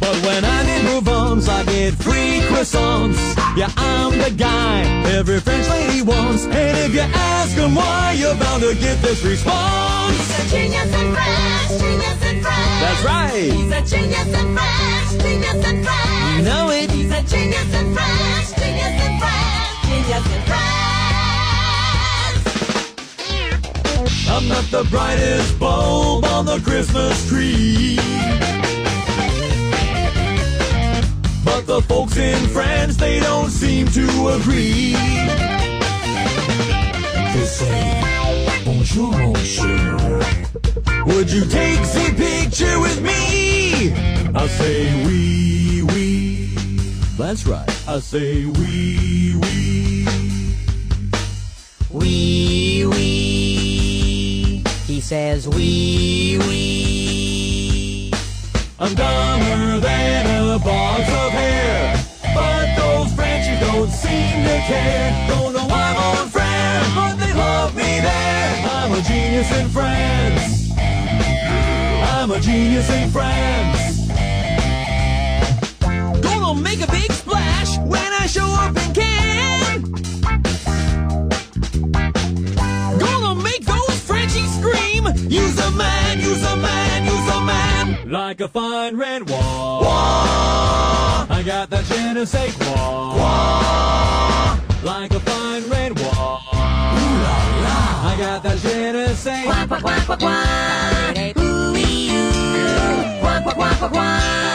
But 0.07 0.25
when 0.25 0.45
I 0.45 0.63
did 0.65 0.85
move 0.85 1.09
on 1.09 1.27
months 1.37 1.49
I 1.49 1.65
get 1.65 1.95
free 1.95 2.41
croissants. 2.49 3.21
Yeah, 3.57 3.71
I'm 3.77 4.17
the 4.19 4.31
guy 4.31 4.83
every 5.13 5.41
French 5.41 5.69
lady 5.69 6.01
wants. 6.01 6.45
And 6.47 6.79
if 6.79 6.95
you 6.95 7.01
ask 7.01 7.55
them 7.57 7.75
why, 7.75 8.15
you're 8.17 8.35
bound 8.37 8.63
to 8.63 8.75
get 8.75 9.03
this 9.03 9.23
response. 9.23 10.17
He's 10.17 10.39
a 10.39 10.57
genius 10.57 10.95
in 11.01 11.13
French, 11.13 11.81
genius 11.81 12.23
in 12.31 12.41
French. 12.41 12.81
That's 12.83 13.03
right. 13.05 13.53
He's 13.53 13.73
a 13.73 13.83
genius 13.93 14.29
in 14.41 14.57
French, 14.57 15.23
genius 15.23 15.61
in 15.71 15.85
French. 15.85 16.37
You 16.37 16.43
know 16.45 16.71
it. 16.71 16.91
He's 16.91 17.13
a 17.13 17.23
genius 17.23 17.75
in 17.75 17.95
French, 17.95 18.47
genius 18.61 18.97
in 19.07 19.13
French, 19.21 19.69
genius 19.89 20.27
in 20.35 20.43
French. 20.49 20.67
I'm 24.29 24.49
not 24.49 24.65
the 24.71 24.85
brightest 24.91 25.59
bulb 25.59 26.25
on 26.25 26.47
the 26.47 26.61
Christmas 26.61 27.29
tree. 27.29 27.99
But 31.47 31.67
the 31.67 31.81
folks 31.83 32.17
in 32.17 32.49
France, 32.49 32.97
they 32.97 33.21
don't 33.21 33.51
seem 33.51 33.87
to 33.99 34.07
agree. 34.37 34.95
They 37.35 37.47
say, 37.47 38.63
bonjour, 38.65 39.17
monsieur. 39.33 39.97
Would 41.07 41.31
you 41.31 41.45
take 41.45 41.81
the 41.97 42.13
picture 42.17 42.81
with 42.81 43.01
me? 43.01 43.93
I 44.35 44.47
say, 44.49 45.07
oui, 45.07 45.83
oui. 45.83 46.51
That's 47.17 47.47
right. 47.47 47.71
I 47.89 48.01
say, 48.01 48.45
oui, 48.45 49.37
oui. 49.41 50.07
Wee 51.91 52.87
wee. 52.87 54.65
He 54.89 55.01
says 55.01 55.49
wee 55.49 56.39
wee. 56.49 57.36
I'm 58.79 58.95
dumber 58.95 59.81
than 59.81 60.55
a 60.55 60.59
box 60.59 61.01
of 61.01 61.33
hair. 61.33 61.97
But 62.35 62.77
those 62.77 63.11
Frenchies 63.15 63.59
don't 63.61 63.89
seem 63.89 64.45
to 64.45 64.59
care. 64.67 65.27
Don't 65.29 65.55
know 65.55 65.65
why 65.65 65.95
I'm 65.97 66.19
on 66.19 66.29
France, 66.29 66.87
but 66.95 67.15
they 67.17 67.33
love 67.33 67.75
me 67.75 68.01
there. 68.01 68.69
I'm 68.71 68.93
a 68.93 69.01
genius 69.01 69.51
in 69.59 69.69
France. 69.71 70.73
I'm 70.77 72.31
a 72.31 72.39
genius 72.39 72.91
in 72.91 73.09
France. 73.09 74.11
Gonna 76.21 76.61
make 76.61 76.83
a 76.83 76.91
big 76.91 77.11
splash 77.13 77.79
when 77.79 78.13
I 78.13 78.27
show 78.27 78.45
up 78.45 78.77
in 78.77 78.93
Cannes. 78.93 79.85
Gonna 83.01 83.43
make 83.43 83.65
those 83.65 84.01
Frenchies 84.03 84.53
scream. 84.59 85.07
Use 85.31 85.59
a 85.61 85.71
man, 85.71 86.21
use 86.21 86.43
a 86.45 86.57
man, 86.57 87.05
use 87.07 87.35
a 87.35 87.41
man. 87.41 87.76
Like 88.09 88.41
a 88.41 88.47
fine 88.47 88.97
red 88.97 89.29
wall. 89.29 89.83
I 91.29 91.43
got 91.45 91.71
that 91.71 91.85
je 91.87 92.13
ne. 92.15 92.25
Like 94.85 95.13
a 95.13 95.19
fine 95.19 95.69
red 95.69 95.99
wall. 95.99 96.41
Ooh 96.53 97.17
la 97.25 97.37
la. 97.65 97.79
I 98.09 98.17
got 98.17 98.43
that 98.45 98.59
je 98.59 98.93
ne 98.93 99.07
Quack 99.45 99.67
quack 99.69 99.83
quack 99.83 100.07
quack 100.07 100.19
quack. 100.21 101.37
Ooh 101.37 101.73
wee 101.73 102.11
oo. 102.13 103.21
Quack 103.23 103.43
quack 103.43 103.57
quack 103.57 103.79
quack 103.79 103.91
quack. 103.91 104.47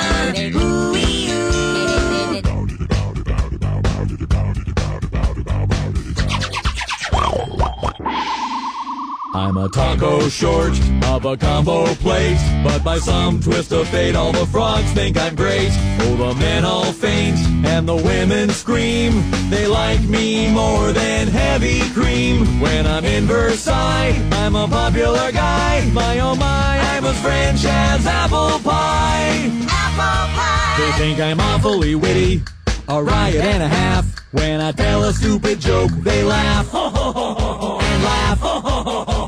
I'm 9.33 9.55
a 9.55 9.69
taco 9.69 10.27
short 10.27 10.77
of 11.05 11.23
a 11.23 11.37
combo 11.37 11.85
plate, 11.95 12.37
but 12.65 12.83
by 12.83 12.99
some 12.99 13.39
twist 13.39 13.71
of 13.71 13.87
fate, 13.87 14.13
all 14.13 14.33
the 14.33 14.45
frogs 14.45 14.91
think 14.91 15.17
I'm 15.17 15.35
great. 15.35 15.69
Oh, 16.01 16.17
the 16.17 16.35
men 16.37 16.65
all 16.65 16.91
faint 16.91 17.37
and 17.65 17.87
the 17.87 17.95
women 17.95 18.49
scream. 18.49 19.23
They 19.49 19.67
like 19.67 20.01
me 20.01 20.51
more 20.51 20.91
than 20.91 21.29
heavy 21.29 21.79
cream. 21.91 22.59
When 22.59 22.85
I'm 22.85 23.05
in 23.05 23.23
Versailles, 23.23 24.21
I'm 24.33 24.57
a 24.57 24.67
popular 24.67 25.31
guy. 25.31 25.89
My 25.93 26.19
oh 26.19 26.35
my, 26.35 26.79
I'm 26.91 27.05
as 27.05 27.21
French 27.21 27.63
as 27.63 28.05
apple 28.05 28.59
pie. 28.59 29.49
Apple 29.69 30.35
pie. 30.35 30.75
They 30.77 30.91
think 30.97 31.19
I'm 31.21 31.39
awfully 31.39 31.95
witty, 31.95 32.41
a 32.89 33.01
riot 33.01 33.35
and 33.35 33.63
a 33.63 33.69
half. 33.69 34.05
When 34.31 34.59
I 34.59 34.73
tell 34.73 35.05
a 35.05 35.13
stupid 35.13 35.61
joke, 35.61 35.91
they 35.91 36.21
laugh 36.21 36.73
and 36.73 38.03
laugh. 38.03 39.17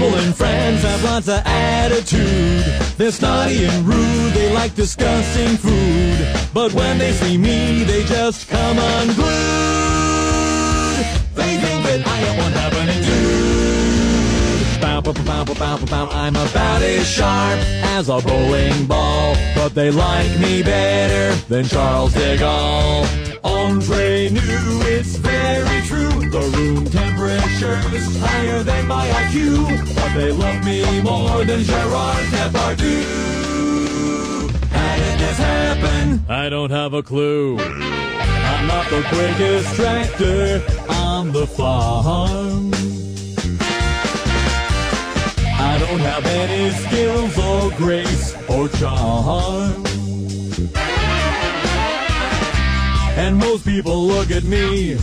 People 0.00 0.18
in 0.20 0.32
France 0.32 0.82
have 0.82 1.04
lots 1.04 1.28
of 1.28 1.42
attitude. 1.44 2.64
They're 2.96 3.10
snotty 3.10 3.66
and 3.66 3.86
rude. 3.86 4.32
They 4.32 4.50
like 4.50 4.74
discussing 4.74 5.58
food. 5.58 6.26
But 6.54 6.72
when 6.72 6.96
they 6.96 7.12
see 7.12 7.36
me, 7.36 7.84
they 7.84 8.04
just 8.04 8.48
come 8.48 8.78
unglued. 8.78 9.26
They 11.34 11.58
think 11.58 11.84
that 11.84 12.02
I 12.06 12.18
am 12.18 12.38
one 12.38 12.52
happening 12.52 13.04
dude. 13.04 13.59
I'm 15.02 16.36
about 16.36 16.82
as 16.82 17.08
sharp 17.08 17.58
as 17.96 18.10
a 18.10 18.20
bowling 18.20 18.86
ball. 18.86 19.34
But 19.54 19.74
they 19.74 19.90
like 19.90 20.38
me 20.38 20.62
better 20.62 21.34
than 21.48 21.64
Charles 21.64 22.12
de 22.12 22.36
Gaulle. 22.36 23.06
Andre 23.42 24.28
knew 24.28 24.40
it's 24.42 25.16
very 25.16 25.80
true. 25.86 26.28
The 26.30 26.40
room 26.54 26.84
temperature's 26.84 28.20
higher 28.20 28.62
than 28.62 28.86
my 28.86 29.06
IQ. 29.08 29.94
But 29.94 30.14
they 30.14 30.32
love 30.32 30.62
me 30.64 31.00
more 31.00 31.44
than 31.44 31.64
Gerard 31.64 32.26
Depardieu. 32.26 33.00
How 34.70 34.96
did 34.96 35.18
this 35.18 35.38
happen? 35.38 36.24
I 36.28 36.50
don't 36.50 36.70
have 36.70 36.92
a 36.92 37.02
clue. 37.02 37.58
I'm 37.58 38.66
not 38.66 38.90
the 38.90 39.02
quickest 39.08 39.74
tractor 39.76 40.62
on 40.90 41.32
the 41.32 41.46
farm. 41.46 42.99
Don't 45.90 45.98
have 46.02 46.24
any 46.24 46.70
skills 46.70 47.36
or 47.36 47.70
grace 47.72 48.36
or 48.48 48.68
charm. 48.68 49.84
And 53.18 53.36
most 53.36 53.64
people 53.64 54.06
look 54.06 54.30
at 54.30 54.44
me 54.44 54.98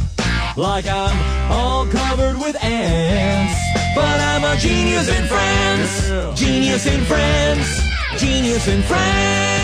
like 0.56 0.88
I'm 0.88 1.52
all 1.52 1.88
covered 1.88 2.38
with 2.38 2.56
ants. 2.64 3.60
But 3.96 4.18
I'm 4.32 4.46
a 4.46 4.56
genius 4.62 5.10
in 5.10 5.26
France. 5.26 6.40
Genius 6.40 6.86
in 6.86 7.02
France. 7.02 7.82
Genius 8.18 8.66
in 8.70 8.82
France. 8.84 9.58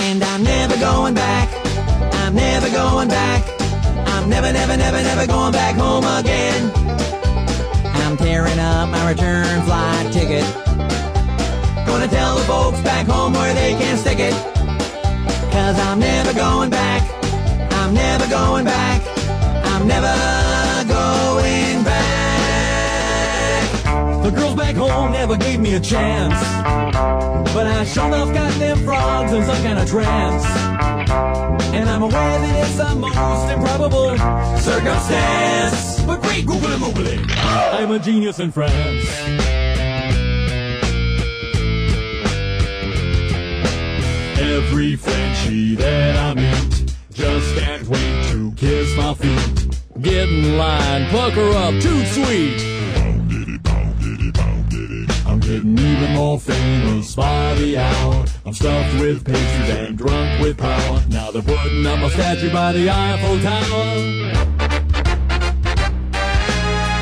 And 0.00 0.24
I'm 0.24 0.42
never 0.42 0.76
going 0.78 1.14
back. 1.14 1.48
I'm 2.24 2.34
never 2.34 2.68
going 2.70 3.06
back. 3.06 3.44
I'm 4.08 4.28
never, 4.28 4.52
never, 4.52 4.76
never, 4.76 5.00
never 5.00 5.28
going 5.28 5.52
back 5.52 5.76
home 5.76 6.04
again. 6.18 7.07
I'm 8.04 8.16
tearing 8.16 8.58
up 8.58 8.88
my 8.88 9.10
return 9.10 9.62
flight 9.62 10.12
ticket. 10.12 10.44
Gonna 11.86 12.08
tell 12.08 12.36
the 12.36 12.44
folks 12.44 12.80
back 12.80 13.06
home 13.06 13.32
where 13.32 13.54
they 13.54 13.72
can 13.72 13.96
stick 13.96 14.18
it. 14.18 14.34
Cause 15.52 15.78
I'm 15.78 15.98
never 15.98 16.32
going 16.34 16.70
back. 16.70 17.02
I'm 17.72 17.94
never 17.94 18.26
going 18.28 18.64
back. 18.64 19.02
I'm 19.64 19.86
never 19.86 20.57
The 24.28 24.36
girls 24.36 24.56
back 24.56 24.76
home 24.76 25.12
never 25.12 25.38
gave 25.38 25.58
me 25.58 25.72
a 25.72 25.80
chance. 25.80 26.38
But 27.54 27.66
I 27.66 27.82
sure 27.86 28.08
enough 28.08 28.34
got 28.34 28.52
them 28.58 28.84
frogs 28.84 29.32
in 29.32 29.42
some 29.42 29.56
kind 29.62 29.78
of 29.78 29.88
trance. 29.88 30.44
And 31.72 31.88
I'm 31.88 32.02
aware 32.02 32.38
that 32.38 32.66
it's 32.66 32.76
the 32.76 32.94
most 32.94 33.50
improbable 33.50 34.18
circumstance. 34.58 36.02
But 36.04 36.20
great 36.20 36.44
googly 36.44 36.76
moogly, 36.76 37.24
I'm 37.38 37.90
a 37.90 37.98
genius 37.98 38.38
in 38.38 38.52
France. 38.52 39.08
Every 44.38 44.96
Frenchie 44.96 45.74
that 45.76 46.16
I 46.16 46.34
meet 46.34 46.94
just 47.14 47.56
can't 47.56 47.88
wait 47.88 48.24
to 48.32 48.52
kiss 48.56 48.94
my 48.94 49.14
feet. 49.14 49.80
Get 50.02 50.28
in 50.28 50.58
line, 50.58 51.08
pucker 51.08 51.48
up, 51.52 51.80
too 51.80 52.04
sweet. 52.04 52.78
Getting 55.48 55.78
even 55.78 56.14
more 56.14 56.38
famous 56.38 57.14
by 57.14 57.54
the 57.54 57.78
hour. 57.78 58.26
I'm 58.44 58.52
stuffed 58.52 59.00
with 59.00 59.24
pastries 59.24 59.70
and 59.70 59.96
drunk 59.96 60.42
with 60.42 60.58
power. 60.58 61.02
Now 61.08 61.30
they're 61.30 61.40
putting 61.40 61.86
up 61.86 62.00
a 62.00 62.10
statue 62.10 62.52
by 62.52 62.72
the 62.72 62.90
Eiffel 62.90 63.40
Tower. 63.40 63.94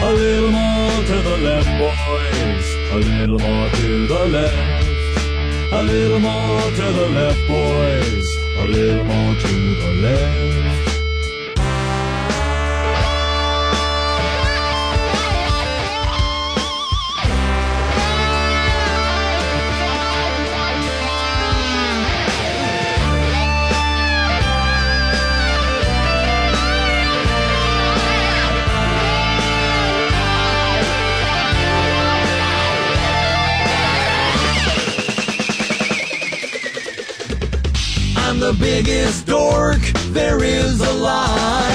A 0.00 0.12
little 0.12 0.52
more 0.52 1.05
to 1.07 1.23
the 1.28 1.36
left, 1.39 1.66
boys. 1.81 2.66
A 2.92 2.99
little 2.99 3.41
more 3.41 3.68
to 3.68 4.07
the 4.07 4.26
left. 4.26 5.73
A 5.73 5.83
little 5.83 6.20
more 6.20 6.70
to 6.70 6.92
the 6.99 7.08
left, 7.18 7.49
boys. 7.49 8.28
A 8.60 8.66
little 8.68 9.05
more 9.07 9.34
to 9.34 9.75
the 9.83 9.92
left. 10.02 10.95
The 38.59 38.65
biggest 38.65 39.26
dork 39.26 39.81
there 40.12 40.43
is 40.43 40.81
alive. 40.81 41.73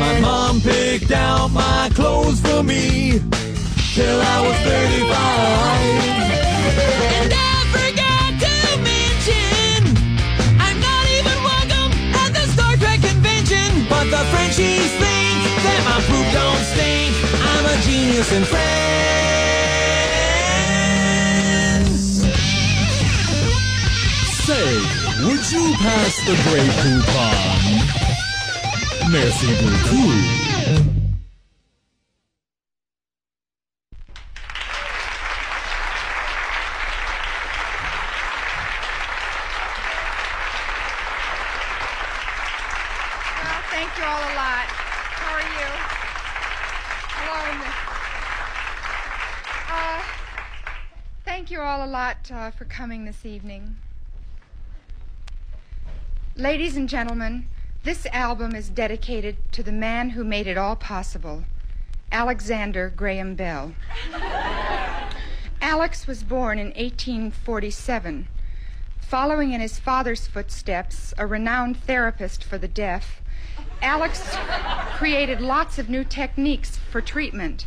My 0.00 0.20
mom 0.20 0.60
picked 0.60 1.10
out 1.12 1.48
my 1.48 1.90
clothes 1.94 2.40
for 2.40 2.62
me 2.62 3.20
till 3.94 4.20
I 4.20 4.40
was 4.46 4.56
35. 4.56 5.04
And 7.16 7.32
I 7.32 7.64
forgot 7.76 8.30
to 8.44 8.56
mention, 8.82 9.78
I'm 10.60 10.78
not 10.80 11.06
even 11.18 11.36
welcome 11.44 11.92
at 12.22 12.30
the 12.32 12.46
Star 12.52 12.76
Trek 12.76 13.00
convention. 13.00 13.86
But 13.88 14.04
the 14.10 14.24
Frenchies 14.32 14.92
think 15.02 15.38
that 15.64 15.80
my 15.88 16.00
poop 16.08 16.26
don't 16.32 16.64
stink. 16.72 17.14
I'm 17.42 17.64
a 17.66 17.76
genius 17.82 18.32
in 18.32 18.44
France. 18.44 19.23
Would 25.26 25.50
you 25.50 25.72
pass 25.78 26.18
the 26.26 26.34
Grey 26.44 26.68
Poupon? 26.82 27.60
Merci 29.10 29.46
beaucoup. 29.62 30.44
Well, 43.40 43.62
thank 43.70 43.90
you 43.96 44.04
all 44.04 44.20
a 44.20 44.34
lot. 44.36 44.68
How 45.16 45.32
are 45.32 45.48
you? 45.56 45.68
Hello. 47.16 47.42
Uh, 49.72 50.02
thank 51.24 51.50
you 51.50 51.60
all 51.60 51.82
a 51.82 51.88
lot 51.90 52.30
uh, 52.30 52.50
for 52.50 52.66
coming 52.66 53.06
this 53.06 53.24
evening. 53.24 53.76
Ladies 56.36 56.76
and 56.76 56.88
gentlemen, 56.88 57.46
this 57.84 58.06
album 58.06 58.56
is 58.56 58.68
dedicated 58.68 59.36
to 59.52 59.62
the 59.62 59.70
man 59.70 60.10
who 60.10 60.24
made 60.24 60.48
it 60.48 60.58
all 60.58 60.74
possible, 60.74 61.44
Alexander 62.10 62.92
Graham 62.94 63.36
Bell. 63.36 63.72
Alex 65.62 66.08
was 66.08 66.24
born 66.24 66.58
in 66.58 66.70
1847. 66.70 68.26
Following 68.98 69.52
in 69.52 69.60
his 69.60 69.78
father's 69.78 70.26
footsteps, 70.26 71.14
a 71.16 71.24
renowned 71.24 71.76
therapist 71.76 72.42
for 72.42 72.58
the 72.58 72.66
deaf, 72.66 73.22
Alex 73.80 74.36
created 74.96 75.40
lots 75.40 75.78
of 75.78 75.88
new 75.88 76.02
techniques 76.02 76.76
for 76.76 77.00
treatment. 77.00 77.64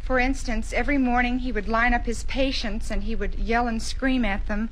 For 0.00 0.20
instance, 0.20 0.72
every 0.72 0.98
morning 0.98 1.40
he 1.40 1.50
would 1.50 1.66
line 1.66 1.92
up 1.92 2.06
his 2.06 2.22
patients 2.22 2.92
and 2.92 3.02
he 3.02 3.16
would 3.16 3.34
yell 3.34 3.66
and 3.66 3.82
scream 3.82 4.24
at 4.24 4.46
them, 4.46 4.70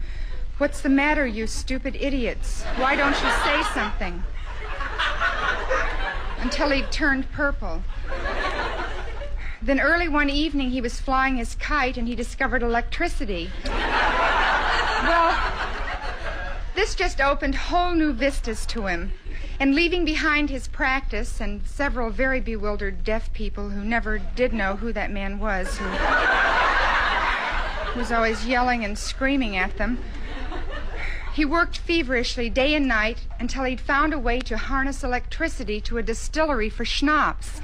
What's 0.59 0.81
the 0.81 0.89
matter, 0.89 1.27
you 1.27 1.47
stupid 1.47 1.97
idiots? 1.99 2.63
Why 2.77 2.95
don't 2.95 3.15
you 3.21 3.31
say 3.45 3.63
something? 3.75 4.23
Until 6.39 6.71
he 6.71 6.83
turned 6.83 7.31
purple. 7.33 7.83
Then 9.61 9.81
early 9.81 10.09
one 10.09 10.31
evening 10.31 10.71
he 10.71 10.81
was 10.81 11.01
flying 11.01 11.37
his 11.37 11.55
kite 11.55 11.97
and 11.97 12.07
he 12.07 12.15
discovered 12.15 12.63
electricity. 12.63 13.51
Well, 13.65 15.37
this 16.75 16.95
just 16.95 17.21
opened 17.21 17.55
whole 17.55 17.93
new 17.95 18.13
vistas 18.13 18.67
to 18.67 18.87
him. 18.87 19.13
And 19.61 19.75
leaving 19.75 20.05
behind 20.05 20.51
his 20.51 20.69
practice 20.69 21.41
and 21.41 21.67
several 21.67 22.11
very 22.11 22.41
bewildered 22.41 23.05
deaf 23.05 23.33
people 23.33 23.71
who 23.71 23.85
never 23.85 24.19
did 24.19 24.53
know 24.53 24.77
who 24.77 24.93
that 24.93 25.11
man 25.11 25.39
was, 25.39 25.79
who 25.79 25.89
was 27.99 28.11
always 28.11 28.45
yelling 28.47 28.85
and 28.85 28.99
screaming 28.99 29.57
at 29.57 29.77
them, 29.77 29.99
he 31.33 31.45
worked 31.45 31.79
feverishly 31.79 32.51
day 32.51 32.75
and 32.75 32.87
night 32.87 33.27
until 33.41 33.65
he'd 33.65 33.81
found 33.81 34.13
a 34.13 34.19
way 34.19 34.39
to 34.41 34.59
harness 34.59 35.03
electricity 35.03 35.81
to 35.81 35.97
a 35.99 36.03
distillery 36.03 36.69
for 36.69 36.85
schnapps. 36.85 37.61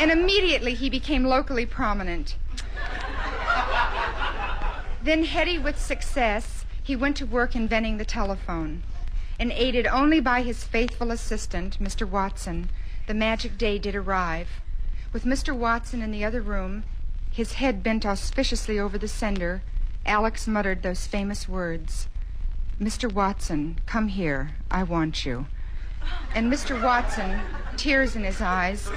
And 0.00 0.10
immediately 0.10 0.74
he 0.74 0.90
became 0.90 1.24
locally 1.24 1.66
prominent. 1.66 2.36
Then, 5.02 5.24
heady 5.24 5.58
with 5.58 5.80
success, 5.80 6.64
he 6.82 6.96
went 6.96 7.16
to 7.16 7.26
work 7.26 7.54
inventing 7.54 7.98
the 7.98 8.04
telephone. 8.04 8.82
And 9.38 9.52
aided 9.52 9.86
only 9.86 10.20
by 10.20 10.42
his 10.42 10.64
faithful 10.64 11.12
assistant, 11.12 11.78
Mr. 11.78 12.08
Watson, 12.08 12.70
the 13.06 13.14
magic 13.14 13.56
day 13.56 13.78
did 13.78 13.94
arrive. 13.94 14.48
With 15.12 15.24
Mr. 15.24 15.54
Watson 15.54 16.02
in 16.02 16.10
the 16.10 16.24
other 16.24 16.42
room, 16.42 16.82
his 17.30 17.54
head 17.54 17.84
bent 17.84 18.04
auspiciously 18.04 18.80
over 18.80 18.98
the 18.98 19.06
sender, 19.06 19.62
Alex 20.06 20.46
muttered 20.46 20.82
those 20.82 21.06
famous 21.06 21.48
words 21.48 22.08
Mr. 22.80 23.12
Watson, 23.12 23.80
come 23.86 24.06
here. 24.06 24.52
I 24.70 24.84
want 24.84 25.26
you. 25.26 25.46
And 26.32 26.52
Mr. 26.52 26.80
Watson, 26.80 27.40
tears 27.76 28.14
in 28.14 28.22
his 28.22 28.40
eyes, 28.40 28.88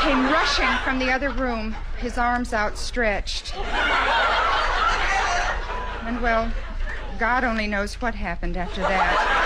came 0.00 0.24
rushing 0.24 0.66
from 0.82 0.98
the 0.98 1.12
other 1.12 1.30
room, 1.30 1.76
his 1.98 2.18
arms 2.18 2.52
outstretched. 2.52 3.56
And 6.04 6.20
well, 6.20 6.52
God 7.20 7.44
only 7.44 7.68
knows 7.68 7.94
what 8.00 8.16
happened 8.16 8.56
after 8.56 8.80
that. 8.80 9.37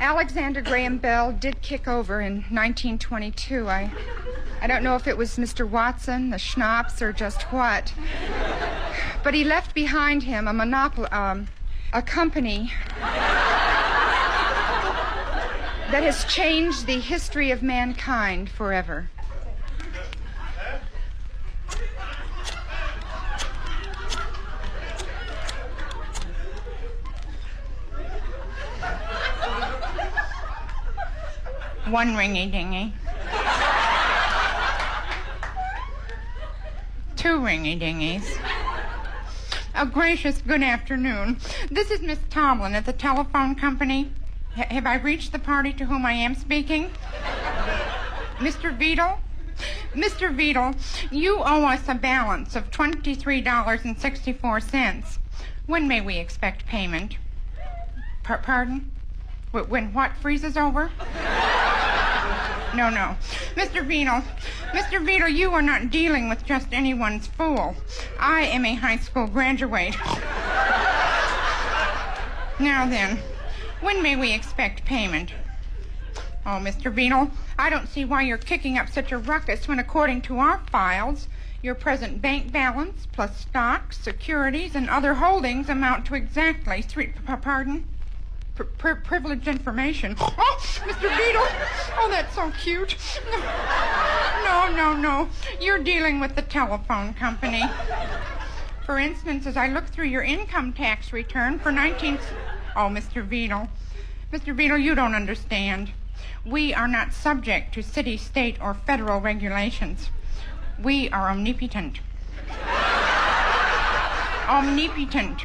Alexander 0.00 0.60
Graham 0.60 0.98
Bell 0.98 1.32
did 1.32 1.60
kick 1.60 1.88
over 1.88 2.20
in 2.20 2.34
1922. 2.50 3.68
I, 3.68 3.90
I 4.62 4.66
don't 4.68 4.84
know 4.84 4.94
if 4.94 5.08
it 5.08 5.16
was 5.16 5.36
Mr. 5.36 5.68
Watson, 5.68 6.30
the 6.30 6.38
schnapps, 6.38 7.02
or 7.02 7.12
just 7.12 7.42
what. 7.52 7.92
But 9.24 9.34
he 9.34 9.42
left 9.42 9.74
behind 9.74 10.22
him 10.22 10.46
a 10.46 10.52
monopoly, 10.52 11.08
um, 11.08 11.48
a 11.92 12.00
company 12.02 12.72
that 15.90 16.02
has 16.02 16.24
changed 16.24 16.86
the 16.86 17.00
history 17.00 17.50
of 17.50 17.62
mankind 17.62 18.50
forever. 18.50 19.10
One 31.90 32.14
ringy 32.16 32.50
dingy. 32.52 32.92
Two 37.16 37.40
ringy 37.40 37.78
dingies. 37.80 38.36
Oh, 39.74 39.86
gracious, 39.86 40.42
good 40.46 40.62
afternoon. 40.62 41.38
This 41.70 41.90
is 41.90 42.02
Miss 42.02 42.18
Tomlin 42.28 42.74
at 42.74 42.84
the 42.84 42.92
telephone 42.92 43.54
company. 43.54 44.12
H- 44.56 44.66
have 44.66 44.84
I 44.86 44.96
reached 44.96 45.32
the 45.32 45.38
party 45.38 45.72
to 45.74 45.86
whom 45.86 46.04
I 46.04 46.12
am 46.12 46.34
speaking? 46.34 46.90
Mr. 48.36 48.76
Beadle? 48.76 49.20
Mr. 49.94 50.36
Beadle, 50.36 50.74
you 51.10 51.38
owe 51.38 51.64
us 51.64 51.88
a 51.88 51.94
balance 51.94 52.54
of 52.54 52.70
$23.64. 52.70 55.18
When 55.66 55.88
may 55.88 56.02
we 56.02 56.18
expect 56.18 56.66
payment? 56.66 57.16
Par- 58.24 58.42
pardon? 58.42 58.90
Wh- 59.52 59.68
When 59.70 59.92
what 59.92 60.12
freezes 60.16 60.56
over? 60.56 60.90
No, 62.74 62.90
no. 62.90 63.16
Mr. 63.56 63.86
Beadle, 63.86 64.22
Mr. 64.72 65.04
Beadle, 65.04 65.28
you 65.28 65.52
are 65.54 65.62
not 65.62 65.90
dealing 65.90 66.28
with 66.28 66.44
just 66.44 66.68
anyone's 66.72 67.26
fool. 67.26 67.74
I 68.20 68.42
am 68.42 68.64
a 68.64 68.74
high 68.74 68.98
school 68.98 69.26
graduate. 69.26 69.96
Now 72.60 72.86
then, 72.86 73.20
when 73.80 74.02
may 74.02 74.16
we 74.16 74.32
expect 74.32 74.84
payment? 74.84 75.32
Oh, 76.44 76.58
Mr. 76.60 76.94
Beadle, 76.94 77.30
I 77.58 77.70
don't 77.70 77.88
see 77.88 78.04
why 78.04 78.22
you're 78.22 78.36
kicking 78.38 78.76
up 78.78 78.88
such 78.88 79.12
a 79.12 79.18
ruckus 79.18 79.66
when, 79.68 79.78
according 79.78 80.22
to 80.22 80.38
our 80.38 80.58
files, 80.70 81.28
your 81.62 81.74
present 81.74 82.20
bank 82.20 82.52
balance 82.52 83.06
plus 83.12 83.36
stocks, 83.40 83.98
securities, 83.98 84.74
and 84.74 84.88
other 84.90 85.14
holdings 85.14 85.68
amount 85.68 86.04
to 86.06 86.14
exactly 86.14 86.82
three. 86.82 87.12
Pardon? 87.42 87.84
Pri- 88.58 88.66
pri- 88.76 88.94
privileged 88.94 89.46
information. 89.46 90.16
Oh, 90.20 90.58
Mr. 90.86 91.08
Beadle! 91.16 91.46
Oh, 91.96 92.08
that's 92.10 92.34
so 92.34 92.50
cute. 92.62 92.96
No, 94.44 94.70
no, 94.74 94.96
no. 94.96 95.28
You're 95.60 95.78
dealing 95.78 96.20
with 96.20 96.34
the 96.34 96.42
telephone 96.42 97.14
company. 97.14 97.62
For 98.84 98.98
instance, 98.98 99.46
as 99.46 99.56
I 99.56 99.68
look 99.68 99.86
through 99.86 100.06
your 100.06 100.22
income 100.22 100.72
tax 100.72 101.12
return 101.12 101.58
for 101.58 101.70
19... 101.70 102.18
Oh, 102.74 102.88
Mr. 102.88 103.28
Beadle. 103.28 103.68
Mr. 104.32 104.56
Beadle, 104.56 104.78
you 104.78 104.94
don't 104.94 105.14
understand. 105.14 105.92
We 106.44 106.74
are 106.74 106.88
not 106.88 107.12
subject 107.12 107.74
to 107.74 107.82
city, 107.82 108.16
state, 108.16 108.56
or 108.60 108.74
federal 108.74 109.20
regulations. 109.20 110.10
We 110.82 111.08
are 111.10 111.30
omnipotent. 111.30 112.00
omnipotent. 114.48 115.44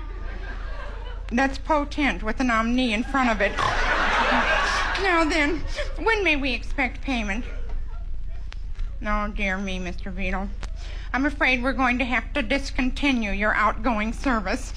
That's 1.34 1.58
potent 1.58 2.22
with 2.22 2.40
an 2.40 2.52
omni 2.52 2.94
in 2.94 3.03
front 3.03 3.32
of 3.32 3.42
it. 3.42 3.58
now 5.02 5.24
then, 5.24 5.64
when 5.98 6.24
may 6.24 6.36
we 6.36 6.53
expect 6.53 7.02
payment? 7.02 7.44
Oh, 9.03 9.28
dear 9.30 9.58
me, 9.58 9.80
Mr. 9.80 10.16
Beadle. 10.16 10.48
I'm 11.12 11.26
afraid 11.26 11.64
we're 11.64 11.74
going 11.74 11.98
to 11.98 12.06
have 12.06 12.32
to 12.34 12.44
discontinue 12.44 13.32
your 13.32 13.56
outgoing 13.56 14.14
service. 14.14 14.74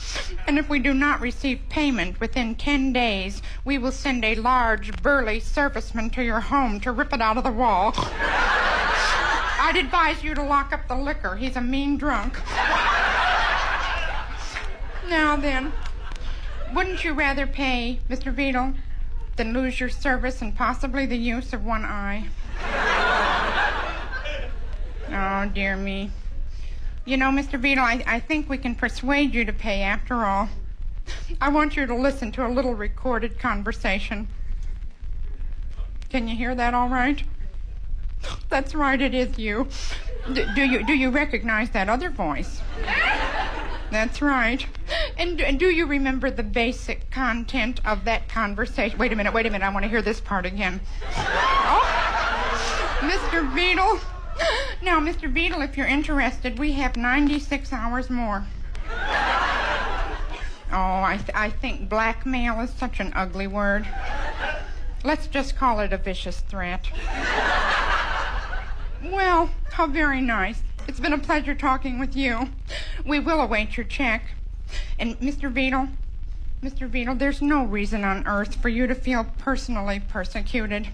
And 0.47 0.59
if 0.59 0.70
we 0.70 0.78
do 0.78 0.94
not 0.94 1.20
receive 1.20 1.60
payment 1.68 2.20
within 2.20 2.55
10 2.55 2.91
days, 2.91 3.43
we 3.67 3.76
will 3.76 3.93
send 3.93 4.25
a 4.25 4.35
large, 4.36 5.02
burly 5.02 5.41
serviceman 5.43 6.10
to 6.15 6.25
your 6.25 6.41
home 6.41 6.81
to 6.81 6.91
rip 6.91 7.12
it 7.12 7.20
out 7.20 7.36
of 7.36 7.44
the 7.44 7.52
wall. 7.52 7.93
I'd 9.59 9.76
advise 9.76 10.25
you 10.25 10.35
to 10.35 10.43
lock 10.43 10.73
up 10.73 10.89
the 10.89 10.97
liquor. 10.97 11.36
He's 11.36 11.57
a 11.57 11.60
mean 11.60 11.99
drunk. 11.99 12.39
Now 15.09 15.36
then, 15.36 15.73
wouldn't 16.75 17.05
you 17.05 17.15
rather 17.15 17.47
pay, 17.47 18.01
Mr. 18.09 18.35
Beadle, 18.35 18.75
than 19.36 19.53
lose 19.53 19.81
your 19.81 19.89
service 19.89 20.43
and 20.43 20.55
possibly 20.57 21.07
the 21.07 21.17
use 21.17 21.53
of 21.53 21.65
one 21.65 21.85
eye? 21.85 22.28
Oh, 25.09 25.51
dear 25.55 25.77
me. 25.77 26.11
You 27.05 27.17
know, 27.17 27.31
Mr. 27.31 27.61
Beadle, 27.61 27.85
I, 27.85 28.03
I 28.07 28.20
think 28.20 28.49
we 28.49 28.59
can 28.59 28.75
persuade 28.75 29.33
you 29.35 29.45
to 29.45 29.53
pay 29.53 29.83
after 29.83 30.25
all. 30.25 30.49
I 31.41 31.49
want 31.51 31.77
you 31.77 31.86
to 31.86 31.95
listen 31.95 32.33
to 32.33 32.47
a 32.47 32.49
little 32.49 32.75
recorded 32.75 33.39
conversation. 33.39 34.27
Can 36.09 36.27
you 36.28 36.36
hear 36.36 36.55
that 36.55 36.75
all 36.75 36.89
right? 36.89 37.23
That's 38.49 38.75
right, 38.75 39.01
it 39.01 39.15
is 39.15 39.39
you. 39.39 39.69
D- 40.33 40.47
do 40.55 40.65
you 40.65 40.85
do 40.85 40.95
you 40.95 41.11
recognize 41.11 41.70
that 41.70 41.89
other 41.89 42.11
voice? 42.11 42.61
That's 43.90 44.20
right. 44.20 44.66
And, 45.16 45.40
and 45.40 45.58
do 45.58 45.66
you 45.66 45.86
remember 45.86 46.31
the 46.31 46.42
basic 46.42 47.10
content 47.10 47.81
of 47.84 48.05
that 48.05 48.28
conversation? 48.28 48.98
Wait 48.98 49.12
a 49.12 49.16
minute, 49.16 49.32
wait 49.32 49.47
a 49.47 49.50
minute. 49.50 49.65
I 49.65 49.70
want 49.73 49.84
to 49.84 49.89
hear 49.89 50.02
this 50.02 50.20
part 50.20 50.44
again. 50.47 50.81
Oh, 51.16 52.98
Mr. 53.00 53.55
Beadle. 53.55 54.00
Now, 54.82 55.00
Mr. 55.00 55.32
Beadle, 55.32 55.62
if 55.62 55.76
you're 55.76 55.86
interested, 55.86 56.58
we 56.58 56.73
have 56.73 56.97
96 56.97 57.73
hours 57.73 58.10
more. 58.10 58.44
Oh, 60.73 61.02
I, 61.02 61.16
th- 61.16 61.31
I 61.34 61.50
think 61.50 61.89
blackmail 61.89 62.60
is 62.60 62.70
such 62.70 63.00
an 63.00 63.12
ugly 63.15 63.47
word. 63.47 63.86
Let's 65.05 65.26
just 65.28 65.56
call 65.56 65.81
it 65.81 65.92
a 65.92 65.97
vicious 65.97 66.40
threat. 66.40 66.86
Well, 69.05 69.50
how 69.73 69.86
very 69.86 70.20
nice. 70.20 70.60
It's 70.89 71.00
been 71.00 71.12
a 71.12 71.18
pleasure 71.18 71.55
talking 71.55 71.98
with 71.98 72.15
you. 72.15 72.50
We 73.05 73.18
will 73.18 73.40
await 73.40 73.76
your 73.76 73.84
check. 73.84 74.34
And 74.98 75.18
Mr. 75.18 75.52
Beadle, 75.52 75.89
Mr. 76.62 76.90
Beadle, 76.90 77.16
there's 77.16 77.42
no 77.42 77.65
reason 77.65 78.05
on 78.05 78.26
earth 78.26 78.55
for 78.56 78.68
you 78.68 78.86
to 78.86 78.94
feel 78.94 79.24
personally 79.39 80.00
persecuted. 80.00 80.89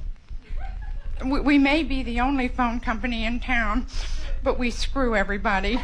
We, 1.24 1.40
we 1.40 1.58
may 1.58 1.82
be 1.82 2.02
the 2.02 2.20
only 2.20 2.48
phone 2.48 2.80
company 2.80 3.24
in 3.24 3.40
town, 3.40 3.86
but 4.42 4.58
we 4.58 4.70
screw 4.70 5.14
everybody. 5.14 5.78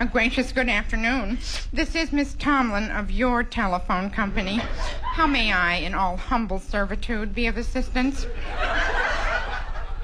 A 0.00 0.06
gracious 0.06 0.52
good 0.52 0.68
afternoon. 0.68 1.38
This 1.72 1.96
is 1.96 2.12
Miss 2.12 2.34
Tomlin 2.34 2.88
of 2.88 3.10
your 3.10 3.42
telephone 3.42 4.10
company. 4.10 4.60
How 5.02 5.26
may 5.26 5.52
I, 5.52 5.74
in 5.74 5.92
all 5.92 6.16
humble 6.16 6.60
servitude, 6.60 7.34
be 7.34 7.48
of 7.48 7.56
assistance? 7.56 8.24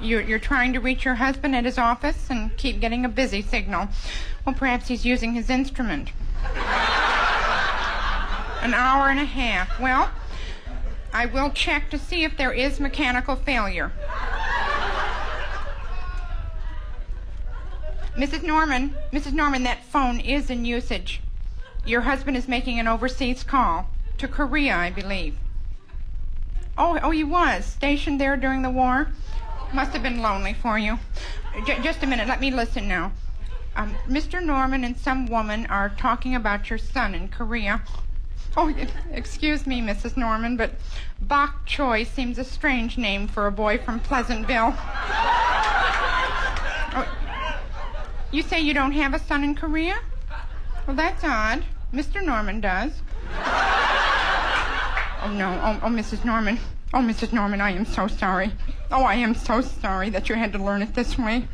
You're, 0.01 0.19
you're 0.19 0.37
trying 0.37 0.73
to 0.73 0.81
reach 0.81 1.05
your 1.05 1.15
husband 1.15 1.55
at 1.55 1.63
his 1.63 1.77
office 1.77 2.29
and 2.29 2.57
keep 2.57 2.81
getting 2.81 3.05
a 3.05 3.09
busy 3.09 3.41
signal. 3.41 3.87
Well, 4.45 4.53
perhaps 4.53 4.89
he's 4.89 5.05
using 5.05 5.33
his 5.33 5.49
instrument. 5.49 6.11
An 8.61 8.73
hour 8.73 9.07
and 9.07 9.21
a 9.21 9.23
half. 9.23 9.79
Well, 9.79 10.11
I 11.13 11.25
will 11.25 11.51
check 11.51 11.89
to 11.91 11.97
see 11.97 12.25
if 12.25 12.35
there 12.35 12.51
is 12.51 12.81
mechanical 12.81 13.37
failure. 13.37 13.93
Mrs. 18.17 18.43
Norman, 18.43 18.95
Mrs. 19.11 19.33
Norman, 19.33 19.63
that 19.63 19.83
phone 19.83 20.19
is 20.19 20.49
in 20.49 20.63
usage. 20.63 21.21
Your 21.85 22.01
husband 22.01 22.37
is 22.37 22.47
making 22.47 22.79
an 22.79 22.87
overseas 22.87 23.43
call 23.43 23.89
to 24.17 24.27
Korea, 24.27 24.75
I 24.75 24.89
believe. 24.89 25.35
Oh, 26.77 26.97
oh, 27.01 27.11
he 27.11 27.23
was 27.23 27.65
stationed 27.65 28.19
there 28.19 28.37
during 28.37 28.61
the 28.61 28.69
war. 28.69 29.09
Must 29.73 29.91
have 29.91 30.03
been 30.03 30.21
lonely 30.21 30.53
for 30.53 30.79
you. 30.79 30.99
J- 31.65 31.81
just 31.81 32.03
a 32.03 32.07
minute, 32.07 32.27
let 32.27 32.39
me 32.39 32.51
listen 32.51 32.87
now. 32.87 33.11
Um, 33.75 33.95
Mr. 34.07 34.43
Norman 34.43 34.83
and 34.85 34.97
some 34.97 35.25
woman 35.25 35.65
are 35.65 35.89
talking 35.89 36.35
about 36.35 36.69
your 36.69 36.79
son 36.79 37.13
in 37.13 37.27
Korea. 37.27 37.81
Oh, 38.55 38.73
excuse 39.11 39.67
me, 39.67 39.81
Mrs. 39.81 40.15
Norman, 40.15 40.55
but 40.55 40.75
Bok 41.21 41.65
Choi 41.65 42.03
seems 42.05 42.37
a 42.37 42.45
strange 42.45 42.97
name 42.97 43.27
for 43.27 43.47
a 43.47 43.51
boy 43.51 43.77
from 43.77 43.99
Pleasantville. 43.99 44.73
Oh, 46.97 47.24
you 48.31 48.41
say 48.41 48.59
you 48.59 48.73
don't 48.73 48.91
have 48.91 49.13
a 49.13 49.19
son 49.19 49.43
in 49.43 49.55
Korea? 49.55 49.95
Well, 50.87 50.95
that's 50.95 51.23
odd. 51.23 51.63
Mr. 51.93 52.23
Norman 52.23 52.61
does. 52.61 52.91
Oh, 55.23 55.33
no. 55.33 55.59
Oh, 55.63 55.79
oh, 55.83 55.89
Mrs. 55.89 56.23
Norman. 56.25 56.59
Oh, 56.93 56.99
Mrs. 56.99 57.33
Norman, 57.33 57.61
I 57.61 57.71
am 57.71 57.85
so 57.85 58.07
sorry. 58.07 58.51
Oh, 58.91 59.03
I 59.03 59.15
am 59.15 59.33
so 59.33 59.61
sorry 59.61 60.09
that 60.11 60.29
you 60.29 60.35
had 60.35 60.53
to 60.53 60.59
learn 60.59 60.81
it 60.81 60.93
this 60.93 61.17
way. 61.17 61.47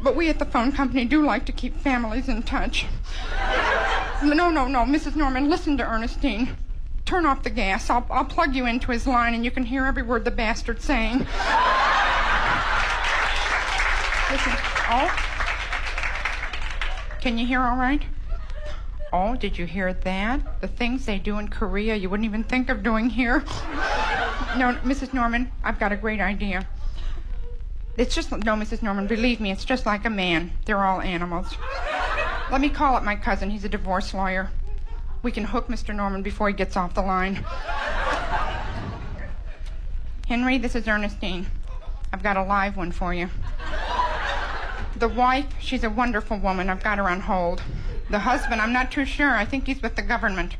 But 0.00 0.16
we 0.16 0.28
at 0.28 0.38
the 0.38 0.44
phone 0.44 0.72
company 0.72 1.04
do 1.04 1.24
like 1.24 1.44
to 1.46 1.52
keep 1.52 1.78
families 1.78 2.28
in 2.28 2.42
touch. 2.42 2.86
No, 4.22 4.50
no, 4.50 4.66
no, 4.66 4.84
Mrs. 4.84 5.16
Norman, 5.16 5.50
listen 5.50 5.76
to 5.76 5.84
Ernestine. 5.84 6.56
Turn 7.04 7.26
off 7.26 7.42
the 7.42 7.50
gas. 7.50 7.90
I'll, 7.90 8.06
I'll 8.10 8.24
plug 8.24 8.54
you 8.54 8.66
into 8.66 8.90
his 8.90 9.06
line 9.06 9.34
and 9.34 9.44
you 9.44 9.50
can 9.50 9.64
hear 9.64 9.84
every 9.84 10.02
word 10.02 10.24
the 10.24 10.30
bastard's 10.30 10.84
saying. 10.84 11.18
Listen. 14.30 14.52
Oh? 14.90 15.34
Can 17.24 17.38
you 17.38 17.46
hear 17.46 17.62
all 17.62 17.78
right? 17.78 18.02
Oh, 19.10 19.34
did 19.34 19.56
you 19.56 19.64
hear 19.64 19.94
that? 19.94 20.60
The 20.60 20.68
things 20.68 21.06
they 21.06 21.18
do 21.18 21.38
in 21.38 21.48
Korea 21.48 21.96
you 21.96 22.10
wouldn't 22.10 22.26
even 22.26 22.44
think 22.44 22.68
of 22.68 22.82
doing 22.82 23.08
here. 23.08 23.42
No, 24.58 24.74
Mrs. 24.84 25.12
Norman, 25.14 25.50
I've 25.64 25.80
got 25.80 25.90
a 25.90 25.96
great 25.96 26.20
idea. 26.20 26.68
It's 27.96 28.14
just, 28.14 28.30
no, 28.30 28.54
Mrs. 28.54 28.82
Norman, 28.82 29.08
believe 29.08 29.40
me, 29.40 29.50
it's 29.50 29.64
just 29.64 29.84
like 29.84 30.04
a 30.04 30.10
man. 30.10 30.52
They're 30.66 30.84
all 30.84 31.00
animals. 31.00 31.56
Let 32.52 32.60
me 32.60 32.68
call 32.68 32.94
up 32.94 33.02
my 33.02 33.16
cousin. 33.16 33.50
He's 33.50 33.64
a 33.64 33.68
divorce 33.68 34.14
lawyer. 34.14 34.50
We 35.22 35.32
can 35.32 35.44
hook 35.44 35.66
Mr. 35.66 35.92
Norman 35.92 36.22
before 36.22 36.48
he 36.48 36.54
gets 36.54 36.76
off 36.76 36.94
the 36.94 37.02
line. 37.02 37.44
Henry, 40.28 40.58
this 40.58 40.76
is 40.76 40.86
Ernestine. 40.86 41.46
I've 42.12 42.22
got 42.22 42.36
a 42.36 42.44
live 42.44 42.76
one 42.76 42.92
for 42.92 43.12
you. 43.14 43.30
The 44.96 45.08
wife, 45.08 45.46
she's 45.60 45.82
a 45.82 45.90
wonderful 45.90 46.38
woman. 46.38 46.70
I've 46.70 46.82
got 46.82 46.98
her 46.98 47.08
on 47.08 47.20
hold. 47.20 47.62
The 48.10 48.20
husband, 48.20 48.60
I'm 48.60 48.72
not 48.72 48.92
too 48.92 49.04
sure. 49.04 49.34
I 49.34 49.44
think 49.44 49.66
he's 49.66 49.82
with 49.82 49.96
the 49.96 50.02
government. 50.02 50.56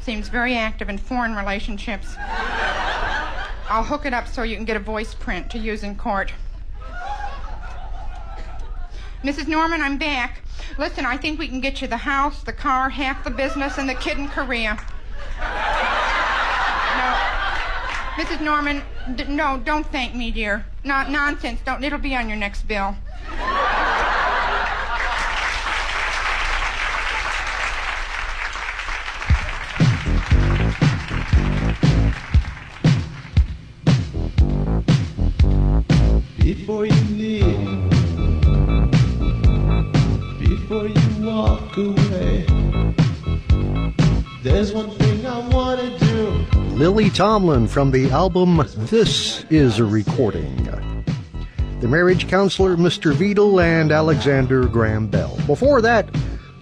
Seems 0.00 0.28
very 0.28 0.56
active 0.56 0.88
in 0.88 0.98
foreign 0.98 1.36
relationships. 1.36 2.14
I'll 3.68 3.84
hook 3.84 4.06
it 4.06 4.12
up 4.12 4.26
so 4.26 4.42
you 4.42 4.56
can 4.56 4.64
get 4.64 4.76
a 4.76 4.80
voice 4.80 5.14
print 5.14 5.50
to 5.50 5.58
use 5.58 5.84
in 5.84 5.94
court. 5.94 6.32
Mrs. 9.22 9.46
Norman, 9.46 9.82
I'm 9.82 9.98
back. 9.98 10.40
Listen, 10.78 11.06
I 11.06 11.16
think 11.16 11.38
we 11.38 11.46
can 11.46 11.60
get 11.60 11.80
you 11.80 11.86
the 11.86 11.98
house, 11.98 12.42
the 12.42 12.52
car, 12.52 12.88
half 12.88 13.22
the 13.22 13.30
business, 13.30 13.78
and 13.78 13.88
the 13.88 13.94
kid 13.94 14.18
in 14.18 14.28
Korea. 14.28 14.78
No. 15.38 17.29
Mrs. 18.20 18.42
Norman, 18.42 18.82
d- 19.16 19.24
no, 19.28 19.58
don't 19.64 19.90
thank 19.90 20.14
me, 20.14 20.30
dear. 20.30 20.66
Not 20.84 21.08
nonsense. 21.08 21.62
Don't. 21.64 21.82
It'll 21.82 21.98
be 21.98 22.14
on 22.14 22.28
your 22.28 22.36
next 22.36 22.68
bill. 22.68 22.94
Before 36.36 36.84
you 36.84 37.02
leave, 37.16 37.90
before 40.38 40.88
you 40.88 41.24
walk 41.24 41.74
away, 41.78 42.44
there's 44.42 44.72
one 44.74 44.90
thing 44.90 45.24
I 45.24 45.38
want 45.48 45.80
to 45.80 45.98
do. 45.98 46.09
Lily 46.80 47.10
Tomlin 47.10 47.68
from 47.68 47.90
the 47.90 48.10
album 48.10 48.66
This 48.74 49.44
Is 49.50 49.80
a 49.80 49.84
Recording. 49.84 50.64
The 51.80 51.86
marriage 51.86 52.26
counselor, 52.26 52.74
Mr. 52.74 53.12
Vidal, 53.12 53.60
and 53.60 53.92
Alexander 53.92 54.66
Graham 54.66 55.06
Bell. 55.06 55.36
Before 55.46 55.82
that, 55.82 56.08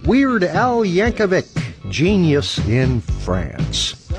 Weird 0.03 0.43
Al 0.43 0.81
Yankovic, 0.81 1.47
Genius 1.89 2.59
in 2.67 2.99
France. 2.99 4.09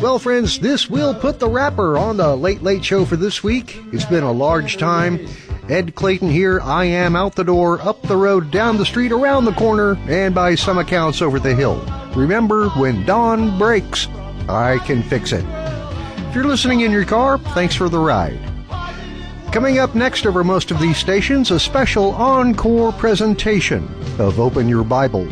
Well, 0.00 0.18
friends, 0.18 0.58
this 0.58 0.88
will 0.88 1.12
put 1.12 1.38
the 1.38 1.50
wrapper 1.50 1.98
on 1.98 2.16
the 2.16 2.34
Late 2.34 2.62
Late 2.62 2.82
Show 2.82 3.04
for 3.04 3.16
this 3.16 3.44
week. 3.44 3.78
It's 3.92 4.06
been 4.06 4.24
a 4.24 4.32
large 4.32 4.78
time, 4.78 5.20
Ed 5.68 5.94
Clayton 5.94 6.30
here. 6.30 6.62
I 6.62 6.86
am 6.86 7.14
out 7.14 7.34
the 7.34 7.44
door, 7.44 7.78
up 7.82 8.00
the 8.00 8.16
road, 8.16 8.50
down 8.50 8.78
the 8.78 8.86
street, 8.86 9.12
around 9.12 9.44
the 9.44 9.52
corner, 9.52 9.98
and 10.08 10.34
by 10.34 10.54
some 10.54 10.78
accounts 10.78 11.20
over 11.20 11.38
the 11.38 11.54
hill. 11.54 11.78
Remember, 12.16 12.70
when 12.70 13.04
dawn 13.04 13.58
breaks, 13.58 14.08
I 14.48 14.78
can 14.84 15.02
fix 15.02 15.32
it. 15.32 15.44
If 16.28 16.34
you're 16.34 16.44
listening 16.44 16.80
in 16.80 16.92
your 16.92 17.04
car, 17.04 17.38
thanks 17.38 17.74
for 17.74 17.88
the 17.88 17.98
ride. 17.98 18.40
Coming 19.52 19.78
up 19.78 19.94
next 19.94 20.24
over 20.24 20.42
most 20.42 20.70
of 20.70 20.80
these 20.80 20.96
stations, 20.96 21.50
a 21.50 21.60
special 21.60 22.12
encore 22.12 22.92
presentation 22.92 23.86
of 24.18 24.40
Open 24.40 24.68
Your 24.68 24.84
Bible. 24.84 25.28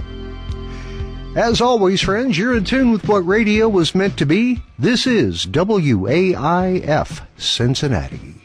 As 1.37 1.61
always, 1.61 2.03
friends, 2.03 2.37
you're 2.37 2.57
in 2.57 2.65
tune 2.65 2.93
with 2.93 3.09
what 3.09 3.27
radio 3.27 3.69
was 3.69 3.95
meant 3.95 4.19
to 4.19 4.27
be. 4.27 4.63
This 4.79 5.07
is 5.07 5.47
WAIF 5.47 7.25
Cincinnati. 7.39 8.40